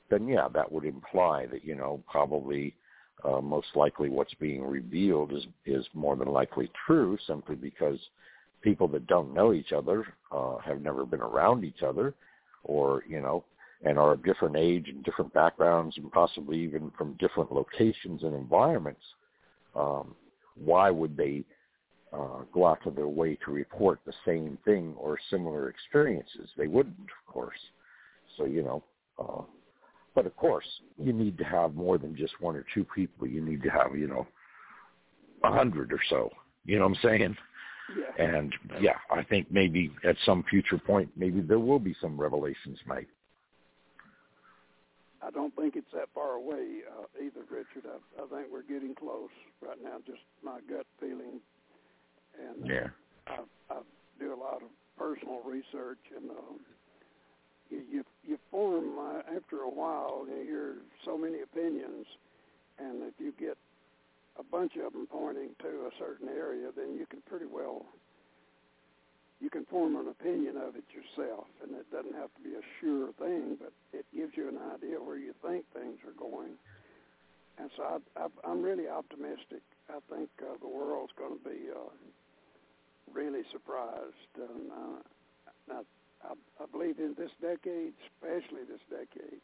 then 0.10 0.28
yeah, 0.28 0.48
that 0.54 0.72
would 0.72 0.86
imply 0.86 1.46
that 1.48 1.66
you 1.66 1.76
know 1.76 2.02
probably 2.10 2.76
uh, 3.24 3.42
most 3.42 3.68
likely 3.76 4.10
what's 4.10 4.34
being 4.36 4.64
revealed 4.64 5.34
is 5.34 5.46
is 5.66 5.86
more 5.94 6.16
than 6.16 6.28
likely 6.28 6.70
true, 6.86 7.18
simply 7.26 7.56
because 7.56 8.00
people 8.62 8.88
that 8.88 9.08
don't 9.08 9.34
know 9.34 9.54
each 9.54 9.72
other 9.72 10.06
uh, 10.32 10.58
have 10.58 10.82
never 10.82 11.06
been 11.06 11.22
around 11.22 11.64
each 11.64 11.82
other, 11.82 12.14
or 12.64 13.04
you 13.08 13.22
know, 13.22 13.44
and 13.84 13.98
are 13.98 14.14
of 14.14 14.24
different 14.24 14.56
age 14.56 14.88
and 14.90 15.04
different 15.04 15.34
backgrounds, 15.34 15.98
and 15.98 16.12
possibly 16.12 16.60
even 16.60 16.92
from 16.98 17.14
different 17.20 17.52
locations 17.52 18.24
and 18.24 18.34
environments. 18.34 19.04
Um, 19.76 20.16
why 20.56 20.90
would 20.90 21.16
they 21.16 21.44
uh, 22.12 22.42
go 22.52 22.66
out 22.66 22.86
of 22.88 22.96
their 22.96 23.08
way 23.08 23.38
to 23.46 23.52
report 23.52 24.00
the 24.06 24.14
same 24.26 24.58
thing 24.66 24.96
or 24.98 25.18
similar 25.30 25.70
experiences? 25.70 26.50
They 26.58 26.68
wouldn't, 26.68 26.98
of 27.00 27.32
course. 27.32 27.60
So 28.38 28.46
you 28.46 28.64
know, 28.64 28.84
uh, 29.20 29.44
but 30.18 30.26
of 30.26 30.36
course, 30.36 30.66
you 30.98 31.14
need 31.14 31.38
to 31.38 31.44
have 31.44 31.76
more 31.76 32.00
than 32.00 32.16
just 32.16 32.42
one 32.42 32.56
or 32.56 32.66
two 32.74 32.84
people. 32.96 33.28
You 33.28 33.40
need 33.40 33.62
to 33.62 33.70
have, 33.70 33.96
you 33.96 34.08
know, 34.08 34.26
a 35.44 35.52
hundred 35.52 35.94
or 35.94 36.00
so. 36.10 36.32
You 36.66 36.80
know 36.80 36.88
what 36.88 36.98
I'm 36.98 37.04
saying? 37.04 37.38
Yeah. 37.96 38.26
And 38.26 38.56
yeah, 38.82 38.98
I 39.12 39.24
think 39.24 39.52
maybe 39.52 39.92
at 40.04 40.16
some 40.26 40.44
future 40.50 40.80
point, 40.80 41.10
maybe 41.16 41.42
there 41.42 41.60
will 41.60 41.78
be 41.78 41.96
some 42.02 42.20
revelations 42.20 42.80
made. 42.88 43.06
I 45.28 45.32
don't 45.32 45.54
think 45.56 45.76
it's 45.76 45.92
that 45.94 46.08
far 46.16 46.34
away 46.34 46.88
uh, 46.88 47.06
either, 47.20 47.42
Richard. 47.50 47.84
I, 47.84 48.24
I 48.24 48.28
think 48.28 48.48
we're 48.52 48.64
getting 48.64 48.96
close 48.96 49.30
right 49.62 49.78
now. 49.84 49.98
Just 50.06 50.24
my 50.44 50.60
gut 50.70 50.86
feeling, 51.02 51.42
and 52.40 52.64
uh, 52.64 52.74
yeah, 52.74 52.88
I, 53.28 53.74
I 53.74 53.80
do 54.20 54.34
a 54.34 54.40
lot 54.40 54.64
of 54.64 54.70
personal 54.98 55.42
research, 55.44 56.00
and 56.16 56.32
uh, 56.32 56.54
you 57.70 57.82
you, 57.92 58.04
you 58.26 58.38
form 58.50 58.98
uh, 58.98 59.36
after 59.36 59.64
a 59.64 59.70
while. 59.70 60.26
You 60.30 60.44
hear 60.44 60.76
so 61.04 61.18
many 61.18 61.42
opinions, 61.42 62.06
and 62.80 63.04
if 63.04 63.14
you 63.20 63.34
get 63.38 63.58
a 64.40 64.44
bunch 64.44 64.74
of 64.78 64.94
them 64.94 65.08
pointing 65.12 65.50
to 65.60 65.68
a 65.68 65.92
certain 66.00 66.30
area, 66.30 66.70
then 66.76 66.96
you 66.98 67.06
can 67.06 67.22
pretty 67.28 67.48
well 67.52 67.86
you 69.40 69.50
can 69.50 69.66
form 69.66 69.96
an 69.96 70.08
opinion 70.08 70.58
of 70.58 70.76
it 70.76 70.86
yourself, 70.90 71.46
and 71.62 71.76
it 71.76 71.86
doesn't 71.92 72.16
have 72.16 72.34
to 72.36 72.42
be 72.42 72.56
a 72.56 72.66
sure 72.82 73.14
thing, 73.20 73.58
but 73.60 73.72
it 73.94 74.06
gives 74.16 74.34
you 74.36 74.50
an 74.50 74.58
idea 74.74 74.98
where 74.98 75.18
you 75.18 75.34
think 75.46 75.64
things 75.74 75.98
are 76.06 76.18
going. 76.18 76.58
And 77.60 77.70
so 77.78 77.84
I, 77.84 77.98
I, 78.18 78.28
I'm 78.50 78.62
really 78.62 78.88
optimistic. 78.88 79.62
I 79.90 80.00
think 80.10 80.30
uh, 80.42 80.58
the 80.62 80.68
world's 80.68 81.14
going 81.18 81.38
to 81.38 81.46
be 81.50 81.70
uh, 81.70 81.90
really 83.14 83.44
surprised. 83.52 84.34
And 84.36 84.72
uh, 84.72 85.00
now 85.70 85.82
I, 86.26 86.34
I 86.62 86.66
believe 86.72 86.98
in 86.98 87.14
this 87.18 87.32
decade, 87.42 87.94
especially 88.10 88.66
this 88.66 88.82
decade, 88.90 89.42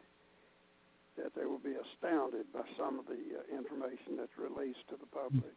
that 1.17 1.33
they 1.37 1.45
will 1.45 1.61
be 1.61 1.77
astounded 1.77 2.49
by 2.53 2.65
some 2.77 2.97
of 2.97 3.05
the 3.05 3.21
uh, 3.37 3.45
information 3.53 4.17
that's 4.17 4.33
released 4.37 4.89
to 4.89 4.97
the 4.97 5.09
public. 5.13 5.53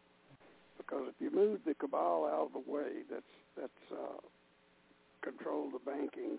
Because 0.77 1.09
if 1.09 1.17
you 1.19 1.33
move 1.33 1.61
the 1.65 1.73
cabal 1.73 2.29
out 2.29 2.53
of 2.53 2.53
the 2.53 2.71
way, 2.71 3.01
that's 3.09 3.33
that's 3.59 3.91
uh, 3.91 4.21
controlled 5.21 5.73
the 5.73 5.83
banking 5.83 6.37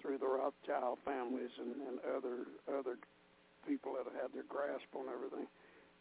through 0.00 0.18
the 0.18 0.28
Rothschild 0.28 0.98
families 1.04 1.50
and, 1.58 1.74
and 1.88 1.98
other 2.16 2.44
other 2.68 2.96
people 3.66 3.94
that 3.96 4.04
have 4.04 4.20
had 4.20 4.32
their 4.34 4.44
grasp 4.48 4.84
on 4.94 5.06
everything, 5.08 5.46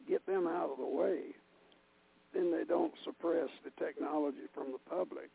get 0.08 0.26
them 0.26 0.48
out 0.48 0.70
of 0.70 0.78
the 0.78 0.86
way, 0.86 1.32
then 2.34 2.52
they 2.52 2.66
don't 2.66 2.94
suppress 3.06 3.48
the 3.64 3.72
technology 3.84 4.52
from 4.54 4.74
the 4.74 4.90
public, 4.90 5.30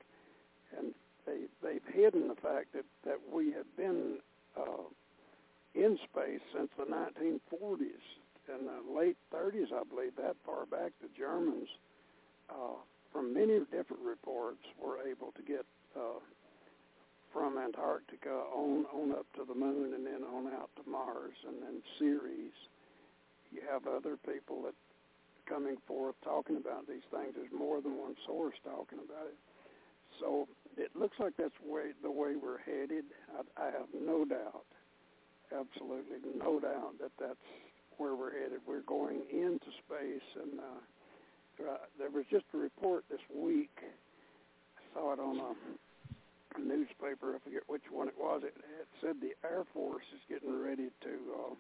and 0.77 0.93
they 1.27 1.49
they've 1.63 1.95
hidden 1.95 2.29
the 2.29 2.35
fact 2.35 2.73
that 2.75 2.85
that 3.07 3.19
we 3.33 3.53
have 3.53 3.69
been 3.77 4.19
uh, 4.57 4.85
in 5.75 5.99
space 6.11 6.41
since 6.55 6.69
the 6.77 6.85
1940s 6.85 8.05
and 8.53 8.67
the 8.67 8.99
late 8.99 9.17
30s, 9.33 9.73
I 9.73 9.85
believe. 9.85 10.17
That 10.17 10.37
far 10.45 10.67
back, 10.67 10.93
the 11.01 11.09
Germans, 11.17 11.69
uh, 12.51 12.81
from 13.13 13.35
many 13.35 13.59
different 13.71 14.03
reports, 14.05 14.63
were 14.81 14.99
able 15.01 15.33
to 15.33 15.43
get 15.43 15.65
uh, 15.97 16.21
from 17.33 17.59
Antarctica 17.59 18.45
on 18.55 18.85
on 18.93 19.13
up 19.13 19.27
to 19.37 19.45
the 19.45 19.55
moon 19.55 19.95
and 19.95 20.07
then 20.07 20.25
on 20.25 20.47
out 20.53 20.71
to 20.77 20.91
Mars 20.91 21.37
and 21.47 21.63
then 21.63 21.83
Ceres. 21.99 22.57
You 23.53 23.63
have 23.71 23.87
other 23.87 24.17
people 24.17 24.63
that 24.63 24.75
coming 25.49 25.77
forth 25.87 26.15
talking 26.23 26.57
about 26.57 26.87
these 26.87 27.05
things. 27.11 27.33
There's 27.35 27.53
more 27.57 27.81
than 27.81 27.97
one 27.97 28.15
source 28.27 28.55
talking 28.65 28.99
about 29.01 29.27
it. 29.27 29.39
So 30.21 30.47
it 30.77 30.91
looks 30.95 31.17
like 31.19 31.33
that's 31.39 31.57
way 31.65 31.93
the 32.03 32.11
way 32.11 32.35
we're 32.37 32.61
headed. 32.61 33.05
I, 33.33 33.63
I 33.63 33.67
have 33.67 33.89
no 33.95 34.25
doubt, 34.25 34.67
absolutely 35.53 36.21
no 36.37 36.61
doubt 36.61 36.99
that 37.01 37.13
that's 37.19 37.47
where 37.97 38.15
we're 38.15 38.33
headed. 38.33 38.61
We're 38.67 38.83
going 38.83 39.23
into 39.33 39.71
space, 39.85 40.29
and 40.43 40.61
uh, 40.61 40.81
there 41.99 42.11
was 42.11 42.25
just 42.31 42.45
a 42.55 42.59
report 42.59 43.05
this 43.11 43.21
week. 43.35 43.75
I 43.83 44.83
saw 44.95 45.13
it 45.13 45.21
on 45.21 45.39
a 45.41 46.61
newspaper. 46.61 47.35
I 47.35 47.39
forget 47.45 47.63
which 47.67 47.83
one 47.91 48.09
it 48.09 48.15
was. 48.19 48.43
It, 48.45 48.55
it 48.57 48.89
said 49.01 49.17
the 49.21 49.35
Air 49.47 49.65
Force 49.73 50.05
is 50.15 50.21
getting 50.29 50.63
ready 50.63 50.91
to 51.03 51.15
uh, 51.35 51.55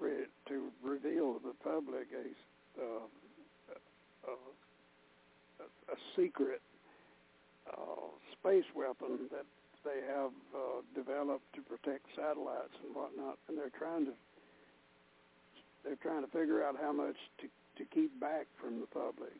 re- 0.00 0.30
to 0.48 0.70
reveal 0.82 1.34
to 1.34 1.40
the 1.44 1.54
public 1.62 2.08
a 2.12 2.82
uh, 2.82 3.06
a, 4.28 4.32
a, 4.32 5.64
a 5.64 5.96
secret 6.16 6.60
uh, 7.70 8.10
space 8.38 8.68
weapon 8.74 9.28
that 9.30 9.46
they 9.84 10.00
have 10.06 10.30
uh, 10.54 10.82
developed 10.94 11.46
to 11.54 11.60
protect 11.62 12.06
satellites 12.14 12.74
and 12.84 12.94
whatnot, 12.94 13.38
and 13.48 13.58
they're 13.58 13.74
trying 13.78 14.06
to 14.06 14.12
they're 15.84 15.98
trying 16.02 16.22
to 16.22 16.30
figure 16.30 16.62
out 16.62 16.76
how 16.80 16.92
much 16.92 17.16
to 17.40 17.48
to 17.78 17.84
keep 17.92 18.12
back 18.20 18.46
from 18.60 18.80
the 18.80 18.86
public. 18.86 19.36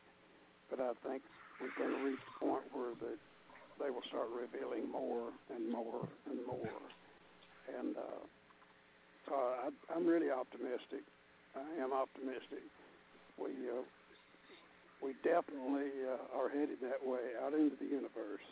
But 0.70 0.80
I 0.80 0.92
think 1.06 1.22
we're 1.60 1.74
going 1.76 1.96
to 1.98 2.04
reach 2.04 2.20
the 2.20 2.46
point 2.46 2.64
where 2.72 2.94
the, 2.98 3.16
they 3.78 3.90
will 3.90 4.04
start 4.08 4.28
revealing 4.32 4.90
more 4.90 5.28
and 5.54 5.70
more 5.70 6.08
and 6.28 6.38
more. 6.46 6.80
And 7.78 7.96
uh, 7.96 8.22
so 9.28 9.34
I, 9.34 9.68
I'm 9.94 10.06
really 10.06 10.30
optimistic. 10.30 11.04
I 11.54 11.82
am 11.82 11.92
optimistic. 11.92 12.64
We 13.38 13.50
uh, 13.68 13.82
we 15.02 15.14
definitely 15.24 15.90
uh, 16.06 16.38
are 16.38 16.48
headed 16.48 16.78
that 16.80 17.04
way 17.04 17.34
out 17.44 17.52
into 17.52 17.76
the 17.76 17.86
universe. 17.86 18.46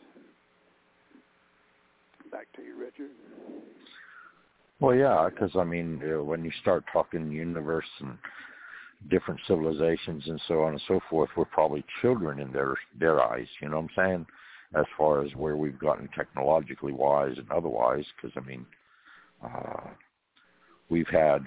Back 2.30 2.46
to 2.56 2.62
you, 2.62 2.78
Richard. 2.78 3.10
Well, 4.80 4.94
yeah, 4.96 5.28
because 5.28 5.50
I 5.56 5.64
mean, 5.64 6.02
uh, 6.02 6.22
when 6.22 6.44
you 6.44 6.50
start 6.60 6.84
talking 6.92 7.30
universe 7.30 7.86
and 8.00 8.16
different 9.08 9.40
civilizations 9.46 10.24
and 10.26 10.40
so 10.46 10.62
on 10.62 10.72
and 10.72 10.82
so 10.86 11.00
forth, 11.08 11.30
we're 11.36 11.44
probably 11.46 11.84
children 12.02 12.38
in 12.38 12.52
their 12.52 12.74
their 12.98 13.22
eyes. 13.22 13.46
You 13.60 13.68
know 13.68 13.76
what 13.76 13.90
I'm 13.96 14.06
saying? 14.06 14.26
As 14.74 14.84
far 14.96 15.24
as 15.24 15.34
where 15.34 15.56
we've 15.56 15.78
gotten 15.78 16.08
technologically 16.16 16.92
wise 16.92 17.36
and 17.36 17.50
otherwise, 17.50 18.04
because 18.16 18.36
I 18.36 18.46
mean, 18.46 18.66
uh, 19.42 19.88
we've 20.88 21.08
had 21.08 21.46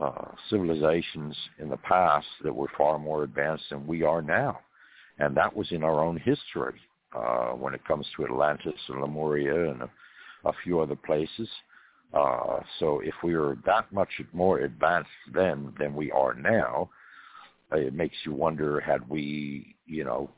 uh, 0.00 0.32
civilizations 0.48 1.36
in 1.58 1.68
the 1.68 1.76
past 1.78 2.26
that 2.42 2.54
were 2.54 2.70
far 2.76 2.98
more 2.98 3.22
advanced 3.22 3.64
than 3.70 3.86
we 3.86 4.02
are 4.02 4.22
now. 4.22 4.60
And 5.18 5.36
that 5.36 5.54
was 5.54 5.70
in 5.72 5.82
our 5.82 6.02
own 6.02 6.16
history 6.16 6.80
uh, 7.14 7.50
when 7.50 7.74
it 7.74 7.84
comes 7.84 8.06
to 8.16 8.24
Atlantis 8.24 8.80
and 8.88 9.00
Lemuria 9.00 9.70
and 9.70 9.82
a, 9.82 9.90
a 10.46 10.52
few 10.64 10.80
other 10.80 10.96
places. 10.96 11.48
Uh, 12.12 12.60
so 12.78 13.00
if 13.00 13.14
we 13.22 13.36
were 13.36 13.56
that 13.64 13.92
much 13.92 14.20
more 14.32 14.60
advanced 14.60 15.10
then 15.32 15.72
than 15.78 15.94
we 15.94 16.10
are 16.10 16.34
now, 16.34 16.90
it 17.72 17.94
makes 17.94 18.16
you 18.24 18.32
wonder 18.32 18.80
had 18.80 19.08
we, 19.08 19.76
you 19.86 20.04
know, 20.04 20.28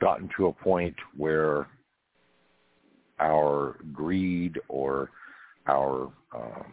gotten 0.00 0.28
to 0.36 0.46
a 0.46 0.52
point 0.52 0.94
where 1.16 1.66
our 3.18 3.76
greed 3.92 4.58
or 4.68 5.10
our 5.66 6.12
um, 6.34 6.72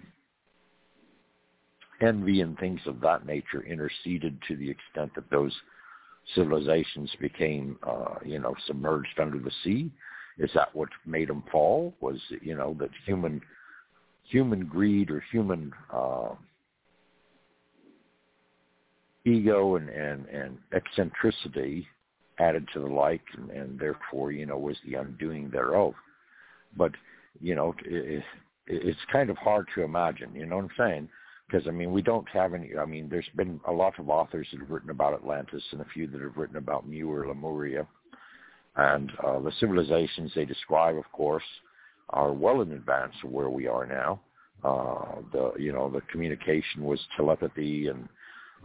envy 2.01 2.41
and 2.41 2.57
things 2.59 2.81
of 2.85 2.99
that 3.01 3.25
nature 3.25 3.63
interceded 3.63 4.37
to 4.47 4.55
the 4.55 4.69
extent 4.69 5.11
that 5.15 5.29
those 5.31 5.53
civilizations 6.35 7.09
became, 7.19 7.77
uh, 7.83 8.15
you 8.23 8.39
know, 8.39 8.55
submerged 8.67 9.19
under 9.19 9.39
the 9.39 9.51
sea. 9.63 9.89
Is 10.37 10.49
that 10.53 10.75
what 10.75 10.89
made 11.05 11.29
them 11.29 11.43
fall? 11.51 11.93
Was 12.01 12.17
you 12.41 12.55
know 12.55 12.75
that 12.79 12.89
human 13.05 13.41
human 14.23 14.65
greed 14.65 15.09
or 15.09 15.23
human 15.31 15.71
uh, 15.91 16.29
ego 19.25 19.75
and, 19.75 19.89
and, 19.89 20.25
and 20.27 20.57
eccentricity 20.73 21.87
added 22.39 22.67
to 22.73 22.79
the 22.79 22.87
like, 22.87 23.21
and, 23.37 23.49
and 23.51 23.79
therefore, 23.79 24.31
you 24.31 24.45
know, 24.45 24.57
was 24.57 24.77
the 24.85 24.95
undoing 24.95 25.49
thereof. 25.49 25.93
But, 26.75 26.91
you 27.39 27.55
know, 27.55 27.75
it, 27.85 28.23
it's 28.67 28.99
kind 29.11 29.29
of 29.29 29.37
hard 29.37 29.67
to 29.75 29.83
imagine, 29.83 30.33
you 30.33 30.45
know 30.45 30.55
what 30.55 30.65
I'm 30.65 30.71
saying? 30.77 31.09
Because, 31.47 31.67
I 31.67 31.71
mean, 31.71 31.91
we 31.91 32.01
don't 32.01 32.27
have 32.29 32.53
any, 32.53 32.71
I 32.79 32.85
mean, 32.85 33.09
there's 33.09 33.29
been 33.35 33.59
a 33.67 33.71
lot 33.71 33.99
of 33.99 34.09
authors 34.09 34.47
that 34.51 34.61
have 34.61 34.71
written 34.71 34.89
about 34.89 35.13
Atlantis 35.13 35.63
and 35.71 35.81
a 35.81 35.85
few 35.93 36.07
that 36.07 36.21
have 36.21 36.37
written 36.37 36.57
about 36.57 36.87
Mu 36.87 37.11
or 37.11 37.27
Lemuria. 37.27 37.85
And 38.75 39.11
uh, 39.23 39.39
the 39.39 39.51
civilizations 39.59 40.31
they 40.33 40.45
describe, 40.45 40.95
of 40.95 41.11
course, 41.11 41.43
are 42.09 42.31
well 42.31 42.61
in 42.61 42.71
advance 42.73 43.13
of 43.23 43.31
where 43.31 43.49
we 43.49 43.67
are 43.67 43.85
now. 43.85 44.19
Uh, 44.63 45.21
the, 45.31 45.51
you 45.59 45.73
know, 45.73 45.89
the 45.89 46.01
communication 46.11 46.83
was 46.83 46.99
telepathy 47.17 47.87
and 47.87 48.07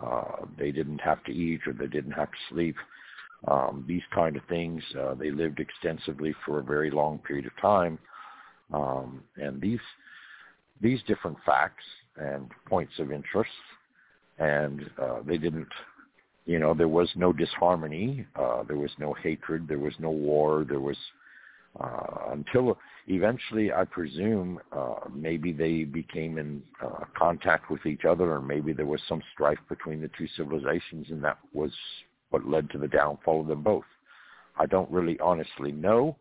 uh, 0.04 0.44
they 0.56 0.70
didn't 0.70 1.00
have 1.00 1.22
to 1.24 1.32
eat 1.32 1.60
or 1.66 1.72
they 1.72 1.86
didn't 1.86 2.12
have 2.12 2.30
to 2.30 2.38
sleep. 2.50 2.76
Um, 3.46 3.84
these 3.86 4.02
kind 4.12 4.36
of 4.36 4.42
things. 4.48 4.82
Uh, 4.98 5.14
they 5.14 5.30
lived 5.30 5.60
extensively 5.60 6.34
for 6.44 6.58
a 6.58 6.62
very 6.62 6.90
long 6.90 7.18
period 7.18 7.46
of 7.46 7.52
time, 7.60 7.96
um, 8.72 9.22
and 9.36 9.60
these 9.60 9.78
these 10.80 11.00
different 11.06 11.36
facts 11.46 11.84
and 12.16 12.50
points 12.66 12.94
of 12.98 13.12
interest, 13.12 13.50
and 14.38 14.90
uh, 15.00 15.20
they 15.24 15.38
didn't. 15.38 15.68
You 16.46 16.58
know, 16.58 16.74
there 16.74 16.88
was 16.88 17.08
no 17.14 17.32
disharmony. 17.32 18.26
Uh, 18.34 18.64
there 18.64 18.76
was 18.78 18.90
no 18.98 19.12
hatred. 19.12 19.68
There 19.68 19.78
was 19.78 19.94
no 20.00 20.10
war. 20.10 20.64
There 20.68 20.80
was 20.80 20.96
uh, 21.78 22.32
until 22.32 22.78
eventually, 23.06 23.72
I 23.72 23.84
presume, 23.84 24.58
uh, 24.72 25.00
maybe 25.12 25.52
they 25.52 25.84
became 25.84 26.38
in 26.38 26.62
uh, 26.84 27.04
contact 27.16 27.70
with 27.70 27.86
each 27.86 28.04
other, 28.04 28.32
or 28.32 28.40
maybe 28.40 28.72
there 28.72 28.86
was 28.86 29.00
some 29.08 29.22
strife 29.32 29.58
between 29.68 30.00
the 30.00 30.10
two 30.18 30.26
civilizations, 30.36 31.06
and 31.10 31.22
that 31.22 31.38
was 31.52 31.70
what 32.30 32.46
led 32.46 32.70
to 32.70 32.78
the 32.78 32.88
downfall 32.88 33.42
of 33.42 33.46
them 33.46 33.62
both. 33.62 33.84
I 34.56 34.66
don't 34.66 34.90
really 34.90 35.18
honestly 35.20 35.72
know. 35.72 36.16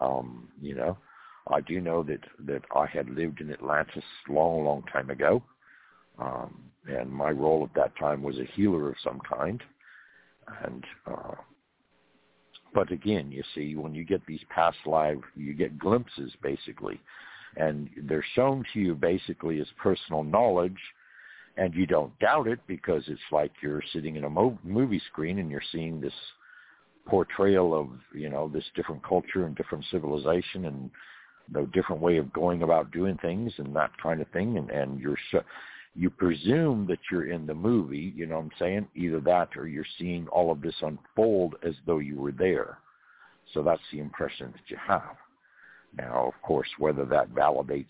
Um, 0.00 0.48
you 0.60 0.74
know, 0.74 0.96
I 1.48 1.60
do 1.60 1.80
know 1.80 2.02
that 2.04 2.20
that 2.46 2.62
I 2.74 2.86
had 2.86 3.10
lived 3.10 3.40
in 3.40 3.52
Atlantis 3.52 4.04
long, 4.28 4.64
long 4.64 4.82
time 4.92 5.10
ago, 5.10 5.42
um, 6.18 6.62
and 6.88 7.10
my 7.10 7.30
role 7.30 7.64
at 7.64 7.74
that 7.74 7.96
time 7.98 8.22
was 8.22 8.38
a 8.38 8.50
healer 8.54 8.88
of 8.88 8.96
some 9.04 9.20
kind, 9.28 9.62
and 10.64 10.84
uh, 11.06 11.34
but 12.74 12.92
again, 12.92 13.30
you 13.30 13.42
see, 13.54 13.74
when 13.74 13.94
you 13.94 14.04
get 14.04 14.24
these 14.26 14.40
past 14.50 14.76
live, 14.86 15.20
you 15.34 15.54
get 15.54 15.78
glimpses 15.78 16.32
basically, 16.42 17.00
and 17.56 17.88
they're 18.02 18.24
shown 18.34 18.64
to 18.72 18.80
you 18.80 18.94
basically 18.94 19.60
as 19.60 19.66
personal 19.82 20.22
knowledge, 20.22 20.78
and 21.56 21.74
you 21.74 21.86
don't 21.86 22.16
doubt 22.18 22.46
it 22.46 22.60
because 22.66 23.02
it's 23.06 23.20
like 23.32 23.52
you're 23.62 23.82
sitting 23.92 24.16
in 24.16 24.24
a 24.24 24.30
mo- 24.30 24.58
movie 24.62 25.00
screen 25.10 25.38
and 25.38 25.50
you're 25.50 25.62
seeing 25.72 26.00
this 26.00 26.12
portrayal 27.06 27.78
of 27.78 27.88
you 28.12 28.28
know 28.28 28.48
this 28.48 28.64
different 28.74 29.02
culture 29.06 29.46
and 29.46 29.56
different 29.56 29.84
civilization 29.90 30.66
and 30.66 30.90
the 31.52 31.62
different 31.72 32.02
way 32.02 32.16
of 32.16 32.32
going 32.32 32.62
about 32.62 32.90
doing 32.90 33.16
things 33.18 33.52
and 33.58 33.74
that 33.74 33.90
kind 34.02 34.20
of 34.20 34.28
thing, 34.28 34.58
and 34.58 34.70
and 34.70 35.00
you're 35.00 35.18
sh- 35.30 35.36
you 35.96 36.10
presume 36.10 36.86
that 36.88 36.98
you're 37.10 37.30
in 37.30 37.46
the 37.46 37.54
movie, 37.54 38.12
you 38.14 38.26
know 38.26 38.36
what 38.36 38.44
I'm 38.44 38.50
saying? 38.58 38.88
Either 38.94 39.20
that 39.20 39.56
or 39.56 39.66
you're 39.66 39.84
seeing 39.98 40.28
all 40.28 40.52
of 40.52 40.60
this 40.60 40.74
unfold 40.82 41.54
as 41.66 41.74
though 41.86 41.98
you 41.98 42.20
were 42.20 42.32
there. 42.32 42.78
So 43.54 43.62
that's 43.62 43.80
the 43.90 44.00
impression 44.00 44.52
that 44.52 44.68
you 44.68 44.76
have. 44.86 45.16
Now, 45.96 46.26
of 46.26 46.42
course, 46.42 46.68
whether 46.78 47.06
that 47.06 47.30
validates 47.30 47.86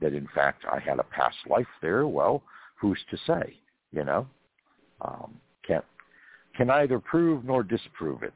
that 0.00 0.12
in 0.12 0.28
fact 0.34 0.64
I 0.70 0.80
had 0.80 0.98
a 0.98 1.04
past 1.04 1.36
life 1.48 1.66
there, 1.80 2.08
well, 2.08 2.42
who's 2.74 2.98
to 3.10 3.16
say, 3.26 3.56
you 3.92 4.02
know? 4.02 4.26
Um, 5.00 5.38
can't, 5.66 5.84
can 6.56 6.70
either 6.70 6.98
prove 6.98 7.44
nor 7.44 7.62
disprove 7.62 8.22
it, 8.22 8.34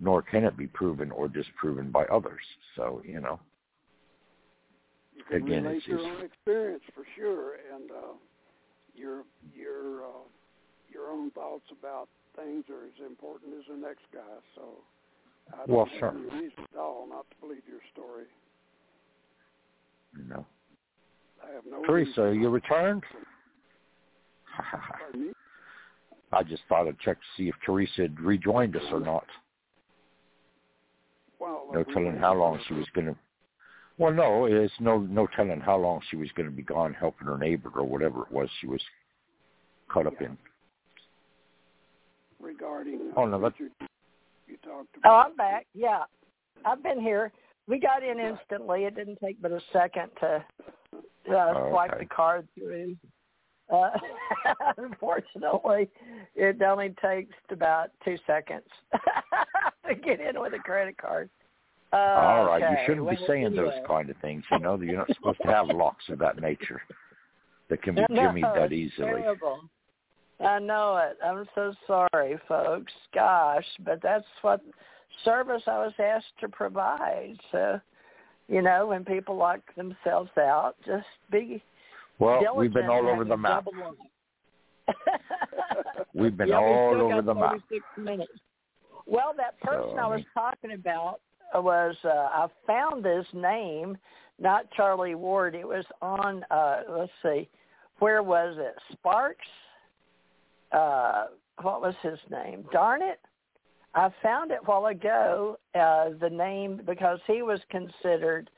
nor 0.00 0.22
can 0.22 0.44
it 0.44 0.56
be 0.56 0.66
proven 0.66 1.10
or 1.10 1.28
disproven 1.28 1.90
by 1.90 2.04
others. 2.06 2.40
So, 2.74 3.02
you 3.04 3.20
know. 3.20 3.38
You 5.30 5.36
Again, 5.36 5.64
relate 5.64 5.76
it's, 5.78 5.86
your 5.86 6.00
own 6.00 6.24
experience 6.24 6.82
for 6.94 7.04
sure, 7.16 7.54
and 7.74 7.90
uh, 7.90 8.14
your 8.96 9.24
your 9.54 10.04
uh, 10.04 10.26
your 10.88 11.10
own 11.10 11.30
thoughts 11.32 11.64
about 11.78 12.08
things 12.36 12.64
are 12.70 12.84
as 12.84 13.06
important 13.06 13.54
as 13.58 13.64
the 13.68 13.76
next 13.76 14.04
guy. 14.12 14.20
So 14.54 14.82
I 15.52 15.66
don't 15.66 15.76
Well, 15.76 15.86
have 15.86 15.98
sure. 15.98 16.10
any 16.10 16.42
reason 16.42 16.64
at 16.72 16.78
all 16.78 17.06
not 17.08 17.26
to 17.30 17.36
believe 17.40 17.62
your 17.68 17.80
story. 17.92 18.24
know. 20.28 20.44
I 21.44 21.52
have 21.54 21.64
no 21.70 21.82
Theresa, 21.84 22.22
reason 22.22 22.42
you 22.42 22.48
returned? 22.48 23.04
Pardon 24.98 25.26
me? 25.26 25.32
I 26.32 26.42
just 26.42 26.62
thought 26.68 26.88
I'd 26.88 26.98
check 26.98 27.18
to 27.18 27.26
see 27.36 27.48
if 27.48 27.54
Theresa 27.64 28.02
had 28.02 28.20
rejoined 28.20 28.74
us 28.76 28.82
or 28.90 29.00
not. 29.00 29.26
Well, 31.38 31.68
No 31.72 31.84
telling 31.84 32.16
how 32.16 32.34
long 32.34 32.58
she 32.66 32.74
was 32.74 32.86
going 32.94 33.08
to. 33.08 33.16
Well, 33.98 34.12
no, 34.12 34.44
it's 34.44 34.72
no 34.80 34.98
no 34.98 35.26
telling 35.34 35.60
how 35.60 35.76
long 35.78 36.00
she 36.10 36.16
was 36.16 36.28
going 36.36 36.48
to 36.48 36.54
be 36.54 36.62
gone 36.62 36.92
helping 36.94 37.26
her 37.28 37.38
neighbor 37.38 37.70
or 37.74 37.84
whatever 37.84 38.22
it 38.22 38.30
was 38.32 38.48
she 38.60 38.66
was 38.66 38.80
caught 39.88 40.06
up 40.06 40.14
Yeah. 40.20 40.28
in. 40.28 40.38
regarding. 42.40 43.12
Oh, 43.16 43.24
no, 43.26 43.40
that- 43.40 43.52
Richard, 43.58 43.72
you 44.46 44.56
talked 44.58 44.88
Oh, 44.96 44.98
about. 44.98 45.26
I'm 45.30 45.36
back. 45.36 45.66
Yeah, 45.74 46.04
I've 46.64 46.82
been 46.82 47.00
here. 47.00 47.32
We 47.66 47.78
got 47.80 48.02
in 48.02 48.18
instantly. 48.20 48.84
It 48.84 48.94
didn't 48.94 49.18
take 49.24 49.40
but 49.40 49.50
a 49.50 49.60
second 49.72 50.10
to 50.20 50.44
uh, 50.94 51.52
Oh, 51.56 51.70
swipe 51.70 51.92
okay. 51.92 52.04
the 52.04 52.08
card 52.14 52.46
through. 52.54 52.96
Uh, 53.72 53.90
unfortunately, 54.76 55.88
it 56.36 56.62
only 56.62 56.94
takes 57.02 57.34
about 57.50 57.90
two 58.04 58.16
seconds 58.26 58.66
to 59.88 59.94
get 59.96 60.20
in 60.20 60.38
with 60.40 60.52
a 60.54 60.58
credit 60.58 60.96
card. 60.98 61.28
Uh, 61.92 61.96
All 61.96 62.46
right, 62.46 62.70
you 62.70 62.76
shouldn't 62.86 63.08
be 63.08 63.16
Well, 63.16 63.26
saying 63.26 63.54
those 63.54 63.72
kind 63.86 64.10
of 64.10 64.16
things. 64.18 64.44
You 64.50 64.58
know, 64.58 64.80
you're 64.80 64.96
not 64.96 65.08
supposed 65.14 65.38
to 65.42 65.48
have 65.48 65.68
locks 65.68 66.04
of 66.08 66.18
that 66.18 66.40
nature 66.40 66.82
that 67.68 67.82
can 67.82 67.94
be 67.94 68.04
No, 68.10 68.20
jimmied 68.20 68.54
that 68.54 68.72
easily. 68.72 69.22
Terrible. 69.22 69.60
I 70.44 70.58
know 70.58 70.96
it. 70.96 71.16
I'm 71.24 71.46
so 71.54 71.72
sorry, 71.86 72.38
folks. 72.46 72.92
Gosh, 73.14 73.64
but 73.84 74.02
that's 74.02 74.24
what 74.42 74.60
service 75.24 75.62
I 75.66 75.78
was 75.78 75.94
asked 75.98 76.26
to 76.40 76.48
provide. 76.48 77.36
So, 77.52 77.80
you 78.48 78.62
know, 78.62 78.88
when 78.88 79.04
people 79.04 79.36
lock 79.36 79.60
themselves 79.76 80.30
out, 80.38 80.76
just 80.84 81.06
be 81.30 81.62
Well, 82.18 82.42
we've 82.54 82.72
been 82.72 82.90
all 82.90 83.08
over 83.08 83.24
the 83.24 83.36
map. 83.36 83.66
We've 86.14 86.36
been 86.36 86.48
yeah, 86.48 86.58
all 86.58 87.00
over 87.00 87.22
the 87.22 87.34
map. 87.34 87.60
Minutes. 87.96 88.30
Well, 89.06 89.32
that 89.36 89.58
person 89.60 89.90
So, 89.92 89.98
I 89.98 90.04
I 90.04 90.08
was 90.08 90.24
talking 90.34 90.72
about 90.72 91.20
was 91.54 91.96
uh, 92.04 92.08
I 92.08 92.46
found 92.66 93.04
this 93.04 93.26
name, 93.32 93.96
not 94.38 94.70
Charlie 94.72 95.14
Ward. 95.14 95.54
It 95.54 95.66
was 95.66 95.84
on 96.02 96.44
uh 96.50 96.82
let's 96.88 97.12
see, 97.22 97.48
where 97.98 98.22
was 98.22 98.56
it? 98.58 98.74
Sparks. 98.92 99.46
Uh, 100.72 101.26
what 101.62 101.80
was 101.80 101.94
his 102.02 102.18
name? 102.30 102.64
Darn 102.72 103.00
it! 103.02 103.20
I 103.94 104.10
found 104.22 104.50
it 104.50 104.58
while 104.66 104.86
ago. 104.86 105.58
Uh, 105.74 106.10
the 106.20 106.28
name 106.30 106.82
because 106.84 107.18
he 107.26 107.42
was 107.42 107.60
considered 107.70 108.50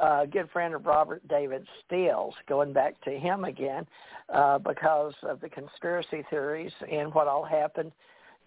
a 0.00 0.26
good 0.26 0.48
friend 0.50 0.74
of 0.74 0.86
Robert 0.86 1.26
David 1.28 1.66
Steele's, 1.84 2.34
going 2.48 2.72
back 2.72 3.00
to 3.02 3.10
him 3.10 3.44
again, 3.44 3.86
uh, 4.32 4.58
because 4.58 5.12
of 5.22 5.40
the 5.40 5.48
conspiracy 5.48 6.24
theories 6.30 6.72
and 6.90 7.12
what 7.12 7.28
all 7.28 7.44
happened. 7.44 7.92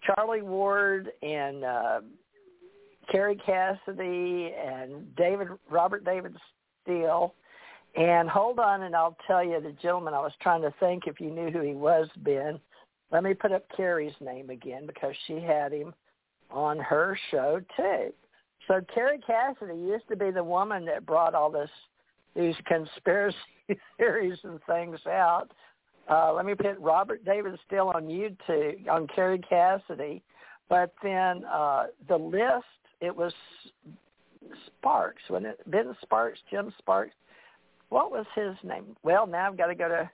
Charlie 0.02 0.42
Ward 0.42 1.10
and 1.22 1.64
uh, 1.64 2.00
Kerry 3.10 3.36
Cassidy 3.36 4.52
and 4.58 5.14
David 5.16 5.48
Robert 5.70 6.04
David 6.04 6.34
Steele. 6.82 7.34
And 7.96 8.28
hold 8.28 8.58
on, 8.58 8.82
and 8.82 8.96
I'll 8.96 9.16
tell 9.26 9.44
you 9.44 9.60
the 9.60 9.72
gentleman. 9.80 10.14
I 10.14 10.20
was 10.20 10.32
trying 10.40 10.62
to 10.62 10.74
think 10.80 11.04
if 11.06 11.20
you 11.20 11.30
knew 11.30 11.50
who 11.50 11.60
he 11.60 11.74
was, 11.74 12.08
Ben. 12.18 12.58
Let 13.12 13.22
me 13.22 13.34
put 13.34 13.52
up 13.52 13.64
Kerry's 13.76 14.14
name 14.20 14.50
again 14.50 14.86
because 14.86 15.14
she 15.26 15.34
had 15.34 15.72
him 15.72 15.94
on 16.50 16.78
her 16.78 17.16
show 17.30 17.60
too. 17.76 18.12
So 18.66 18.80
Kerry 18.92 19.18
Cassidy 19.24 19.78
used 19.78 20.08
to 20.08 20.16
be 20.16 20.30
the 20.30 20.42
woman 20.42 20.84
that 20.86 21.06
brought 21.06 21.34
all 21.34 21.50
this 21.50 21.70
these 22.34 22.56
conspiracy 22.66 23.36
theories 23.96 24.38
and 24.42 24.58
things 24.66 24.98
out 25.06 25.50
Uh, 26.10 26.32
let 26.32 26.44
me 26.44 26.54
put 26.54 26.78
Robert 26.80 27.24
David 27.24 27.58
Steele 27.66 27.92
on 27.94 28.04
YouTube 28.04 28.88
on 28.88 29.06
Kerry 29.06 29.38
Cassidy, 29.38 30.22
but 30.68 30.92
then 31.02 31.44
uh, 31.44 31.86
the 32.08 32.16
list 32.16 32.64
it 33.00 33.14
was 33.14 33.32
Sparks, 34.66 35.22
wasn't 35.30 35.46
it? 35.46 35.70
Ben 35.70 35.94
Sparks, 36.02 36.38
Jim 36.50 36.72
Sparks. 36.78 37.14
What 37.88 38.10
was 38.10 38.26
his 38.34 38.54
name? 38.62 38.96
Well, 39.02 39.26
now 39.26 39.48
I've 39.48 39.58
got 39.58 39.66
to 39.66 39.74
go 39.74 39.88
to 39.88 40.10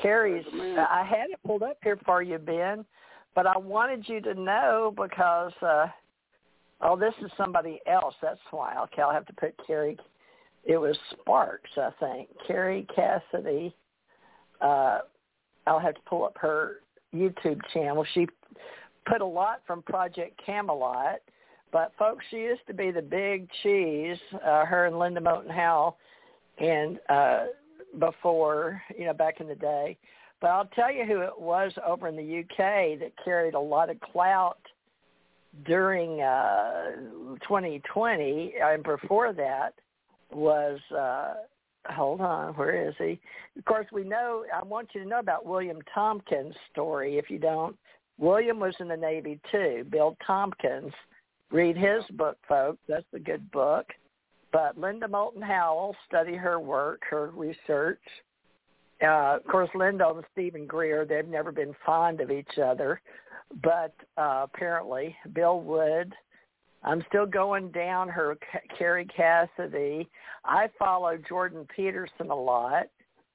Kerry's. 0.00 0.44
I 0.52 1.04
had 1.08 1.30
it 1.30 1.38
pulled 1.46 1.62
up 1.62 1.78
here 1.82 1.98
for 2.04 2.22
you, 2.22 2.38
Ben, 2.38 2.84
but 3.34 3.46
I 3.46 3.58
wanted 3.58 4.08
you 4.08 4.20
to 4.22 4.34
know 4.34 4.94
because 4.96 5.52
uh, 5.62 5.86
oh, 6.80 6.96
this 6.96 7.14
is 7.22 7.30
somebody 7.36 7.80
else. 7.86 8.14
That's 8.22 8.40
why. 8.50 8.76
Okay, 8.84 9.02
I'll 9.02 9.12
have 9.12 9.26
to 9.26 9.32
put 9.34 9.54
Kerry. 9.66 9.98
It 10.64 10.76
was 10.76 10.96
Sparks, 11.12 11.70
I 11.76 11.90
think. 12.00 12.28
Kerry 12.46 12.86
Cassidy. 12.94 13.74
Uh, 14.60 15.00
I'll 15.66 15.80
have 15.80 15.94
to 15.94 16.00
pull 16.06 16.24
up 16.24 16.36
her 16.38 16.76
YouTube 17.14 17.60
channel. 17.72 18.04
She 18.14 18.26
put 19.06 19.20
a 19.20 19.26
lot 19.26 19.62
from 19.66 19.82
Project 19.82 20.40
Camelot, 20.44 21.20
but 21.72 21.92
folks, 21.98 22.24
she 22.30 22.36
used 22.38 22.66
to 22.66 22.74
be 22.74 22.90
the 22.90 23.02
big 23.02 23.48
cheese. 23.62 24.18
Uh, 24.34 24.64
her 24.64 24.86
and 24.86 24.98
Linda 24.98 25.20
Moulton 25.20 25.50
Howe, 25.50 25.96
and 26.58 26.98
uh, 27.08 27.46
before 27.98 28.82
you 28.96 29.06
know 29.06 29.12
back 29.12 29.40
in 29.40 29.48
the 29.48 29.54
day. 29.54 29.96
But 30.40 30.48
I'll 30.48 30.70
tell 30.74 30.92
you 30.92 31.04
who 31.04 31.20
it 31.20 31.38
was 31.38 31.72
over 31.86 32.08
in 32.08 32.16
the 32.16 32.40
UK 32.40 32.98
that 33.00 33.12
carried 33.22 33.54
a 33.54 33.60
lot 33.60 33.90
of 33.90 34.00
clout 34.00 34.58
during 35.66 36.22
uh, 36.22 36.92
2020 37.42 38.54
and 38.62 38.82
before 38.82 39.32
that 39.34 39.74
was 40.32 40.78
uh, 40.96 41.34
hold 41.88 42.20
on, 42.20 42.54
where 42.54 42.88
is 42.88 42.94
he? 42.98 43.20
Of 43.58 43.64
course, 43.64 43.86
we 43.92 44.04
know. 44.04 44.44
I 44.54 44.62
want 44.62 44.88
you 44.94 45.02
to 45.02 45.08
know 45.08 45.18
about 45.18 45.46
William 45.46 45.78
Tompkins' 45.92 46.54
story. 46.72 47.18
If 47.18 47.30
you 47.30 47.38
don't, 47.38 47.76
William 48.18 48.60
was 48.60 48.74
in 48.80 48.88
the 48.88 48.96
Navy 48.96 49.40
too. 49.50 49.86
Bill 49.90 50.16
Tompkins. 50.26 50.92
Read 51.50 51.76
his 51.76 52.04
book, 52.16 52.38
folks. 52.48 52.78
That's 52.88 53.04
a 53.12 53.18
good 53.18 53.50
book. 53.50 53.86
But 54.52 54.78
Linda 54.78 55.08
Moulton 55.08 55.42
Howe, 55.42 55.94
study 56.08 56.34
her 56.34 56.58
work, 56.58 57.02
her 57.08 57.30
research. 57.34 58.00
Uh, 59.02 59.36
of 59.36 59.44
course, 59.46 59.70
Linda 59.74 60.08
and 60.08 60.24
Steven 60.32 60.66
Greer, 60.66 61.04
they've 61.04 61.26
never 61.26 61.52
been 61.52 61.74
fond 61.86 62.20
of 62.20 62.30
each 62.30 62.58
other. 62.62 63.00
But 63.62 63.94
uh, 64.16 64.44
apparently, 64.44 65.16
Bill 65.32 65.60
Wood, 65.60 66.12
I'm 66.82 67.04
still 67.08 67.26
going 67.26 67.70
down 67.70 68.08
her 68.08 68.36
Kerry 68.78 69.06
Cassidy. 69.06 70.08
I 70.44 70.68
follow 70.78 71.18
Jordan 71.28 71.66
Peterson 71.74 72.30
a 72.30 72.34
lot. 72.34 72.86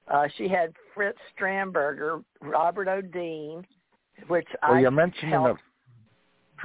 Uh, 0.08 0.28
she 0.36 0.48
had 0.48 0.72
Fritz 0.94 1.18
Strandberger, 1.38 2.22
Robert 2.40 2.88
O. 2.88 3.00
Dean, 3.00 3.66
which 4.28 4.46
well, 4.62 4.74
I 4.74 4.80
you're 4.80 4.90
mentioning 4.90 5.30
helped. 5.30 5.60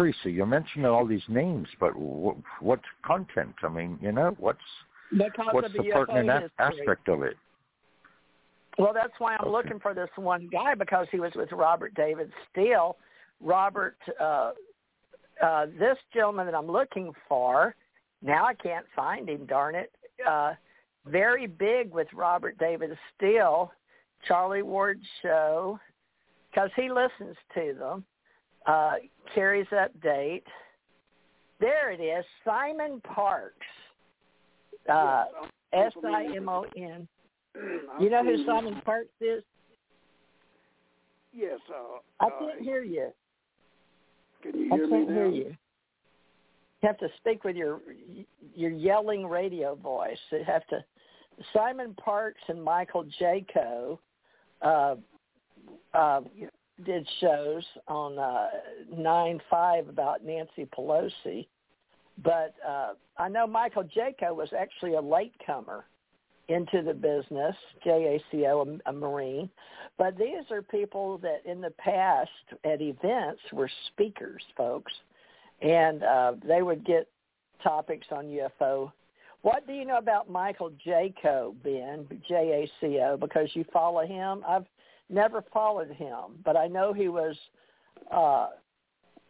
Theresa. 0.02 0.30
You're 0.30 0.46
mentioning 0.46 0.86
all 0.86 1.06
these 1.06 1.24
names, 1.28 1.68
but 1.80 1.96
what, 1.96 2.38
what 2.60 2.80
content? 3.06 3.54
I 3.64 3.70
mean, 3.70 4.00
you 4.02 4.12
know, 4.12 4.36
what's 4.40 4.60
what's 5.52 5.68
of 5.68 5.74
the 5.74 5.92
pertinent 5.92 6.52
history. 6.58 6.80
aspect 6.80 7.10
of 7.10 7.24
it? 7.24 7.38
Well, 8.78 8.94
that's 8.94 9.14
why 9.20 9.36
I'm 9.36 9.42
Okay. 9.42 9.50
looking 9.50 9.80
for 9.80 9.94
this 9.94 10.10
one 10.16 10.48
guy 10.52 10.76
because 10.76 11.08
he 11.12 11.20
was 11.20 11.34
with 11.36 11.52
Robert 11.52 11.94
David 11.94 12.32
Steele. 12.50 12.98
Robert, 13.42 13.98
uh, 14.20 14.54
uh, 15.42 15.66
this 15.78 15.98
gentleman 16.14 16.46
that 16.46 16.56
I'm 16.56 16.72
looking 16.72 17.12
for, 17.28 17.76
now 18.22 18.46
I 18.46 18.54
can't 18.54 18.86
find 18.96 19.28
him, 19.28 19.46
darn 19.46 19.76
it. 19.76 19.92
Uh, 20.26 20.54
very 21.06 21.48
big 21.48 21.92
with 21.92 22.08
Robert 22.14 22.58
David 22.60 22.98
Steele, 23.16 23.72
Charlie 24.28 24.62
Ward 24.62 25.02
show, 25.22 25.80
because 26.50 26.70
he 26.76 26.90
listens 26.90 27.36
to 27.56 27.74
them. 27.78 28.06
Uh, 28.66 28.94
Kerry's 29.34 29.68
update. 29.68 30.44
There 31.60 31.92
it 31.92 32.00
is, 32.00 32.26
Simon 32.44 33.02
Parks. 33.02 33.56
Uh, 34.90 35.26
Yes, 35.74 35.88
S 35.88 35.94
I'm 36.04 36.06
I 36.16 36.24
familiar 36.26 36.38
M 36.42 36.50
O 36.50 36.66
N. 36.76 37.08
with- 37.56 38.02
You 38.02 38.10
know 38.10 38.24
who 38.24 38.46
Simon 38.46 38.82
Parks 38.82 39.10
is? 39.22 39.44
Yes. 41.34 41.60
Uh, 41.70 42.00
I 42.20 42.28
uh, 42.28 42.40
can't 42.40 42.62
hear 42.62 42.82
you. 42.84 43.10
Can 44.42 44.60
you 44.60 44.74
I 44.74 44.78
can't 44.78 44.92
me 45.10 45.14
hear 45.14 45.28
you. 45.28 45.56
You 46.82 46.88
have 46.88 46.98
to 46.98 47.10
speak 47.18 47.44
with 47.44 47.56
your 47.56 47.80
your 48.56 48.72
yelling 48.72 49.28
radio 49.28 49.76
voice. 49.76 50.18
You 50.32 50.44
have 50.46 50.66
to. 50.68 50.84
Simon 51.54 51.96
Parks 51.96 52.42
and 52.50 52.62
Michael 52.62 53.06
Jaco 53.20 53.98
uh, 54.62 54.96
uh, 55.94 56.22
did 56.86 57.08
shows 57.20 57.64
on 57.88 58.18
uh, 58.18 58.48
nine 58.96 59.40
five 59.50 59.88
about 59.88 60.24
Nancy 60.24 60.68
Pelosi, 60.78 61.48
but 62.24 62.54
uh, 62.68 62.94
I 63.18 63.30
know 63.30 63.48
Michael 63.48 63.84
Jaco 63.84 64.36
was 64.36 64.50
actually 64.58 64.96
a 64.96 65.02
latecomer 65.02 65.86
into 66.48 66.82
the 66.82 66.94
business, 66.94 67.56
JACO, 67.86 68.80
a, 68.86 68.90
a 68.90 68.94
Marine. 68.94 69.50
But 69.98 70.18
these 70.18 70.50
are 70.50 70.62
people 70.62 71.18
that 71.20 71.42
in 71.46 71.62
the 71.62 71.72
past 71.72 72.30
at 72.66 72.82
events 72.82 73.42
were 73.54 73.70
speakers, 73.88 74.42
folks, 74.58 74.92
and 75.62 76.04
uh, 76.04 76.34
they 76.46 76.62
would 76.62 76.86
get 76.86 77.08
topics 77.64 78.08
on 78.12 78.26
UFO. 78.26 78.92
What 79.44 79.66
do 79.66 79.74
you 79.74 79.86
know 79.86 79.98
about 79.98 80.30
Michael 80.30 80.72
Jaco, 80.86 81.56
Ben, 81.64 82.06
J-A-C-O, 82.28 83.18
because 83.18 83.50
you 83.54 83.66
follow 83.72 84.06
him? 84.06 84.44
I've 84.48 84.66
never 85.12 85.44
followed 85.54 85.92
him, 85.92 86.40
but 86.44 86.56
I 86.56 86.68
know 86.68 86.94
he 86.94 87.08
was, 87.08 87.36
uh, 88.12 88.48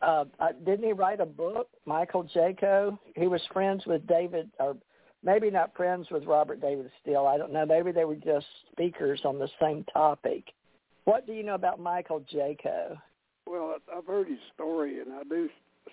uh, 0.01 0.25
uh, 0.39 0.51
didn't 0.65 0.85
he 0.85 0.93
write 0.93 1.19
a 1.19 1.25
book, 1.25 1.67
Michael 1.85 2.23
Jaco? 2.35 2.97
He 3.15 3.27
was 3.27 3.41
friends 3.53 3.85
with 3.85 4.05
David, 4.07 4.49
or 4.59 4.75
maybe 5.23 5.49
not 5.49 5.75
friends 5.75 6.07
with 6.11 6.25
Robert 6.25 6.61
David 6.61 6.89
Steele. 7.01 7.27
I 7.27 7.37
don't 7.37 7.53
know. 7.53 7.65
Maybe 7.65 7.91
they 7.91 8.05
were 8.05 8.15
just 8.15 8.45
speakers 8.71 9.21
on 9.25 9.39
the 9.39 9.49
same 9.59 9.83
topic. 9.93 10.45
What 11.05 11.25
do 11.25 11.33
you 11.33 11.43
know 11.43 11.55
about 11.55 11.79
Michael 11.79 12.21
Jaco? 12.33 12.97
Well, 13.45 13.75
I- 13.75 13.97
I've 13.97 14.05
heard 14.05 14.27
his 14.27 14.39
story, 14.53 14.99
and 14.99 15.13
I 15.13 15.23
do 15.23 15.49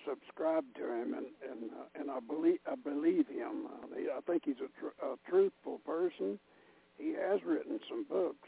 subscribe 0.07 0.63
to 0.75 0.83
him, 0.83 1.13
and 1.13 1.25
and 1.49 1.71
uh, 1.71 1.99
and 1.99 2.11
I 2.11 2.19
believe 2.19 2.59
I 2.71 2.75
believe 2.75 3.27
him. 3.27 3.65
Uh, 3.65 3.87
he, 3.97 4.05
I 4.05 4.21
think 4.21 4.43
he's 4.45 4.55
a, 4.63 4.69
tr- 4.79 5.05
a 5.05 5.15
truthful 5.29 5.79
person. 5.79 6.39
He 6.97 7.13
has 7.13 7.39
written 7.45 7.79
some 7.89 8.05
books. 8.09 8.47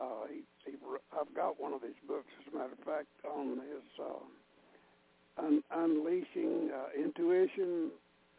Uh, 0.00 0.26
he, 0.28 0.42
he, 0.64 0.76
I've 1.18 1.34
got 1.34 1.60
one 1.60 1.72
of 1.72 1.82
his 1.82 1.94
books, 2.08 2.28
as 2.40 2.52
a 2.52 2.56
matter 2.56 2.72
of 2.72 2.84
fact, 2.84 3.08
on 3.28 3.58
his 3.58 3.84
uh, 4.00 5.44
un- 5.44 5.62
unleashing 5.70 6.70
uh, 6.72 6.88
intuition 6.98 7.90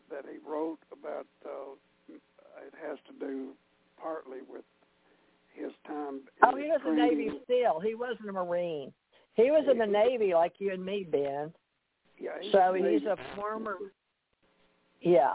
that 0.09 0.25
he 0.29 0.37
wrote 0.47 0.79
about. 0.91 1.27
Uh, 1.45 1.75
it 2.09 2.73
has 2.85 2.97
to 3.07 3.25
do 3.25 3.49
partly 4.01 4.39
with 4.51 4.63
his 5.53 5.71
time. 5.87 6.21
Oh, 6.43 6.55
he 6.55 6.63
his 6.63 6.71
was 6.71 6.81
a 6.85 6.95
Navy 6.95 7.15
training. 7.15 7.39
SEAL. 7.47 7.79
He 7.85 7.95
wasn't 7.95 8.29
a 8.29 8.33
Marine. 8.33 8.91
He 9.35 9.51
was 9.51 9.65
in 9.71 9.77
the 9.77 9.85
Navy 9.85 10.33
like 10.33 10.53
you 10.59 10.73
and 10.73 10.83
me, 10.83 11.05
Ben. 11.09 11.53
Yeah, 12.19 12.31
he 12.41 12.51
So 12.51 12.73
he's 12.73 12.83
Navy 12.83 13.05
a 13.05 13.17
former. 13.35 13.77
Yeah. 15.01 15.33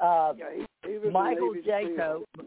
Uh, 0.00 0.32
Yeah, 0.36 0.64
he, 0.84 0.90
he 0.90 1.10
Michael 1.10 1.52
Navy 1.52 1.68
Jaco. 1.68 2.22
SEAL. 2.36 2.46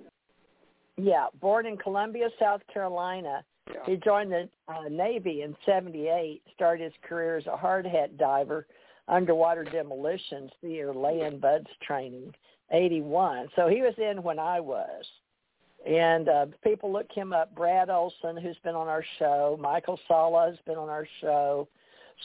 Yeah, 0.98 1.28
born 1.42 1.66
in 1.66 1.78
Columbia, 1.78 2.30
South 2.40 2.62
Carolina. 2.72 3.44
Yeah. 3.72 3.80
He 3.86 3.98
joined 3.98 4.32
the 4.32 4.48
uh, 4.68 4.88
Navy 4.90 5.42
in 5.42 5.56
'78. 5.66 6.42
Started 6.54 6.84
his 6.84 6.94
career 7.02 7.38
as 7.38 7.48
a 7.48 7.58
hard 7.58 7.86
hat 7.86 8.18
diver, 8.18 8.68
underwater 9.08 9.64
demolitions, 9.64 10.52
theater, 10.62 10.94
land 10.94 11.42
buds 11.42 11.68
training. 11.86 12.34
'81. 12.72 13.50
So 13.56 13.68
he 13.68 13.82
was 13.82 13.94
in 13.98 14.24
when 14.24 14.40
I 14.40 14.60
was. 14.60 15.04
And 15.86 16.30
uh, 16.30 16.46
people 16.64 16.92
look 16.92 17.12
him 17.12 17.32
up. 17.32 17.54
Brad 17.54 17.90
Olsen, 17.90 18.38
who's 18.38 18.58
been 18.64 18.74
on 18.74 18.88
our 18.88 19.04
show. 19.20 19.58
Michael 19.62 20.00
Salla 20.08 20.48
has 20.50 20.58
been 20.66 20.78
on 20.78 20.90
our 20.90 21.08
show. 21.22 21.68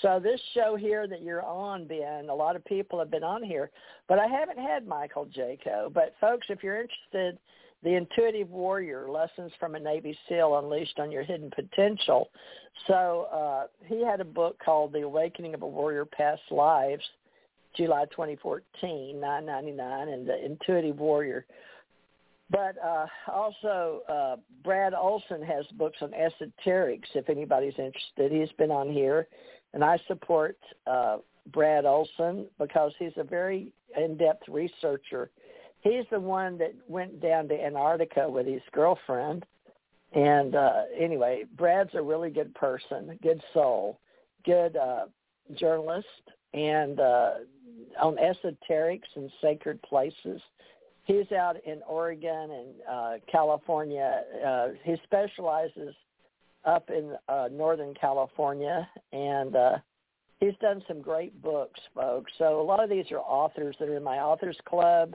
So 0.03 0.21
this 0.23 0.41
show 0.55 0.77
here 0.77 1.07
that 1.09 1.23
you're 1.23 1.45
on, 1.45 1.87
Ben, 1.87 2.29
a 2.31 2.35
lot 2.35 2.57
of 2.57 2.65
people 2.65 2.99
have 2.99 3.11
been 3.11 3.25
on 3.25 3.43
here, 3.43 3.71
but 4.09 4.19
I 4.19 4.27
haven't 4.27 4.59
had 4.59 4.87
Michael 4.87 5.27
Jaco. 5.27 5.93
But 5.93 6.15
folks, 6.21 6.47
if 6.49 6.63
you're 6.63 6.81
interested, 6.81 7.39
the 7.83 7.95
Intuitive 7.95 8.51
Warrior: 8.51 9.09
Lessons 9.11 9.53
from 9.59 9.75
a 9.75 9.81
Navy 9.81 10.17
SEAL 10.29 10.59
Unleashed 10.59 10.99
on 10.99 11.11
Your 11.11 11.23
Hidden 11.23 11.51
Potential. 11.55 12.29
So 12.87 13.29
uh, 13.33 13.67
he 13.87 14.05
had 14.05 14.21
a 14.21 14.25
book 14.25 14.59
called 14.65 14.93
The 14.93 15.03
Awakening 15.03 15.55
of 15.55 15.63
a 15.63 15.69
Warrior: 15.69 16.05
Past 16.05 16.43
Lives, 16.51 17.05
July 17.77 18.05
2014, 18.07 19.17
9.99, 19.17 20.13
and 20.13 20.27
the 20.27 20.45
Intuitive 20.45 20.99
Warrior. 20.99 21.47
But 22.51 22.77
uh, 22.85 23.07
also, 23.31 24.03
uh, 24.09 24.37
Brad 24.65 24.93
Olsen 24.93 25.41
has 25.43 25.65
books 25.79 25.99
on 26.01 26.11
esoterics. 26.11 27.07
If 27.15 27.31
anybody's 27.31 27.79
interested, 27.79 28.33
he's 28.33 28.51
been 28.59 28.73
on 28.73 28.91
here, 28.91 29.29
and 29.73 29.85
I 29.85 29.99
support 30.09 30.59
uh, 30.87 31.19
Brad 31.53 31.85
Olsen 31.85 32.47
because 32.59 32.93
he's 32.99 33.13
a 33.17 33.25
very 33.25 33.73
in-depth 33.97 34.49
researcher. 34.49 35.31
He's 35.83 36.05
the 36.11 36.21
one 36.21 36.59
that 36.59 36.75
went 36.89 37.21
down 37.21 37.49
to 37.49 37.55
Antarctica 37.55 38.29
with 38.29 38.47
his 38.47 38.63
girlfriend 38.73 39.47
And 40.13 40.55
uh, 40.55 40.83
anyway, 40.99 41.45
Brad's 41.57 41.95
a 41.95 42.03
really 42.03 42.31
good 42.31 42.55
person, 42.55 43.19
good 43.23 43.41
soul, 43.55 44.01
good 44.45 44.77
uh, 44.77 45.05
journalist, 45.59 46.07
and 46.53 46.99
uh, 46.99 47.31
on 48.01 48.17
esoterics 48.17 49.09
and 49.15 49.31
sacred 49.41 49.81
places. 49.83 50.41
He's 51.05 51.31
out 51.33 51.57
in 51.65 51.81
Oregon 51.89 52.51
and 52.51 52.69
uh, 52.91 53.13
California. 53.31 54.23
Uh, 54.47 54.69
he 54.83 54.97
specializes 55.05 55.95
up 56.65 56.91
in 56.91 57.17
uh, 57.29 57.49
Northern 57.53 57.95
California, 57.95 58.87
and 59.13 59.57
uh, 59.57 59.77
he's 60.41 60.55
done 60.61 60.83
some 60.89 61.01
great 61.01 61.41
books, 61.41 61.81
folks. 61.95 62.33
So 62.39 62.61
a 62.61 62.63
lot 62.63 62.83
of 62.83 62.91
these 62.91 63.07
are 63.13 63.19
authors 63.19 63.77
that 63.79 63.89
are 63.89 63.97
in 63.97 64.05
my 64.05 64.19
authors 64.19 64.59
club 64.69 65.15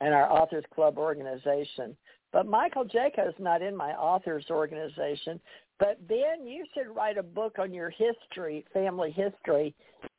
and 0.00 0.14
our 0.14 0.30
authors 0.30 0.64
club 0.74 0.98
organization. 0.98 1.96
But 2.32 2.46
Michael 2.46 2.84
Jaco's 2.84 3.34
not 3.38 3.62
in 3.62 3.76
my 3.76 3.90
authors 3.92 4.46
organization. 4.50 5.40
But 5.78 6.06
Ben, 6.06 6.46
you 6.46 6.64
should 6.74 6.94
write 6.94 7.16
a 7.16 7.22
book 7.22 7.56
on 7.58 7.72
your 7.72 7.90
history, 7.90 8.64
family 8.72 9.10
history, 9.10 9.74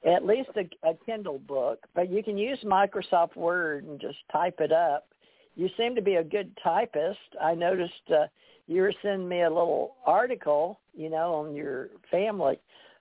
at 0.05 0.25
least 0.25 0.49
a, 0.55 0.67
a 0.87 0.93
Kindle 1.05 1.39
book. 1.39 1.79
But 1.93 2.09
you 2.09 2.23
can 2.23 2.37
use 2.37 2.57
Microsoft 2.65 3.35
Word 3.35 3.85
and 3.85 3.99
just 3.99 4.17
type 4.31 4.59
it 4.59 4.71
up. 4.71 5.07
You 5.55 5.69
seem 5.77 5.95
to 5.95 6.01
be 6.01 6.15
a 6.15 6.23
good 6.23 6.51
typist. 6.63 7.19
I 7.39 7.53
noticed 7.53 7.93
uh, 8.09 8.25
you 8.67 8.81
were 8.81 8.93
sending 9.01 9.29
me 9.29 9.43
a 9.43 9.49
little 9.49 9.95
article, 10.05 10.79
you 10.95 11.09
know, 11.09 11.35
on 11.35 11.53
your 11.53 11.89
family. 12.09 12.59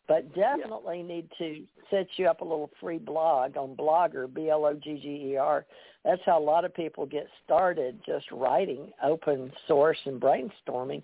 But 0.08 0.34
definitely 0.34 0.98
yeah. 0.98 1.06
need 1.06 1.28
to 1.38 1.62
set 1.90 2.06
you 2.16 2.26
up 2.26 2.40
a 2.40 2.44
little 2.44 2.70
free 2.80 2.98
blog 2.98 3.56
on 3.56 3.76
Blogger, 3.76 4.32
B-L-O-G-G-E-R. 4.32 5.64
That's 6.04 6.22
how 6.26 6.38
a 6.38 6.42
lot 6.42 6.64
of 6.64 6.74
people 6.74 7.06
get 7.06 7.28
started, 7.44 8.00
just 8.06 8.26
writing 8.32 8.90
open 9.04 9.52
source 9.68 9.98
and 10.06 10.20
brainstorming. 10.20 11.02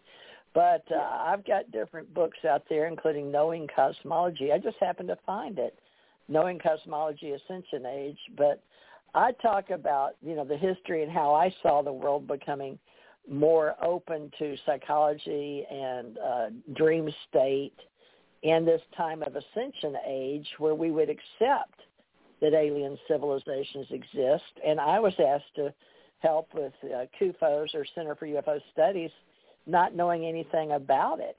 But 0.54 0.84
uh, 0.90 0.98
I've 0.98 1.44
got 1.44 1.70
different 1.70 2.12
books 2.14 2.38
out 2.48 2.62
there, 2.70 2.86
including 2.86 3.30
Knowing 3.30 3.68
Cosmology. 3.76 4.52
I 4.52 4.58
just 4.58 4.78
happened 4.80 5.08
to 5.08 5.18
find 5.26 5.58
it, 5.58 5.78
Knowing 6.28 6.58
Cosmology 6.58 7.32
Ascension 7.32 7.84
Age. 7.84 8.18
But 8.38 8.62
I 9.14 9.32
talk 9.32 9.68
about, 9.68 10.16
you 10.22 10.34
know, 10.34 10.46
the 10.46 10.56
history 10.56 11.02
and 11.02 11.12
how 11.12 11.34
I 11.34 11.54
saw 11.62 11.82
the 11.82 11.92
world 11.92 12.26
becoming 12.26 12.78
more 13.30 13.74
open 13.84 14.30
to 14.38 14.56
psychology 14.64 15.66
and 15.70 16.18
uh, 16.18 16.46
dream 16.74 17.10
state 17.28 17.74
in 18.46 18.64
this 18.64 18.82
time 18.96 19.22
of 19.22 19.34
ascension 19.34 19.96
age 20.06 20.46
where 20.58 20.74
we 20.74 20.90
would 20.90 21.10
accept 21.10 21.80
that 22.40 22.54
alien 22.54 22.96
civilizations 23.08 23.86
exist. 23.90 24.60
And 24.64 24.78
I 24.78 25.00
was 25.00 25.14
asked 25.18 25.54
to 25.56 25.74
help 26.20 26.48
with 26.54 26.72
uh, 26.84 27.06
CUFOS 27.20 27.74
or 27.74 27.84
Center 27.94 28.14
for 28.14 28.26
UFO 28.26 28.60
Studies 28.72 29.10
not 29.66 29.96
knowing 29.96 30.24
anything 30.26 30.72
about 30.72 31.18
it. 31.18 31.38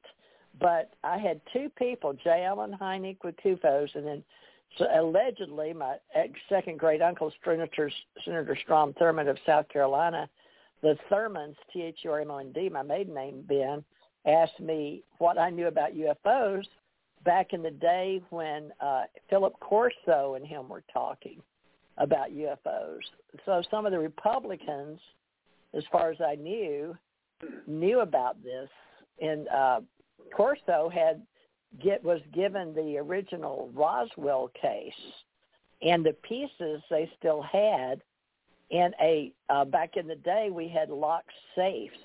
But 0.59 0.91
I 1.03 1.17
had 1.17 1.39
two 1.53 1.69
people, 1.77 2.13
J. 2.23 2.43
Allen 2.43 2.75
Hynek 2.79 3.17
with 3.23 3.35
CUFOS, 3.37 3.95
and 3.95 4.05
then 4.05 4.23
so 4.77 4.85
allegedly 4.93 5.71
my 5.71 5.95
second 6.49 6.77
great 6.77 7.01
uncle, 7.01 7.31
Senator, 7.45 7.89
Senator 8.25 8.57
Strom 8.61 8.93
Thurmond 8.93 9.29
of 9.29 9.37
South 9.45 9.69
Carolina, 9.69 10.27
the 10.81 10.97
Thurmonds, 11.09 11.55
T-H-U-R-M-O-N-D, 11.71 12.69
my 12.69 12.83
maiden 12.83 13.13
name, 13.13 13.45
Ben, 13.47 13.83
asked 14.25 14.59
me 14.59 15.03
what 15.19 15.37
I 15.37 15.49
knew 15.49 15.67
about 15.67 15.93
UFOs 15.93 16.65
back 17.27 17.51
in 17.51 17.61
the 17.61 17.71
day 17.71 18.21
when 18.29 18.71
uh, 18.79 19.01
Philip 19.29 19.59
Corso 19.59 20.35
and 20.35 20.47
him 20.47 20.69
were 20.69 20.83
talking 20.93 21.41
about 21.97 22.31
UFOs. 22.31 23.01
So 23.45 23.61
some 23.69 23.85
of 23.85 23.91
the 23.91 23.99
Republicans, 23.99 24.97
as 25.75 25.83
far 25.91 26.09
as 26.09 26.17
I 26.25 26.35
knew, 26.35 26.95
knew 27.67 27.99
about 27.99 28.41
this, 28.41 28.69
and 29.21 29.45
uh, 29.49 29.81
Corso 30.33 30.89
had 30.89 31.21
get 31.83 32.01
was 32.01 32.21
given 32.33 32.73
the 32.73 32.97
original 32.97 33.69
Roswell 33.75 34.49
case, 34.59 34.93
and 35.81 36.05
the 36.05 36.13
pieces 36.13 36.81
they 36.89 37.11
still 37.19 37.41
had. 37.41 38.01
In 38.69 38.91
a 39.01 39.31
uh, 39.49 39.63
back 39.63 39.95
in 39.95 40.07
the 40.07 40.15
day, 40.15 40.49
we 40.51 40.67
had 40.67 40.89
locked 40.89 41.31
safes, 41.55 41.95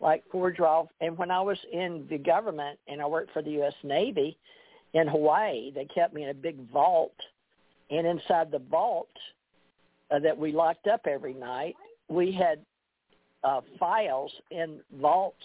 like 0.00 0.24
four 0.30 0.50
draw. 0.50 0.86
And 1.02 1.18
when 1.18 1.30
I 1.30 1.40
was 1.40 1.58
in 1.70 2.06
the 2.08 2.16
government 2.16 2.78
and 2.88 3.02
I 3.02 3.06
worked 3.06 3.32
for 3.32 3.42
the 3.42 3.50
U.S. 3.50 3.74
Navy 3.82 4.38
in 4.94 5.06
Hawaii, 5.08 5.70
they 5.72 5.84
kept 5.86 6.14
me 6.14 6.24
in 6.24 6.30
a 6.30 6.34
big 6.34 6.56
vault, 6.70 7.14
and 7.90 8.06
inside 8.06 8.50
the 8.50 8.62
vault 8.70 9.08
uh, 10.10 10.18
that 10.18 10.36
we 10.36 10.52
locked 10.52 10.86
up 10.86 11.06
every 11.06 11.34
night, 11.34 11.76
we 12.08 12.32
had 12.32 12.60
uh, 13.44 13.60
files 13.78 14.32
in 14.50 14.80
vaults 15.00 15.44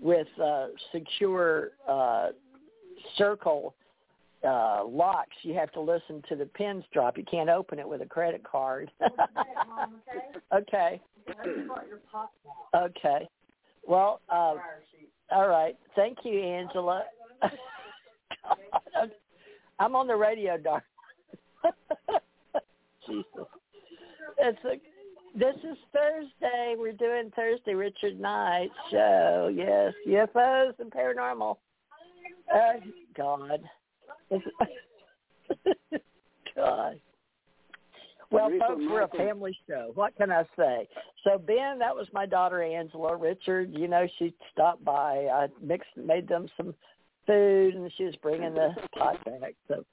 with 0.00 0.28
uh, 0.42 0.68
secure 0.92 1.70
uh, 1.88 2.28
circle 3.16 3.74
uh, 4.46 4.84
locks. 4.86 5.36
You 5.42 5.54
have 5.54 5.72
to 5.72 5.80
listen 5.80 6.22
to 6.28 6.36
the 6.36 6.46
pins 6.46 6.84
drop. 6.92 7.18
You 7.18 7.24
can't 7.28 7.50
open 7.50 7.78
it 7.78 7.88
with 7.88 8.02
a 8.02 8.06
credit 8.06 8.42
card. 8.44 8.90
okay. 10.54 11.00
Okay. 12.74 13.28
Well, 13.86 14.20
uh, 14.30 14.54
all 15.30 15.48
right. 15.48 15.76
Thank 15.94 16.18
you, 16.24 16.40
Angela. 16.40 17.04
I'm 19.78 19.94
on 19.94 20.06
the 20.06 20.16
radio, 20.16 20.56
darling. 20.56 20.82
Jesus. 23.06 23.46
It's 24.38 24.58
a 24.64 24.76
this 25.38 25.54
is 25.56 25.76
Thursday. 25.92 26.74
We're 26.76 26.92
doing 26.92 27.30
Thursday 27.36 27.74
Richard 27.74 28.18
Knight 28.18 28.70
show. 28.90 29.52
Yes, 29.54 29.92
UFOs 30.08 30.72
and 30.80 30.90
paranormal. 30.90 31.58
Uh, 32.52 32.72
God. 33.16 33.60
God. 36.56 37.00
Well, 38.30 38.50
folks, 38.58 38.82
we're 38.90 39.02
a 39.02 39.08
family 39.08 39.56
show. 39.68 39.92
What 39.94 40.16
can 40.16 40.30
I 40.30 40.42
say? 40.56 40.88
So, 41.24 41.38
Ben, 41.38 41.78
that 41.78 41.94
was 41.94 42.06
my 42.12 42.26
daughter 42.26 42.62
Angela. 42.62 43.16
Richard, 43.16 43.72
you 43.72 43.88
know, 43.88 44.06
she 44.18 44.34
stopped 44.52 44.84
by. 44.84 45.28
I 45.32 45.46
mixed, 45.62 45.96
made 45.96 46.28
them 46.28 46.48
some 46.56 46.74
food, 47.28 47.74
and 47.74 47.92
she 47.96 48.04
was 48.04 48.16
bringing 48.16 48.54
the 48.54 48.74
pot 48.96 49.24
back. 49.24 49.54
So, 49.68 49.84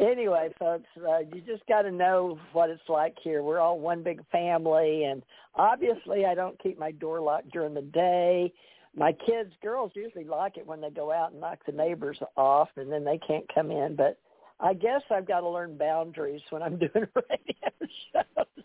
anyway, 0.00 0.48
folks, 0.58 0.86
uh, 0.96 1.18
you 1.18 1.42
just 1.42 1.66
got 1.66 1.82
to 1.82 1.90
know 1.90 2.38
what 2.52 2.70
it's 2.70 2.88
like 2.88 3.16
here. 3.22 3.42
We're 3.42 3.58
all 3.58 3.78
one 3.78 4.02
big 4.02 4.22
family, 4.30 5.04
and 5.04 5.22
obviously, 5.54 6.24
I 6.24 6.34
don't 6.34 6.58
keep 6.62 6.78
my 6.78 6.92
door 6.92 7.20
locked 7.20 7.50
during 7.50 7.74
the 7.74 7.82
day. 7.82 8.52
My 8.96 9.12
kids, 9.12 9.52
girls, 9.62 9.92
usually 9.94 10.24
like 10.24 10.56
it 10.56 10.66
when 10.66 10.80
they 10.80 10.90
go 10.90 11.12
out 11.12 11.32
and 11.32 11.40
knock 11.40 11.58
the 11.66 11.72
neighbors 11.72 12.18
off, 12.36 12.68
and 12.76 12.90
then 12.90 13.04
they 13.04 13.18
can't 13.18 13.44
come 13.52 13.70
in. 13.70 13.96
But 13.96 14.18
I 14.60 14.74
guess 14.74 15.02
I've 15.10 15.28
got 15.28 15.40
to 15.40 15.48
learn 15.48 15.76
boundaries 15.76 16.42
when 16.50 16.62
I'm 16.62 16.78
doing 16.78 16.90
radio 16.94 17.88
shows 18.12 18.64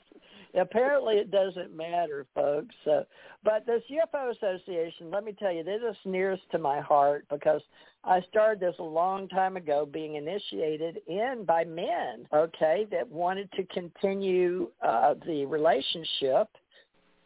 apparently 0.56 1.16
it 1.16 1.32
doesn't 1.32 1.76
matter, 1.76 2.26
folks. 2.34 2.74
So, 2.84 3.06
but 3.44 3.66
this 3.66 3.82
UFO 3.92 4.36
Association, 4.36 5.12
let 5.12 5.24
me 5.24 5.34
tell 5.38 5.52
you, 5.52 5.64
this 5.64 5.82
is 5.88 5.96
nearest 6.06 6.44
to 6.52 6.60
my 6.60 6.80
heart 6.80 7.26
because 7.30 7.62
I 8.04 8.22
started 8.30 8.60
this 8.60 8.76
a 8.80 8.84
long 8.84 9.28
time 9.28 9.58
ago, 9.58 9.88
being 9.92 10.16
initiated 10.16 11.00
in 11.08 11.44
by 11.46 11.64
men, 11.64 12.28
okay, 12.34 12.88
that 12.92 13.10
wanted 13.10 13.52
to 13.54 13.64
continue 13.66 14.70
uh, 14.82 15.16
the 15.26 15.46
relationship, 15.46 16.48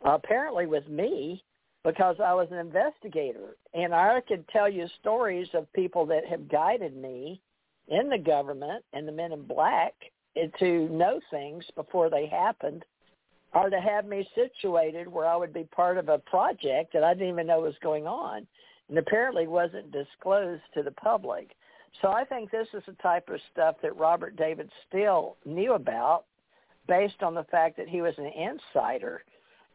apparently 0.03 0.65
with 0.65 0.87
me, 0.87 1.43
because 1.83 2.17
I 2.23 2.33
was 2.33 2.47
an 2.51 2.57
investigator, 2.57 3.55
and 3.73 3.93
I 3.93 4.21
could 4.27 4.47
tell 4.49 4.69
you 4.69 4.87
stories 4.99 5.47
of 5.53 5.71
people 5.73 6.05
that 6.07 6.25
have 6.25 6.49
guided 6.49 6.95
me 6.95 7.41
in 7.87 8.09
the 8.09 8.17
government 8.17 8.83
and 8.93 9.07
the 9.07 9.11
men 9.11 9.31
in 9.31 9.43
black 9.43 9.93
to 10.59 10.87
know 10.89 11.19
things 11.31 11.65
before 11.75 12.09
they 12.09 12.25
happened 12.25 12.85
or 13.53 13.69
to 13.69 13.79
have 13.79 14.05
me 14.05 14.27
situated 14.35 15.07
where 15.07 15.25
I 15.25 15.35
would 15.35 15.53
be 15.53 15.63
part 15.63 15.97
of 15.97 16.09
a 16.09 16.19
project 16.19 16.93
that 16.93 17.03
I 17.03 17.13
didn't 17.13 17.29
even 17.29 17.47
know 17.47 17.61
was 17.61 17.75
going 17.81 18.05
on 18.05 18.45
and 18.89 18.97
apparently 18.97 19.47
wasn't 19.47 19.91
disclosed 19.91 20.61
to 20.73 20.83
the 20.83 20.91
public. 20.91 21.51
So 22.01 22.09
I 22.09 22.23
think 22.23 22.51
this 22.51 22.67
is 22.73 22.83
the 22.85 22.93
type 22.93 23.29
of 23.29 23.39
stuff 23.51 23.75
that 23.81 23.97
Robert 23.97 24.35
David 24.35 24.69
Steele 24.87 25.35
knew 25.45 25.73
about 25.73 26.25
based 26.87 27.21
on 27.21 27.33
the 27.33 27.43
fact 27.45 27.77
that 27.77 27.87
he 27.87 28.01
was 28.01 28.13
an 28.17 28.27
insider. 28.27 29.23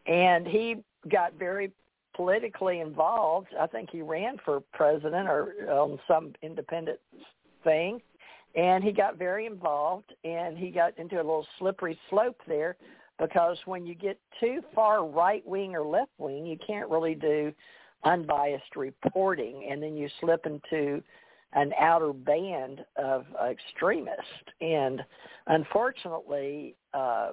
And 0.06 0.46
he 0.46 0.76
got 1.10 1.34
very 1.34 1.72
politically 2.14 2.80
involved. 2.80 3.48
I 3.58 3.66
think 3.66 3.90
he 3.90 4.02
ran 4.02 4.36
for 4.44 4.60
president 4.72 5.28
or 5.28 5.54
on 5.70 5.98
some 6.06 6.32
independent 6.42 7.00
thing. 7.64 8.00
And 8.54 8.84
he 8.84 8.92
got 8.92 9.16
very 9.16 9.46
involved 9.46 10.12
and 10.22 10.56
he 10.56 10.70
got 10.70 10.96
into 10.96 11.16
a 11.16 11.24
little 11.24 11.46
slippery 11.58 11.98
slope 12.08 12.40
there 12.46 12.76
because 13.18 13.58
when 13.66 13.86
you 13.86 13.94
get 13.94 14.18
too 14.40 14.60
far 14.74 15.06
right 15.06 15.46
wing 15.46 15.74
or 15.74 15.86
left 15.86 16.12
wing, 16.18 16.46
you 16.46 16.58
can't 16.66 16.88
really 16.88 17.14
do 17.14 17.52
unbiased 18.04 18.76
reporting, 18.76 19.68
and 19.70 19.82
then 19.82 19.96
you 19.96 20.08
slip 20.20 20.46
into 20.46 21.02
an 21.54 21.72
outer 21.80 22.12
band 22.12 22.84
of 22.96 23.24
extremists. 23.48 24.20
And 24.60 25.00
unfortunately, 25.46 26.74
uh, 26.92 27.30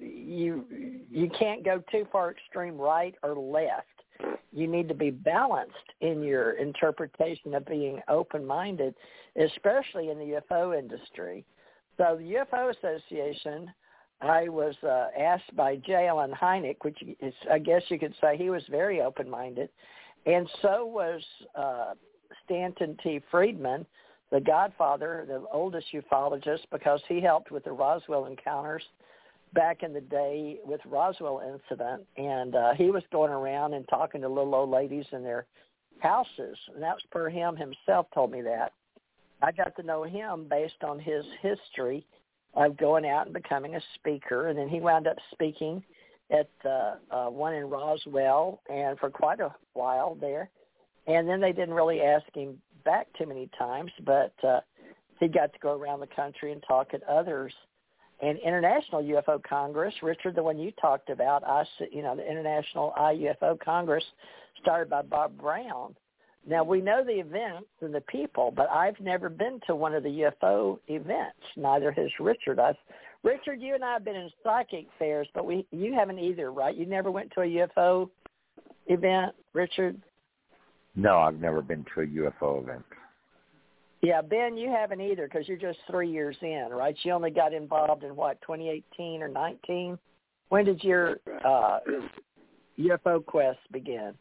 you 0.00 0.64
you 1.10 1.30
can't 1.38 1.64
go 1.64 1.82
too 1.90 2.06
far 2.10 2.30
extreme 2.30 2.76
right 2.76 3.14
or 3.22 3.34
left. 3.34 3.86
you 4.52 4.68
need 4.68 4.86
to 4.88 4.94
be 4.94 5.10
balanced 5.10 5.74
in 6.00 6.22
your 6.22 6.52
interpretation 6.52 7.54
of 7.54 7.66
being 7.66 8.00
open-minded, 8.08 8.94
especially 9.36 10.10
in 10.10 10.18
the 10.18 10.40
UFO 10.40 10.78
industry. 10.78 11.44
So 11.96 12.16
the 12.16 12.34
UFO 12.34 12.72
Association, 12.76 13.72
I 14.20 14.48
was 14.48 14.74
uh, 14.82 15.08
asked 15.18 15.54
by 15.56 15.76
J. 15.76 16.08
Allen 16.08 16.32
Hynek, 16.32 16.76
which 16.82 16.98
is, 17.20 17.34
I 17.50 17.58
guess 17.58 17.82
you 17.88 17.98
could 17.98 18.14
say 18.20 18.36
he 18.36 18.50
was 18.50 18.62
very 18.70 19.00
open-minded, 19.00 19.68
and 20.26 20.48
so 20.62 20.86
was 20.86 21.22
uh, 21.54 21.94
Stanton 22.44 22.96
T. 23.02 23.20
Friedman, 23.30 23.84
the 24.30 24.40
godfather, 24.40 25.24
the 25.28 25.44
oldest 25.52 25.86
ufologist, 25.92 26.62
because 26.72 27.00
he 27.08 27.20
helped 27.20 27.50
with 27.50 27.64
the 27.64 27.72
Roswell 27.72 28.26
encounters 28.26 28.82
back 29.52 29.82
in 29.82 29.92
the 29.92 30.00
day 30.00 30.58
with 30.64 30.80
Roswell 30.86 31.42
incident, 31.46 32.02
and 32.16 32.56
uh, 32.56 32.74
he 32.74 32.90
was 32.90 33.02
going 33.12 33.30
around 33.30 33.74
and 33.74 33.86
talking 33.88 34.20
to 34.22 34.28
little 34.28 34.54
old 34.54 34.70
ladies 34.70 35.06
in 35.12 35.22
their 35.22 35.46
houses, 36.00 36.56
and 36.74 36.82
that 36.82 36.94
was 36.94 37.02
per 37.10 37.28
him 37.28 37.56
himself 37.56 38.06
told 38.12 38.30
me 38.30 38.42
that. 38.42 38.72
I 39.42 39.52
got 39.52 39.76
to 39.76 39.82
know 39.82 40.04
him 40.04 40.46
based 40.48 40.82
on 40.82 40.98
his 40.98 41.24
history 41.42 42.06
of 42.56 42.76
going 42.76 43.06
out 43.06 43.26
and 43.26 43.34
becoming 43.34 43.74
a 43.74 43.80
speaker, 43.94 44.48
and 44.48 44.58
then 44.58 44.68
he 44.68 44.80
wound 44.80 45.06
up 45.06 45.16
speaking 45.32 45.82
at 46.30 46.48
uh, 46.64 46.94
uh, 47.10 47.30
one 47.30 47.54
in 47.54 47.64
Roswell, 47.64 48.60
and 48.70 48.98
for 48.98 49.10
quite 49.10 49.40
a 49.40 49.54
while 49.74 50.16
there, 50.20 50.50
and 51.06 51.28
then 51.28 51.40
they 51.40 51.52
didn't 51.52 51.74
really 51.74 52.00
ask 52.00 52.24
him 52.34 52.58
back 52.84 53.08
too 53.18 53.26
many 53.26 53.48
times, 53.58 53.90
but 54.04 54.32
uh, 54.46 54.60
he 55.20 55.28
got 55.28 55.52
to 55.52 55.58
go 55.60 55.78
around 55.78 56.00
the 56.00 56.06
country 56.08 56.52
and 56.52 56.62
talk 56.66 56.88
at 56.94 57.02
others. 57.04 57.52
And 58.22 58.38
International 58.38 59.02
UFO 59.02 59.42
Congress, 59.42 59.94
Richard, 60.02 60.36
the 60.36 60.42
one 60.42 60.58
you 60.58 60.70
talked 60.80 61.10
about, 61.10 61.44
I, 61.44 61.64
you 61.90 62.02
know, 62.02 62.16
the 62.16 62.28
International 62.28 62.94
IUFO 62.98 63.58
Congress, 63.60 64.04
started 64.62 64.88
by 64.88 65.02
Bob 65.02 65.36
Brown. 65.36 65.94
Now 66.46 66.62
we 66.62 66.80
know 66.80 67.02
the 67.02 67.12
events 67.12 67.68
and 67.80 67.94
the 67.94 68.02
people, 68.02 68.52
but 68.54 68.68
I've 68.70 68.98
never 69.00 69.28
been 69.28 69.60
to 69.66 69.74
one 69.74 69.94
of 69.94 70.02
the 70.02 70.30
UFO 70.42 70.78
events. 70.88 71.38
Neither 71.56 71.90
has 71.92 72.10
Richard. 72.20 72.60
Richard, 73.22 73.62
you 73.62 73.74
and 73.74 73.82
I 73.82 73.94
have 73.94 74.04
been 74.04 74.16
in 74.16 74.30
psychic 74.42 74.86
fairs, 74.98 75.26
but 75.34 75.46
we 75.46 75.66
you 75.70 75.94
haven't 75.94 76.18
either, 76.18 76.52
right? 76.52 76.76
You 76.76 76.84
never 76.84 77.10
went 77.10 77.32
to 77.32 77.40
a 77.40 77.44
UFO 77.46 78.10
event, 78.86 79.34
Richard? 79.54 80.00
No, 80.94 81.18
I've 81.18 81.40
never 81.40 81.62
been 81.62 81.84
to 81.94 82.02
a 82.02 82.06
UFO 82.06 82.62
event. 82.62 82.84
Yeah, 84.02 84.20
Ben, 84.20 84.58
you 84.58 84.68
haven't 84.68 85.00
either 85.00 85.26
because 85.26 85.48
you're 85.48 85.56
just 85.56 85.78
three 85.90 86.10
years 86.10 86.36
in, 86.42 86.68
right? 86.70 86.94
You 87.02 87.12
only 87.12 87.30
got 87.30 87.54
involved 87.54 88.04
in 88.04 88.14
what, 88.14 88.38
2018 88.42 89.22
or 89.22 89.28
19? 89.28 89.98
When 90.50 90.66
did 90.66 90.84
your 90.84 91.16
uh, 91.42 91.78
UFO 92.78 93.24
quest 93.24 93.60
begin? 93.72 94.12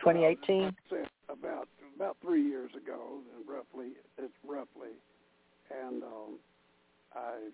2018. 0.00 0.74
Uh, 0.92 0.96
about 1.32 1.68
about 1.96 2.16
three 2.22 2.42
years 2.42 2.70
ago, 2.74 3.20
roughly. 3.46 3.92
It's 4.18 4.34
roughly, 4.46 4.96
and 5.70 6.02
um, 6.02 6.38
I 7.14 7.50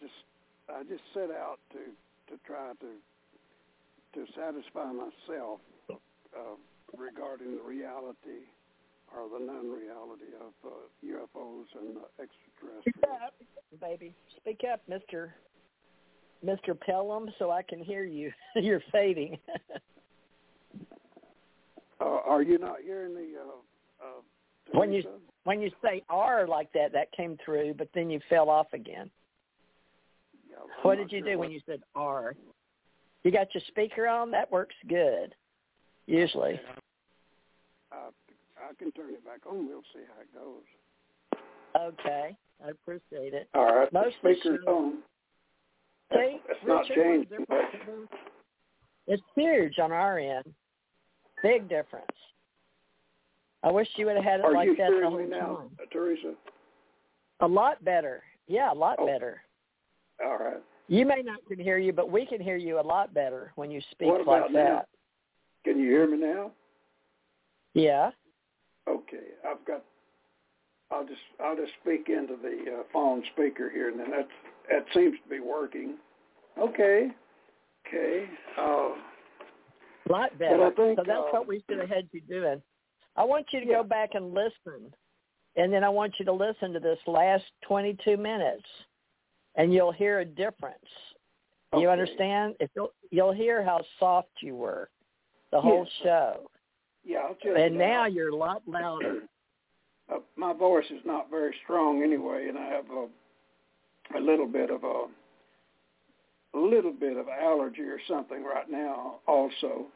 just 0.00 0.12
I 0.68 0.82
just 0.84 1.02
set 1.14 1.30
out 1.30 1.58
to 1.72 1.78
to 2.32 2.40
try 2.46 2.72
to 2.80 2.92
to 4.14 4.32
satisfy 4.36 4.92
myself 4.92 5.60
uh, 5.90 6.56
regarding 6.96 7.56
the 7.56 7.62
reality 7.62 8.44
or 9.14 9.28
the 9.28 9.44
non-reality 9.44 10.32
of 10.40 10.52
uh, 10.64 11.06
UFOs 11.06 11.66
and 11.80 11.96
uh, 11.98 12.22
extraterrestrials. 12.22 12.82
Speak 12.82 13.04
up, 13.04 13.34
baby. 13.80 14.14
Speak 14.36 14.60
up, 14.70 14.80
Mister 14.88 15.34
Mister 16.42 16.74
Pellom, 16.74 17.28
so 17.38 17.50
I 17.50 17.62
can 17.62 17.82
hear 17.82 18.04
you. 18.04 18.32
You're 18.56 18.82
fading. 18.92 19.38
uh, 22.02 22.20
are 22.30 22.42
you 22.42 22.58
not 22.58 22.76
hearing 22.84 23.14
the? 23.14 23.34
Uh, 23.40 24.06
uh, 24.06 24.78
when 24.78 24.92
you 24.92 25.04
when 25.44 25.60
you 25.60 25.70
say 25.82 26.02
R 26.08 26.46
like 26.46 26.72
that, 26.72 26.92
that 26.92 27.12
came 27.12 27.38
through, 27.44 27.74
but 27.74 27.88
then 27.94 28.10
you 28.10 28.20
fell 28.28 28.48
off 28.48 28.68
again. 28.72 29.10
Yeah, 30.48 30.56
what 30.82 30.96
did 30.96 31.10
you 31.12 31.20
sure 31.20 31.32
do 31.32 31.38
when 31.38 31.50
you 31.50 31.60
said 31.66 31.80
R? 31.94 32.34
You 33.24 33.30
got 33.30 33.54
your 33.54 33.62
speaker 33.68 34.08
on? 34.08 34.30
That 34.30 34.50
works 34.50 34.74
good. 34.88 35.34
Usually. 36.06 36.60
Uh, 37.92 38.10
I 38.58 38.74
can 38.78 38.90
turn 38.92 39.10
it 39.14 39.24
back 39.24 39.40
on. 39.48 39.68
We'll 39.68 39.82
see 39.94 40.00
how 40.14 40.22
it 40.22 40.34
goes. 40.34 40.62
Okay, 41.74 42.36
I 42.64 42.70
appreciate 42.70 43.34
it. 43.34 43.48
All 43.54 43.64
right, 43.64 43.92
Most 43.92 44.16
the 44.22 44.34
speaker's 44.34 44.60
shows, 44.64 44.74
on. 44.74 44.98
See, 46.12 46.40
it's 46.48 46.60
not 46.66 46.84
changed. 46.86 47.32
It's 49.06 49.22
huge 49.34 49.78
on 49.78 49.92
our 49.92 50.18
end. 50.18 50.54
Big 51.42 51.68
difference. 51.68 52.06
I 53.62 53.70
wish 53.70 53.88
you 53.96 54.06
would 54.06 54.16
have 54.16 54.24
had 54.24 54.40
it 54.40 54.46
Are 54.46 54.52
like 54.52 54.66
you 54.66 54.76
that 54.76 54.90
the 54.90 55.08
whole 55.08 55.18
me 55.18 55.26
now, 55.26 55.56
time. 55.56 55.70
uh, 55.80 55.84
Theresa? 55.92 56.34
A 57.40 57.46
lot 57.46 57.84
better. 57.84 58.22
Yeah, 58.46 58.72
a 58.72 58.74
lot 58.74 58.98
Oh. 58.98 59.06
better. 59.06 59.42
All 60.24 60.36
right. 60.38 60.62
You 60.88 61.06
may 61.06 61.22
not 61.22 61.44
can 61.46 61.58
hear 61.58 61.78
you, 61.78 61.92
but 61.92 62.10
we 62.10 62.26
can 62.26 62.40
hear 62.40 62.56
you 62.56 62.78
a 62.78 62.82
lot 62.82 63.14
better 63.14 63.52
when 63.54 63.70
you 63.70 63.80
speak 63.92 64.08
What 64.08 64.20
about 64.20 64.52
like 64.52 64.52
now? 64.52 64.84
Can 65.64 65.78
you 65.78 65.88
hear 65.90 66.06
me 66.06 66.18
now? 66.18 66.52
Yeah. 67.74 68.10
Okay, 68.88 69.28
I've 69.48 69.64
got. 69.64 69.84
I'll 70.90 71.06
just 71.06 71.20
I'll 71.40 71.56
just 71.56 71.72
speak 71.80 72.08
into 72.08 72.36
the 72.36 72.80
uh, 72.80 72.82
phone 72.92 73.22
speaker 73.32 73.70
here, 73.70 73.88
and 73.88 73.98
then 73.98 74.10
that 74.10 74.28
that 74.70 74.84
seems 74.92 75.14
to 75.22 75.28
be 75.30 75.40
working. 75.40 75.96
Okay, 76.58 77.10
okay. 77.86 78.28
Uh, 78.58 78.90
A 80.08 80.12
lot 80.12 80.38
better. 80.38 80.70
Think, 80.76 80.98
so 80.98 81.04
that's 81.06 81.20
uh, 81.20 81.30
what 81.30 81.46
we 81.46 81.62
should 81.68 81.78
have 81.78 81.88
had 81.88 82.08
you 82.12 82.20
doing. 82.22 82.62
I 83.16 83.24
want 83.24 83.46
you 83.52 83.60
to 83.60 83.66
Yeah. 83.66 83.76
go 83.76 83.82
back 83.84 84.10
and 84.14 84.34
listen. 84.34 84.94
And 85.56 85.72
then 85.72 85.84
I 85.84 85.88
want 85.88 86.14
you 86.18 86.24
to 86.24 86.32
listen 86.32 86.72
to 86.72 86.80
this 86.80 86.98
last 87.06 87.44
22 87.68 88.16
minutes 88.16 88.66
and 89.54 89.72
you'll 89.72 89.92
hear 89.92 90.20
a 90.20 90.24
difference. 90.24 90.78
You 91.76 91.88
understand? 91.90 92.56
If 92.60 92.70
you'll, 92.74 92.92
you'll 93.10 93.32
hear 93.32 93.62
how 93.62 93.82
soft 93.98 94.28
you 94.40 94.56
were 94.56 94.90
the 95.50 95.60
whole 95.60 95.84
Yes. 95.84 95.92
show. 96.02 96.50
yeah, 97.04 97.32
And 97.44 97.76
now 97.76 98.06
you're 98.06 98.30
a 98.30 98.36
lot 98.36 98.62
louder. 98.66 99.22
uh, 100.12 100.18
my 100.36 100.52
voice 100.52 100.90
is 100.90 101.04
not 101.04 101.30
very 101.30 101.54
strong 101.64 102.02
anyway, 102.02 102.48
and 102.48 102.58
I 102.58 102.66
have 102.68 102.90
a 102.90 103.08
a 104.14 104.20
little 104.20 104.46
bit 104.46 104.70
of 104.70 104.84
a 104.84 105.04
little 106.58 106.92
bit 106.92 107.16
of 107.16 107.26
allergy 107.28 107.82
or 107.82 107.98
something 108.08 108.44
right 108.44 108.70
now. 108.70 109.16
Also, 109.26 109.86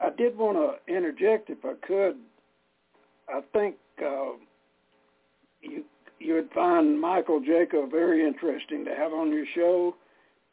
I 0.00 0.10
did 0.10 0.36
want 0.36 0.56
to 0.56 0.92
interject 0.92 1.50
if 1.50 1.64
I 1.64 1.74
could. 1.86 2.16
I 3.28 3.40
think 3.52 3.76
uh, 4.00 4.32
you 5.60 5.84
you 6.18 6.34
would 6.34 6.50
find 6.54 7.00
Michael 7.00 7.40
Jaco 7.40 7.90
very 7.90 8.26
interesting 8.26 8.84
to 8.84 8.94
have 8.94 9.12
on 9.12 9.32
your 9.32 9.46
show, 9.54 9.94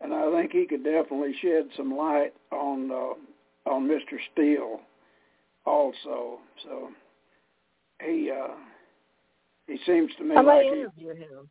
and 0.01 0.13
I 0.13 0.31
think 0.31 0.51
he 0.51 0.65
could 0.65 0.83
definitely 0.83 1.33
shed 1.41 1.65
some 1.75 1.95
light 1.95 2.33
on 2.51 2.91
uh, 2.91 3.69
on 3.69 3.87
Mr. 3.87 4.17
Steele 4.31 4.79
also. 5.65 6.39
So 6.63 6.89
he 8.03 8.31
uh, 8.31 8.53
he 9.67 9.77
seems 9.85 10.11
to 10.17 10.23
me 10.23 10.35
I 10.35 10.41
like 10.41 10.65
may 10.65 10.75
he. 10.75 10.81
interview 10.81 11.15
him. 11.15 11.49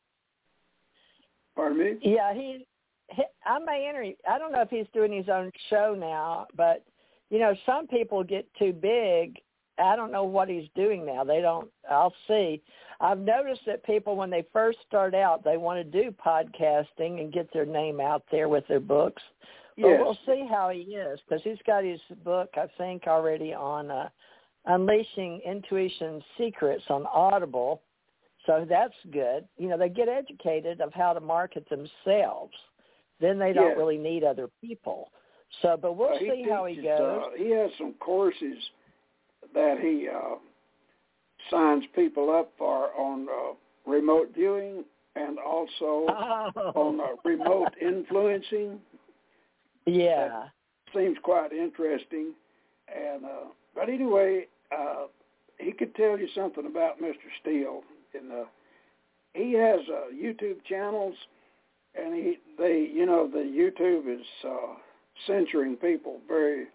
Pardon 1.54 1.78
me. 1.78 1.98
Yeah, 2.02 2.34
he, 2.34 2.64
he 3.10 3.22
I 3.44 3.59
may 3.59 3.89
interview. 3.89 4.14
I 4.28 4.39
don't 4.39 4.52
know 4.52 4.62
if 4.62 4.70
he's 4.70 4.86
doing 4.93 5.12
his 5.12 5.28
own 5.28 5.51
show 5.70 5.97
now, 5.98 6.47
but 6.56 6.85
you 7.30 7.39
know, 7.39 7.55
some 7.66 7.86
people 7.86 8.24
get 8.24 8.47
too 8.59 8.72
big. 8.72 9.39
I 9.78 9.94
don't 9.94 10.10
know 10.10 10.24
what 10.24 10.48
he's 10.48 10.68
doing 10.74 11.06
now. 11.06 11.24
They 11.24 11.40
don't. 11.40 11.70
I'll 11.89 12.14
see. 12.26 12.62
I've 13.01 13.20
noticed 13.20 13.60
that 13.66 13.85
people, 13.85 14.16
when 14.16 14.30
they 14.30 14.44
first 14.52 14.78
start 14.86 15.14
out, 15.14 15.44
they 15.44 15.56
want 15.56 15.78
to 15.78 16.02
do 16.02 16.10
podcasting 16.10 17.20
and 17.20 17.32
get 17.32 17.52
their 17.52 17.66
name 17.66 18.01
out 18.01 18.24
there 18.30 18.48
with 18.48 18.66
their 18.66 18.80
books. 18.80 19.22
But 19.76 19.90
Yes. 19.90 20.01
we'll 20.01 20.18
see 20.26 20.44
how 20.51 20.70
he 20.70 20.80
is 20.80 21.20
because 21.20 21.43
he's 21.44 21.62
got 21.64 21.85
his 21.85 22.01
book, 22.24 22.51
I 22.56 22.66
think, 22.76 23.06
already 23.06 23.55
on 23.55 23.93
uh, 23.93 24.09
Unleashing 24.64 25.40
Intuition 25.47 26.24
Secrets 26.36 26.82
on 26.90 27.06
Audible. 27.06 27.82
So 28.47 28.66
that's 28.68 28.94
good. 29.12 29.47
You 29.56 29.68
know, 29.68 29.78
they 29.78 29.89
get 29.89 30.09
educated 30.09 30.80
of 30.80 30.93
how 30.93 31.12
to 31.12 31.20
market 31.20 31.68
themselves. 31.68 32.55
Then 33.20 33.39
they 33.39 33.53
don't 33.53 33.69
Yes. 33.70 33.77
really 33.77 33.99
need 33.99 34.24
other 34.24 34.49
people. 34.61 35.11
So, 35.62 35.77
but 35.77 35.95
we'll 35.95 36.11
Uh, 36.15 36.19
see 36.19 36.43
how 36.43 36.66
he 36.66 36.77
goes. 36.77 37.24
Uh, 37.24 37.31
he 37.36 37.51
has 37.51 37.70
some 37.78 37.95
courses 37.95 38.70
that 39.55 39.81
he 39.81 40.09
uh, 40.09 40.36
signs 41.51 41.85
people 41.95 42.31
up 42.31 42.53
for 42.59 42.93
on 42.95 43.28
uh, 43.28 43.55
remote 43.86 44.31
viewing 44.35 44.85
and 45.16 45.39
also 45.39 46.05
oh. 46.09 46.73
on 46.74 47.01
uh, 47.01 47.16
remote 47.24 47.74
influencing. 47.81 48.81
yeah. 49.86 50.49
Seems 50.95 51.19
quite 51.23 51.53
interesting. 51.53 52.35
And 52.95 53.24
uh, 53.24 53.45
but 53.74 53.89
anyway, 53.90 54.47
uh, 54.73 55.07
he 55.59 55.73
could 55.73 55.95
tell 55.95 56.19
you 56.19 56.28
something 56.35 56.66
about 56.66 57.01
Mr. 57.01 57.28
Steele. 57.40 57.82
And 58.15 58.32
uh, 58.32 58.45
he 59.35 59.53
has 59.53 59.81
uh, 59.89 60.11
YouTube 60.15 60.65
channels, 60.65 61.15
and 61.94 62.15
he 62.15 62.39
they 62.59 62.89
you 62.93 63.06
know 63.06 63.28
the 63.28 63.39
YouTube 63.39 64.12
is 64.12 64.27
uh, 64.44 64.74
censoring 65.27 65.77
people 65.77 66.19
very 66.27 66.66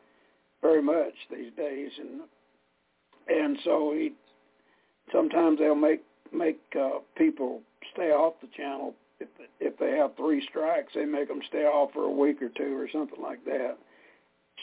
very 0.62 0.82
much 0.82 1.14
these 1.30 1.52
days, 1.58 1.92
and 2.00 2.22
and 3.28 3.58
so 3.64 3.94
he 3.94 4.12
sometimes 5.12 5.60
they'll 5.60 5.76
make 5.76 6.04
make 6.32 6.60
uh, 6.80 7.00
people 7.18 7.62
stay 7.94 8.12
off 8.12 8.34
the 8.42 8.48
channel 8.56 8.94
if 9.20 9.30
if 9.60 9.78
they 9.78 9.92
have 9.92 10.16
three 10.16 10.46
strikes, 10.50 10.94
they 10.96 11.06
make 11.06 11.28
them 11.28 11.42
stay 11.48 11.64
off 11.64 11.92
for 11.94 12.04
a 12.04 12.12
week 12.12 12.42
or 12.42 12.50
two 12.50 12.78
or 12.78 12.88
something 12.92 13.22
like 13.22 13.44
that. 13.46 13.78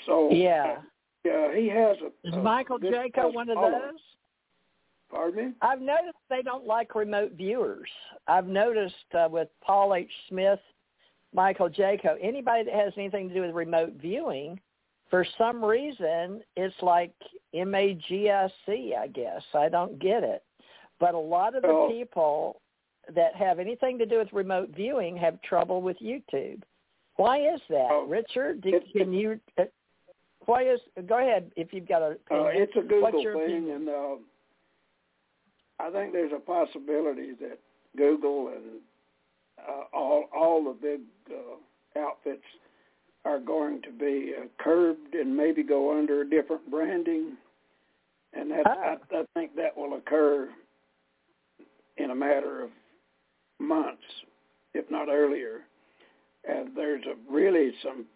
So 0.06 0.30
yeah, 0.30 0.78
yeah, 1.24 1.54
he 1.54 1.68
has 1.68 1.96
a. 2.02 2.28
Is 2.28 2.34
a 2.34 2.38
Michael 2.38 2.78
Jaco 2.78 3.32
one 3.32 3.48
of 3.48 3.56
those? 3.56 4.00
Pardon 5.10 5.46
me? 5.48 5.52
I've 5.62 5.80
noticed 5.80 6.16
they 6.28 6.42
don't 6.42 6.66
like 6.66 6.94
remote 6.94 7.32
viewers. 7.32 7.88
I've 8.28 8.46
noticed 8.46 8.94
uh, 9.18 9.28
with 9.30 9.48
Paul 9.62 9.94
H. 9.94 10.10
Smith, 10.28 10.60
Michael 11.34 11.68
Jaco, 11.68 12.16
anybody 12.22 12.64
that 12.64 12.74
has 12.74 12.92
anything 12.96 13.28
to 13.28 13.34
do 13.34 13.40
with 13.42 13.54
remote 13.54 13.94
viewing, 14.00 14.60
for 15.10 15.26
some 15.36 15.64
reason, 15.64 16.40
it's 16.56 16.74
like 16.82 17.12
M-A-G-I-C, 17.52 18.94
I 18.98 19.06
guess. 19.08 19.42
I 19.54 19.68
don't 19.68 19.98
get 19.98 20.22
it. 20.22 20.42
But 20.98 21.14
a 21.14 21.18
lot 21.18 21.54
of 21.56 21.62
the 21.62 21.68
Well- 21.68 21.88
people 21.88 22.60
that 23.14 23.34
have 23.34 23.58
anything 23.58 23.98
to 23.98 24.06
do 24.06 24.18
with 24.18 24.32
remote 24.32 24.68
viewing 24.70 25.16
have 25.16 25.40
trouble 25.42 25.82
with 25.82 25.98
YouTube. 25.98 26.62
Why 27.16 27.38
is 27.52 27.60
that, 27.68 27.88
Oh, 27.90 28.04
Richard? 28.06 28.60
Do, 28.60 28.80
can 28.96 29.12
you? 29.12 29.40
Uh, 29.58 29.64
why 30.46 30.62
is? 30.64 30.80
Go 31.06 31.18
ahead 31.18 31.50
if 31.56 31.72
you've 31.72 31.88
got 31.88 32.02
a. 32.02 32.10
Uh, 32.30 32.44
it's 32.52 32.72
a 32.76 32.82
Google 32.82 33.10
thing, 33.10 33.26
opinion? 33.28 33.70
and 33.70 33.88
uh, 33.88 34.16
I 35.80 35.90
think 35.90 36.12
there's 36.12 36.32
a 36.34 36.40
possibility 36.40 37.32
that 37.40 37.58
Google 37.96 38.48
and 38.48 38.80
uh, 39.58 39.84
all 39.92 40.24
all 40.36 40.64
the 40.64 40.76
big 40.80 41.00
uh, 41.30 42.00
outfits 42.00 42.44
are 43.24 43.40
going 43.40 43.82
to 43.82 43.90
be 43.90 44.34
uh, 44.38 44.46
curbed 44.58 45.14
and 45.14 45.36
maybe 45.36 45.62
go 45.62 45.98
under 45.98 46.22
a 46.22 46.28
different 46.28 46.70
branding, 46.70 47.36
and 48.32 48.50
that 48.50 48.66
I, 48.66 48.96
I 49.12 49.24
think 49.34 49.56
that 49.56 49.76
will 49.76 49.94
occur 49.94 50.48
in 51.96 52.10
a 52.10 52.14
matter 52.14 52.62
of 52.62 52.70
months, 53.58 54.02
if 54.74 54.90
not 54.90 55.08
earlier. 55.08 55.60
And 56.48 56.70
there's 56.74 57.04
a 57.04 57.32
really 57.32 57.72
some 57.82 58.06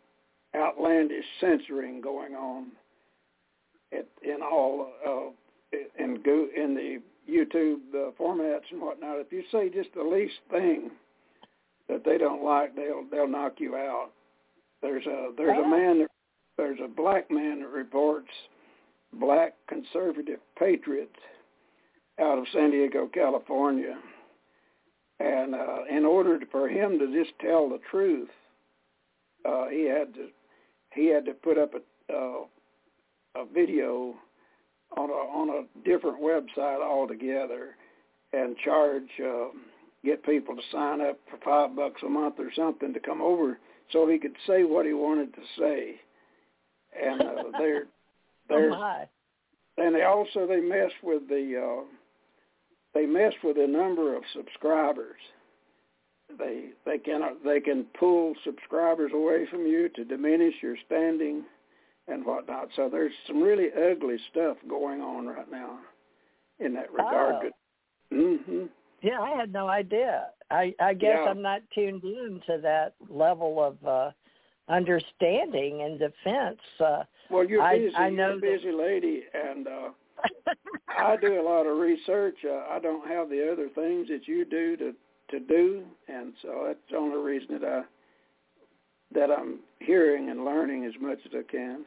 outlandish 0.57 1.27
censoring 1.41 2.01
going 2.01 2.35
on 2.35 2.69
at, 3.93 4.07
in 4.23 4.41
all 4.43 4.89
uh, 5.07 5.79
in 5.99 6.23
in 6.57 6.75
the 6.75 6.99
YouTube 7.31 7.79
uh, 7.95 8.11
formats 8.21 8.71
and 8.71 8.81
whatnot. 8.81 9.21
If 9.21 9.33
you 9.33 9.43
say 9.51 9.69
just 9.69 9.95
the 9.95 10.03
least 10.03 10.35
thing 10.51 10.91
that 11.89 12.05
they 12.05 12.19
don't 12.19 12.45
like, 12.45 12.75
they'll 12.75 13.05
they'll 13.11 13.29
knock 13.29 13.55
you 13.59 13.77
out. 13.77 14.11
There's 14.83 15.07
a 15.07 15.31
there's 15.37 15.59
a 15.59 15.69
man 15.69 16.01
that, 16.01 16.09
there's 16.57 16.79
a 16.85 16.89
black 16.89 17.31
man 17.31 17.61
that 17.61 17.69
reports 17.69 18.29
black 19.13 19.55
conservative 19.69 20.41
patriots 20.59 21.17
out 22.21 22.39
of 22.39 22.45
San 22.53 22.71
Diego, 22.71 23.09
California. 23.13 23.97
And 25.21 25.55
uh, 25.55 25.85
in 25.91 26.05
order 26.05 26.39
to, 26.39 26.47
for 26.47 26.69
him 26.69 26.99
to 26.99 27.07
just 27.07 27.39
tell 27.41 27.69
the 27.69 27.79
truth, 27.91 28.29
uh, 29.45 29.69
he 29.69 29.85
had 29.85 30.13
to 30.15 30.29
he 30.95 31.07
had 31.07 31.25
to 31.27 31.33
put 31.33 31.59
up 31.59 31.73
a 31.75 32.13
uh, 32.13 32.45
a 33.37 33.45
video 33.53 34.15
on 34.97 35.11
a 35.11 35.13
on 35.13 35.49
a 35.51 35.89
different 35.89 36.21
website 36.21 36.83
altogether 36.83 37.77
and 38.33 38.57
charge 38.59 39.09
uh, 39.25 39.49
get 40.05 40.25
people 40.25 40.55
to 40.55 40.63
sign 40.73 41.01
up 41.01 41.19
for 41.31 41.39
five 41.45 41.77
bucks 41.77 42.03
a 42.05 42.09
month 42.09 42.35
or 42.39 42.51
something 42.55 42.93
to 42.93 43.01
come 43.01 43.23
over 43.23 43.59
so 43.93 44.09
he 44.09 44.19
could 44.19 44.35
say 44.47 44.65
what 44.65 44.87
he 44.87 44.93
wanted 44.93 45.33
to 45.35 45.41
say. 45.59 45.95
And 47.01 47.21
uh, 47.21 47.43
they're 47.59 47.85
Oh 48.51 48.57
they're 48.57 48.71
my! 48.71 49.07
and 49.79 49.95
they 49.95 50.03
also 50.03 50.47
they 50.47 50.61
mess 50.61 50.91
with 51.03 51.29
the 51.29 51.61
uh, 51.63 51.85
they 52.95 53.07
mess 53.07 53.33
with 53.43 53.57
the 53.57 53.67
number 53.67 54.17
of 54.17 54.23
subscribers. 54.35 55.21
They 56.39 56.71
they 56.85 56.99
can 56.99 57.23
they 57.45 57.61
can 57.61 57.87
pull 57.99 58.35
subscribers 58.45 59.13
away 59.15 59.47
from 59.51 59.67
you 59.67 59.89
to 59.91 60.05
diminish 60.05 60.55
your 60.63 60.77
standing 60.87 61.45
and 62.09 62.25
whatnot. 62.25 62.69
So 62.77 62.89
there's 62.91 63.13
some 63.27 63.43
really 63.43 63.69
ugly 63.73 64.17
stuff 64.31 64.57
going 64.69 65.01
on 65.01 65.27
right 65.27 65.51
now 65.51 65.79
in 66.61 66.75
that 66.75 66.93
regard. 66.93 67.47
Oh. 68.13 68.37
hmm 68.47 68.65
Yeah, 69.03 69.21
I 69.21 69.31
had 69.37 69.53
no 69.53 69.69
idea. 69.69 70.27
I 70.51 70.75
I 70.81 70.95
guess 70.95 71.19
Yeah. 71.25 71.31
I'm 71.31 71.43
not 71.43 71.63
tuned 71.75 72.05
in 72.05 72.41
to 72.47 72.59
that 72.63 72.95
level 73.09 73.63
of 73.63 73.77
uh 73.87 74.11
understanding 74.69 75.83
and 75.83 75.99
defense. 75.99 76.61
Uh 76.81 77.05
Well, 77.31 77.45
you're 77.45 77.63
I- 77.63 77.79
busy. 77.79 77.95
I 77.97 78.09
you're 78.09 78.17
know 78.17 78.31
a 78.33 78.35
that- 78.35 78.41
busy 78.43 78.73
lady, 78.73 79.23
and 79.33 79.67
uh, 79.67 79.89
I 80.89 81.17
do 81.17 81.41
a 81.41 81.43
lot 81.43 81.67
of 81.67 81.79
research. 81.79 82.37
Uh, 82.45 82.65
I 82.71 82.79
don't 82.81 83.07
have 83.09 83.29
the 83.29 83.51
other 83.51 83.69
things 83.75 84.09
that 84.09 84.27
you 84.29 84.45
do 84.45 84.77
to 84.77 84.95
to 85.31 85.41
do, 85.41 85.85
and 86.09 86.33
so 86.43 86.65
that's 86.67 86.79
the 86.91 86.97
only 86.97 87.19
reason 87.19 87.59
that 87.61 87.65
I 87.69 87.83
that 89.13 89.31
I'm 89.31 89.61
hearing 89.81 90.31
and 90.31 90.45
learning 90.45 90.85
as 90.85 90.95
much 91.01 91.19
as 91.27 91.33
I 91.35 91.43
can. 91.51 91.85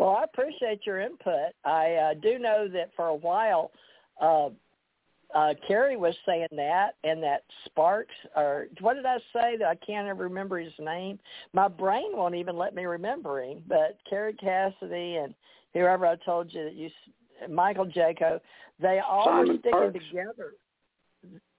Well, 0.00 0.16
I 0.16 0.24
appreciate 0.24 0.86
your 0.86 0.98
input. 0.98 1.52
I 1.62 1.92
uh, 1.92 2.14
do 2.14 2.38
know 2.38 2.68
that 2.72 2.88
for 2.96 3.08
a 3.08 3.14
while, 3.14 3.70
uh, 4.18 4.48
uh, 5.34 5.52
Kerry 5.68 5.98
was 5.98 6.14
saying 6.24 6.48
that, 6.56 6.92
and 7.04 7.22
that 7.22 7.42
Sparks, 7.66 8.14
or 8.34 8.68
what 8.80 8.94
did 8.94 9.04
I 9.04 9.18
say? 9.34 9.58
That 9.58 9.68
I 9.68 9.74
can't 9.74 10.08
ever 10.08 10.24
remember 10.24 10.58
his 10.58 10.72
name. 10.80 11.18
My 11.52 11.68
brain 11.68 12.12
won't 12.14 12.34
even 12.34 12.56
let 12.56 12.74
me 12.74 12.86
remember 12.86 13.42
him. 13.42 13.62
But 13.68 13.98
Kerry 14.08 14.32
Cassidy 14.32 15.16
and 15.16 15.34
whoever 15.74 16.06
I 16.06 16.16
told 16.16 16.50
you 16.50 16.64
that 16.64 16.74
you, 16.74 16.88
Michael 17.50 17.86
Jaco, 17.86 18.40
they 18.80 19.00
all 19.06 19.40
were 19.40 19.44
sticking 19.44 19.70
Parkes. 19.70 19.98
together. 20.08 20.54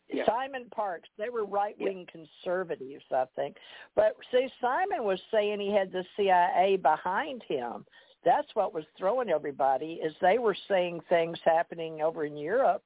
Yeah. 0.10 0.26
Simon 0.26 0.66
Parkes, 0.76 1.10
they 1.20 1.30
were 1.30 1.46
right 1.46 1.76
wing 1.80 2.08
conservatives, 2.12 3.06
I 3.14 3.26
think. 3.36 3.56
But 3.96 4.18
see, 4.32 4.50
Simon 4.60 5.04
was 5.04 5.20
saying 5.32 5.60
he 5.60 5.72
had 5.72 5.92
the 5.92 6.04
CIA 6.18 6.78
behind 6.78 7.44
him. 7.48 7.86
That's 8.24 8.48
what 8.54 8.74
was 8.74 8.84
throwing 8.98 9.30
everybody 9.30 10.00
is 10.04 10.14
they 10.22 10.38
were 10.38 10.56
saying 10.68 11.02
things 11.10 11.40
happening 11.44 12.02
over 12.02 12.26
in 12.26 12.38
Europe, 12.38 12.84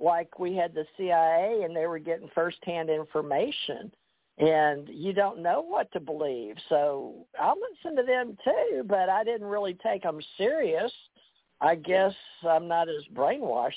like 0.00 0.38
we 0.38 0.56
had 0.56 0.74
the 0.74 0.86
CIA 0.96 1.62
and 1.64 1.76
they 1.76 1.86
were 1.86 1.98
getting 1.98 2.28
firsthand 2.34 2.90
information. 2.90 3.92
And 4.38 4.88
you 4.88 5.12
don't 5.12 5.42
know 5.42 5.60
what 5.60 5.92
to 5.92 6.00
believe. 6.00 6.56
So 6.68 7.26
I'll 7.38 7.58
listen 7.70 7.96
to 7.96 8.02
them 8.02 8.36
too, 8.42 8.82
but 8.86 9.08
I 9.08 9.24
didn't 9.24 9.46
really 9.46 9.74
take 9.74 10.02
them 10.02 10.20
serious. 10.38 10.92
I 11.60 11.74
guess 11.74 12.14
I'm 12.48 12.66
not 12.66 12.88
as 12.88 13.04
brainwashed 13.14 13.72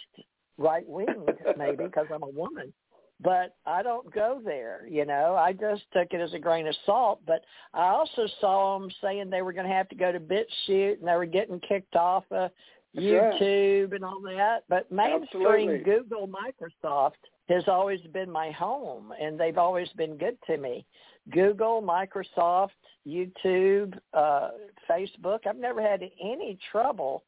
right 0.57 0.87
wing 0.87 1.25
maybe 1.57 1.83
because 1.83 2.07
I'm 2.13 2.23
a 2.23 2.29
woman. 2.29 2.73
But 3.21 3.55
I 3.65 3.81
don't 3.81 4.13
go 4.13 4.41
there, 4.43 4.85
you 4.89 5.05
know. 5.05 5.35
I 5.35 5.53
just 5.53 5.83
took 5.93 6.11
it 6.11 6.19
as 6.19 6.33
a 6.33 6.39
grain 6.39 6.67
of 6.67 6.75
salt. 6.85 7.21
But 7.25 7.41
I 7.73 7.87
also 7.87 8.27
saw 8.41 8.77
them 8.77 8.89
saying 9.01 9.29
they 9.29 9.41
were 9.41 9.53
going 9.53 9.67
to 9.67 9.73
have 9.73 9.89
to 9.89 9.95
go 9.95 10.11
to 10.11 10.19
BitChute 10.19 10.99
and 10.99 11.07
they 11.07 11.15
were 11.15 11.25
getting 11.25 11.59
kicked 11.61 11.95
off 11.95 12.25
of 12.31 12.51
That's 12.93 13.07
right. 13.07 13.41
YouTube 13.41 13.95
and 13.95 14.03
all 14.03 14.21
that. 14.21 14.63
But 14.67 14.91
mainstream 14.91 15.69
Absolutely. 15.69 15.77
Google, 15.79 16.27
Microsoft 16.27 17.11
has 17.47 17.63
always 17.67 18.01
been 18.11 18.29
my 18.29 18.51
home, 18.51 19.13
and 19.21 19.39
they've 19.39 19.57
always 19.57 19.89
been 19.95 20.17
good 20.17 20.37
to 20.47 20.57
me. 20.57 20.85
Google, 21.31 21.81
Microsoft, 21.81 22.69
YouTube, 23.07 23.97
uh, 24.13 24.49
Facebook. 24.89 25.39
I've 25.47 25.57
never 25.57 25.81
had 25.81 26.01
any 26.01 26.57
trouble 26.71 27.23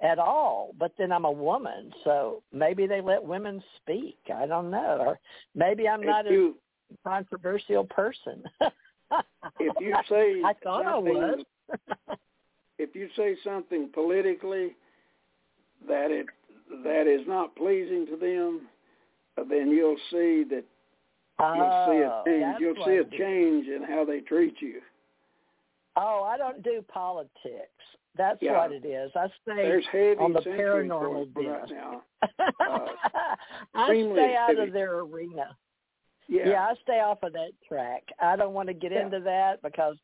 at 0.00 0.18
all. 0.18 0.74
But 0.78 0.92
then 0.98 1.12
I'm 1.12 1.24
a 1.24 1.32
woman, 1.32 1.92
so 2.04 2.42
maybe 2.52 2.86
they 2.86 3.00
let 3.00 3.22
women 3.22 3.62
speak. 3.76 4.18
I 4.34 4.46
don't 4.46 4.70
know, 4.70 4.98
or 5.00 5.20
maybe 5.54 5.88
I'm 5.88 6.04
not 6.04 6.26
if 6.26 6.32
you 6.32 6.56
a 6.92 7.08
controversial 7.08 7.84
person. 7.84 8.42
if 9.60 9.74
you 9.80 9.94
say 10.08 10.42
I 10.44 10.52
thought 10.62 10.86
I 10.86 10.98
was. 10.98 11.38
if 12.78 12.94
you 12.94 13.08
say 13.16 13.36
something 13.42 13.90
politically 13.92 14.76
that 15.88 16.10
it 16.10 16.26
that 16.84 17.06
is 17.06 17.26
not 17.26 17.54
pleasing 17.56 18.06
to 18.06 18.16
them, 18.16 18.68
then 19.48 19.70
you'll 19.70 19.96
see 20.10 20.44
that 20.50 20.64
you'll 21.38 21.86
see 21.86 22.02
a 22.02 22.10
Oh, 22.10 22.22
change. 22.26 22.56
You'll 22.60 22.84
see 22.84 22.96
a 22.96 23.18
change 23.18 23.66
in 23.68 23.82
how 23.88 24.04
they 24.04 24.20
treat 24.20 24.60
you. 24.60 24.80
Oh, 25.96 26.22
I 26.24 26.36
don't 26.36 26.62
do 26.62 26.84
politics. 26.88 27.40
That's 28.16 28.40
Yeah. 28.40 28.58
what 28.58 28.72
it 28.72 28.84
is. 28.84 29.10
I 29.14 29.26
stay 29.42 29.56
There's 29.56 29.86
heavy 29.92 30.18
on 30.18 30.32
the 30.32 30.40
paranormal 30.40 31.00
on 31.00 31.32
right 31.34 31.62
business. 31.62 32.00
Uh, 32.60 32.86
I 33.74 33.88
stay 34.12 34.34
out 34.36 34.48
heavy. 34.56 34.68
of 34.68 34.72
their 34.72 34.98
arena. 35.00 35.56
Yeah. 36.28 36.48
Yeah. 36.48 36.66
I 36.66 36.74
stay 36.82 37.00
off 37.00 37.22
of 37.22 37.32
that 37.34 37.52
track. 37.68 38.02
I 38.20 38.36
don't 38.36 38.54
want 38.54 38.68
to 38.68 38.74
get 38.74 38.92
Yeah. 38.92 39.02
into 39.02 39.20
that 39.20 39.62
because, 39.62 39.96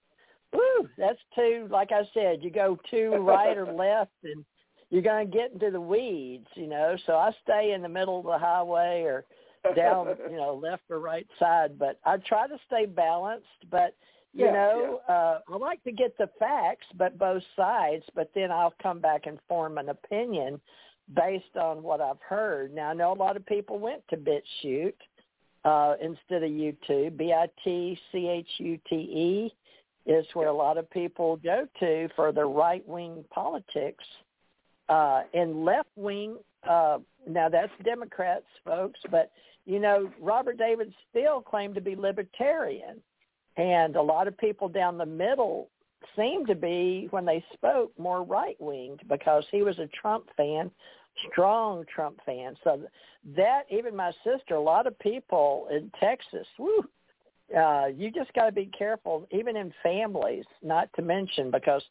woo, 0.52 0.88
that's 0.98 1.18
too. 1.34 1.66
Like 1.70 1.90
I 1.92 2.02
said, 2.14 2.42
you 2.44 2.50
go 2.50 2.78
too 2.90 3.12
right 3.16 3.56
or 3.56 3.66
left, 3.72 4.12
and 4.24 4.44
you're 4.90 5.02
going 5.02 5.28
to 5.30 5.36
get 5.36 5.52
into 5.52 5.70
the 5.70 5.80
weeds. 5.80 6.46
You 6.54 6.66
know, 6.68 6.96
so 7.06 7.14
I 7.16 7.32
stay 7.42 7.72
in 7.72 7.82
the 7.82 7.88
middle 7.88 8.18
of 8.20 8.24
the 8.26 8.38
highway 8.38 9.02
or 9.02 9.24
down, 9.74 10.08
you 10.30 10.36
know, 10.36 10.54
left 10.54 10.82
or 10.90 10.98
right 11.00 11.26
side. 11.38 11.78
But 11.78 11.98
I 12.04 12.18
try 12.18 12.46
to 12.46 12.58
stay 12.66 12.84
balanced. 12.86 13.46
But 13.70 13.94
You 14.34 14.46
Yeah, 14.46 14.52
know, 14.52 15.00
uh, 15.08 15.40
I 15.52 15.56
like 15.56 15.82
to 15.84 15.92
get 15.92 16.16
the 16.16 16.28
facts, 16.38 16.86
but 16.96 17.18
both 17.18 17.42
sides. 17.54 18.04
But 18.14 18.30
then 18.34 18.50
I'll 18.50 18.74
come 18.82 18.98
back 18.98 19.26
and 19.26 19.38
form 19.48 19.78
an 19.78 19.90
opinion 19.90 20.60
based 21.14 21.56
on 21.60 21.82
what 21.82 22.00
I've 22.00 22.20
heard. 22.26 22.74
Now 22.74 22.90
I 22.90 22.94
know 22.94 23.12
a 23.12 23.14
lot 23.14 23.36
of 23.36 23.44
people 23.44 23.78
went 23.78 24.02
to 24.08 24.16
BitChute 24.16 24.94
uh, 25.64 25.94
instead 26.00 26.42
of 26.42 26.50
YouTube. 26.50 27.16
B 27.16 27.32
I 27.32 27.48
T 27.62 27.98
C 28.10 28.28
H 28.28 28.48
U 28.58 28.78
T 28.88 28.94
E 28.96 29.54
is 30.06 30.26
where 30.34 30.48
a 30.48 30.52
lot 30.52 30.78
of 30.78 30.90
people 30.90 31.36
go 31.36 31.68
to 31.80 32.08
for 32.16 32.32
their 32.32 32.48
right 32.48 32.86
wing 32.88 33.24
politics. 33.30 34.04
Uh, 34.88 35.22
and 35.32 35.64
left 35.64 35.88
wing, 35.96 36.36
uh, 36.68 36.98
now 37.28 37.48
that's 37.48 37.72
Democrats, 37.84 38.46
folks, 38.64 38.98
but 39.10 39.30
you 39.64 39.78
know, 39.78 40.10
Robert 40.20 40.58
David 40.58 40.92
Steele 41.08 41.40
claimed 41.40 41.74
to 41.76 41.80
be 41.80 41.94
libertarian. 41.94 43.00
And 43.56 43.96
a 43.96 44.02
lot 44.02 44.28
of 44.28 44.36
people 44.38 44.68
down 44.68 44.98
the 44.98 45.06
middle 45.06 45.68
seemed 46.16 46.46
to 46.48 46.54
be, 46.54 47.08
when 47.10 47.24
they 47.24 47.44
spoke, 47.52 47.92
more 47.98 48.22
right-winged 48.22 49.02
because 49.08 49.44
he 49.50 49.62
was 49.62 49.78
a 49.78 49.88
Trump 49.88 50.28
fan, 50.36 50.70
strong 51.30 51.84
Trump 51.94 52.18
fan. 52.24 52.56
So 52.64 52.82
that, 53.36 53.62
even 53.70 53.94
my 53.94 54.12
sister, 54.24 54.54
a 54.54 54.60
lot 54.60 54.86
of 54.86 54.98
people 54.98 55.68
in 55.70 55.90
Texas, 56.00 56.46
woo, 56.58 56.84
uh, 57.56 57.86
you 57.94 58.10
just 58.10 58.32
got 58.32 58.46
to 58.46 58.52
be 58.52 58.70
careful, 58.76 59.26
even 59.30 59.56
in 59.56 59.72
families, 59.82 60.44
not 60.62 60.88
to 60.96 61.02
mention, 61.02 61.50
because 61.50 61.82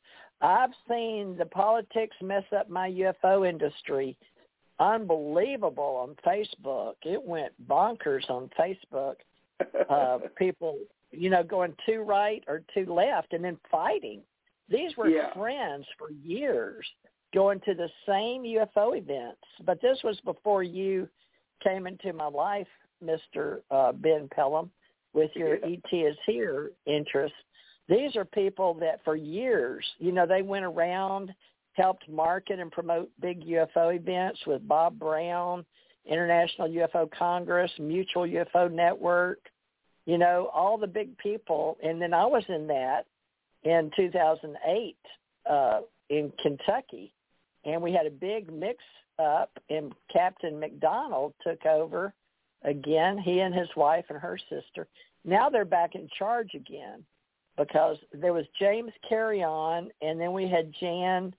I've 0.42 0.72
seen 0.90 1.38
the 1.38 1.46
politics 1.46 2.16
mess 2.22 2.44
up 2.56 2.70
my 2.70 2.90
UFO 2.90 3.48
industry 3.48 4.18
unbelievable 4.80 6.08
on 6.08 6.16
Facebook. 6.26 6.96
It 7.04 7.24
went 7.24 7.54
bonkers 7.68 8.30
on 8.30 8.50
Facebook. 8.60 9.16
Uh, 9.92 10.18
people, 10.40 10.76
you 11.12 11.30
know, 11.30 11.44
going 11.44 11.76
too 11.86 12.02
right 12.02 12.44
or 12.48 12.64
too 12.74 12.92
left 12.92 13.34
and 13.34 13.44
then 13.44 13.58
fighting. 13.70 14.22
These 14.70 14.96
were 14.98 15.10
Yeah. 15.10 15.34
friends 15.34 15.88
for 15.98 16.12
years 16.12 16.90
going 17.34 17.60
to 17.62 17.74
the 17.74 17.90
same 18.06 18.44
UFO 18.44 18.98
events. 18.98 19.42
But 19.62 19.82
this 19.82 20.02
was 20.04 20.20
before 20.22 20.64
you 20.64 21.10
came 21.62 21.88
into 21.88 22.14
my 22.14 22.28
life, 22.28 22.68
Mr. 23.04 23.62
Uh, 23.72 23.92
ben 23.92 24.30
Pellom, 24.30 24.70
with 25.14 25.36
your 25.36 25.56
Yeah. 25.58 25.78
ET 25.78 26.06
is 26.06 26.18
here 26.26 26.72
interest. 26.86 27.36
These 27.88 28.16
are 28.16 28.26
people 28.26 28.74
that 28.76 29.04
for 29.04 29.16
years, 29.16 29.96
you 30.00 30.12
know, 30.12 30.26
they 30.26 30.42
went 30.42 30.66
around 30.66 31.36
helped 31.74 32.08
market 32.10 32.60
and 32.60 32.72
promote 32.72 33.10
big 33.20 33.44
UFO 33.46 33.90
events 33.96 34.46
with 34.46 34.68
Bob 34.68 35.00
Brown, 35.00 35.66
International 36.06 36.68
UFO 36.68 37.08
Congress, 37.12 37.72
Mutual 37.80 38.24
UFO 38.28 38.72
Network, 38.72 39.51
you 40.06 40.18
know, 40.18 40.50
all 40.54 40.78
the 40.78 40.88
big 40.88 41.18
people. 41.18 41.78
And 41.84 42.02
then 42.02 42.14
I 42.14 42.26
was 42.26 42.44
in 42.50 42.68
that 42.68 43.06
in 43.64 43.92
2008 43.96 44.98
uh, 45.50 45.82
in 46.10 46.32
Kentucky, 46.42 47.14
and 47.66 47.82
we 47.82 47.94
had 47.94 48.06
a 48.06 48.12
big 48.12 48.52
mix 48.52 48.84
up, 49.20 49.52
and 49.70 49.94
Captain 50.12 50.60
McDonald 50.60 51.34
took 51.46 51.66
over 51.66 52.14
again, 52.64 53.18
he 53.18 53.40
and 53.40 53.54
his 53.54 53.70
wife 53.76 54.06
and 54.10 54.20
her 54.20 54.38
sister. 54.50 54.88
Now 55.24 55.50
they're 55.50 55.66
back 55.66 55.96
in 55.96 56.10
charge 56.18 56.54
again 56.56 57.04
because 57.58 57.98
there 58.14 58.34
was 58.34 58.46
James 58.60 58.92
Carrion, 59.08 59.92
and 60.02 60.20
then 60.20 60.34
we 60.34 60.48
had 60.48 60.74
Jan 60.80 61.34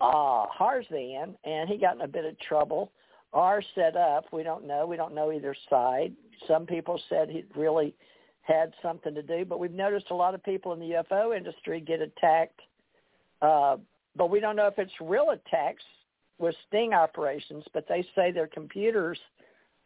uh, 0.00 0.46
Harzan, 0.58 1.34
and 1.44 1.68
he 1.68 1.76
got 1.76 1.94
in 1.94 2.00
a 2.02 2.08
bit 2.08 2.24
of 2.24 2.38
trouble. 2.40 2.90
R 3.32 3.62
set 3.74 3.96
up. 3.96 4.26
We 4.32 4.42
don't 4.42 4.66
know. 4.66 4.86
We 4.86 4.96
don't 4.96 5.14
know 5.14 5.32
either 5.32 5.54
side. 5.68 6.12
Some 6.48 6.66
people 6.66 7.00
said 7.08 7.28
he 7.28 7.44
really 7.54 7.94
had 8.42 8.72
something 8.82 9.14
to 9.14 9.22
do, 9.22 9.44
but 9.44 9.60
we've 9.60 9.70
noticed 9.70 10.06
a 10.10 10.14
lot 10.14 10.34
of 10.34 10.42
people 10.42 10.72
in 10.72 10.80
the 10.80 11.02
UFO 11.10 11.36
industry 11.36 11.80
get 11.80 12.00
attacked. 12.00 12.60
Uh, 13.40 13.76
but 14.16 14.30
we 14.30 14.40
don't 14.40 14.56
know 14.56 14.66
if 14.66 14.78
it's 14.78 14.92
real 15.00 15.30
attacks 15.30 15.84
with 16.38 16.54
sting 16.66 16.92
operations, 16.92 17.64
but 17.72 17.86
they 17.88 18.04
say 18.14 18.32
their 18.32 18.48
computers 18.48 19.18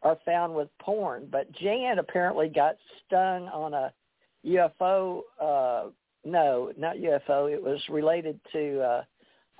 are 0.02 0.18
found 0.24 0.54
with 0.54 0.68
porn. 0.80 1.28
But 1.30 1.50
Jan 1.52 1.98
apparently 1.98 2.48
got 2.48 2.76
stung 3.06 3.48
on 3.48 3.74
a 3.74 3.92
UFO. 4.46 5.22
Uh, 5.40 5.90
no, 6.24 6.72
not 6.78 6.96
UFO. 6.96 7.52
It 7.52 7.62
was 7.62 7.80
related 7.88 8.38
to 8.52 8.80
uh, 8.80 9.04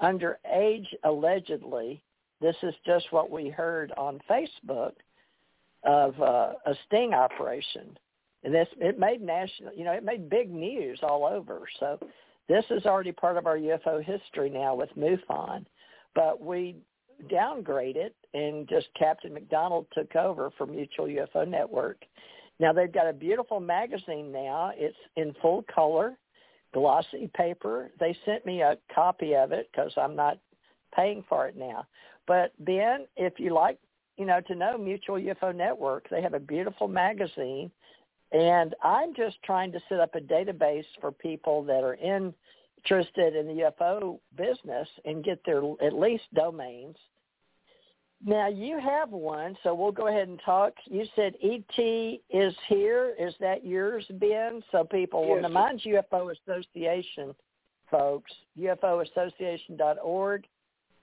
underage 0.02 0.86
allegedly. 1.02 2.02
This 2.44 2.56
is 2.62 2.74
just 2.84 3.06
what 3.10 3.30
we 3.30 3.48
heard 3.48 3.90
on 3.96 4.20
Facebook 4.28 4.92
of 5.82 6.20
uh, 6.20 6.52
a 6.66 6.74
sting 6.86 7.14
operation, 7.14 7.96
and 8.42 8.52
this 8.52 8.68
it 8.78 8.98
made 8.98 9.22
national. 9.22 9.72
You 9.74 9.84
know, 9.84 9.92
it 9.92 10.04
made 10.04 10.28
big 10.28 10.52
news 10.52 10.98
all 11.02 11.24
over. 11.24 11.62
So 11.80 11.98
this 12.46 12.66
is 12.68 12.84
already 12.84 13.12
part 13.12 13.38
of 13.38 13.46
our 13.46 13.56
UFO 13.56 14.04
history 14.04 14.50
now 14.50 14.74
with 14.74 14.90
MUFON, 14.94 15.64
but 16.14 16.38
we 16.38 16.76
downgraded 17.32 18.10
and 18.34 18.68
just 18.68 18.88
Captain 18.94 19.32
McDonald 19.32 19.86
took 19.94 20.14
over 20.14 20.50
for 20.58 20.66
Mutual 20.66 21.06
UFO 21.06 21.48
Network. 21.48 22.04
Now 22.60 22.74
they've 22.74 22.92
got 22.92 23.08
a 23.08 23.14
beautiful 23.14 23.58
magazine 23.58 24.30
now. 24.30 24.70
It's 24.76 24.98
in 25.16 25.34
full 25.40 25.64
color, 25.74 26.18
glossy 26.74 27.30
paper. 27.34 27.90
They 27.98 28.14
sent 28.26 28.44
me 28.44 28.60
a 28.60 28.76
copy 28.94 29.34
of 29.34 29.52
it 29.52 29.70
because 29.72 29.92
I'm 29.96 30.14
not 30.14 30.38
paying 30.94 31.24
for 31.26 31.46
it 31.46 31.56
now. 31.56 31.86
But 32.26 32.52
Ben, 32.64 33.06
if 33.16 33.38
you 33.38 33.52
like, 33.52 33.78
you 34.16 34.26
know, 34.26 34.40
to 34.42 34.54
know 34.54 34.78
Mutual 34.78 35.16
UFO 35.16 35.54
Network, 35.54 36.08
they 36.08 36.22
have 36.22 36.34
a 36.34 36.40
beautiful 36.40 36.88
magazine. 36.88 37.70
And 38.32 38.74
I'm 38.82 39.14
just 39.14 39.36
trying 39.44 39.72
to 39.72 39.80
set 39.88 40.00
up 40.00 40.14
a 40.14 40.20
database 40.20 40.86
for 41.00 41.12
people 41.12 41.62
that 41.64 41.84
are 41.84 41.94
interested 41.94 43.36
in 43.36 43.46
the 43.46 43.70
UFO 43.80 44.18
business 44.36 44.88
and 45.04 45.22
get 45.24 45.44
their 45.44 45.62
at 45.82 45.92
least 45.92 46.24
domains. 46.34 46.96
Now 48.26 48.48
you 48.48 48.80
have 48.80 49.10
one, 49.10 49.56
so 49.62 49.74
we'll 49.74 49.92
go 49.92 50.06
ahead 50.06 50.28
and 50.28 50.40
talk. 50.44 50.72
You 50.86 51.04
said 51.14 51.34
ET 51.42 51.78
is 52.30 52.54
here. 52.68 53.14
Is 53.18 53.34
that 53.40 53.66
yours, 53.66 54.06
Ben? 54.12 54.62
So 54.72 54.82
people, 54.84 55.26
well, 55.28 55.36
Yes. 55.36 55.42
now 55.42 55.48
mine's 55.48 55.82
UFO 55.82 56.32
Association, 56.32 57.34
folks. 57.90 58.32
UFOassociation.org. 58.58 60.46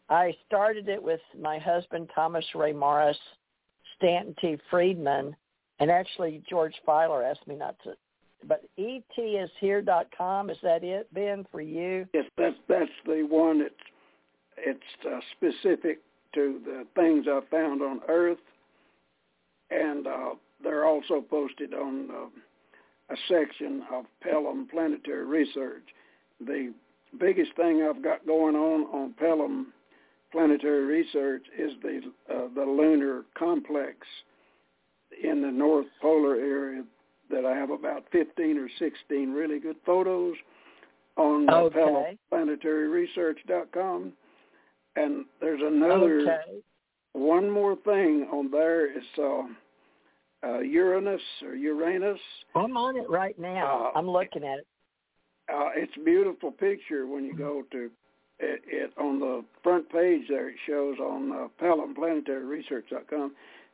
I 0.09 0.35
started 0.47 0.89
it 0.89 1.01
with 1.01 1.21
my 1.39 1.57
husband 1.57 2.09
Thomas 2.13 2.45
Ray 2.53 2.73
Morris, 2.73 3.17
Stanton 3.97 4.35
T. 4.41 4.57
Friedman, 4.69 5.35
and 5.79 5.89
actually 5.89 6.43
George 6.49 6.75
Filer 6.85 7.23
asked 7.23 7.47
me 7.47 7.55
not 7.55 7.75
to. 7.83 7.93
But 8.47 8.63
etishere.com 8.79 10.49
is 10.49 10.57
that 10.63 10.83
it, 10.83 11.13
Ben, 11.13 11.45
for 11.51 11.61
you? 11.61 12.07
Yes, 12.13 12.25
that's 12.37 12.55
that's 12.67 12.89
the 13.05 13.23
one. 13.29 13.61
It's 13.61 13.75
it's 14.57 15.05
uh, 15.07 15.19
specific 15.37 15.99
to 16.33 16.59
the 16.65 16.85
things 16.95 17.25
I 17.29 17.41
found 17.51 17.81
on 17.81 18.01
Earth, 18.07 18.39
and 19.69 20.07
uh, 20.07 20.29
they're 20.63 20.85
also 20.85 21.21
posted 21.21 21.73
on 21.73 22.09
uh, 22.09 23.13
a 23.13 23.17
section 23.27 23.83
of 23.91 24.05
Pellom 24.25 24.69
Planetary 24.69 25.25
Research. 25.25 25.83
The 26.39 26.73
biggest 27.19 27.55
thing 27.55 27.83
I've 27.83 28.03
got 28.03 28.25
going 28.25 28.55
on 28.55 28.83
on 28.85 29.13
Pellom 29.21 29.67
Planetary 30.31 30.85
Research 30.85 31.43
is 31.57 31.73
the 31.81 32.01
uh, 32.33 32.47
the 32.55 32.63
lunar 32.63 33.23
complex 33.37 33.97
in 35.23 35.41
the 35.41 35.51
North 35.51 35.87
Polar 36.01 36.35
area 36.35 36.83
that 37.29 37.45
I 37.45 37.55
have 37.55 37.69
about 37.69 38.05
15 38.11 38.57
or 38.57 38.67
16 38.79 39.31
really 39.31 39.59
good 39.59 39.77
photos 39.85 40.35
on 41.17 41.49
Okay. 41.49 42.17
PellomPlanetaryResearch.com. 42.31 44.13
And 44.95 45.25
there's 45.39 45.61
another 45.61 46.21
Okay. 46.21 46.61
one 47.13 47.49
more 47.49 47.75
thing 47.77 48.27
on 48.31 48.51
there 48.51 48.85
is 48.97 49.03
uh, 49.17 49.43
uh, 50.43 50.59
Uranus 50.59 51.21
or 51.43 51.55
Uranus. 51.55 52.19
I'm 52.55 52.75
on 52.77 52.97
it 52.97 53.09
right 53.09 53.37
now. 53.39 53.91
Uh, 53.93 53.97
I'm 53.97 54.09
looking 54.09 54.43
at 54.43 54.59
it. 54.59 54.67
Uh, 55.53 55.69
it's 55.75 55.95
a 55.97 56.03
beautiful 56.03 56.51
picture 56.51 57.07
when 57.07 57.25
you 57.25 57.35
go 57.35 57.63
to 57.71 57.89
it, 58.41 58.61
it 58.67 58.93
on 58.97 59.19
the 59.19 59.43
front 59.63 59.89
page 59.89 60.23
there. 60.27 60.49
It 60.49 60.55
shows 60.67 60.97
on 60.99 61.31
uh. 61.31 61.47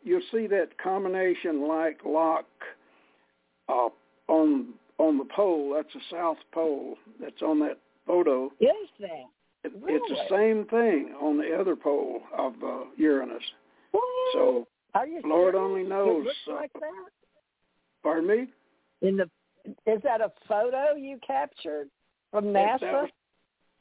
You'll 0.04 0.22
see 0.32 0.48
that 0.48 0.78
combination-like 0.82 2.02
lock 2.06 2.46
uh, 3.68 3.90
on 4.28 4.68
on 5.00 5.18
the 5.18 5.26
pole. 5.26 5.74
That's 5.76 5.94
the 5.94 6.02
south 6.12 6.38
pole. 6.52 6.98
That's 7.20 7.42
on 7.42 7.60
that 7.60 7.80
photo. 8.06 8.52
Is 8.60 8.68
that? 9.00 9.26
It, 9.64 9.74
It's 9.76 10.10
the 10.10 10.36
same 10.36 10.66
thing 10.66 11.16
on 11.22 11.38
the 11.38 11.56
other 11.60 11.76
pole 11.76 12.22
of 12.38 12.54
uh, 12.64 12.86
Uranus. 12.96 13.44
What? 13.92 14.04
So, 14.34 14.68
Lord 15.26 15.54
serious? 15.54 15.56
only 15.56 15.84
knows, 15.84 16.22
It 16.22 16.26
looks 16.26 16.38
uh, 16.50 16.54
like 16.56 16.74
that. 16.74 17.12
pardon 18.04 18.28
me. 18.28 18.48
In 19.02 19.18
the 19.18 19.30
is 19.86 20.02
that 20.04 20.22
a 20.22 20.32
photo 20.48 20.96
you 20.96 21.20
captured 21.26 21.90
from 22.32 22.46
NASA? 22.46 23.08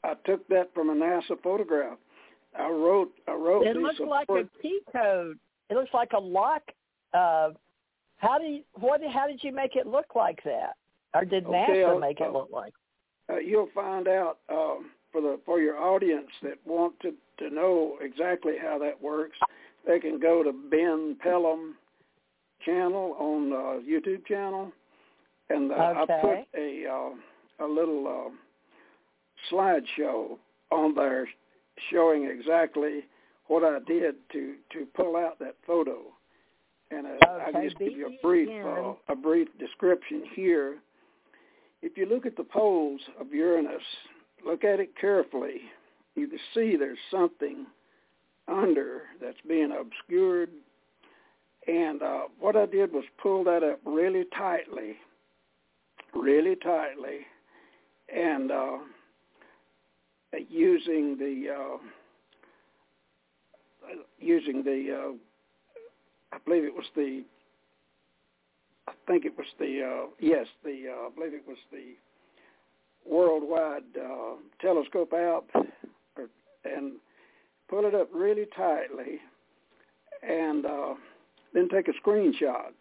I 0.03 0.13
took 0.25 0.47
that 0.49 0.73
from 0.73 0.89
a 0.89 0.93
NASA 0.93 1.41
photograph. 1.43 1.97
I 2.57 2.69
wrote. 2.69 3.11
I 3.27 3.33
wrote. 3.33 3.67
it 3.67 3.77
looks 3.77 3.99
like 3.99 4.29
a 4.29 4.43
key 4.61 4.79
code. 4.91 5.37
It 5.69 5.75
looks 5.75 5.93
like 5.93 6.11
a 6.15 6.19
lock. 6.19 6.63
Uh, 7.13 7.49
how 8.17 8.37
do 8.37 8.45
you, 8.45 8.63
what? 8.73 9.01
How 9.13 9.27
did 9.27 9.43
you 9.43 9.51
make 9.51 9.75
it 9.75 9.85
look 9.85 10.15
like 10.15 10.41
that? 10.43 10.75
or 11.13 11.25
did 11.25 11.45
okay, 11.45 11.55
NASA 11.69 11.95
uh, 11.95 11.99
make 11.99 12.19
it 12.19 12.31
look 12.31 12.49
like? 12.51 12.73
Uh, 13.29 13.37
you'll 13.37 13.69
find 13.73 14.07
out 14.07 14.39
um, 14.49 14.91
for 15.11 15.21
the 15.21 15.39
for 15.45 15.59
your 15.59 15.77
audience 15.77 16.29
that 16.43 16.57
want 16.65 16.93
to 17.01 17.13
to 17.39 17.53
know 17.53 17.97
exactly 18.01 18.53
how 18.61 18.77
that 18.79 19.01
works. 19.01 19.37
They 19.85 19.99
can 19.99 20.19
go 20.19 20.43
to 20.43 20.51
Ben 20.51 21.17
Pellom 21.23 21.73
channel 22.65 23.15
on 23.19 23.53
uh, 23.53 23.81
YouTube 23.87 24.25
channel, 24.25 24.71
and 25.49 25.71
uh, 25.71 25.75
okay. 25.75 26.13
I 26.13 26.21
put 26.21 26.59
a 26.59 26.85
uh, 26.87 27.65
a 27.65 27.67
little 27.67 28.07
uh, 28.07 28.29
slideshow 29.51 30.37
on 30.71 30.95
there 30.95 31.27
showing 31.91 32.25
exactly 32.25 33.05
what 33.47 33.63
I 33.63 33.79
did 33.87 34.15
to 34.33 34.55
to 34.73 34.85
pull 34.95 35.15
out 35.15 35.39
that 35.39 35.55
photo. 35.65 35.99
And 36.91 37.05
uh, 37.05 37.09
okay, 37.09 37.57
I 37.57 37.63
just 37.63 37.77
give 37.79 37.93
you 37.93 38.07
a 38.07 38.21
brief 38.21 38.49
uh, 38.65 38.93
a 39.09 39.15
brief 39.15 39.47
description 39.59 40.23
here. 40.33 40.77
If 41.81 41.97
you 41.97 42.05
look 42.05 42.25
at 42.25 42.35
the 42.35 42.43
poles 42.43 43.01
of 43.19 43.31
Uranus, 43.31 43.81
look 44.45 44.63
at 44.63 44.79
it 44.79 44.97
carefully. 44.99 45.61
You 46.15 46.27
can 46.27 46.39
see 46.53 46.75
there's 46.75 46.97
something 47.11 47.67
under 48.47 49.01
that's 49.21 49.37
being 49.47 49.71
obscured. 49.71 50.49
And 51.67 52.01
uh, 52.01 52.21
what 52.39 52.55
I 52.55 52.65
did 52.65 52.93
was 52.93 53.03
pull 53.21 53.43
that 53.43 53.61
up 53.61 53.79
really 53.85 54.23
tightly, 54.35 54.95
really 56.15 56.55
tightly, 56.55 57.19
and 58.13 58.51
uh, 58.51 58.77
using 60.49 61.17
the 61.17 61.53
uh, 61.53 61.77
using 64.19 64.63
the 64.63 65.11
uh, 65.11 66.35
I 66.35 66.37
believe 66.45 66.63
it 66.63 66.73
was 66.73 66.85
the 66.95 67.23
I 68.87 68.93
think 69.07 69.25
it 69.25 69.37
was 69.37 69.47
the 69.59 69.83
uh, 69.83 70.09
yes 70.19 70.47
the 70.63 70.85
uh, 70.89 71.07
I 71.07 71.09
believe 71.15 71.33
it 71.33 71.47
was 71.47 71.57
the 71.71 71.95
worldwide 73.09 73.83
uh, 73.97 74.35
telescope 74.61 75.13
or, 75.13 75.43
and 76.65 76.93
pull 77.69 77.85
it 77.85 77.95
up 77.95 78.09
really 78.13 78.45
tightly 78.55 79.19
and 80.27 80.65
uh, 80.65 80.93
then 81.53 81.69
take 81.69 81.87
a 81.87 81.93
screenshot 82.07 82.73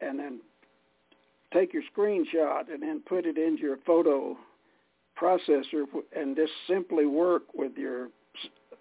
and 0.00 0.18
then 0.18 0.40
take 1.52 1.72
your 1.72 1.82
screenshot 1.96 2.72
and 2.72 2.82
then 2.82 3.02
put 3.06 3.26
it 3.26 3.38
into 3.38 3.62
your 3.62 3.78
photo 3.86 4.36
processor 5.20 5.84
and 6.16 6.36
just 6.36 6.52
simply 6.68 7.06
work 7.06 7.42
with 7.54 7.72
your 7.76 8.08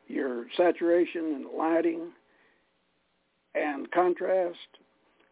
your 0.08 0.46
saturation 0.58 1.34
and 1.36 1.46
lighting 1.58 2.12
and 3.56 3.90
contrast 3.92 4.58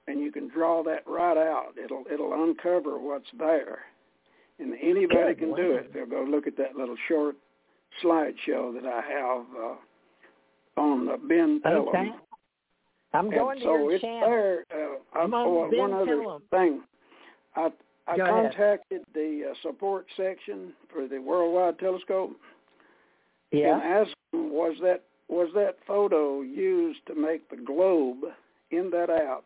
and 0.08 0.22
you 0.22 0.32
can 0.32 0.48
draw 0.50 0.84
that 0.84 1.04
right 1.08 1.38
out 1.38 1.74
it'll 1.84 2.04
it'll 2.12 2.44
uncover 2.44 3.00
what's 3.00 3.28
there 3.38 3.80
and 4.60 4.74
anybody 4.82 5.36
can 5.36 5.56
do 5.56 5.74
it 5.74 5.94
they'll 5.94 6.06
go 6.06 6.24
look 6.24 6.48
at 6.48 6.58
that 6.58 6.76
little 6.76 6.96
short 7.08 7.36
slideshow 8.04 8.74
that 8.74 8.86
i 8.86 9.02
have 9.02 9.46
uh, 9.62 10.82
on 10.82 11.06
the 11.06 11.18
ben 11.28 11.62
Pellom. 11.66 11.88
Okay. 11.90 12.10
I'm 13.14 13.30
going 13.30 13.58
and 13.58 13.60
to 13.60 13.66
so 13.66 13.78
your 13.78 13.92
it's 13.92 14.02
channel. 14.02 14.30
there 14.30 14.66
uh, 14.74 15.20
I, 15.20 15.24
I'm 15.24 15.34
on 15.34 15.48
oh, 15.48 15.70
Ben 15.70 15.80
one 15.80 15.94
other 15.94 16.40
thing 16.52 16.82
i 17.56 17.70
I 18.12 18.18
Go 18.18 18.24
ahead. 18.26 18.52
contacted 18.52 19.02
the 19.14 19.52
uh, 19.52 19.54
support 19.62 20.06
section 20.18 20.74
for 20.94 21.08
the 21.08 21.20
Worldwide 21.20 21.80
Telescope 21.80 22.36
Yeah. 23.52 23.76
and 23.76 23.82
asked 23.84 24.16
them, 24.34 24.52
was 24.52 24.76
that 24.82 25.04
was 25.30 25.48
that 25.56 25.78
photo 25.88 26.42
used 26.42 27.06
to 27.08 27.16
make 27.16 27.50
the 27.50 27.56
globe 27.56 28.26
in 28.70 28.90
that 28.90 29.10
app 29.10 29.46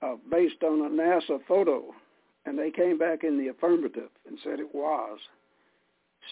uh, 0.00 0.16
based 0.30 0.62
on 0.62 0.80
a 0.80 0.88
NASA 0.88 1.40
photo? 1.46 1.94
And 2.46 2.58
they 2.58 2.70
came 2.70 2.96
back 2.96 3.22
in 3.22 3.36
the 3.38 3.48
affirmative 3.48 4.08
and 4.26 4.38
said 4.42 4.58
it 4.58 4.74
was. 4.74 5.18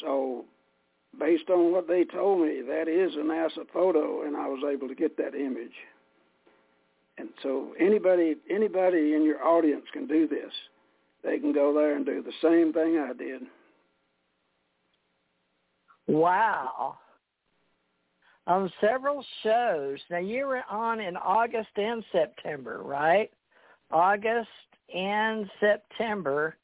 So 0.01 0.47
based 1.19 1.51
on 1.51 1.71
what 1.71 1.87
they 1.87 2.05
told 2.05 2.41
me, 2.41 2.63
that 2.63 2.89
is 2.89 3.15
a 3.15 3.19
NASA 3.19 3.69
photo, 3.73 4.23
and 4.23 4.37
I 4.37 4.49
was 4.49 4.65
able 4.69 4.89
to 4.89 4.95
get 4.95 5.19
that 5.19 5.35
image. 5.35 5.75
And 7.19 7.29
so 7.43 7.75
anybody 7.79 8.37
anybody 8.49 9.13
in 9.15 9.23
your 9.23 9.45
audience 9.47 9.85
can 9.93 10.07
do 10.07 10.27
this 10.27 10.53
they 11.23 11.39
can 11.39 11.53
go 11.53 11.73
there 11.75 11.97
and 11.97 12.07
do 12.07 12.23
the 12.23 12.33
same 12.43 12.73
thing 12.73 12.99
I 12.99 13.13
did. 13.13 13.43
Wow. 16.07 16.99
On 18.47 18.71
several 18.81 19.25
shows. 19.43 19.99
Now 20.11 20.19
you 20.19 20.47
were 20.47 20.63
on 20.71 21.01
in 21.01 21.17
August 21.17 21.69
and 21.77 22.05
September, 22.11 22.83
right? 22.83 23.31
August 23.91 24.49
and 24.95 25.49
September 25.61 26.57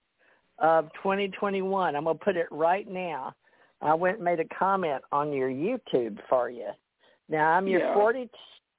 of 0.59 0.87
2021. 1.03 1.95
I'm 1.95 2.05
going 2.05 2.19
to 2.19 2.24
put 2.24 2.37
it 2.37 2.49
right 2.51 2.89
now. 2.89 3.35
I 3.83 3.95
went 3.95 4.16
and 4.16 4.24
made 4.24 4.41
a 4.41 4.55
comment 4.59 5.03
on 5.12 5.33
your 5.33 5.51
YouTube 5.51 6.19
for 6.28 6.51
you. 6.51 6.69
Now 7.28 7.51
I'm 7.53 7.66
your 7.69 7.81
Yeah. 7.81 7.95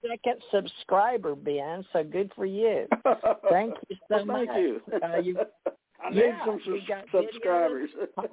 42nd 0.06 0.36
subscriber, 0.52 1.36
Ben. 1.36 1.86
So 1.94 2.04
good 2.04 2.32
for 2.36 2.46
you. 2.46 2.88
Thank 3.50 3.74
you 3.90 3.96
so 4.10 4.24
well, 4.26 4.38
thank 4.38 4.48
much. 4.50 4.58
you. 4.58 4.82
Uh, 5.04 5.18
you- 5.18 5.38
I 6.04 6.10
need 6.12 6.20
yeah, 6.20 6.46
some 6.46 6.60
got 6.88 7.06
subscribers. 7.12 7.90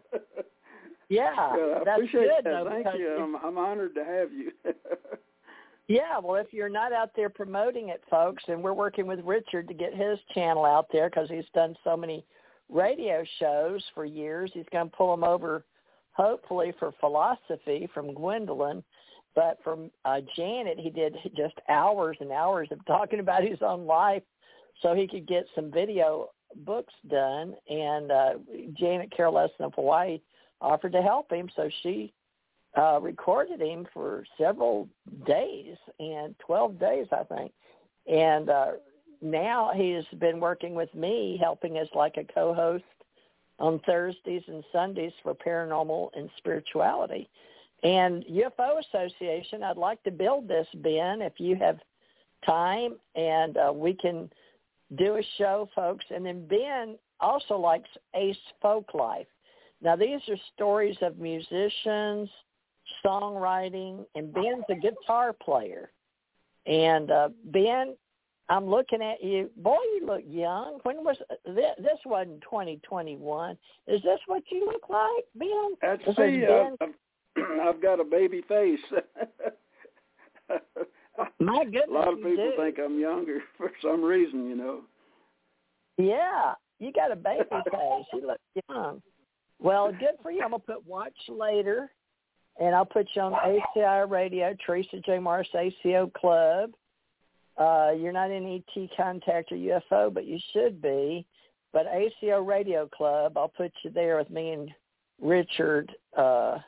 Yeah, 1.11 1.33
Yeah, 1.37 1.41
I 1.41 1.83
that's 1.85 1.97
appreciate 1.99 2.23
good 2.23 2.45
that. 2.45 2.65
though. 2.65 2.69
Thank 2.83 2.99
you. 2.99 3.17
I'm, 3.21 3.37
I'm 3.37 3.59
honored 3.59 3.95
to 3.95 4.05
have 4.05 4.33
you. 4.33 4.53
Yeah, 5.87 6.19
well, 6.23 6.37
if 6.41 6.53
you're 6.53 6.71
not 6.71 6.93
out 6.95 7.11
there 7.15 7.29
promoting 7.29 7.91
it, 7.91 8.03
folks, 8.11 8.43
and 8.49 8.63
we're 8.63 8.73
working 8.73 9.07
with 9.07 9.21
Richard 9.21 9.69
to 9.69 9.75
get 9.75 9.95
his 9.95 10.19
channel 10.35 10.65
out 10.65 10.87
there 10.93 11.11
because 11.11 11.29
he's 11.29 11.45
done 11.55 11.77
so 11.85 11.95
many 11.95 12.25
radio 12.71 13.23
shows 13.39 13.83
for 13.95 14.07
years. 14.07 14.51
He's 14.55 14.65
going 14.73 14.89
to 14.91 14.97
pull 14.97 15.15
them 15.15 15.25
over, 15.25 15.65
hopefully, 16.13 16.73
for 16.79 16.93
philosophy 17.01 17.87
from 17.93 18.15
Gwendolyn. 18.15 18.83
But 19.35 19.59
from 19.65 19.91
uh, 20.05 20.21
Janet, 20.37 20.79
he 20.79 20.91
did 20.91 21.17
just 21.37 21.55
hours 21.69 22.17
and 22.21 22.31
hours 22.31 22.69
of 22.71 22.85
talking 22.87 23.21
about 23.21 23.43
his 23.43 23.59
own 23.63 23.87
life 23.87 24.23
so 24.83 24.95
he 24.95 25.07
could 25.07 25.27
get 25.27 25.47
some 25.55 25.71
video 25.71 26.29
books 26.65 26.95
done. 27.09 27.55
And 27.69 28.11
uh, 28.11 28.31
Janet 28.79 29.13
Carol 29.15 29.35
Lesson 29.35 29.65
of 29.65 29.75
Hawaii 29.75 30.21
offered 30.61 30.93
to 30.93 31.03
help 31.03 31.31
him, 31.33 31.49
so 31.55 31.69
she 31.83 32.13
uh, 32.77 32.99
recorded 33.01 33.61
him 33.61 33.87
for 33.93 34.25
several 34.39 34.89
days 35.27 35.77
and 35.99 36.35
12 36.47 36.79
days, 36.79 37.07
I 37.13 37.23
think. 37.25 37.53
And 38.07 38.51
uh, 38.51 38.73
now 39.23 39.71
he's 39.75 40.05
been 40.19 40.41
working 40.41 40.75
with 40.75 40.93
me, 40.95 41.39
helping 41.41 41.79
as 41.79 41.89
like 41.95 42.17
a 42.17 42.33
co-host 42.33 42.85
on 43.59 43.81
Thursdays 43.87 44.43
and 44.49 44.65
Sundays 44.73 45.13
for 45.23 45.35
paranormal 45.35 46.11
and 46.15 46.29
spirituality. 46.37 47.29
And 47.85 48.25
UFO 48.25 48.81
Association, 48.81 49.63
I'd 49.63 49.77
like 49.77 50.03
to 50.05 50.11
build 50.11 50.49
this, 50.49 50.67
Ben, 50.77 51.21
if 51.21 51.35
you 51.39 51.55
have 51.57 51.79
time, 52.47 52.97
and 53.15 53.57
uh, 53.59 53.73
we 53.75 53.93
can 53.95 54.31
do 54.97 55.17
a 55.17 55.23
show, 55.37 55.69
folks. 55.75 56.05
And 56.11 56.25
then 56.25 56.47
Ben 56.47 56.97
also 57.21 57.59
likes 57.59 57.89
Ace 58.15 58.37
Folk 58.63 58.95
Life. 58.95 59.27
Now, 59.83 59.97
these 59.97 60.21
are 60.29 60.37
stories 60.55 60.97
of 61.03 61.19
musicians, 61.19 62.31
songwriting, 63.05 64.07
and 64.15 64.33
Ben's 64.33 64.65
a 64.71 64.75
guitar 64.77 65.35
player. 65.35 65.91
And 66.67 67.11
uh, 67.11 67.29
Ben, 67.45 67.95
I'm 68.49 68.67
looking 68.67 69.03
at 69.03 69.23
you. 69.23 69.51
Boy, 69.59 69.77
you 69.95 70.07
look 70.07 70.23
young. 70.27 70.79
When 70.85 71.05
was 71.05 71.17
this? 71.45 71.75
This 71.79 71.99
wasn't 72.07 72.41
2021. 72.43 73.59
Is 73.87 74.03
this 74.03 74.21
what 74.27 74.43
you 74.51 74.65
look 74.67 74.89
like, 74.89 75.25
Ben? 75.35 75.75
That's 75.83 76.05
This 76.05 76.13
is 76.13 76.47
Ben. 76.47 76.77
I've, 76.81 76.95
I've 77.63 77.83
got 77.83 78.01
a 78.01 78.05
baby 78.05 78.43
face. 78.49 78.81
My 81.39 81.65
goodness, 81.65 81.85
a 81.89 81.93
lot 81.93 82.13
of 82.13 82.17
people 82.17 82.53
think 82.57 82.79
I'm 82.85 82.99
younger 82.99 83.41
for 83.57 83.71
some 83.83 84.03
reason, 84.03 84.49
you 84.49 84.57
know. 84.57 84.81
Yeah, 85.97 86.55
you 86.81 86.93
got 86.93 87.13
a 87.13 87.17
baby 87.17 87.45
face. 87.51 88.07
You 88.13 88.27
look 88.27 88.41
young. 88.69 89.01
Well, 89.61 89.93
good 89.93 90.17
for 90.23 90.31
you. 90.31 90.43
I'm 90.43 90.51
gonna 90.51 90.59
put 90.61 90.87
watch 90.87 91.17
later, 91.29 91.91
and 92.61 92.75
I'll 92.75 92.85
put 92.85 93.09
you 93.15 93.23
on 93.23 93.33
ACI 93.33 94.11
Radio, 94.11 94.55
Theresa 94.67 95.01
J. 95.05 95.19
Morris 95.19 95.49
ACO 95.55 96.11
Club. 96.17 96.71
Uh, 97.57 97.93
you're 97.97 98.13
not 98.13 98.33
in 98.33 98.61
ET 98.77 98.91
Contact 98.97 99.53
or 99.53 99.57
UFO, 99.57 100.13
but 100.13 100.27
you 100.27 100.39
should 100.53 100.83
be. 100.83 101.25
But 101.73 101.87
ACO 101.87 102.41
Radio 102.41 102.89
Club, 102.89 103.39
I'll 103.39 103.49
put 103.49 103.73
you 103.85 103.91
there 103.91 104.17
with 104.17 104.31
me 104.31 104.51
and 104.51 104.71
Richard 105.21 105.93
uh, 106.17 106.59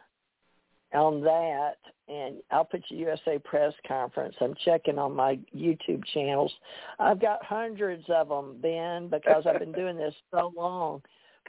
on 0.95 1.21
that, 1.23 1.77
and 2.09 2.37
I'll 2.51 2.65
put 2.65 2.85
you 2.89 2.99
USA 2.99 3.39
Press 3.39 3.73
Conference. 3.87 4.35
I'm 4.41 4.55
checking 4.65 4.99
on 4.99 5.15
my 5.15 5.39
YouTube 5.55 6.05
channels. 6.15 6.53
I've 6.99 7.21
got 7.21 7.45
hundreds 7.45 8.05
of 8.09 8.29
them, 8.29 8.59
Ben, 8.61 9.09
because 9.09 9.45
I've 9.47 9.59
been 9.59 9.73
doing 9.73 9.97
this 9.97 10.15
so 10.31 10.53
long. 10.57 11.03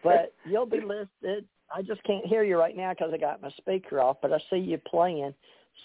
But 0.04 0.34
you'll 0.46 0.66
be 0.66 0.82
listed. 0.82 1.46
I 1.76 1.82
just 1.82 2.04
can't 2.04 2.26
hear 2.26 2.44
you 2.44 2.58
right 2.58 2.76
now 2.76 2.92
because 2.94 3.12
I 3.14 3.18
got 3.18 3.42
my 3.42 3.50
speaker 3.52 4.00
off, 4.00 4.18
but 4.22 4.32
I 4.32 4.40
see 4.50 4.58
you 4.58 4.78
playing. 4.78 5.34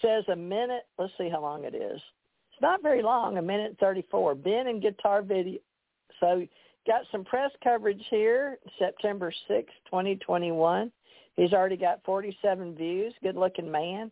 Says 0.00 0.24
a 0.28 0.36
minute. 0.36 0.86
Let's 0.98 1.12
see 1.18 1.28
how 1.28 1.42
long 1.42 1.64
it 1.64 1.74
is. 1.74 2.00
It's 2.52 2.62
not 2.62 2.82
very 2.82 3.02
long, 3.02 3.38
a 3.38 3.42
minute 3.42 3.76
34. 3.80 4.34
Ben 4.36 4.68
and 4.68 4.80
guitar 4.80 5.22
video. 5.22 5.58
So 6.20 6.46
got 6.86 7.02
some 7.10 7.24
press 7.24 7.50
coverage 7.62 8.02
here, 8.10 8.58
September 8.78 9.32
sixth, 9.48 9.74
2021. 9.86 10.90
He's 11.36 11.52
already 11.52 11.76
got 11.76 12.00
47 12.04 12.74
views. 12.74 13.14
Good 13.22 13.36
looking 13.36 13.70
man. 13.70 14.10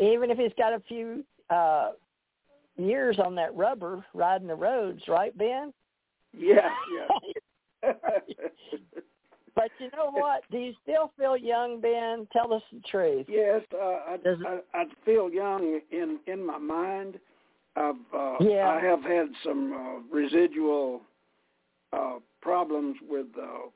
Even 0.00 0.30
if 0.30 0.38
he's 0.38 0.52
got 0.56 0.72
a 0.72 0.80
few 0.80 1.24
uh, 1.50 1.90
years 2.76 3.18
on 3.18 3.34
that 3.36 3.54
rubber 3.54 4.04
riding 4.14 4.48
the 4.48 4.54
roads, 4.54 5.02
right, 5.08 5.36
Ben? 5.36 5.72
Yeah, 6.36 6.68
yeah. 7.82 7.92
but 9.54 9.70
you 9.78 9.90
know 9.94 10.10
what? 10.10 10.42
Do 10.50 10.58
you 10.58 10.72
still 10.82 11.12
feel 11.18 11.36
young, 11.36 11.80
Ben? 11.80 12.26
Tell 12.32 12.54
us 12.54 12.62
the 12.72 12.80
truth. 12.90 13.26
Yes, 13.28 13.62
uh, 13.74 13.78
I, 13.78 14.16
I 14.24 14.60
I 14.74 14.84
feel 15.04 15.30
young 15.30 15.80
in 15.90 16.18
in 16.26 16.46
my 16.46 16.58
mind. 16.58 17.18
I've 17.76 17.94
uh, 18.14 18.36
yeah. 18.40 18.68
I 18.68 18.80
have 18.84 19.02
had 19.02 19.26
some 19.44 19.72
uh, 19.72 20.14
residual 20.14 21.02
uh, 21.92 22.18
problems 22.40 22.96
with 23.06 23.26
uh, 23.38 23.68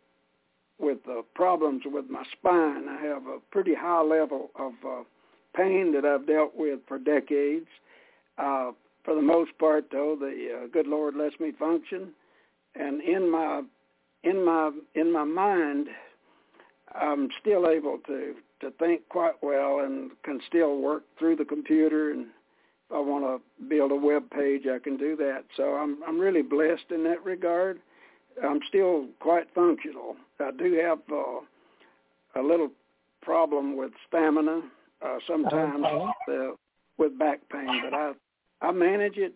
with 0.78 0.98
uh, 1.08 1.22
problems 1.34 1.82
with 1.86 2.08
my 2.10 2.22
spine. 2.32 2.88
I 2.88 3.00
have 3.02 3.26
a 3.26 3.38
pretty 3.50 3.74
high 3.74 4.02
level 4.02 4.50
of 4.56 4.72
uh, 4.86 5.02
pain 5.54 5.92
that 5.94 6.04
I've 6.04 6.26
dealt 6.26 6.52
with 6.56 6.80
for 6.86 6.98
decades. 6.98 7.66
Uh, 8.38 8.72
for 9.04 9.14
the 9.14 9.22
most 9.22 9.56
part, 9.58 9.86
though, 9.90 10.16
the 10.18 10.62
uh, 10.64 10.66
good 10.72 10.86
Lord 10.86 11.14
lets 11.14 11.38
me 11.40 11.52
function, 11.58 12.08
and 12.74 13.00
in 13.00 13.30
my 13.30 13.62
in 14.24 14.44
my 14.44 14.72
in 14.94 15.12
my 15.12 15.24
mind, 15.24 15.86
I'm 16.94 17.28
still 17.40 17.68
able 17.68 17.98
to 18.08 18.34
to 18.60 18.70
think 18.72 19.08
quite 19.08 19.34
well 19.42 19.80
and 19.80 20.10
can 20.24 20.40
still 20.48 20.78
work 20.78 21.04
through 21.18 21.36
the 21.36 21.44
computer 21.44 22.10
and 22.10 22.26
if 22.88 22.94
I 22.94 23.00
want 23.00 23.24
to 23.24 23.64
build 23.66 23.90
a 23.90 23.96
web 23.96 24.30
page, 24.30 24.62
I 24.72 24.78
can 24.78 24.96
do 24.96 25.16
that. 25.16 25.44
So 25.56 25.74
I'm 25.74 25.98
I'm 26.06 26.18
really 26.18 26.42
blessed 26.42 26.90
in 26.90 27.02
that 27.04 27.24
regard. 27.24 27.80
I'm 28.44 28.60
still 28.68 29.06
quite 29.20 29.46
functional. 29.54 30.16
I 30.40 30.50
do 30.50 30.74
have 30.82 30.98
uh, 31.10 32.40
a 32.40 32.42
little 32.42 32.70
problem 33.22 33.76
with 33.76 33.92
stamina 34.08 34.62
uh, 35.04 35.18
sometimes 35.26 35.84
okay. 35.84 36.48
uh, 36.48 36.50
with 36.98 37.18
back 37.18 37.40
pain, 37.50 37.82
but 37.84 37.94
I 37.94 38.12
I 38.62 38.72
manage 38.72 39.16
it. 39.16 39.34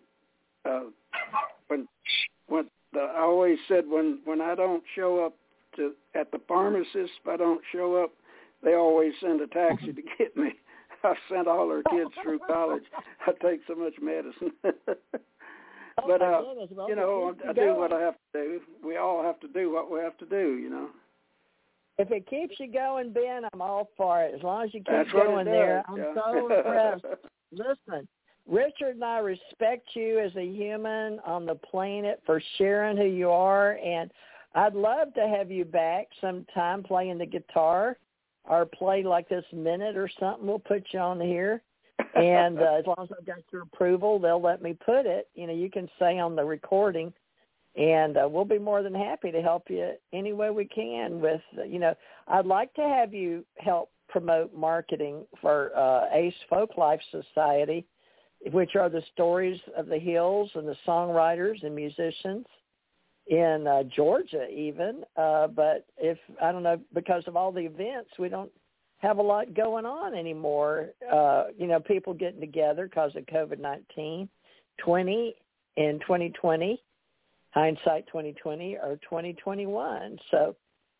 Uh, 0.65 0.85
when 1.67 1.87
when 2.47 2.65
the, 2.93 2.99
I 2.99 3.21
always 3.21 3.57
said 3.67 3.85
when 3.87 4.19
when 4.25 4.41
I 4.41 4.55
don't 4.55 4.83
show 4.95 5.25
up 5.25 5.35
to 5.75 5.93
at 6.15 6.31
the 6.31 6.39
pharmacist, 6.47 6.93
if 6.95 7.27
I 7.27 7.37
don't 7.37 7.61
show 7.71 8.03
up, 8.03 8.11
they 8.63 8.73
always 8.73 9.13
send 9.21 9.41
a 9.41 9.47
taxi 9.47 9.93
to 9.93 10.01
get 10.17 10.35
me. 10.35 10.53
I 11.03 11.13
sent 11.29 11.47
all 11.47 11.69
our 11.71 11.81
kids 11.89 12.11
through 12.21 12.39
college. 12.47 12.83
I 13.25 13.31
take 13.41 13.61
so 13.67 13.75
much 13.75 13.93
medicine. 14.01 14.51
Oh, 15.97 16.03
but 16.07 16.21
uh, 16.21 16.41
well, 16.43 16.89
you 16.89 16.95
know, 16.95 17.35
I 17.47 17.53
do 17.53 17.75
what 17.75 17.91
I 17.91 17.99
have 17.99 18.15
to 18.33 18.41
do. 18.41 18.61
We 18.85 18.97
all 18.97 19.23
have 19.23 19.39
to 19.41 19.47
do 19.47 19.71
what 19.71 19.91
we 19.91 19.99
have 19.99 20.17
to 20.19 20.25
do. 20.25 20.57
You 20.57 20.69
know. 20.69 20.89
If 21.97 22.11
it 22.11 22.27
keeps 22.27 22.55
you 22.59 22.71
going, 22.71 23.11
Ben, 23.11 23.43
I'm 23.53 23.61
all 23.61 23.89
for 23.97 24.23
it. 24.23 24.33
As 24.33 24.41
long 24.41 24.63
as 24.65 24.73
you 24.73 24.79
keep 24.79 24.87
That's 24.87 25.11
going 25.11 25.45
there, 25.45 25.83
I'm 25.87 25.97
yeah. 25.97 26.13
so 26.15 26.55
impressed. 26.57 27.05
Listen, 27.51 28.07
Richard 28.47 28.95
and 28.95 29.03
I 29.03 29.19
respect 29.19 29.89
you 29.93 30.19
as 30.19 30.35
a 30.35 30.45
human 30.45 31.19
on 31.25 31.45
the 31.45 31.55
planet 31.55 32.21
for 32.25 32.41
sharing 32.57 32.97
who 32.97 33.05
you 33.05 33.29
are, 33.29 33.77
and 33.83 34.09
I'd 34.55 34.73
love 34.73 35.13
to 35.13 35.27
have 35.27 35.51
you 35.51 35.63
back 35.63 36.07
sometime 36.19 36.83
playing 36.83 37.17
the 37.17 37.25
guitar 37.25 37.97
or 38.45 38.65
play 38.65 39.03
like 39.03 39.29
this 39.29 39.45
minute 39.53 39.95
or 39.95 40.09
something. 40.19 40.47
We'll 40.47 40.59
put 40.59 40.83
you 40.91 40.99
on 40.99 41.21
here. 41.21 41.61
And 42.15 42.59
uh, 42.59 42.75
as 42.79 42.85
long 42.85 42.97
as 43.03 43.09
I've 43.17 43.25
got 43.25 43.37
your 43.51 43.63
approval, 43.63 44.19
they'll 44.19 44.41
let 44.41 44.61
me 44.61 44.77
put 44.85 45.05
it. 45.05 45.29
You 45.35 45.47
know, 45.47 45.53
you 45.53 45.69
can 45.69 45.89
say 45.99 46.19
on 46.19 46.35
the 46.35 46.43
recording, 46.43 47.13
and 47.75 48.17
uh, 48.17 48.27
we'll 48.29 48.45
be 48.45 48.59
more 48.59 48.83
than 48.83 48.93
happy 48.93 49.31
to 49.31 49.41
help 49.41 49.63
you 49.69 49.91
any 50.13 50.33
way 50.33 50.49
we 50.49 50.65
can. 50.65 51.19
With 51.19 51.41
you 51.67 51.79
know, 51.79 51.95
I'd 52.27 52.45
like 52.45 52.73
to 52.75 52.81
have 52.81 53.13
you 53.13 53.45
help 53.57 53.89
promote 54.09 54.53
marketing 54.53 55.25
for 55.39 55.75
uh, 55.75 56.13
Ace 56.13 56.33
Folk 56.49 56.77
Life 56.77 56.99
Society, 57.11 57.85
which 58.51 58.75
are 58.75 58.89
the 58.89 59.03
stories 59.13 59.59
of 59.77 59.87
the 59.87 59.99
hills 59.99 60.51
and 60.55 60.67
the 60.67 60.75
songwriters 60.85 61.63
and 61.63 61.73
musicians 61.73 62.45
in 63.27 63.65
uh, 63.67 63.83
Georgia, 63.95 64.47
even. 64.49 65.03
Uh, 65.15 65.47
but 65.47 65.85
if 65.97 66.17
I 66.41 66.51
don't 66.51 66.63
know, 66.63 66.79
because 66.93 67.23
of 67.27 67.35
all 67.35 67.51
the 67.51 67.61
events, 67.61 68.09
we 68.19 68.27
don't 68.27 68.51
have 69.01 69.17
a 69.17 69.21
lot 69.21 69.53
going 69.53 69.85
on 69.85 70.13
anymore. 70.13 70.89
Uh, 71.11 71.45
you 71.57 71.67
know, 71.67 71.79
people 71.79 72.13
getting 72.13 72.39
together 72.39 72.85
because 72.85 73.15
of 73.15 73.25
COVID 73.25 73.59
nineteen, 73.59 74.29
twenty 74.77 75.35
in 75.77 75.99
twenty 76.05 76.29
twenty, 76.29 76.81
hindsight 77.51 78.07
twenty 78.07 78.33
twenty 78.33 78.75
or 78.75 78.99
twenty 79.07 79.33
twenty 79.33 79.65
one. 79.65 80.17
So, 80.29 80.55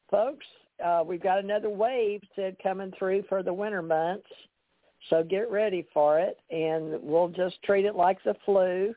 folks, 0.10 0.46
uh, 0.84 1.04
we've 1.06 1.22
got 1.22 1.40
another 1.40 1.70
wave 1.70 2.22
said 2.36 2.56
coming 2.62 2.92
through 2.98 3.24
for 3.30 3.44
the 3.44 3.54
winter 3.54 3.82
months. 3.82 4.28
So 5.10 5.24
get 5.24 5.50
ready 5.50 5.88
for 5.94 6.20
it, 6.20 6.38
and 6.52 7.02
we'll 7.02 7.30
just 7.30 7.62
treat 7.64 7.86
it 7.86 7.96
like 7.96 8.24
the 8.24 8.36
flu, 8.46 8.94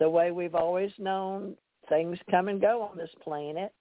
the 0.00 0.10
way 0.10 0.32
we've 0.32 0.56
always 0.56 0.90
known 0.98 1.54
things 1.88 2.18
come 2.30 2.48
and 2.48 2.60
go 2.60 2.82
on 2.82 2.96
this 2.96 3.10
planet. 3.22 3.72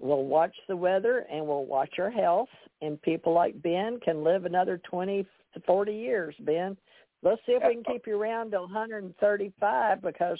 We'll 0.00 0.24
watch 0.24 0.54
the 0.68 0.76
weather 0.76 1.26
and 1.30 1.46
we'll 1.46 1.64
watch 1.64 1.98
our 1.98 2.10
health. 2.10 2.48
And 2.80 3.00
people 3.02 3.32
like 3.32 3.60
Ben 3.60 3.98
can 4.00 4.22
live 4.22 4.44
another 4.44 4.80
20 4.88 5.26
to 5.54 5.60
40 5.66 5.92
years, 5.92 6.34
Ben. 6.40 6.76
Let's 7.22 7.40
see 7.46 7.52
if 7.52 7.62
we 7.66 7.74
can 7.74 7.84
keep 7.84 8.06
you 8.06 8.20
around 8.20 8.52
to 8.52 8.60
135 8.60 10.02
because 10.02 10.38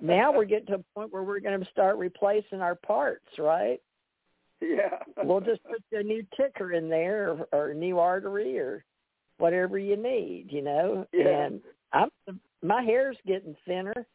now 0.00 0.32
we're 0.32 0.44
getting 0.44 0.66
to 0.66 0.74
a 0.74 0.84
point 0.94 1.12
where 1.12 1.24
we're 1.24 1.40
going 1.40 1.58
to 1.58 1.70
start 1.70 1.96
replacing 1.96 2.60
our 2.60 2.76
parts, 2.76 3.26
right? 3.38 3.80
Yeah. 4.60 4.98
we'll 5.24 5.40
just 5.40 5.62
put 5.64 5.82
a 5.92 6.02
new 6.02 6.24
ticker 6.36 6.72
in 6.72 6.88
there 6.88 7.30
or, 7.30 7.48
or 7.52 7.70
a 7.70 7.74
new 7.74 7.98
artery 7.98 8.58
or 8.58 8.84
whatever 9.38 9.78
you 9.78 9.96
need, 9.96 10.46
you 10.50 10.62
know. 10.62 11.06
Yeah. 11.12 11.46
And 11.46 11.60
I'm 11.92 12.10
my 12.62 12.82
hair's 12.82 13.16
getting 13.26 13.56
thinner 13.66 14.06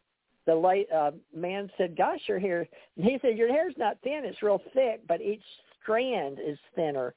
the 0.45 0.55
late 0.55 0.91
uh, 0.91 1.11
man 1.35 1.69
said, 1.77 1.97
"Gosh, 1.97 2.21
your 2.27 2.39
hair." 2.39 2.67
And 2.97 3.05
he 3.05 3.17
said, 3.21 3.37
"Your 3.37 3.49
hair's 3.49 3.75
not 3.77 3.97
thin; 4.03 4.23
it's 4.25 4.43
real 4.43 4.61
thick, 4.73 5.01
but 5.07 5.21
each 5.21 5.43
strand 5.81 6.39
is 6.45 6.57
thinner 6.75 7.13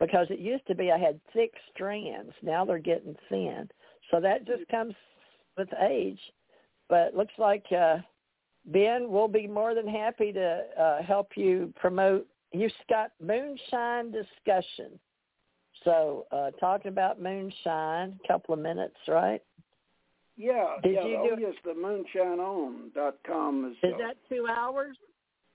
because 0.00 0.26
it 0.30 0.38
used 0.38 0.66
to 0.66 0.74
be 0.74 0.90
I 0.90 0.98
had 0.98 1.20
thick 1.32 1.52
strands. 1.72 2.32
Now 2.42 2.64
they're 2.64 2.78
getting 2.78 3.16
thin, 3.28 3.68
so 4.10 4.20
that 4.20 4.46
just 4.46 4.66
comes 4.68 4.94
with 5.56 5.68
age. 5.80 6.20
But 6.88 7.14
looks 7.14 7.34
like 7.38 7.64
uh, 7.72 7.98
Ben 8.66 9.10
will 9.10 9.28
be 9.28 9.46
more 9.46 9.74
than 9.74 9.86
happy 9.86 10.32
to 10.32 10.64
uh, 10.78 11.02
help 11.02 11.32
you 11.36 11.72
promote. 11.76 12.26
You've 12.52 12.72
got 12.90 13.12
moonshine 13.20 14.12
discussion. 14.12 14.98
So 15.84 16.26
uh, 16.30 16.50
talking 16.60 16.88
about 16.88 17.20
moonshine, 17.20 18.18
a 18.22 18.28
couple 18.28 18.54
of 18.54 18.60
minutes, 18.60 18.96
right? 19.08 19.42
Yeah, 20.36 20.76
Did 20.82 20.94
yeah. 20.94 21.04
you 21.06 21.16
oh, 21.18 21.36
do- 21.36 21.42
yes, 21.42 21.54
the 21.64 21.72
moonshineon.com 21.72 23.64
is. 23.70 23.76
Is 23.82 23.94
uh, 23.94 23.98
that 23.98 24.16
two 24.28 24.46
hours, 24.48 24.96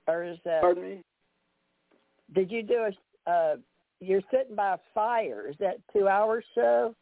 or 0.07 0.23
is 0.23 0.37
that? 0.45 0.61
Pardon 0.61 0.83
me. 0.83 1.03
Did 2.33 2.51
you 2.51 2.63
do 2.63 2.87
a? 3.27 3.29
Uh, 3.29 3.55
you're 3.99 4.21
sitting 4.31 4.55
by 4.55 4.73
a 4.73 4.77
fire. 4.93 5.47
Is 5.49 5.55
that 5.59 5.77
two 5.91 6.07
hours 6.07 6.45
show? 6.53 6.95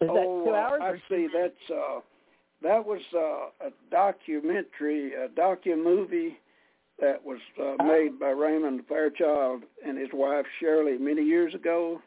Is 0.00 0.08
oh, 0.10 0.14
that 0.14 0.44
two 0.44 0.50
uh, 0.50 0.58
hours? 0.58 0.80
I 0.82 0.88
or 0.88 1.00
see. 1.08 1.28
That's 1.32 1.70
uh, 1.70 2.00
that 2.62 2.84
was 2.84 3.00
uh, 3.14 3.66
a 3.66 3.70
documentary, 3.90 5.12
a 5.14 5.28
docu 5.28 5.76
movie 5.82 6.38
that 7.00 7.22
was 7.24 7.38
uh, 7.58 7.74
Oh. 7.78 7.84
made 7.84 8.18
by 8.18 8.30
Raymond 8.30 8.82
Fairchild 8.88 9.64
and 9.84 9.98
his 9.98 10.08
wife 10.12 10.46
Shirley 10.60 10.96
many 10.98 11.22
years 11.22 11.54
ago, 11.54 12.00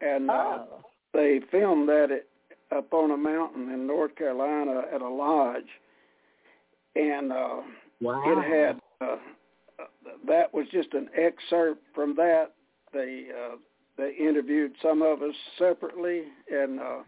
and 0.00 0.30
uh, 0.30 0.34
Oh, 0.34 0.84
they 1.12 1.40
filmed 1.50 1.88
that 1.88 2.10
at, 2.10 2.26
up 2.74 2.92
on 2.92 3.10
a 3.10 3.16
mountain 3.16 3.72
in 3.72 3.86
North 3.86 4.14
Carolina 4.16 4.82
at 4.92 5.02
a 5.02 5.08
lodge, 5.08 5.68
and 6.94 7.32
uh, 7.32 7.60
wow! 8.00 8.22
it 8.26 8.42
had 8.42 8.80
uh, 9.06 9.16
that 10.26 10.52
was 10.52 10.66
just 10.72 10.92
an 10.94 11.08
excerpt 11.16 11.82
from 11.94 12.14
that. 12.16 12.52
They 12.92 13.26
uh, 13.30 13.56
they 13.96 14.14
interviewed 14.18 14.72
some 14.82 15.02
of 15.02 15.22
us 15.22 15.34
separately, 15.58 16.24
and 16.50 16.80
uh, 16.80 16.98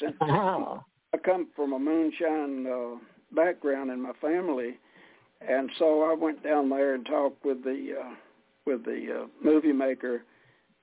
since 0.00 0.14
Wow. 0.20 0.84
I 1.14 1.18
come 1.18 1.48
from 1.54 1.72
a 1.72 1.78
moonshine 1.78 2.66
uh, 2.66 2.96
background 3.34 3.90
in 3.90 4.02
my 4.02 4.12
family, 4.20 4.78
and 5.46 5.70
so 5.78 6.02
I 6.02 6.14
went 6.14 6.42
down 6.42 6.68
there 6.68 6.94
and 6.94 7.06
talked 7.06 7.44
with 7.44 7.62
the 7.64 7.94
uh, 8.00 8.14
with 8.66 8.84
the 8.84 9.22
uh, 9.22 9.26
movie 9.42 9.72
maker, 9.72 10.24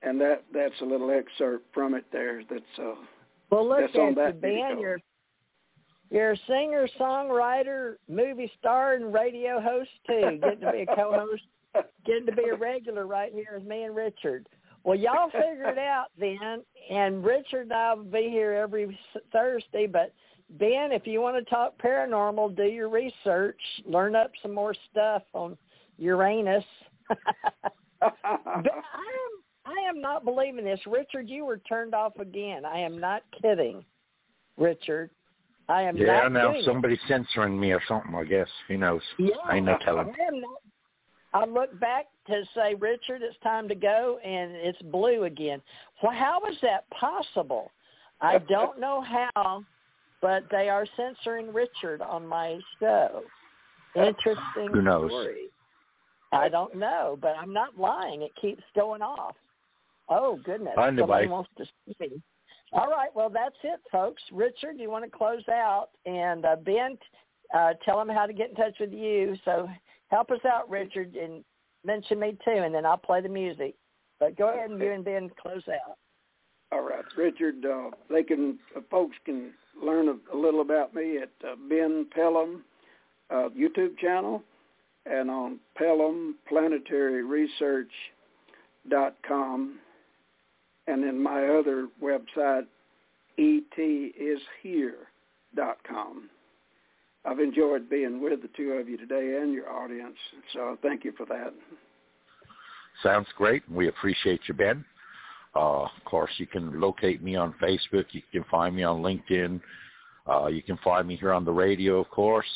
and 0.02 0.20
that 0.20 0.44
that's 0.52 0.80
a 0.80 0.84
little 0.84 1.10
excerpt 1.10 1.66
from 1.72 1.94
it 1.94 2.04
there. 2.10 2.42
That's 2.48 2.62
uh, 2.78 2.94
Well, 3.50 3.68
look 3.68 3.80
that's 3.80 3.96
on 3.96 4.18
at 4.18 4.34
you, 4.34 4.40
Ben. 4.40 4.78
You're 4.78 5.00
you're 6.10 6.32
a 6.32 6.36
singer, 6.46 6.88
songwriter, 6.98 7.96
movie 8.08 8.50
star, 8.58 8.94
and 8.94 9.12
radio 9.12 9.60
host 9.60 9.90
too. 10.06 10.38
Getting 10.40 10.60
to 10.60 10.72
be 10.72 10.82
a 10.82 10.86
co-host, 10.94 11.42
getting 12.06 12.26
to 12.26 12.32
be 12.32 12.50
a 12.52 12.54
regular 12.54 13.06
right 13.06 13.32
here 13.32 13.52
with 13.54 13.64
me 13.64 13.82
and 13.84 13.96
Richard. 13.96 14.48
Well, 14.84 14.98
y'all 14.98 15.30
figure 15.30 15.70
it 15.70 15.78
out 15.78 16.08
then, 16.18 16.62
and 16.90 17.24
Richard 17.24 17.62
and 17.62 17.72
I 17.72 17.94
will 17.94 18.04
be 18.04 18.28
here 18.28 18.52
every 18.52 18.98
Thursday. 19.32 19.86
But 19.86 20.12
Ben, 20.50 20.92
if 20.92 21.06
you 21.06 21.20
want 21.20 21.36
to 21.36 21.50
talk 21.50 21.80
paranormal, 21.82 22.54
do 22.54 22.64
your 22.64 22.90
research, 22.90 23.58
learn 23.86 24.14
up 24.14 24.30
some 24.42 24.52
more 24.52 24.74
stuff 24.90 25.22
on 25.32 25.56
Uranus. 25.98 26.64
I 28.02 28.10
am 28.10 29.43
I 29.66 29.88
am 29.88 30.00
not 30.00 30.24
believing 30.24 30.64
this. 30.64 30.80
Richard, 30.86 31.28
you 31.28 31.44
were 31.44 31.58
turned 31.58 31.94
off 31.94 32.18
again. 32.18 32.64
I 32.64 32.78
am 32.78 32.98
not 32.98 33.22
kidding. 33.40 33.84
Richard. 34.56 35.10
I 35.68 35.82
am 35.82 35.96
yeah, 35.96 36.06
not 36.06 36.32
now 36.32 36.48
kidding. 36.52 36.66
somebody's 36.66 36.98
censoring 37.08 37.58
me 37.58 37.72
or 37.72 37.80
something, 37.88 38.14
I 38.14 38.24
guess. 38.24 38.48
Who 38.68 38.76
knows? 38.76 39.00
Yeah, 39.18 39.36
I 39.44 39.56
ain't 39.56 39.66
no 39.66 39.78
telling. 39.84 40.08
I 40.08 40.26
am 40.26 40.40
not. 40.40 40.60
I 41.32 41.44
look 41.46 41.78
back 41.80 42.06
to 42.28 42.44
say, 42.54 42.74
Richard, 42.74 43.22
it's 43.22 43.36
time 43.42 43.66
to 43.68 43.74
go, 43.74 44.18
and 44.24 44.52
it's 44.52 44.80
blue 44.82 45.24
again. 45.24 45.60
Well, 46.02 46.12
how 46.12 46.40
is 46.48 46.56
that 46.62 46.88
possible? 46.90 47.72
I 48.20 48.38
don't 48.48 48.78
know 48.78 49.02
how, 49.02 49.64
but 50.20 50.44
they 50.50 50.68
are 50.68 50.86
censoring 50.96 51.52
Richard 51.52 52.02
on 52.02 52.26
my 52.26 52.60
show. 52.78 53.22
Interesting 53.96 54.68
Who 54.72 54.82
knows? 54.82 55.10
story. 55.10 55.48
I 56.32 56.48
don't 56.48 56.74
know, 56.76 57.18
but 57.20 57.36
I'm 57.40 57.52
not 57.52 57.78
lying. 57.78 58.22
It 58.22 58.32
keeps 58.40 58.62
going 58.74 59.02
off. 59.02 59.36
Oh 60.08 60.38
goodness! 60.44 60.74
Anyway. 60.76 61.00
Somebody 61.00 61.28
wants 61.28 61.50
to 61.58 61.64
see 61.64 61.94
me. 62.00 62.22
All 62.72 62.88
right, 62.88 63.10
well 63.14 63.30
that's 63.30 63.56
it, 63.62 63.80
folks. 63.92 64.22
Richard, 64.32 64.78
you 64.78 64.90
want 64.90 65.04
to 65.04 65.10
close 65.10 65.46
out, 65.48 65.90
and 66.06 66.44
uh, 66.44 66.56
Ben, 66.56 66.98
uh, 67.54 67.74
tell 67.84 67.98
them 67.98 68.08
how 68.08 68.26
to 68.26 68.32
get 68.32 68.50
in 68.50 68.56
touch 68.56 68.76
with 68.80 68.92
you. 68.92 69.36
So 69.44 69.68
help 70.08 70.30
us 70.30 70.44
out, 70.44 70.68
Richard, 70.68 71.14
and 71.14 71.44
mention 71.84 72.18
me 72.18 72.36
too, 72.44 72.50
and 72.50 72.74
then 72.74 72.84
I'll 72.84 72.96
play 72.96 73.20
the 73.20 73.28
music. 73.28 73.74
But 74.18 74.36
go 74.36 74.48
ahead 74.48 74.70
and 74.70 74.80
you 74.80 74.90
and 74.92 75.04
Ben 75.04 75.30
close 75.40 75.62
out. 75.68 75.96
All 76.72 76.82
right, 76.82 77.04
Richard. 77.16 77.64
Uh, 77.64 77.90
they 78.10 78.22
can 78.22 78.58
uh, 78.76 78.80
folks 78.90 79.16
can 79.24 79.52
learn 79.80 80.08
a, 80.08 80.36
a 80.36 80.36
little 80.36 80.60
about 80.60 80.94
me 80.94 81.18
at 81.18 81.30
uh, 81.46 81.54
Ben 81.68 82.06
Pellom 82.16 82.60
uh, 83.30 83.48
YouTube 83.56 83.98
channel 83.98 84.42
and 85.06 85.30
on 85.30 85.58
Pellom 85.78 86.34
Planetary 86.48 87.22
Research 87.22 87.92
dot 88.88 89.14
com, 89.26 89.78
and 90.86 91.02
then 91.02 91.22
my 91.22 91.46
other 91.46 91.88
website 92.02 92.66
etishere.com. 93.38 94.70
I've 97.26 97.40
enjoyed 97.40 97.88
being 97.88 98.22
with 98.22 98.42
the 98.42 98.50
two 98.56 98.72
of 98.72 98.88
you 98.88 98.98
today 98.98 99.38
and 99.40 99.52
your 99.52 99.70
audience, 99.70 100.16
so 100.52 100.76
thank 100.82 101.04
you 101.04 101.12
for 101.16 101.24
that. 101.26 101.54
Sounds 103.02 103.26
great. 103.36 103.68
We 103.70 103.88
appreciate 103.88 104.42
you, 104.46 104.54
Ben. 104.54 104.84
Uh, 105.56 105.84
of 105.84 106.04
course, 106.04 106.30
you 106.38 106.46
can 106.46 106.80
locate 106.80 107.22
me 107.22 107.36
on 107.36 107.54
Facebook. 107.62 108.06
You 108.12 108.22
can 108.32 108.44
find 108.50 108.74
me 108.76 108.82
on 108.82 109.02
LinkedIn. 109.02 109.60
Uh, 110.28 110.46
you 110.46 110.62
can 110.62 110.78
find 110.78 111.06
me 111.06 111.16
here 111.16 111.32
on 111.32 111.44
the 111.44 111.52
radio, 111.52 112.00
of 112.00 112.10
course, 112.10 112.46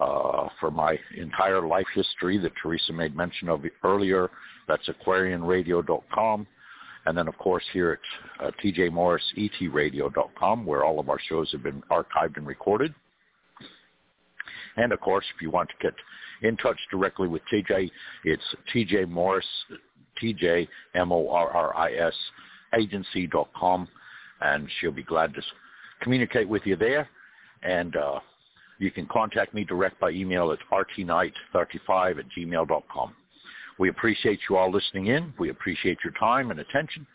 uh, 0.00 0.48
for 0.60 0.70
my 0.70 0.98
entire 1.16 1.66
life 1.66 1.86
history 1.94 2.38
that 2.38 2.52
Theresa 2.62 2.92
made 2.92 3.16
mention 3.16 3.48
of 3.48 3.62
earlier. 3.82 4.30
That's 4.68 4.88
aquarianradio.com. 4.88 6.46
And 7.06 7.18
then, 7.18 7.28
of 7.28 7.36
course, 7.38 7.64
here 7.72 7.98
at 8.40 8.46
uh, 8.46 8.50
tjmorrisetradio.com, 8.62 10.66
where 10.66 10.84
all 10.84 11.00
of 11.00 11.08
our 11.08 11.18
shows 11.28 11.50
have 11.52 11.62
been 11.62 11.82
archived 11.90 12.36
and 12.36 12.46
recorded. 12.46 12.94
And, 14.76 14.92
of 14.92 15.00
course, 15.00 15.24
if 15.34 15.42
you 15.42 15.50
want 15.50 15.68
to 15.70 15.74
get 15.82 15.94
in 16.42 16.56
touch 16.56 16.78
directly 16.90 17.28
with 17.28 17.42
TJ, 17.52 17.90
it's 18.24 18.42
TJ 18.74 19.08
Morris, 19.08 19.46
TJ, 20.22 20.68
M-O-R-R-I-S, 20.94 22.14
agency.com, 22.78 23.88
and 24.40 24.68
she'll 24.80 24.92
be 24.92 25.02
glad 25.02 25.34
to 25.34 25.42
communicate 26.00 26.48
with 26.48 26.62
you 26.64 26.76
there. 26.76 27.08
And 27.62 27.94
uh, 27.96 28.20
you 28.78 28.90
can 28.90 29.06
contact 29.06 29.54
me 29.54 29.64
direct 29.64 30.00
by 30.00 30.10
email 30.10 30.52
at 30.52 30.58
rtnight35 30.72 32.18
at 32.18 32.24
gmail.com. 32.36 33.14
We 33.78 33.88
appreciate 33.88 34.40
you 34.48 34.56
all 34.56 34.70
listening 34.70 35.08
in. 35.08 35.32
We 35.38 35.50
appreciate 35.50 35.98
your 36.04 36.12
time 36.14 36.50
and 36.50 36.60
attention. 36.60 37.06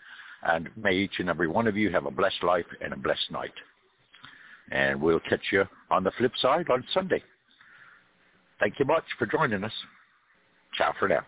And 0.43 0.69
may 0.75 0.93
each 0.95 1.19
and 1.19 1.29
every 1.29 1.47
one 1.47 1.67
of 1.67 1.75
you 1.75 1.91
have 1.91 2.05
a 2.05 2.11
blessed 2.11 2.43
life 2.43 2.65
and 2.81 2.93
a 2.93 2.97
blessed 2.97 3.31
night. 3.31 3.53
And 4.71 5.01
we'll 5.01 5.19
catch 5.21 5.41
you 5.51 5.65
on 5.89 6.03
the 6.03 6.11
flip 6.17 6.33
side 6.41 6.69
on 6.69 6.83
Sunday. 6.93 7.23
Thank 8.59 8.79
you 8.79 8.85
much 8.85 9.05
for 9.17 9.25
joining 9.25 9.63
us. 9.63 9.71
Ciao 10.77 10.93
for 10.99 11.07
now. 11.07 11.25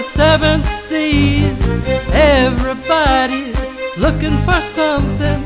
The 0.00 0.06
seven 0.16 0.62
seas. 0.88 1.60
Everybody's 2.12 3.54
looking 3.98 4.42
for 4.46 4.60
something. 4.76 5.40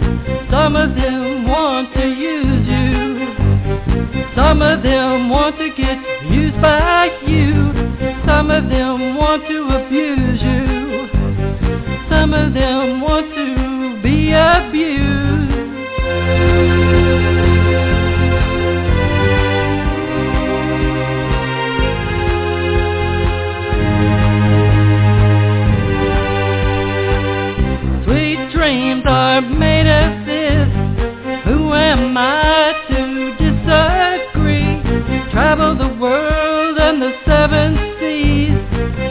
Some 0.50 0.76
of 0.76 0.94
them 0.94 1.48
want 1.48 1.92
to 1.94 2.06
use 2.06 2.66
you. 2.68 3.18
Some 4.36 4.62
of 4.62 4.82
them 4.82 5.28
want 5.28 5.56
to 5.58 5.70
get 5.70 5.98
used 6.30 6.60
by 6.60 7.10
you. 7.26 7.72
Some 8.26 8.50
of 8.50 8.68
them 8.68 9.16
want 9.16 9.42
to 9.48 9.58
abuse 9.78 10.42
you. 10.42 11.08
Some 12.08 12.32
of 12.32 12.54
them 12.54 13.00
want 13.00 13.34
to 13.34 14.02
be 14.02 14.30
abused. 14.32 15.64
Are 29.06 29.40
made 29.40 29.86
of 29.86 30.26
this. 30.26 30.68
Who 31.44 31.72
am 31.74 32.16
I 32.16 32.72
to 32.88 33.32
disagree? 33.36 34.80
Travel 35.32 35.76
the 35.76 35.96
world 36.00 36.78
and 36.78 37.02
the 37.02 37.12
seven 37.26 37.76
seas. 38.00 38.56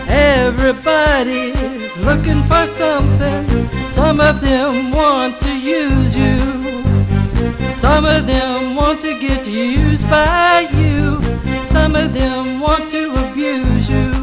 Everybody's 0.10 1.92
looking 2.02 2.48
for 2.48 2.66
something. 2.80 3.70
Some 3.96 4.20
of 4.20 4.42
them 4.42 4.92
want 4.92 5.40
to 5.42 5.52
use 5.52 6.16
you. 6.16 6.64
Some 7.82 8.06
of 8.06 8.26
them 8.26 8.76
want 8.76 9.02
to 9.02 9.20
get 9.20 9.46
used 9.46 10.04
by 10.10 10.62
you. 10.74 11.20
Some 11.74 11.96
of 11.96 12.14
them 12.14 12.60
want 12.62 12.92
to 12.92 13.14
abuse 13.30 13.90
you. 13.90 14.14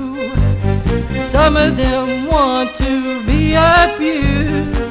Some 1.33 1.57
of 1.57 1.77
them 1.77 2.27
want 2.27 2.77
to 2.79 3.25
be 3.27 3.55
abused. 3.55 4.90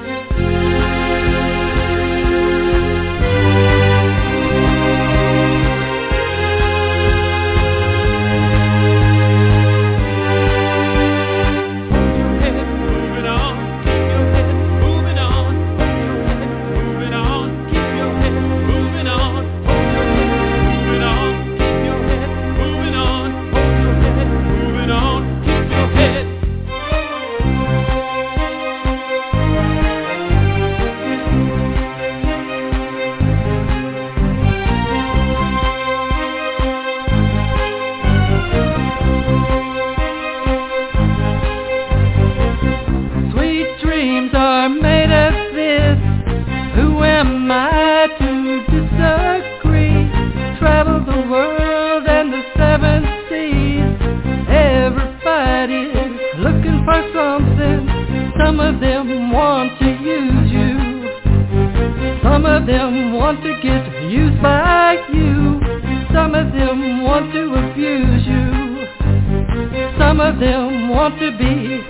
Them 70.40 70.90
want 70.90 71.20
to 71.20 71.32
be 71.38 71.82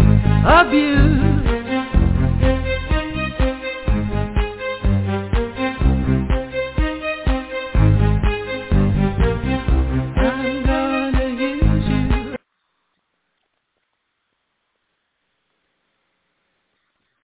abused. 0.45 1.38